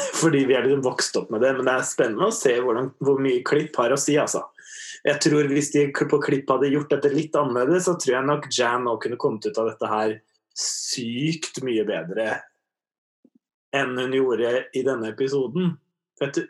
Fordi 0.22 0.44
vi 0.48 0.56
er 0.56 0.66
liksom 0.66 0.84
vokst 0.84 1.16
opp 1.20 1.30
med 1.32 1.42
det. 1.44 1.52
Men 1.56 1.68
det 1.68 1.76
er 1.76 1.86
spennende 1.88 2.28
å 2.30 2.34
se 2.34 2.54
hvordan, 2.58 2.92
hvor 3.02 3.20
mye 3.22 3.44
klipp 3.46 3.76
har 3.80 3.94
å 3.94 4.00
si, 4.00 4.16
altså. 4.20 4.44
Jeg 5.02 5.18
tror 5.24 5.48
Hvis 5.50 5.72
de 5.74 5.88
på 5.90 6.20
klipp 6.22 6.50
hadde 6.52 6.70
gjort 6.70 6.92
dette 6.92 7.10
litt 7.10 7.34
annerledes, 7.34 7.88
så 7.88 7.96
tror 7.98 8.16
jeg 8.16 8.28
nok 8.28 8.46
Jan 8.54 8.86
nå 8.86 8.94
kunne 9.02 9.18
kommet 9.18 9.48
ut 9.48 9.58
av 9.58 9.72
dette 9.72 9.90
her 9.90 10.16
sykt 10.54 11.62
mye 11.66 11.82
bedre 11.88 12.36
enn 13.72 13.96
hun 13.96 14.12
gjorde 14.12 14.66
i 14.76 14.82
denne 14.84 15.10
episoden. 15.14 15.72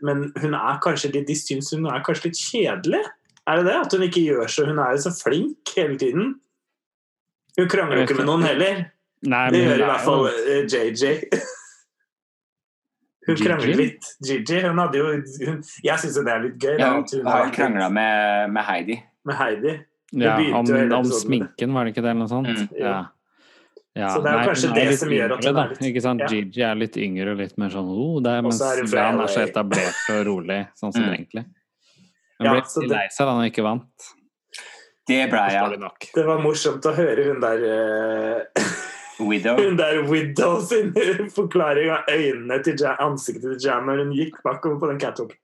Men 0.03 0.25
hun 0.43 0.57
er 0.59 0.81
kanskje 0.83 1.13
litt, 1.15 1.29
de 1.31 1.37
syns 1.39 1.71
hun 1.73 1.87
er 1.89 2.03
kanskje 2.05 2.29
litt 2.29 2.41
kjedelig. 2.41 3.03
Er 3.49 3.61
det 3.61 3.69
det? 3.71 3.77
At 3.79 3.95
hun 3.95 4.05
ikke 4.07 4.25
gjør 4.27 4.51
så 4.51 4.67
Hun 4.69 4.79
er 4.83 4.95
jo 4.95 5.05
så 5.07 5.13
flink 5.15 5.73
hele 5.77 5.97
tiden. 5.99 6.35
Hun 7.59 7.71
krangler 7.71 8.03
jo 8.03 8.09
ikke 8.09 8.19
med 8.21 8.29
noen 8.29 8.47
heller. 8.47 8.85
Nei, 9.23 9.47
Det 9.55 9.63
gjør 9.63 9.85
i 9.85 9.89
hvert 9.89 10.01
er 10.01 10.07
fall 10.07 10.29
JJ. 10.67 11.15
Hun 13.27 13.37
krangler 13.39 13.77
litt. 13.79 14.05
Gigi. 14.27 14.61
Hun 14.65 14.79
hadde 14.83 14.99
jo 14.99 15.07
hun, 15.13 15.63
Jeg 15.85 15.99
syns 16.03 16.17
jo 16.19 16.25
det 16.27 16.33
er 16.35 16.41
litt 16.49 16.57
gøy. 16.59 16.77
Da, 16.77 16.83
Ja, 16.83 16.93
hun 16.99 17.27
har 17.27 17.45
har 17.45 17.53
krangla 17.55 17.89
med, 17.91 18.51
med 18.53 18.65
Heidi. 18.67 18.97
med 19.25 19.37
Heidi. 19.39 19.75
ja, 20.13 20.37
om, 20.59 20.67
om 20.99 21.05
sminken, 21.05 21.73
var 21.73 21.85
det 21.87 21.95
ikke 21.95 22.03
det, 22.03 22.11
eller 22.11 22.25
noe 22.27 22.29
sånt? 22.29 22.49
Mm, 22.49 22.69
ja. 22.79 22.97
Ja, 23.95 24.09
Så 24.09 24.23
det 24.25 24.31
er 24.33 24.39
jo 24.41 24.49
kanskje 24.49 24.69
er 24.71 24.75
det 24.89 24.99
som 24.99 25.09
gjør 25.13 25.33
at 25.37 25.45
hun 25.45 25.57
er 25.57 25.69
litt- 25.69 25.83
Ikke 25.91 26.01
sant? 26.03 26.21
ja. 26.21 26.27
Gigi 26.33 26.63
er 26.65 26.75
litt 26.81 26.97
yngre 26.97 27.33
og 27.33 27.39
litt 27.39 27.59
mer 27.61 27.69
sånn 27.69 27.89
oh, 27.93 28.21
det 28.25 28.31
er, 28.33 28.43
mens 28.43 28.59
så 28.59 28.71
er 28.73 28.81
er 28.83 29.27
så 29.29 29.43
etablert 29.47 30.03
og 30.15 30.21
rolig, 30.27 30.61
sånn 30.81 30.93
som 30.93 31.03
Mm. 31.05 31.13
egentlig. 31.15 31.45
Hun 32.41 32.49
ble 32.49 32.49
ja, 32.49 32.55
litt 32.55 32.91
lei 32.91 33.07
seg 33.13 33.27
da 33.27 33.35
hun 33.37 33.45
ikke 33.51 33.63
vant. 33.63 34.09
Det 35.07 35.29
ble 35.31 35.39
jeg. 35.51 35.79
Ja. 35.81 35.91
Det 36.15 36.25
var 36.27 36.39
morsomt 36.41 36.83
å 36.87 36.95
høre 36.97 37.25
hun 37.29 37.41
der 37.43 37.65
eh, 37.69 38.63
Widow. 39.29 39.57
Hun 39.61 39.77
der 39.79 40.03
Widow 40.09 40.61
sin 40.65 40.93
forklaring 41.39 41.91
av 41.95 42.11
øynene 42.13 42.59
til 42.65 42.77
jam, 42.81 42.97
ansiktet 43.01 43.47
til 43.59 43.69
Jam 43.71 43.87
når 43.89 44.05
hun 44.05 44.13
gikk 44.17 44.43
bakover 44.45 44.81
på 44.83 44.91
den 44.93 45.01
catwalken. 45.03 45.39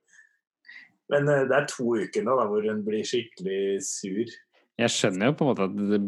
Men 1.09 1.29
eh, 1.33 1.47
det 1.49 1.57
er 1.57 1.69
to 1.71 1.95
uker 1.97 2.25
nå 2.27 2.35
da, 2.37 2.45
hvor 2.51 2.67
hun 2.69 2.83
blir 2.85 3.07
skikkelig 3.09 3.81
sur. 3.87 4.35
Jeg 4.79 4.93
skjønner 4.95 5.31
jo 5.31 5.37
på 5.39 5.47
en 5.47 5.51
måte 5.53 5.65
at 5.67 5.79
det, 5.91 6.03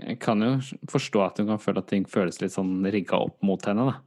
Jeg 0.00 0.18
kan 0.22 0.40
jo 0.40 0.52
forstå 0.88 1.24
at 1.24 1.40
hun 1.42 1.50
kan 1.50 1.58
føle 1.60 1.82
at 1.82 1.88
ting 1.90 2.06
føles 2.08 2.38
litt 2.40 2.54
sånn 2.54 2.78
rigga 2.94 3.18
opp 3.26 3.40
mot 3.44 3.64
henne, 3.66 3.90
da. 3.90 3.98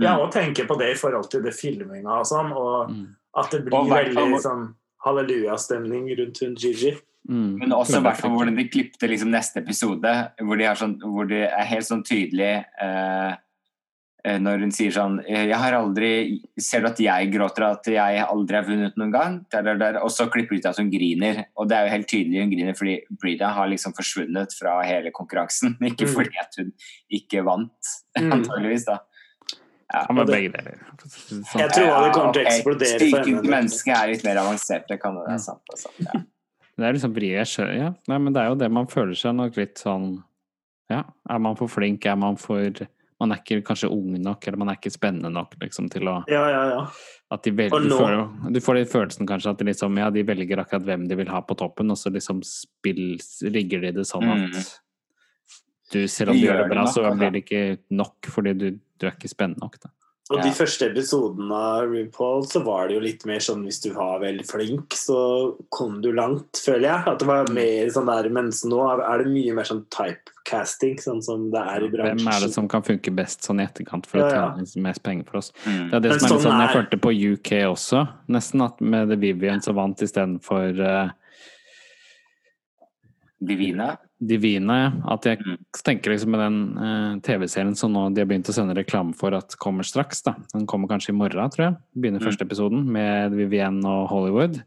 Ja, 0.00 0.12
og 0.22 0.30
tenke 0.32 0.64
på 0.68 0.76
det 0.80 0.92
i 0.94 0.98
forhold 0.98 1.26
til 1.32 1.42
det 1.44 1.52
filminga 1.52 2.20
og 2.22 2.28
sånn, 2.30 2.52
og 2.56 2.90
Mm. 2.94 3.08
at 3.36 3.50
det 3.50 3.64
blir 3.66 3.74
Og 3.76 3.90
veldig 3.90 4.38
sånn 4.40 4.62
hallelujastemning 5.04 6.06
rundt 6.18 6.38
hun 6.40 6.54
Gigi. 6.54 6.94
Mm. 7.28 7.58
Men 7.60 7.72
også 7.76 8.00
hvert 8.02 8.22
hvordan 8.24 8.56
de 8.56 8.64
klippte 8.72 9.06
liksom 9.06 9.28
neste 9.30 9.60
episode, 9.60 10.08
hvor, 10.40 10.56
de 10.56 10.64
har 10.64 10.74
sånn, 10.80 10.96
hvor 11.04 11.28
de, 11.28 11.42
er 11.44 11.66
helt 11.68 11.84
sånn 11.86 12.00
tydelig 12.02 12.64
eh, 12.80 13.34
eh, 14.24 14.38
Når 14.40 14.64
hun 14.64 14.72
sier 14.72 14.90
sånn 14.90 15.18
Jeg 15.28 15.52
har 15.60 15.76
aldri 15.76 16.40
Ser 16.58 16.80
du 16.80 16.88
at 16.88 16.98
jeg 17.04 17.28
gråter 17.30 17.66
at 17.68 17.86
jeg 17.92 18.24
aldri 18.24 18.56
har 18.56 18.64
vunnet 18.66 18.96
noen 18.96 19.12
gang? 19.12 19.36
Der, 19.52 19.62
der, 19.68 19.76
der. 19.78 19.98
Og 20.02 20.10
så 20.10 20.26
klipper 20.32 20.56
de 20.56 20.62
ut 20.64 20.66
at 20.72 20.80
hun 20.80 20.88
griner. 20.90 21.44
Og 21.60 21.68
det 21.68 21.76
er 21.76 21.86
jo 21.86 21.92
helt 21.92 22.08
tydelig 22.08 22.40
hun 22.42 22.50
griner 22.56 22.74
fordi 22.80 22.96
Brida 23.20 23.52
har 23.54 23.68
liksom 23.68 23.94
forsvunnet 24.00 24.56
fra 24.56 24.78
hele 24.88 25.12
konkurransen. 25.12 25.76
Ikke 25.92 26.08
Mm. 26.08 26.14
fordi 26.16 26.40
at 26.40 26.56
hun 26.58 26.72
ikke 27.12 27.44
vant, 27.46 27.94
Mm. 28.18 28.32
antageligvis, 28.40 28.84
da. 28.88 28.98
Ja. 29.92 30.06
Han 30.08 30.16
det- 30.24 30.26
begge 30.32 30.50
deler. 30.56 30.80
Sånn. 31.04 31.44
Jeg 31.60 31.70
tror 31.76 32.04
det 32.04 32.12
kommer 32.16 32.32
til 32.32 32.42
å 32.44 32.48
eksplodere 32.48 32.98
for 32.98 32.98
Psykiske 32.98 33.24
henne. 33.28 33.50
mennesker 33.54 33.92
er 34.00 34.08
litt 34.14 34.24
mer 34.24 34.36
avanserte, 34.42 34.88
kan 34.88 34.94
det 34.96 35.00
kan 35.02 35.16
være 35.28 35.38
sant. 35.40 35.62
Altså. 35.70 35.90
Ja. 36.00 36.20
Det 36.80 36.88
er 36.88 36.96
liksom 36.96 37.12
vri, 37.16 37.28
ja. 37.36 37.90
Nei, 38.08 38.18
men 38.18 38.32
det 38.32 38.40
er 38.42 38.48
jo 38.54 38.58
det 38.60 38.70
man 38.72 38.88
føler 38.90 39.14
seg 39.18 39.36
nok 39.36 39.58
litt 39.60 39.76
sånn 39.82 40.14
Ja, 40.90 41.04
er 41.30 41.38
man 41.44 41.58
for 41.58 41.68
flink? 41.70 42.06
Er 42.08 42.16
man 42.18 42.38
for 42.40 42.72
Man 43.20 43.34
er 43.34 43.42
ikke 43.42 43.60
kanskje 43.68 43.90
ung 43.92 44.14
nok, 44.24 44.46
eller 44.48 44.56
man 44.62 44.70
er 44.72 44.78
ikke 44.80 44.90
spennende 44.94 45.28
nok 45.30 45.52
liksom 45.60 45.90
til 45.92 46.08
å 46.08 46.14
Ja, 46.30 46.46
ja, 46.48 46.62
ja. 46.72 46.80
At 47.30 47.44
de 47.44 47.52
velger, 47.52 47.76
Og 47.76 47.84
du, 47.84 47.92
får, 47.92 48.16
du 48.56 48.60
får 48.64 48.78
den 48.80 48.88
følelsen 48.90 49.28
kanskje 49.28 49.52
at 49.52 49.60
de 49.60 49.68
liksom 49.68 49.98
Ja, 50.00 50.08
de 50.10 50.24
velger 50.24 50.62
akkurat 50.64 50.88
hvem 50.88 51.04
de 51.10 51.18
vil 51.20 51.28
ha 51.28 51.42
på 51.44 51.54
toppen, 51.60 51.92
og 51.92 52.00
så 52.00 52.10
liksom 52.14 52.40
spill, 52.48 53.18
rigger 53.52 53.84
de 53.84 53.92
det 54.00 54.06
sånn 54.08 54.24
at 54.32 54.46
Mm. 54.48 54.64
du, 55.92 56.06
selv 56.08 56.30
om 56.32 56.36
du 56.38 56.46
gjør 56.46 56.62
det 56.64 56.68
bra, 56.70 56.84
så 56.86 57.02
blir 57.18 57.32
det 57.34 57.44
ikke 57.44 57.62
nok 57.90 58.26
fordi 58.30 58.52
du, 58.56 58.66
du 58.98 59.06
er 59.06 59.12
ikke 59.16 59.28
spennende 59.28 59.60
nok, 59.60 59.76
da. 59.82 59.90
Og 60.30 60.38
de 60.44 60.50
første 60.54 60.86
episodene 60.86 61.56
av 61.58 61.90
RuPaul 61.90 62.44
så 62.46 62.62
var 62.62 62.86
det 62.86 62.96
jo 62.96 63.02
litt 63.02 63.24
mer 63.26 63.42
sånn 63.42 63.64
hvis 63.66 63.80
du 63.82 63.88
var 63.96 64.20
veldig 64.22 64.46
flink, 64.46 64.94
så 64.94 65.18
kom 65.74 65.98
du 66.04 66.12
langt, 66.14 66.60
føler 66.62 66.86
jeg. 66.86 67.02
At 67.10 67.22
det 67.22 67.26
var 67.30 67.50
mer 67.54 67.90
sånn 67.90 68.10
der, 68.10 68.28
Mens 68.30 68.62
nå 68.68 68.78
er 68.94 69.24
det 69.24 69.32
mye 69.32 69.56
mer 69.58 69.66
sånn 69.66 69.82
typecasting, 69.90 71.00
sånn 71.02 71.22
som 71.26 71.48
det 71.50 71.64
er 71.74 71.86
i 71.86 71.90
bransjen. 71.90 72.22
Hvem 72.22 72.30
er 72.30 72.44
det 72.46 72.52
som 72.54 72.68
kan 72.70 72.86
funke 72.86 73.14
best 73.14 73.48
sånn 73.48 73.62
i 73.62 73.66
etterkant 73.66 74.06
for 74.06 74.22
Ja, 74.22 74.28
å 74.28 74.30
ja. 74.30 74.44
tjene 74.60 74.86
mest 74.86 75.02
penger 75.06 75.26
for 75.26 75.42
oss? 75.42 75.50
Mm. 75.64 75.90
Det 75.90 75.98
er 75.98 76.06
det 76.06 76.14
Men 76.14 76.22
som 76.22 76.28
er 76.28 76.30
litt 76.30 76.30
sånn 76.30 76.44
sånn 76.46 76.62
jeg 76.62 76.74
følte 76.78 77.00
på 77.08 77.14
UK 77.34 77.52
også, 77.72 78.04
nesten, 78.30 78.66
at 78.68 78.84
med 78.94 79.10
The 79.10 79.18
Vivian 79.26 79.64
som 79.66 79.80
vant 79.80 80.06
istedenfor 80.06 80.78
uh, 80.78 81.10
Divina. 83.40 83.96
Divina. 84.20 84.92
At 85.08 85.24
jeg 85.24 85.38
Mm. 85.40 85.56
tenker 85.82 86.10
liksom 86.12 86.30
med 86.30 86.40
den 86.40 86.78
eh, 86.78 87.20
TV-serien 87.24 87.74
som 87.76 87.92
nå 87.92 88.12
de 88.14 88.20
har 88.20 88.26
begynt 88.28 88.48
å 88.48 88.52
sende 88.52 88.74
reklame 88.76 89.14
for 89.16 89.32
at 89.34 89.56
kommer 89.58 89.82
straks, 89.82 90.22
da. 90.22 90.34
Den 90.52 90.66
kommer 90.66 90.88
kanskje 90.88 91.10
i 91.14 91.16
morgen, 91.16 91.50
tror 91.50 91.64
jeg. 91.70 91.76
Begynner 91.96 92.20
Mm. 92.20 92.26
første 92.28 92.44
episoden 92.44 92.84
med 92.84 93.32
Vivienne 93.32 93.84
og 93.84 94.08
Hollywood. 94.10 94.62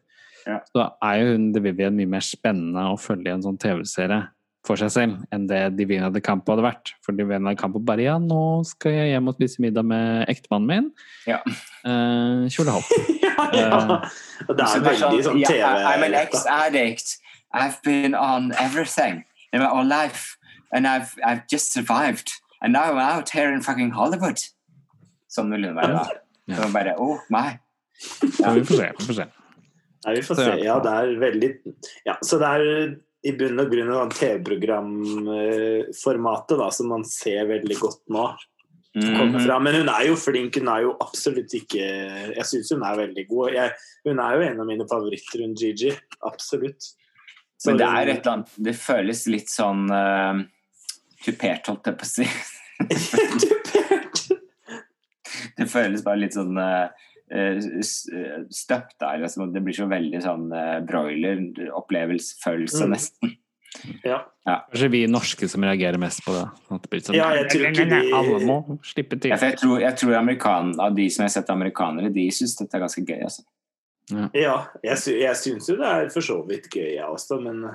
Ja. 0.47 0.59
Så 0.75 0.91
er 1.01 1.19
jo 1.21 1.31
hun 1.37 1.53
The 1.53 1.59
Vivienne 1.61 1.95
mye 1.95 2.09
mer 2.09 2.19
spennende 2.25 2.81
å 2.91 2.97
følge 2.99 3.27
i 3.27 3.33
en 3.33 3.43
sånn 3.43 3.59
TV-serie 3.59 4.27
for 4.65 4.75
seg 4.75 4.89
selv 4.91 5.25
enn 5.31 5.45
det 5.47 5.75
Divina 5.77 6.09
de 6.09 6.19
Campo 6.21 6.55
hadde 6.55 6.63
vært. 6.65 6.93
For 7.03 7.11
Divina 7.13 7.49
de 7.51 7.55
Campo 7.55 7.79
bare 7.79 8.01
ja, 8.01 8.17
nå 8.17 8.65
skal 8.65 8.91
jeg 8.91 9.11
hjem 9.13 9.27
og 9.27 9.35
spise 9.35 9.59
middag 9.59 9.85
med 9.85 10.25
ektemannen 10.27 10.67
min. 10.67 10.91
Ja. 11.27 11.39
Eh, 11.85 12.47
Kjolehopp. 12.49 12.89
ja, 13.21 13.51
ja. 13.53 13.69
Uh, 13.69 14.09
det 14.49 14.63
er 14.63 14.81
veldig 14.81 15.23
sånn 15.23 15.39
yeah, 15.39 15.47
TV. 15.51 15.61
I'm 15.93 16.03
an 16.07 16.13
ex-addict. 16.15 17.19
I've 17.53 17.81
been 17.83 18.15
on 18.15 18.51
everything 18.59 19.23
in 19.53 19.59
my 19.61 19.67
whole 19.67 19.85
life, 19.85 20.37
and 20.71 20.87
I've 20.87 21.13
I've 21.25 21.47
just 21.47 21.71
survived. 21.73 22.31
And 22.61 22.73
now 22.73 22.83
I'm 22.91 22.97
out 22.97 23.29
here 23.29 23.53
in 23.53 23.61
fucking 23.61 23.91
Hollywood. 23.91 24.39
Sånn 25.29 25.49
ville 25.51 25.67
det 25.67 25.75
være 25.75 25.93
da. 25.93 26.07
Ja. 26.47 26.55
Så 26.61 26.67
bare, 26.73 26.95
oh 26.97 27.19
my. 27.29 27.57
Så 27.99 28.53
vi 28.55 28.63
får 28.67 28.75
se. 28.79 28.91
Vi 28.99 29.05
får 29.05 29.13
se. 29.19 29.25
Ja, 30.05 30.11
vi 30.17 30.21
får 30.27 30.35
se. 30.35 30.41
ja. 30.43 30.55
Ja, 30.65 30.79
det 30.83 30.91
er 30.99 31.07
veldig 31.21 31.49
Ja, 32.05 32.15
så 32.25 32.37
det 32.41 32.47
er 32.47 32.61
i 33.23 33.31
bunn 33.39 33.59
og 33.61 33.69
grunn 33.71 33.91
av 33.95 34.09
TV-programformatet 34.11 36.57
da, 36.59 36.67
som 36.75 36.87
man 36.91 37.03
ser 37.07 37.45
veldig 37.51 37.77
godt 37.79 38.01
nå. 38.11 38.25
kommer 38.93 39.25
Mhm. 39.39 39.45
fra. 39.47 39.59
Men 39.59 39.75
hun 39.75 39.89
er 39.89 40.05
jo 40.07 40.15
flink. 40.15 40.55
Hun 40.59 40.67
er 40.69 40.81
jo 40.83 40.97
absolutt 41.01 41.53
ikke 41.57 41.79
Jeg 42.35 42.45
syns 42.45 42.69
hun 42.71 42.83
er 42.83 42.95
veldig 42.97 43.27
god. 43.27 43.51
Jeg, 43.53 43.71
hun 44.05 44.19
er 44.19 44.33
jo 44.35 44.41
en 44.41 44.59
av 44.59 44.65
mine 44.67 44.85
favoritter, 44.87 45.39
hun 45.41 45.55
Gigi. 45.55 45.91
Absolutt. 46.23 46.93
Så 47.63 47.71
Men 47.71 47.77
det 47.79 47.87
er 47.87 48.09
et 48.11 48.17
eller 48.25 48.33
annet 48.33 48.55
Det 48.67 48.73
føles 48.75 49.21
litt 49.31 49.47
sånn 49.53 49.85
uh, 49.87 50.41
tupert, 51.23 51.69
holdt 51.71 51.87
jeg 51.87 51.95
på 52.01 52.03
å 52.03 52.11
si. 52.11 52.25
tupert! 53.45 54.23
det 55.57 55.67
føles 55.71 56.03
bare 56.03 56.19
litt 56.25 56.35
sånn 56.35 56.57
uh, 56.59 56.89
støpt 58.53 58.97
der. 59.01 59.23
Altså, 59.23 59.47
det 59.53 59.63
blir 59.63 59.73
så 59.77 59.87
veldig 59.89 60.19
sånn 60.25 60.49
uh, 60.51 60.81
broiler-opplevelsesfølelse, 60.89 62.83
Mm. 62.85 62.91
nesten. 62.97 63.37
ja. 64.05 64.19
Kanskje 64.45 64.89
vi 64.93 65.05
norske 65.09 65.47
som 65.49 65.63
reagerer 65.65 65.97
mest 65.97 66.21
på 66.25 66.33
det. 66.35 66.43
Det 66.83 66.89
blir 66.91 67.01
sånn, 67.07 67.15
Ja, 67.17 67.31
jeg 67.39 67.47
tror 67.49 67.65
ikke 67.71 67.87
de- 67.89 68.11
Alle 68.13 68.39
må 68.45 68.57
slippe 68.83 69.17
til. 69.19 69.31
Ja, 69.31 69.37
for 69.37 69.45
jeg 69.49 69.57
tror, 69.63 69.79
jeg 69.81 69.95
tror 69.97 70.13
amerikan, 70.19 70.75
av 70.79 70.93
de 70.95 71.07
som 71.09 71.23
jeg 71.23 71.31
har 71.31 71.35
sett 71.41 71.49
amerikanere, 71.49 72.11
de 72.13 72.27
syns 72.29 72.55
dette 72.59 72.75
er 72.75 72.81
ganske 72.83 73.01
gøy. 73.07 73.23
Altså. 73.23 73.41
Ja 74.33 74.55
jeg, 74.83 74.97
sy 74.99 75.17
jeg 75.21 75.35
syns 75.39 75.69
jo 75.69 75.77
det 75.79 75.87
er 75.87 76.09
for 76.13 76.21
så 76.25 76.41
vidt 76.47 76.69
gøy, 76.73 76.95
jeg 76.97 77.05
også, 77.07 77.39
men 77.41 77.65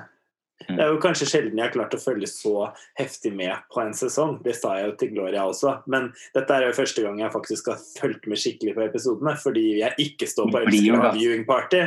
Mm. 0.67 0.75
det 0.75 0.83
er 0.83 0.89
jo 0.91 0.97
kanskje 0.99 1.25
sjelden 1.29 1.55
jeg 1.55 1.63
har 1.69 1.71
klart 1.71 1.93
å 1.95 1.99
følge 2.03 2.27
så 2.27 2.73
heftig 2.99 3.29
med 3.31 3.55
på 3.71 3.79
en 3.79 3.93
sesong. 3.95 4.41
Det 4.43 4.51
sa 4.57 4.73
jeg 4.75 4.89
jo 4.89 4.95
til 4.99 5.13
Gloria 5.13 5.45
også. 5.47 5.77
Men 5.87 6.09
dette 6.35 6.51
er 6.51 6.65
jo 6.67 6.73
første 6.75 6.99
gang 7.05 7.21
jeg 7.21 7.31
faktisk 7.31 7.69
har 7.71 7.77
fulgt 7.79 8.27
med 8.27 8.41
skikkelig 8.41 8.73
på 8.75 8.83
episodene, 8.83 9.37
fordi 9.39 9.63
jeg 9.79 9.95
ikke 10.03 10.27
står 10.27 10.51
på 10.51 10.59
Elsker 10.65 10.99
da. 10.99 11.13
viewing 11.15 11.45
party. 11.47 11.85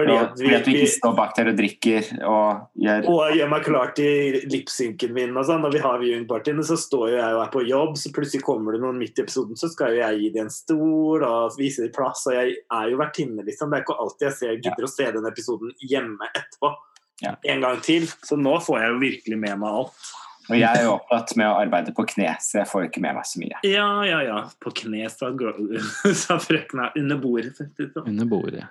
Fordi 0.00 0.16
at 0.16 0.34
fordi 0.34 0.54
at 0.56 0.66
du 0.66 0.70
vi, 0.70 0.76
ikke 0.80 0.92
står 0.96 1.14
bak 1.18 1.34
der 1.36 1.50
og 1.52 1.58
drikker 1.60 2.10
og 2.28 2.82
gjør 2.86 3.08
og 3.12 3.36
gjør 3.36 3.50
meg 3.52 3.66
klar 3.66 3.94
til 3.96 4.38
lipsynken 4.50 5.14
min 5.16 5.36
og 5.36 5.48
sånn. 5.48 5.62
Når 5.64 5.76
vi 5.76 5.82
har 5.84 6.02
viewing-partyene, 6.02 6.66
så 6.66 6.78
står 6.80 7.06
jo 7.12 7.18
jeg 7.18 7.38
og 7.38 7.42
er 7.44 7.54
på 7.54 7.64
jobb, 7.68 7.96
så 8.00 8.12
plutselig 8.16 8.46
kommer 8.46 8.76
det 8.76 8.82
noen 8.84 9.00
midt 9.00 9.20
i 9.20 9.24
episoden, 9.26 9.58
så 9.60 9.70
skal 9.72 9.94
jo 9.94 10.02
jeg 10.02 10.20
gi 10.22 10.30
dem 10.36 10.48
en 10.48 10.54
stol 10.54 11.26
og 11.26 11.58
vise 11.60 11.84
dem 11.84 11.94
plass, 11.94 12.24
og 12.30 12.38
jeg 12.38 12.56
er 12.64 12.92
jo 12.92 13.00
vertinne, 13.00 13.44
liksom. 13.46 13.70
Det 13.70 13.80
er 13.80 13.86
ikke 13.86 13.98
alltid 14.04 14.28
jeg 14.28 14.38
ser, 14.38 14.56
gidder 14.64 14.88
å 14.88 14.94
se 14.94 15.10
den 15.18 15.28
episoden 15.30 15.76
hjemme 15.92 16.32
etterpå. 16.32 16.72
Ja. 17.20 17.36
En 17.52 17.60
gang 17.60 17.80
til. 17.84 18.08
Så 18.24 18.38
nå 18.40 18.56
får 18.64 18.80
jeg 18.80 18.92
jo 18.94 18.98
virkelig 19.02 19.38
med 19.38 19.60
meg 19.60 19.80
alt. 19.82 20.10
Og 20.50 20.56
jeg 20.58 20.66
er 20.66 20.82
jo 20.82 20.96
opptatt 20.96 21.36
med 21.38 21.46
å 21.46 21.58
arbeide 21.60 21.92
på 21.94 22.04
kne, 22.10 22.32
så 22.42 22.62
jeg 22.62 22.68
får 22.70 22.82
jo 22.82 22.90
ikke 22.90 23.02
med 23.04 23.14
meg 23.20 23.28
så 23.28 23.42
mye. 23.42 23.60
Ja, 23.68 23.88
ja, 24.08 24.18
ja. 24.26 24.38
På 24.62 24.72
kne, 24.74 25.04
sa, 25.12 25.30
sa 26.24 26.38
frøkna. 26.42 26.90
Under 26.98 27.20
bordet. 27.22 27.52
faktisk. 27.58 28.00
Under 28.02 28.30
bordet. 28.30 28.66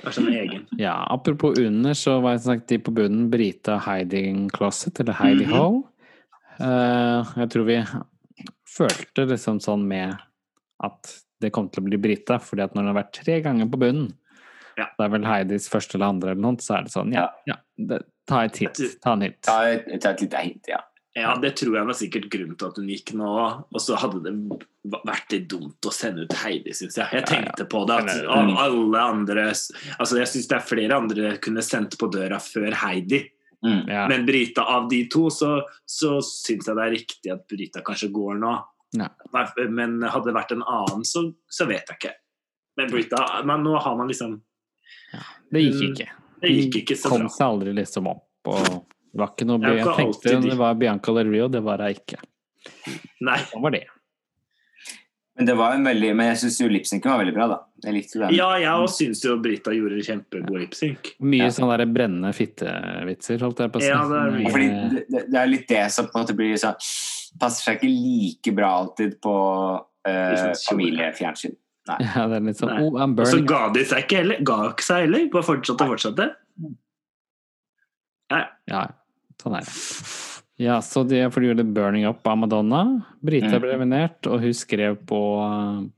Det 0.00 0.06
er 0.08 0.14
sånn 0.16 0.30
egen. 0.34 0.64
Ja, 0.80 0.94
apropos 1.10 1.58
under, 1.60 1.94
så 1.94 2.20
var 2.22 2.32
jeg 2.36 2.40
sagt 2.46 2.66
de 2.72 2.78
på 2.78 2.94
bunnen 2.96 3.28
Brita 3.30 3.76
Hiding 3.84 4.48
Closet, 4.50 4.98
eller 5.00 5.12
Heidi 5.20 5.44
Mhm. 5.46 5.52
Hole. 5.52 5.82
Uh, 6.60 7.24
jeg 7.38 7.48
tror 7.50 7.64
vi 7.66 7.76
følte 8.68 9.26
liksom 9.28 9.60
sånn 9.62 9.84
med 9.88 10.16
at 10.82 11.12
det 11.40 11.50
kom 11.52 11.68
til 11.72 11.82
å 11.82 11.86
bli 11.88 11.98
Brita, 11.98 12.38
fordi 12.38 12.62
at 12.64 12.74
når 12.74 12.82
hun 12.86 12.94
har 12.94 13.02
vært 13.02 13.12
tre 13.12 13.40
ganger 13.42 13.66
på 13.70 13.78
bunnen, 13.82 14.12
Ja. 14.78 14.86
det 14.98 15.04
er 15.04 15.08
vel 15.12 15.24
Heidis 15.24 15.68
første 15.68 15.94
eller 15.96 16.06
andre 16.14 16.30
eller 16.32 16.40
noe, 16.42 16.56
så 16.62 16.78
er 16.78 16.82
det 16.86 16.92
sånn, 16.92 17.12
ja, 17.12 17.28
ja, 17.46 17.56
det, 17.76 18.02
ta 18.26 18.44
et 18.44 18.56
hit, 18.56 18.78
ta 19.02 19.12
en 19.12 19.20
hit. 19.26 19.40
Ta 19.42 19.56
et, 19.68 20.00
ta 20.00 20.10
et 20.10 20.20
lite 20.22 20.36
hint, 20.42 20.64
ja. 20.68 20.78
Ja, 21.14 21.34
det 21.36 21.50
tror 21.60 21.76
jeg 21.76 21.88
var 21.88 21.96
sikkert 21.96 22.28
grunnen 22.32 22.56
til 22.56 22.70
at 22.70 22.78
hun 22.80 22.88
gikk 22.88 23.12
nå. 23.20 23.32
Og 23.68 23.82
så 23.84 23.98
hadde 24.00 24.22
det 24.24 24.32
vært 25.04 25.34
litt 25.34 25.44
dumt 25.52 25.88
å 25.88 25.92
sende 25.92 26.24
ut 26.24 26.36
Heidi, 26.40 26.72
syns 26.76 26.96
jeg. 26.96 27.08
Jeg 27.12 27.20
Ja, 27.20 27.20
ja. 27.20 27.28
tenkte 27.28 27.66
på 27.68 27.82
det 27.88 27.98
at 28.00 28.10
av 28.24 28.48
mm. 28.48 28.56
alle 28.62 29.02
andre 29.12 29.44
Altså, 29.52 30.16
jeg 30.22 30.30
syns 30.30 30.48
det 30.48 30.56
er 30.56 30.64
flere 30.70 30.96
andre 30.96 31.34
kunne 31.44 31.64
sendt 31.64 31.98
på 32.00 32.08
døra 32.12 32.40
før 32.40 32.72
Heidi. 32.84 33.26
Mm. 33.62 33.82
Ja, 33.92 34.06
Men 34.08 34.24
Brita, 34.26 34.64
av 34.64 34.88
de 34.90 35.04
to, 35.12 35.28
så, 35.30 35.60
så 35.86 36.16
syns 36.24 36.66
jeg 36.66 36.78
det 36.78 36.86
er 36.86 36.96
riktig 36.96 37.34
at 37.34 37.44
Brita 37.50 37.84
kanskje 37.84 38.08
går 38.14 38.40
nå. 38.40 38.54
Ja. 38.96 39.10
Men 39.68 40.00
hadde 40.02 40.30
det 40.30 40.36
vært 40.36 40.56
en 40.56 40.64
annen, 40.64 41.04
så, 41.08 41.28
så 41.48 41.68
vet 41.68 41.92
jeg 41.92 42.00
ikke. 42.00 42.16
Men 42.80 42.88
Brita 42.88 43.20
men 43.44 43.62
Nå 43.64 43.76
har 43.84 43.96
man 44.00 44.08
liksom 44.08 44.40
det 45.52 45.60
gikk 45.60 45.82
ikke. 45.90 46.08
Det 46.40 46.50
gikk 46.50 46.76
ikke 46.82 46.96
så 46.96 47.10
bra. 47.10 47.20
Kom 47.20 47.30
seg 47.30 47.46
aldri 47.46 47.74
liksom 47.76 48.08
opp, 48.10 48.24
og 48.48 48.80
det 49.12 49.20
var 49.20 49.32
ikke 49.34 49.44
noe, 49.48 49.60
Det 49.60 49.72
jeg 49.76 49.96
tenkte 49.96 50.36
det 50.48 50.54
var 50.56 50.74
Bianca 50.80 51.12
Del 51.18 51.28
Rio, 51.32 51.48
det 51.52 51.60
var 51.64 51.82
hun 51.84 51.92
ikke. 51.92 52.20
Nei. 53.20 53.38
Sånn 53.50 53.62
var 53.62 53.74
det. 53.74 53.82
Men 55.36 55.46
det 55.48 55.54
var 55.56 55.72
en 55.72 55.84
veldig 55.86 56.10
Men 56.14 56.26
jeg 56.28 56.38
syns 56.42 56.58
jo 56.60 56.66
lipsynken 56.68 57.08
var 57.10 57.20
veldig 57.22 57.32
bra, 57.34 57.46
da. 57.48 57.56
Jeg 57.86 57.94
likte 57.96 58.18
den. 58.20 58.34
Ja, 58.36 58.50
jeg 58.60 58.68
òg 58.68 58.90
syns 58.92 59.22
jo 59.24 59.38
Brita 59.42 59.72
gjorde 59.74 60.02
kjempegod 60.04 60.58
lipsynk. 60.60 61.12
Mye 61.24 61.46
Ja. 61.46 61.52
sånne 61.56 61.78
der 61.80 61.86
brennende 61.92 62.32
fittevitser, 62.36 63.40
holdt 63.40 63.58
jeg 63.64 63.72
på 63.72 63.80
å 63.80 63.82
si. 63.82 63.88
Ja, 63.88 64.02
det 64.08 64.18
er 64.20 64.36
mye. 64.36 64.52
Fordi 64.52 64.68
det, 64.92 65.24
det- 65.32 65.40
er 65.40 65.46
litt 65.46 65.66
det 65.68 65.90
som 65.92 66.06
på 66.06 66.16
en 66.18 66.24
måte 66.26 66.36
blir 66.36 66.54
sånn 66.60 66.76
Passer 67.40 67.64
seg 67.64 67.78
ikke 67.80 67.88
like 67.88 68.52
bra 68.54 68.68
alltid 68.82 69.14
på 69.24 69.34
eh, 70.04 70.52
familiefjernsyn. 70.68 71.56
Nei. 71.88 71.96
Ja, 72.14 72.26
det 72.28 72.36
er 72.36 72.40
litt 72.46 72.60
sånn 72.60 72.74
Oh, 72.78 72.98
I'm 73.00 73.18
Og 73.18 73.26
så 73.26 73.40
ga 73.44 73.68
de 73.72 73.84
seg 73.88 74.04
ikke 74.04 74.20
heller. 74.20 74.42
Ga 74.44 74.58
ikke 74.68 74.84
seg 74.84 75.06
heller. 75.06 75.28
Bare 75.32 75.42
fortsatte 75.48 75.80
og 75.86 75.94
fortsatte. 75.96 76.28
Ja. 78.68 78.82
Sånn 79.42 79.58
er 79.58 79.66
det. 79.66 79.74
Ja, 80.62 80.76
så 80.84 81.02
de 81.08 81.18
får 81.32 81.42
gjøre 81.42 81.56
gjorde 81.56 81.74
burning 81.74 82.06
up 82.06 82.26
av 82.28 82.38
Madonna. 82.38 82.82
Brita 83.24 83.58
ble 83.58 83.72
eminert, 83.74 84.20
og 84.30 84.44
hun 84.44 84.54
skrev 84.54 85.00
på, 85.08 85.20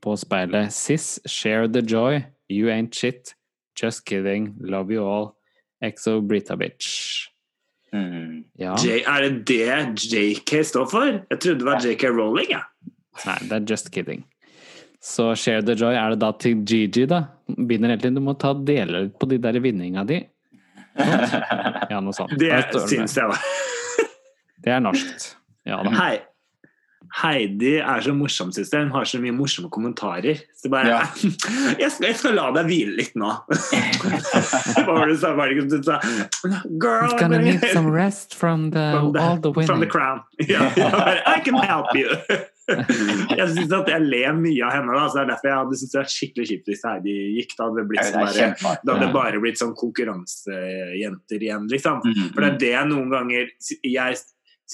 på 0.01 0.17
speilet 0.17 0.73
Sis, 0.73 1.19
share 1.29 1.69
the 1.69 1.83
joy. 1.85 2.23
You 2.49 2.71
ain't 2.73 2.95
shit. 2.97 3.35
Just 3.77 4.07
kidding. 4.07 4.55
Love 4.61 4.95
you 4.95 5.05
all. 5.05 5.35
Exo 5.85 6.21
Brita 6.25 6.57
bitch. 6.57 7.29
Mm. 7.95 8.45
Ja. 8.59 8.75
J, 8.81 9.03
er 9.07 9.27
det 9.27 9.45
det 9.51 10.07
JK 10.09 10.55
står 10.67 10.87
for? 10.91 11.11
Jeg 11.31 11.41
trodde 11.41 11.61
det 11.61 11.69
var 11.69 11.85
JK 11.85 12.07
Rowling, 12.15 12.55
jeg. 12.55 12.65
Nei, 13.25 13.37
det 13.51 13.59
er 13.59 13.67
just 13.71 13.93
kidding. 13.95 14.25
Så 15.05 15.35
share 15.37 15.63
the 15.63 15.77
joy, 15.77 15.93
er 15.93 16.15
det 16.15 16.23
da 16.25 16.33
til 16.41 16.65
Gigi, 16.65 17.05
da? 17.11 17.27
Begynner 17.53 17.93
hele 17.93 18.01
tiden, 18.01 18.17
du 18.17 18.25
må 18.25 18.33
ta 18.41 18.55
deler 18.57 19.11
på 19.13 19.29
de 19.29 19.39
der 19.43 19.61
vinninga 19.61 20.07
di. 20.09 20.23
Ja, 20.95 22.01
noe 22.01 22.15
sånt. 22.15 22.37
Det 22.39 22.53
det. 22.73 22.85
syns 22.89 23.17
jeg 23.19 23.33
da. 23.33 24.07
Det 24.65 24.73
er 24.73 24.81
norskt. 24.85 25.35
Ja 25.69 25.83
da. 25.85 25.93
Hei. 25.99 26.15
Heidi 27.15 27.77
er 27.79 28.01
så 28.03 28.11
morsom, 28.17 28.51
syns 28.53 28.73
jeg. 28.73 28.87
Hun 28.89 28.95
har 28.97 29.05
så 29.07 29.21
mye 29.23 29.35
morsomme 29.37 29.69
kommentarer. 29.71 30.41
Så 30.59 30.71
bare 30.73 30.89
Ja. 30.89 31.01
jeg, 31.83 31.91
skal, 31.93 32.07
jeg 32.09 32.17
skal 32.19 32.35
la 32.35 32.49
deg 32.57 32.67
hvile 32.71 32.97
litt 32.99 33.15
nå. 33.19 33.31
Hva 34.75 34.87
var 34.89 35.07
det 35.07 35.15
du 35.15 35.21
sa? 35.21 35.35
Var 35.37 35.53
det 35.53 35.59
ikke 35.59 35.69
du 35.71 35.79
sa 35.87 36.01
Girl 36.81 37.07
It's 37.07 37.21
gonna 37.21 37.39
need 37.39 37.63
some 37.73 37.93
rest 37.93 38.35
from 38.35 38.71
the, 38.75 38.91
from 38.97 39.13
the, 39.13 39.21
all 39.23 39.39
the 39.39 39.53
from 39.67 39.81
the 39.81 39.91
crown. 39.91 40.23
Yeah, 40.49 40.73
yeah, 40.77 41.23
I 41.27 41.41
can 41.41 41.55
help 41.55 41.95
you. 41.95 42.11
jeg 43.39 43.49
syns 43.53 43.73
at 43.77 43.89
jeg 43.93 44.05
ler 44.05 44.37
mye 44.39 44.65
av 44.65 44.73
henne. 44.73 44.95
Da, 44.97 45.09
så 45.09 45.19
det 45.19 45.23
er 45.25 45.31
derfor 45.35 45.51
jeg 45.51 45.59
hadde 45.61 45.79
syntes 45.81 45.95
det 45.95 46.01
var 46.01 46.13
skikkelig 46.15 46.47
kjipt 46.51 46.71
hvis 46.71 46.85
Heidi 46.89 47.17
gikk. 47.39 47.57
Da 47.59 47.67
hadde 47.67 47.81
det 47.81 47.89
blitt 47.91 48.07
sånn 48.09 48.21
er 48.23 48.39
der, 48.39 48.79
da 48.85 48.95
hadde 48.97 49.09
bare 49.15 49.41
blitt 49.43 49.61
sånn 49.61 49.75
konkurransejenter 49.81 51.45
igjen, 51.45 51.67
liksom. 51.73 52.01
Mm. 52.05 52.31
For 52.33 52.41
det 52.45 52.49
er 52.51 52.61
det 52.63 52.73
jeg 52.75 52.91
noen 52.93 53.11
ganger 53.13 53.51
jeg 53.85 54.23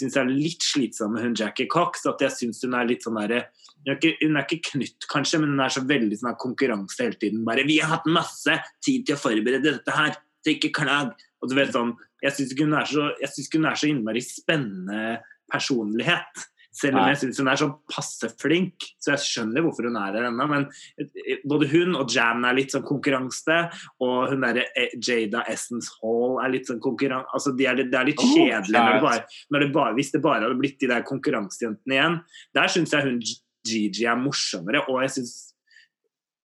syns 0.00 0.16
er 0.20 0.30
litt 0.30 0.62
slitsom 0.62 1.16
med 1.16 1.24
hun 1.26 1.34
Jackie 1.38 1.66
Cox. 1.70 2.04
At 2.06 2.22
jeg 2.22 2.36
syns 2.36 2.62
hun 2.64 2.76
er 2.78 2.86
litt 2.90 3.06
sånn 3.06 3.18
derre 3.18 3.46
hun, 3.80 3.94
er 3.94 3.96
ikke- 3.96 4.18
hun 4.20 4.36
er 4.36 4.44
ikke 4.44 4.72
knytt, 4.74 5.06
kanskje, 5.08 5.40
men 5.40 5.54
hun 5.54 5.60
er 5.64 5.72
så 5.72 5.80
veldig 5.88 6.18
sånn 6.20 6.36
konkurranse 6.36 7.00
hele 7.00 7.16
tiden. 7.16 7.44
Bare 7.44 7.64
'Vi 7.64 7.78
har 7.80 7.96
hatt 7.96 8.06
masse 8.06 8.60
tid 8.84 9.06
til 9.06 9.16
å 9.16 9.18
forberede 9.18 9.62
dette 9.62 9.90
her, 9.90 10.16
så 10.44 10.54
ikke 10.54 10.70
klag'. 10.70 11.14
Og 11.42 11.48
du 11.48 11.54
vet 11.54 11.72
sånn 11.72 11.96
Jeg 12.22 12.32
syns 12.32 12.52
ikke 12.52 12.64
hun 12.68 12.74
er 12.74 12.84
så 12.84 13.10
Jeg 13.18 13.30
synes 13.30 13.48
ikke 13.48 13.58
hun 13.58 13.66
er 13.66 13.74
så 13.74 13.88
innmari 13.88 14.20
spennende 14.20 15.20
personlighet. 15.50 16.49
Selv 16.70 16.94
om 16.94 17.02
Nei. 17.02 17.10
jeg 17.10 17.18
syns 17.24 17.40
hun 17.42 17.48
er 17.50 17.58
sånn 17.58 17.72
passe 17.90 18.28
flink, 18.38 18.84
så 19.02 19.16
jeg 19.16 19.22
skjønner 19.24 19.64
hvorfor 19.64 19.88
hun 19.88 19.98
er 19.98 20.14
her 20.14 20.28
ennå. 20.28 20.46
Men 20.52 20.66
eh, 21.02 21.42
både 21.50 21.66
hun 21.72 21.98
og 21.98 22.14
Jan 22.14 22.46
er 22.46 22.56
litt 22.56 22.74
sånn 22.74 22.86
konkurranse, 22.86 23.58
og 24.06 24.30
hun 24.30 24.46
derre 24.46 24.68
eh, 24.78 24.94
Jada 24.94 25.42
Essence 25.50 25.90
Hall 25.98 26.38
er 26.44 26.54
litt 26.54 26.70
sånn 26.70 26.82
konkurranse 26.82 27.26
altså 27.34 27.52
de 27.58 27.66
er, 27.66 27.82
Det 27.82 27.98
er 27.98 28.06
litt 28.06 28.20
Oh, 28.20 28.32
kjedelig 28.36 28.76
når 28.76 28.92
det 28.92 29.04
bare, 29.04 29.20
når 29.50 29.62
det 29.64 29.68
bare, 29.74 29.94
hvis 29.96 30.12
det 30.14 30.22
bare 30.22 30.44
hadde 30.44 30.58
blitt 30.60 30.78
de 30.82 30.90
der 30.90 31.06
konkurransejentene 31.08 31.96
igjen. 31.96 32.18
Der 32.56 32.72
syns 32.72 32.94
jeg 32.94 33.06
hun 33.06 33.22
Gigi 33.66 34.06
er 34.08 34.20
morsommere, 34.20 34.84
og 34.88 35.02
jeg 35.04 35.14
syns 35.18 35.34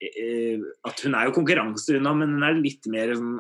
eh, 0.06 0.62
at 0.88 1.02
hun 1.06 1.18
er 1.18 1.28
jo 1.28 1.36
konkurranse, 1.36 1.98
unna, 1.98 2.14
men 2.18 2.38
hun 2.38 2.46
er 2.48 2.62
litt 2.62 2.88
mer 2.92 3.16
sånn 3.18 3.40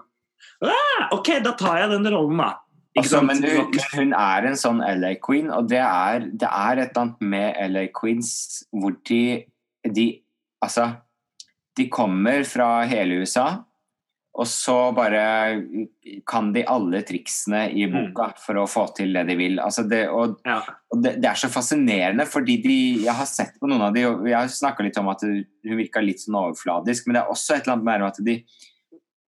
ah, 0.65 1.11
OK, 1.15 1.35
da 1.45 1.53
tar 1.57 1.83
jeg 1.83 1.93
den 1.93 2.09
rollen, 2.11 2.41
da. 2.41 2.51
Altså, 2.99 3.21
men 3.23 3.39
hun, 3.45 3.77
hun 3.93 4.09
er 4.17 4.47
en 4.49 4.57
sånn 4.59 4.81
LA 4.83 5.13
Queen, 5.23 5.47
og 5.53 5.69
det 5.71 5.79
er, 5.79 6.25
det 6.27 6.47
er 6.49 6.81
et 6.81 6.89
eller 6.89 7.05
annet 7.05 7.21
med 7.33 7.59
LA 7.71 7.85
Queens 7.95 8.33
hvor 8.75 8.97
de, 9.07 9.23
de 9.87 10.09
Altså, 10.61 10.91
de 11.73 11.87
kommer 11.89 12.43
fra 12.45 12.83
hele 12.85 13.23
USA, 13.23 13.63
og 14.31 14.47
så 14.47 14.75
bare 14.95 15.23
kan 16.29 16.51
de 16.55 16.61
alle 16.69 17.01
triksene 17.07 17.65
i 17.75 17.87
boka 17.91 18.29
for 18.39 18.61
å 18.61 18.67
få 18.69 18.85
til 18.95 19.11
det 19.17 19.25
de 19.27 19.35
vil. 19.39 19.57
Altså 19.59 19.83
det, 19.89 20.05
og 20.07 20.37
ja. 20.47 20.61
og 20.93 21.01
det, 21.03 21.17
det 21.23 21.31
er 21.31 21.39
så 21.41 21.49
fascinerende, 21.51 22.27
fordi 22.29 22.59
de, 22.63 22.77
jeg 23.07 23.15
har 23.17 23.27
sett 23.27 23.57
på 23.59 23.67
noen 23.67 23.89
av 23.89 23.97
de, 23.97 24.05
og 24.07 24.29
jeg 24.29 24.37
har 24.37 24.53
snakka 24.53 24.85
litt 24.85 24.99
om 25.01 25.09
at 25.11 25.25
hun 25.27 25.41
virka 25.81 26.03
litt 26.03 26.23
sånn 26.23 26.37
overfladisk, 26.39 27.07
men 27.07 27.17
det 27.17 27.23
er 27.23 27.33
også 27.33 27.57
et 27.57 27.65
eller 27.65 27.75
annet 27.79 27.89
med 27.89 28.07
at 28.07 28.21
de 28.29 28.37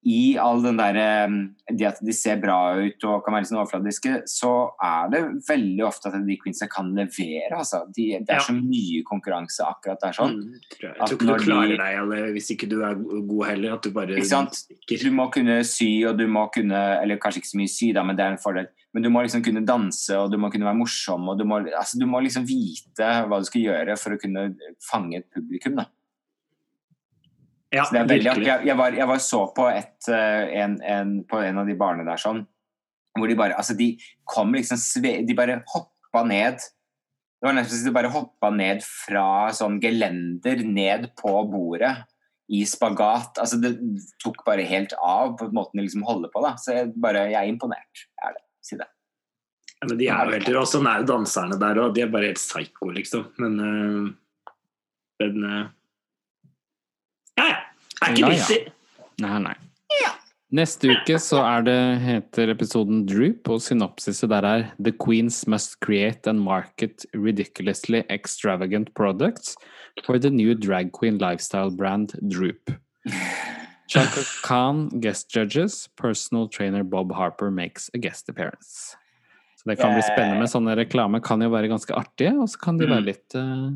i 0.06 0.36
all 0.38 0.62
den 0.64 0.78
der 0.78 0.98
eh, 1.00 1.36
Det 1.74 1.86
at 1.88 2.00
de 2.04 2.12
ser 2.14 2.36
bra 2.42 2.76
ut 2.76 3.04
og 3.08 3.24
kan 3.24 3.34
være 3.38 3.48
sånn 3.48 3.60
overfladiske, 3.62 4.24
så 4.28 4.50
er 4.84 5.10
det 5.14 5.22
veldig 5.48 5.86
ofte 5.88 6.10
at 6.12 6.18
de 6.28 6.36
queensa 6.42 6.68
kan 6.70 6.90
levere, 6.96 7.54
altså. 7.56 7.84
De, 7.96 8.10
det 8.20 8.30
er 8.30 8.42
Ja. 8.42 8.44
så 8.44 8.54
mye 8.58 9.04
konkurranse 9.08 9.64
akkurat 9.64 10.02
der 10.04 10.12
sånn. 10.18 10.36
Mm, 10.36 10.60
tror 10.76 10.88
jeg. 10.90 10.96
At 11.00 11.10
jeg 11.10 11.20
tror 11.20 11.36
ikke 11.38 11.46
du 11.46 11.46
de- 11.46 11.48
klarer 11.48 11.78
deg 11.78 12.00
eller, 12.04 12.32
hvis 12.36 12.52
ikke 12.52 12.70
du 12.70 12.78
er 12.84 12.96
god 13.32 13.46
heller. 13.48 13.74
At 13.74 13.82
du 13.84 13.92
bare 13.92 14.08
Ikke 14.18 14.26
sant? 14.28 14.64
Du 14.90 15.10
må 15.12 15.32
kunne 15.32 15.64
sy, 15.64 16.04
og 16.06 16.18
du 16.18 16.28
må 16.28 16.48
kunne 16.54 16.84
Eller 17.02 17.18
kanskje 17.18 17.40
ikke 17.42 17.52
så 17.54 17.58
mye 17.64 17.70
sy, 17.72 17.92
da, 17.94 18.04
men 18.04 18.16
det 18.16 18.26
er 18.26 18.32
en 18.36 18.38
fordel. 18.44 18.68
Men 18.94 19.02
du 19.04 19.10
må 19.10 19.24
liksom 19.24 19.42
kunne 19.44 19.66
danse, 19.66 20.12
og 20.20 20.30
du 20.32 20.38
må 20.38 20.52
kunne 20.52 20.66
være 20.68 20.78
morsom, 20.78 21.28
og 21.30 21.38
du 21.40 21.46
må, 21.46 21.64
altså, 21.74 21.98
du 21.98 22.06
må 22.06 22.20
liksom 22.22 22.46
vite 22.46 23.08
hva 23.28 23.40
du 23.40 23.46
skal 23.46 23.62
gjøre 23.64 23.98
for 23.98 24.14
å 24.14 24.20
kunne 24.22 24.56
fange 24.92 25.18
et 25.18 25.26
publikum, 25.34 25.76
da. 25.80 25.86
Ja, 27.74 27.88
Så 27.88 27.96
det 27.96 28.02
er 28.04 28.10
veldig, 28.12 28.30
virkelig. 28.30 28.48
jeg, 28.48 28.68
jeg, 28.70 28.78
var, 28.78 28.96
jeg 29.00 29.10
var 29.10 29.22
så 29.26 29.42
på, 29.58 29.66
et, 29.74 30.10
eh, 30.14 30.54
en, 30.62 30.78
en, 30.86 31.14
på 31.30 31.42
en 31.42 31.58
av 31.64 31.70
de 31.70 31.76
barene 31.80 32.06
der 32.06 32.22
sånn, 32.22 32.44
hvor 33.18 33.30
de 33.30 33.38
bare 33.38 33.58
altså 33.58 33.76
de 33.78 33.92
kom 34.30 34.54
liksom 34.54 34.80
sve, 34.82 35.20
De 35.26 35.36
bare 35.38 35.60
hoppa 35.74 36.24
ned. 36.26 36.62
Det 36.62 37.46
var 37.50 37.58
nesten 37.58 37.80
som 37.80 37.90
de 37.90 37.96
bare 37.96 38.12
hoppa 38.14 38.50
ned 38.54 38.82
fra 38.86 39.26
sånn 39.54 39.80
gelender 39.84 40.64
ned 40.66 41.10
på 41.20 41.34
bordet 41.50 41.96
i 42.54 42.62
spagat. 42.70 43.38
Altså 43.42 43.60
det 43.62 43.74
tok 44.24 44.42
bare 44.46 44.66
helt 44.70 44.94
av 45.02 45.36
på 45.40 45.50
måten 45.56 45.80
de 45.80 45.86
liksom 45.88 46.06
holder 46.08 46.32
på. 46.34 46.42
da. 46.46 46.56
Så 46.62 46.78
jeg, 46.78 46.94
bare, 47.02 47.28
jeg 47.34 47.40
er 47.42 47.52
imponert. 47.52 48.06
Jeg 48.06 48.30
er 48.30 48.36
det. 48.38 48.44
Si 48.64 48.80
det. 48.80 48.90
Ja, 49.74 49.88
men 49.90 50.00
de 50.00 50.08
er 50.08 50.30
jo 50.30 50.36
helt 50.38 50.52
rå. 50.56 50.66
Sånn 50.70 50.90
er 50.90 51.02
jo 51.02 51.10
danserne 51.10 51.60
der 51.60 51.82
òg. 51.84 51.94
De 51.96 52.06
er 52.06 52.12
bare 52.14 52.30
helt 52.32 52.42
psycho, 52.42 52.90
liksom. 52.96 53.30
Men 53.44 53.58
øh, 53.60 54.12
Men 55.22 55.44
øh, 55.46 55.66
Ja, 57.40 57.48
ja. 57.50 57.60
Er 58.04 58.18
ikke 58.18 58.34
Ja, 58.34 58.34
ja. 58.38 58.72
Nei, 59.24 59.40
Nei, 59.40 59.56
Ja. 60.02 60.12
Neste 60.54 60.92
uke 60.92 61.18
så 61.18 61.40
er 61.42 61.64
det, 61.66 61.78
heter 62.04 62.52
episoden 62.54 63.08
Droop, 63.10 63.50
og 63.50 63.62
synopsiset 63.62 64.30
der 64.30 64.46
er 64.46 64.66
The 64.78 64.92
Queens 64.94 65.48
must 65.48 65.80
create 65.82 66.30
and 66.30 66.44
market 66.46 67.08
ridiculously 67.14 68.04
extravagant 68.10 68.94
products 68.94 69.56
for 70.06 70.20
the 70.20 70.30
new 70.30 70.54
drag 70.54 70.92
queen 70.94 71.18
lifestyle 71.18 71.72
brand 71.72 72.14
Droop. 72.30 72.70
Chaka 73.90 74.22
Khan 74.44 74.90
guest 75.02 75.34
judges, 75.34 75.88
personal 75.98 76.48
trainer 76.48 76.84
Bob 76.84 77.12
Harper 77.14 77.50
makes 77.50 77.90
a 77.94 77.98
guest 77.98 78.30
appearance. 78.30 78.96
Så 79.58 79.70
det 79.70 79.80
kan 79.80 79.94
bli 79.96 80.04
spennende 80.04 80.42
med 80.42 80.52
sånne 80.52 80.76
reklame. 80.76 81.22
Kan 81.24 81.42
jo 81.42 81.50
være 81.54 81.70
ganske 81.72 81.96
artige, 81.96 82.34
og 82.36 82.50
så 82.52 82.60
kan 82.60 82.78
de 82.78 82.88
være 82.90 83.06
litt 83.06 83.36
uh, 83.38 83.70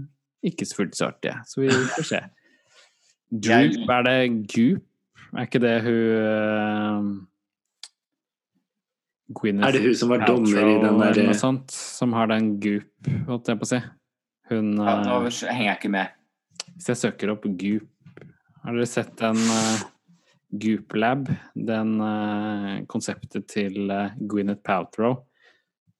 ikke 0.45 0.67
fullt 0.75 0.97
så 0.97 1.11
artige. 1.13 1.37
Så 1.47 1.61
vi 1.63 1.69
får 1.71 2.09
se. 2.09 2.19
Droop, 3.27 3.89
er 3.91 4.03
det 4.07 4.19
Goop? 4.53 4.83
Er 5.35 5.47
ikke 5.49 5.59
det 5.59 5.73
hun 5.83 7.07
uh, 9.35 9.65
Er 9.67 9.75
det 9.75 9.81
hun 9.83 9.97
som 9.99 10.13
var 10.13 10.23
dommer 10.23 10.63
i 10.63 10.77
den 10.79 11.01
der- 11.01 11.27
noe 11.27 11.35
sånt, 11.35 11.71
som 11.71 12.13
har 12.15 12.27
den 12.31 12.59
Goop, 12.63 13.09
holdt 13.27 13.51
jeg 13.51 13.59
på 13.59 13.67
å 13.67 13.71
si. 13.73 13.81
Hun 14.49 14.77
Ja, 14.77 14.95
nå 15.03 15.25
eh, 15.27 15.51
henger 15.51 15.67
jeg 15.73 15.77
ikke 15.81 15.91
med. 15.91 16.07
Hvis 16.77 16.87
jeg 16.93 17.01
søker 17.03 17.33
opp 17.33 17.43
Goop 17.43 17.87
Har 18.63 18.73
dere 18.73 18.87
sett 18.87 19.15
den 19.19 19.35
uh, 19.35 19.83
Goop 20.51 20.95
Lab? 20.95 21.27
Den 21.53 21.99
eh, 21.99 22.85
konseptet 22.87 23.47
til 23.51 23.91
uh, 23.91 24.15
Gwyneth 24.15 24.63
Paltrow? 24.63 25.25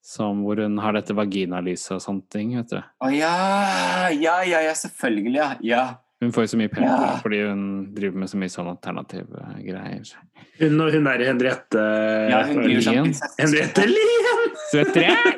Som, 0.01 0.45
hvor 0.45 0.55
hun 0.63 0.77
har 0.79 0.95
dette 0.95 1.11
vaginalyset 1.11 1.97
og 1.97 2.01
sånne 2.01 2.23
ting, 2.31 2.55
vet 2.55 2.71
du. 2.71 2.79
Å 2.79 3.11
ja! 3.11 4.07
Ja, 4.15 4.39
ja, 4.47 4.61
ja, 4.63 4.71
selvfølgelig, 4.71 5.35
ja. 5.35 5.49
ja. 5.59 5.81
Hun 6.21 6.31
får 6.33 6.47
jo 6.47 6.49
så 6.53 6.57
mye 6.57 6.71
penger 6.73 6.89
Ja. 6.89 7.09
fordi 7.21 7.41
hun 7.45 7.63
driver 7.93 8.17
med 8.23 8.29
så 8.31 8.37
mye 8.41 8.49
sånn 8.49 8.69
alternative 8.71 9.43
greier. 9.61 10.13
Hun 10.59 10.81
og 10.81 10.91
hun 10.95 11.03
der 11.05 11.23
Henriette 11.27 11.83
ja 12.31 12.39
hun 12.47 12.63
Lien. 12.65 13.11
Henriette 13.37 13.85
Lien! 13.85 14.55
Svetter 14.71 15.05
jeg? 15.11 15.35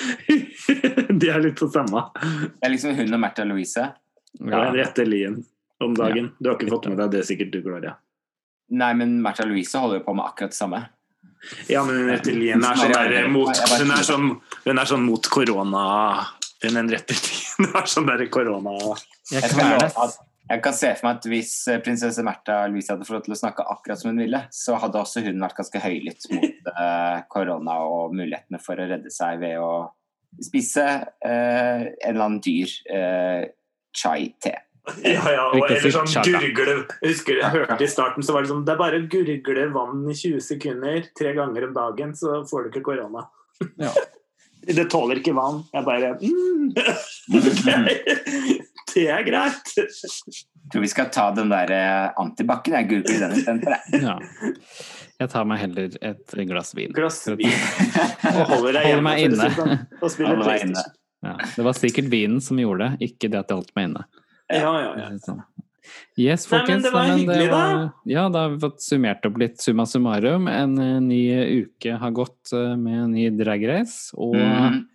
De 1.20 1.28
er 1.30 1.40
litt 1.44 1.58
på 1.60 1.68
samme. 1.70 2.02
Det 2.16 2.66
er 2.66 2.72
liksom 2.74 2.94
hun 2.98 3.14
og 3.16 3.20
Märtha 3.22 3.44
Louise. 3.46 3.86
Ja, 4.40 4.50
Ja. 4.50 4.64
Henriette 4.70 5.04
Lien 5.06 5.44
om 5.80 5.94
dagen. 5.96 6.32
Du 6.40 6.48
har 6.50 6.56
ikke 6.58 6.70
fått 6.70 6.88
med 6.90 6.98
deg 7.00 7.10
det 7.14 7.24
sikkert, 7.28 7.50
du, 7.54 7.60
Gloria. 7.64 7.96
Nei, 8.70 8.92
men 8.94 9.16
Märtha 9.22 9.46
Louise 9.48 9.78
holder 9.78 10.00
jo 10.00 10.04
på 10.06 10.14
med 10.14 10.24
akkurat 10.26 10.50
det 10.54 10.58
samme. 10.58 10.82
Ja, 11.70 11.82
men 11.84 11.96
Henriette 12.02 12.34
Lien 12.36 12.62
er 12.64 12.76
sånn 12.76 12.92
der 12.92 13.28
mot 13.32 13.48
Hun 13.80 13.90
er 13.94 14.04
sånn, 14.04 14.26
hun 14.66 14.78
er 14.82 14.84
sånn 14.90 15.06
mot 15.08 15.24
korona 15.32 15.84
Hun 16.60 16.76
Henriette 16.76 17.16
Lien 17.16 17.70
er 17.80 17.86
sånn 17.88 18.04
der 18.10 18.26
korona 18.28 18.74
Jeg 19.30 19.42
Jeg, 19.42 19.90
at, 19.90 20.18
jeg 20.50 20.62
kan 20.64 20.74
se 20.74 20.88
for 20.98 21.06
meg 21.06 21.20
at 21.20 21.26
hvis 21.30 21.52
eh, 21.70 21.78
prinsesse 21.84 22.22
Märtha 22.26 22.64
Louise 22.70 22.90
hadde 22.90 23.06
fått 23.06 23.20
lov 23.20 23.26
til 23.28 23.36
å 23.36 23.38
snakke 23.38 23.66
akkurat 23.70 24.00
som 24.00 24.10
hun 24.10 24.22
ville, 24.24 24.40
så 24.54 24.78
hadde 24.82 24.98
også 24.98 25.22
hun 25.22 25.44
vært 25.44 25.60
ganske 25.60 25.82
høylytt 25.84 26.26
mot 26.32 26.72
uh, 26.74 27.20
korona 27.34 27.76
og 27.86 28.16
mulighetene 28.18 28.58
for 28.62 28.80
å 28.80 28.88
redde 28.90 29.12
seg 29.14 29.38
ved 29.44 29.60
å 29.62 29.70
spise 30.42 30.86
uh, 31.06 31.86
en 31.86 32.10
eller 32.10 32.24
annen 32.26 32.42
dyr 32.42 32.74
uh, 32.90 33.46
chai-te. 33.94 34.56
Ja, 35.04 35.22
ja, 35.36 35.42
og 35.52 35.68
eller 35.68 35.92
sånn 35.92 36.08
gurgle 36.24 36.72
Jeg 36.72 37.10
husker 37.12 37.36
jeg 37.36 37.52
hørte 37.52 37.84
i 37.84 37.90
starten 37.90 38.24
så 38.24 38.32
var 38.32 38.42
det 38.42 38.48
sånn 38.50 38.62
Det 38.64 38.72
er 38.72 38.78
bare 38.80 38.98
å 38.98 39.04
gurgle 39.12 39.66
vann 39.74 40.00
i 40.08 40.16
20 40.16 40.40
sekunder 40.42 41.04
tre 41.14 41.34
ganger 41.36 41.68
om 41.68 41.76
dagen, 41.76 42.16
så 42.16 42.40
får 42.48 42.64
du 42.64 42.72
ikke 42.72 42.88
korona. 42.90 43.28
Ja. 43.78 43.92
Det 44.60 44.90
tåler 44.92 45.16
ikke 45.22 45.32
vann. 45.32 45.62
Jeg 45.72 45.86
bare 45.86 46.10
mm, 46.20 46.74
Ok, 47.40 48.69
det 48.94 49.06
er 49.10 49.22
greit. 49.26 49.72
Jeg 49.76 50.70
tror 50.72 50.84
vi 50.84 50.90
skal 50.92 51.08
ta 51.14 51.28
den 51.34 51.50
der 51.52 51.70
eh, 51.74 52.10
antibac-en. 52.20 52.76
Jeg 52.78 52.88
googler 52.90 53.20
den 53.26 53.36
istedenfor. 53.38 53.76
ja. 54.00 54.18
Jeg 55.20 55.28
tar 55.34 55.44
meg 55.44 55.58
heller 55.60 55.96
et 56.00 56.34
glass 56.48 56.70
vin. 56.78 56.92
Glass 56.96 57.18
vin. 57.28 57.50
Og 58.30 58.44
holder 58.54 58.78
deg 58.78 58.86
hjemme. 58.88 59.02
meg 59.04 59.24
inne. 59.26 59.48
det 59.50 59.56
sånn, 59.58 59.74
Og 60.00 60.08
spiller 60.14 60.38
meg 60.40 60.62
inne. 60.64 60.74
PlayStation. 60.74 60.96
Ja. 61.26 61.34
Det 61.58 61.64
var 61.66 61.76
sikkert 61.76 62.06
vinen 62.12 62.38
som 62.40 62.56
gjorde 62.62 62.86
det, 62.96 63.10
ikke 63.10 63.28
det 63.28 63.42
at 63.42 63.50
jeg 63.52 63.58
holdt 63.60 63.74
meg 63.76 63.90
inne. 63.90 64.04
Ja, 64.48 64.70
ja, 64.80 64.94
ja. 64.96 65.34
Yes, 66.20 66.46
folkens. 66.48 66.68
Nei, 66.68 66.76
men 66.78 66.82
det 66.86 66.92
var 66.94 67.06
men 67.10 67.18
hyggelig, 67.18 67.48
da. 67.50 67.58
var- 67.58 67.92
Ja, 68.08 68.22
da 68.32 68.42
har 68.46 68.54
vi 68.54 68.58
fått 68.62 68.80
summert 68.84 69.26
opp 69.28 69.36
litt 69.42 69.60
summa 69.60 69.84
summarum. 69.90 70.48
En 70.48 70.78
eh, 70.80 70.96
ny 71.04 71.20
uke 71.66 71.98
har 72.00 72.10
gått 72.16 72.52
eh, 72.56 72.72
med 72.80 73.02
en 73.04 73.12
ny 73.12 73.28
drag 73.36 73.66
race, 73.68 74.14
og 74.16 74.36
Mm. 74.40 74.86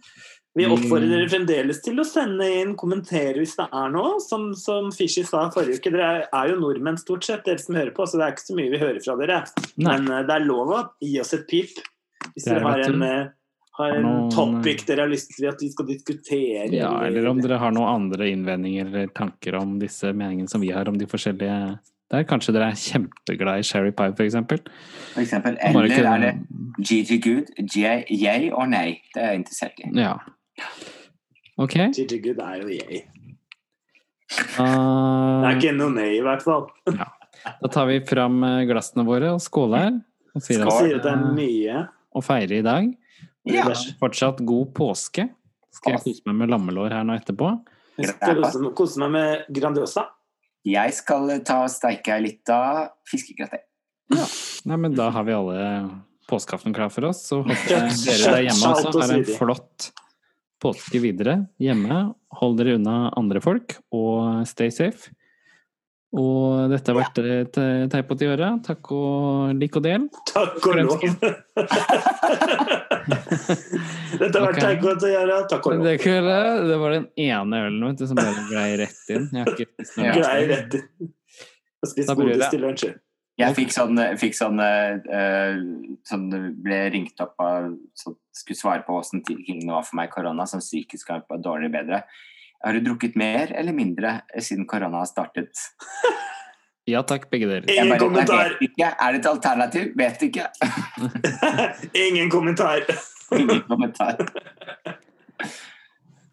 Vi 0.56 0.64
Mm. 0.66 0.72
oppfordrer 0.72 1.10
dere 1.12 1.28
fremdeles 1.30 1.82
til 1.84 1.98
å 2.00 2.06
sende 2.08 2.46
inn 2.62 2.76
kommentere 2.80 3.36
hvis 3.42 3.56
det 3.58 3.66
er 3.74 3.90
noe. 3.92 4.20
Som, 4.24 4.54
som 4.56 4.90
Fishy 4.96 5.24
sa 5.28 5.50
forrige 5.52 5.82
uke, 5.82 5.92
dere 5.92 6.28
er 6.32 6.48
jo 6.54 6.60
nordmenn 6.62 6.98
stort 6.98 7.24
sett, 7.28 7.44
dere 7.44 7.60
som 7.60 7.76
hører 7.76 7.92
på, 7.92 8.06
så 8.08 8.16
det 8.18 8.24
er 8.28 8.32
ikke 8.38 8.46
så 8.48 8.56
mye 8.56 8.72
vi 8.72 8.78
hører 8.80 9.02
fra 9.04 9.16
dere. 9.20 9.42
Nei. 9.78 9.98
Men 10.00 10.08
uh, 10.12 10.22
det 10.24 10.32
er 10.38 10.46
lov 10.48 10.72
å 10.72 10.84
gi 11.04 11.20
oss 11.20 11.34
et 11.34 11.44
pip 11.50 11.76
hvis 12.36 12.48
er 12.48 12.56
dere 12.56 12.64
har 12.72 12.80
en, 12.88 13.02
uh, 13.04 13.28
har 13.82 13.98
en 13.98 14.06
noen, 14.08 14.30
topic 14.32 14.86
dere 14.88 15.04
har 15.04 15.12
lyst 15.12 15.34
til 15.36 15.50
at 15.50 15.60
vi 15.60 15.70
skal 15.74 15.86
diskutere. 15.90 16.70
ja, 16.72 16.94
eller 17.04 17.28
om 17.28 17.42
dere 17.44 17.58
har 17.60 17.72
noen 17.76 17.92
andre 17.92 18.30
innvendinger 18.32 18.88
eller 18.88 19.08
tanker 19.08 19.56
om 19.60 19.76
disse 19.80 20.14
meningene 20.16 20.50
som 20.50 20.62
vi 20.64 20.72
har 20.72 20.88
om 20.88 20.98
de 20.98 21.06
forskjellige 21.06 21.80
der. 22.12 22.24
Kanskje 22.24 22.54
dere 22.56 22.70
er 22.72 22.80
kjempeglad 22.80 23.60
i 23.60 23.68
Sherry 23.68 23.92
Pie, 23.92 24.14
for 24.16 24.24
eksempel. 24.24 24.60
For 25.12 25.20
eksempel. 25.22 25.58
Eller 25.60 25.90
ikke- 25.90 26.06
er 26.16 26.20
det 26.24 26.34
GG 26.80 27.20
good, 27.28 27.52
J- 27.76 28.06
yay 28.10 28.50
og 28.52 28.70
nei? 28.70 29.02
Det 29.14 29.22
er 29.22 29.32
jeg 29.34 29.44
interessert 29.44 29.84
i. 29.84 29.92
Ja. 30.00 30.16
Ok. 31.62 31.76
Gigi 31.96 32.34
er 32.34 32.58
jo 32.62 32.68
jeg. 32.74 33.06
Det 34.36 34.66
er 34.66 35.56
ikke 35.60 35.74
noe 35.78 35.94
nei, 35.96 36.10
i 36.18 36.24
hvert 36.26 36.44
fall. 36.44 36.66
da 36.90 37.70
tar 37.72 37.88
vi 37.90 38.00
fram 38.08 38.42
eh, 38.44 38.64
glassene 38.70 39.06
våre 39.08 39.34
og 39.36 39.42
skåler. 39.44 40.00
Og 40.36 40.44
sier 40.44 40.60
Jeg 40.64 40.68
at 40.68 40.80
sier 40.82 40.98
at 40.98 41.06
det 41.06 41.12
er 41.14 41.22
eh, 41.22 41.36
mye. 41.38 41.84
å 42.16 42.24
feire 42.26 42.60
i 42.60 42.66
dag. 42.66 42.90
Ja. 43.48 43.68
Fortsatt 44.02 44.42
god 44.48 44.74
påske. 44.76 45.28
Skal 45.76 45.96
jeg 45.98 46.04
kose 46.08 46.26
meg 46.32 46.40
med 46.42 46.52
lammelår 46.54 46.96
her 46.96 47.06
nå 47.08 47.16
etterpå? 47.20 47.52
Jeg 48.02 48.12
skal 48.16 48.42
kose- 48.76 49.00
meg 49.04 49.14
med 49.14 49.46
Grandiosa. 49.56 50.08
Jeg 50.66 50.96
skal 50.98 51.30
ta 51.46 51.60
og 51.68 51.70
steike 51.70 52.16
ei 52.16 52.24
lita 52.26 52.58
fiskegrateng. 53.08 53.62
Nei, 54.66 54.78
men 54.82 54.96
da 54.98 55.12
har 55.14 55.24
vi 55.28 55.34
alle 55.36 55.60
påskeaften 56.30 56.74
klar 56.74 56.90
for 56.94 57.06
oss. 57.12 57.22
Så 57.30 57.44
håper 57.46 57.70
jeg 57.70 57.94
dere 58.08 58.34
der 58.34 58.48
hjemme 58.50 58.72
også 58.74 58.96
har 58.98 59.14
en 59.20 59.28
flott 59.38 59.92
påske 60.66 61.02
videre 61.04 61.38
hjemme. 61.62 62.02
Hold 62.42 62.58
dere 62.60 62.76
unna 62.80 62.98
andre 63.16 63.42
folk, 63.44 63.78
og 63.96 64.44
stay 64.50 64.74
safe. 64.74 65.14
Og 66.16 66.70
dette 66.72 66.92
har 66.92 66.96
vært 66.96 67.18
et 67.20 67.58
teip 67.92 68.12
til 68.16 68.28
i 68.28 68.32
øret. 68.32 68.62
Takk 68.64 68.92
og 68.96 69.56
lik 69.60 69.76
og 69.76 69.84
del. 69.84 70.06
Takk 70.30 70.64
og 70.64 70.78
lov. 70.80 70.94
Dette 74.16 74.40
har 74.40 74.46
vært 74.46 74.56
Ok. 74.56 74.86
til 75.02 75.10
å 75.10 75.12
gjøre. 75.12 75.40
Takk 75.52 75.66
og 75.68 75.76
lov. 75.76 75.84
Det, 75.84 75.98
det 76.70 76.78
var 76.80 76.96
den 76.96 77.08
ene 77.20 77.62
ølen 77.68 77.84
vet 77.90 78.00
du, 78.00 78.06
som 78.08 78.22
bare 78.22 78.46
glei 78.48 78.70
rett 78.80 79.12
inn. 79.12 79.28
Jeg 79.34 79.42
har 79.42 79.52
ikke 79.52 79.68
spist 79.76 79.98
noe 79.98 80.06
Ja. 80.08 80.14
Grei 80.22 80.40
rett 80.54 80.78
inn. 80.80 81.12
Og 81.84 81.92
spist 81.92 82.16
godis 82.16 82.48
til 82.54 82.64
lunsj. 82.64 82.94
Jeg 83.36 83.56
fikk 83.58 83.74
sånn, 83.76 84.00
fikk 84.16 84.38
sånn, 84.38 84.62
uh, 84.64 85.56
sånn 86.08 86.30
Ble 86.64 86.80
ringt 86.94 87.20
opp 87.20 87.36
av 87.44 87.74
så 88.00 88.16
Skulle 88.36 88.60
svare 88.60 88.84
på 88.84 88.98
åssen 89.00 89.24
tingene 89.24 89.72
var 89.72 89.86
for 89.88 89.96
meg 90.00 90.10
i 90.10 90.16
korona, 90.16 90.46
som 90.50 90.64
psykisk 90.64 91.14
var 91.14 91.24
det 91.30 91.44
dårlig 91.46 91.72
bedre. 91.72 92.04
Har 92.66 92.76
du 92.76 92.82
drukket 92.84 93.16
mer 93.16 93.54
eller 93.56 93.76
mindre 93.76 94.20
siden 94.40 94.68
korona 94.68 95.04
har 95.04 95.12
startet? 95.12 95.52
Ja 96.86 97.00
takk, 97.02 97.24
begge 97.32 97.48
dere. 97.50 97.66
Ingen 97.66 97.96
bare, 97.96 97.98
kommentar. 97.98 98.52
Ikke. 98.62 98.92
Er 99.02 99.16
det 99.16 99.24
et 99.24 99.30
alternativ? 99.32 99.88
Vet 99.98 100.22
ikke. 100.28 100.44
Ingen 102.06 102.30
kommentar. 102.30 102.86
Ingen 103.40 103.64
kommentar. 103.66 104.22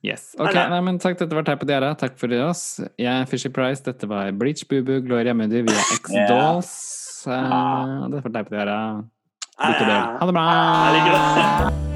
Yes. 0.05 0.35
Ok, 0.37 0.53
Nei, 0.53 0.81
men 0.85 0.99
takk, 1.01 1.17
dette 1.23 1.39
var 1.39 1.47
Teip 1.49 1.65
og 1.65 1.71
Diarra. 1.71 1.95
Takk 1.97 2.19
for 2.21 2.37
oss. 2.43 2.83
Jeg 3.01 3.09
er 3.15 3.31
Fishy 3.31 3.49
Price. 3.55 3.81
Dette 3.87 4.09
var 4.11 4.29
Bleach 4.37 4.67
Bubu, 4.69 4.99
Gloria 5.07 5.33
Moody 5.33 5.63
via 5.65 5.87
X-Dolls. 5.97 6.75
Eh, 7.31 7.57
dette 8.13 8.27
var 8.27 8.37
Teip 8.37 8.53
og 8.53 8.59
Diarra. 8.59 8.83
Ha 9.63 9.73
det 9.79 10.37
bra! 10.37 10.45
Ha 10.51 10.93
det 10.93 11.03
godt. 11.09 11.92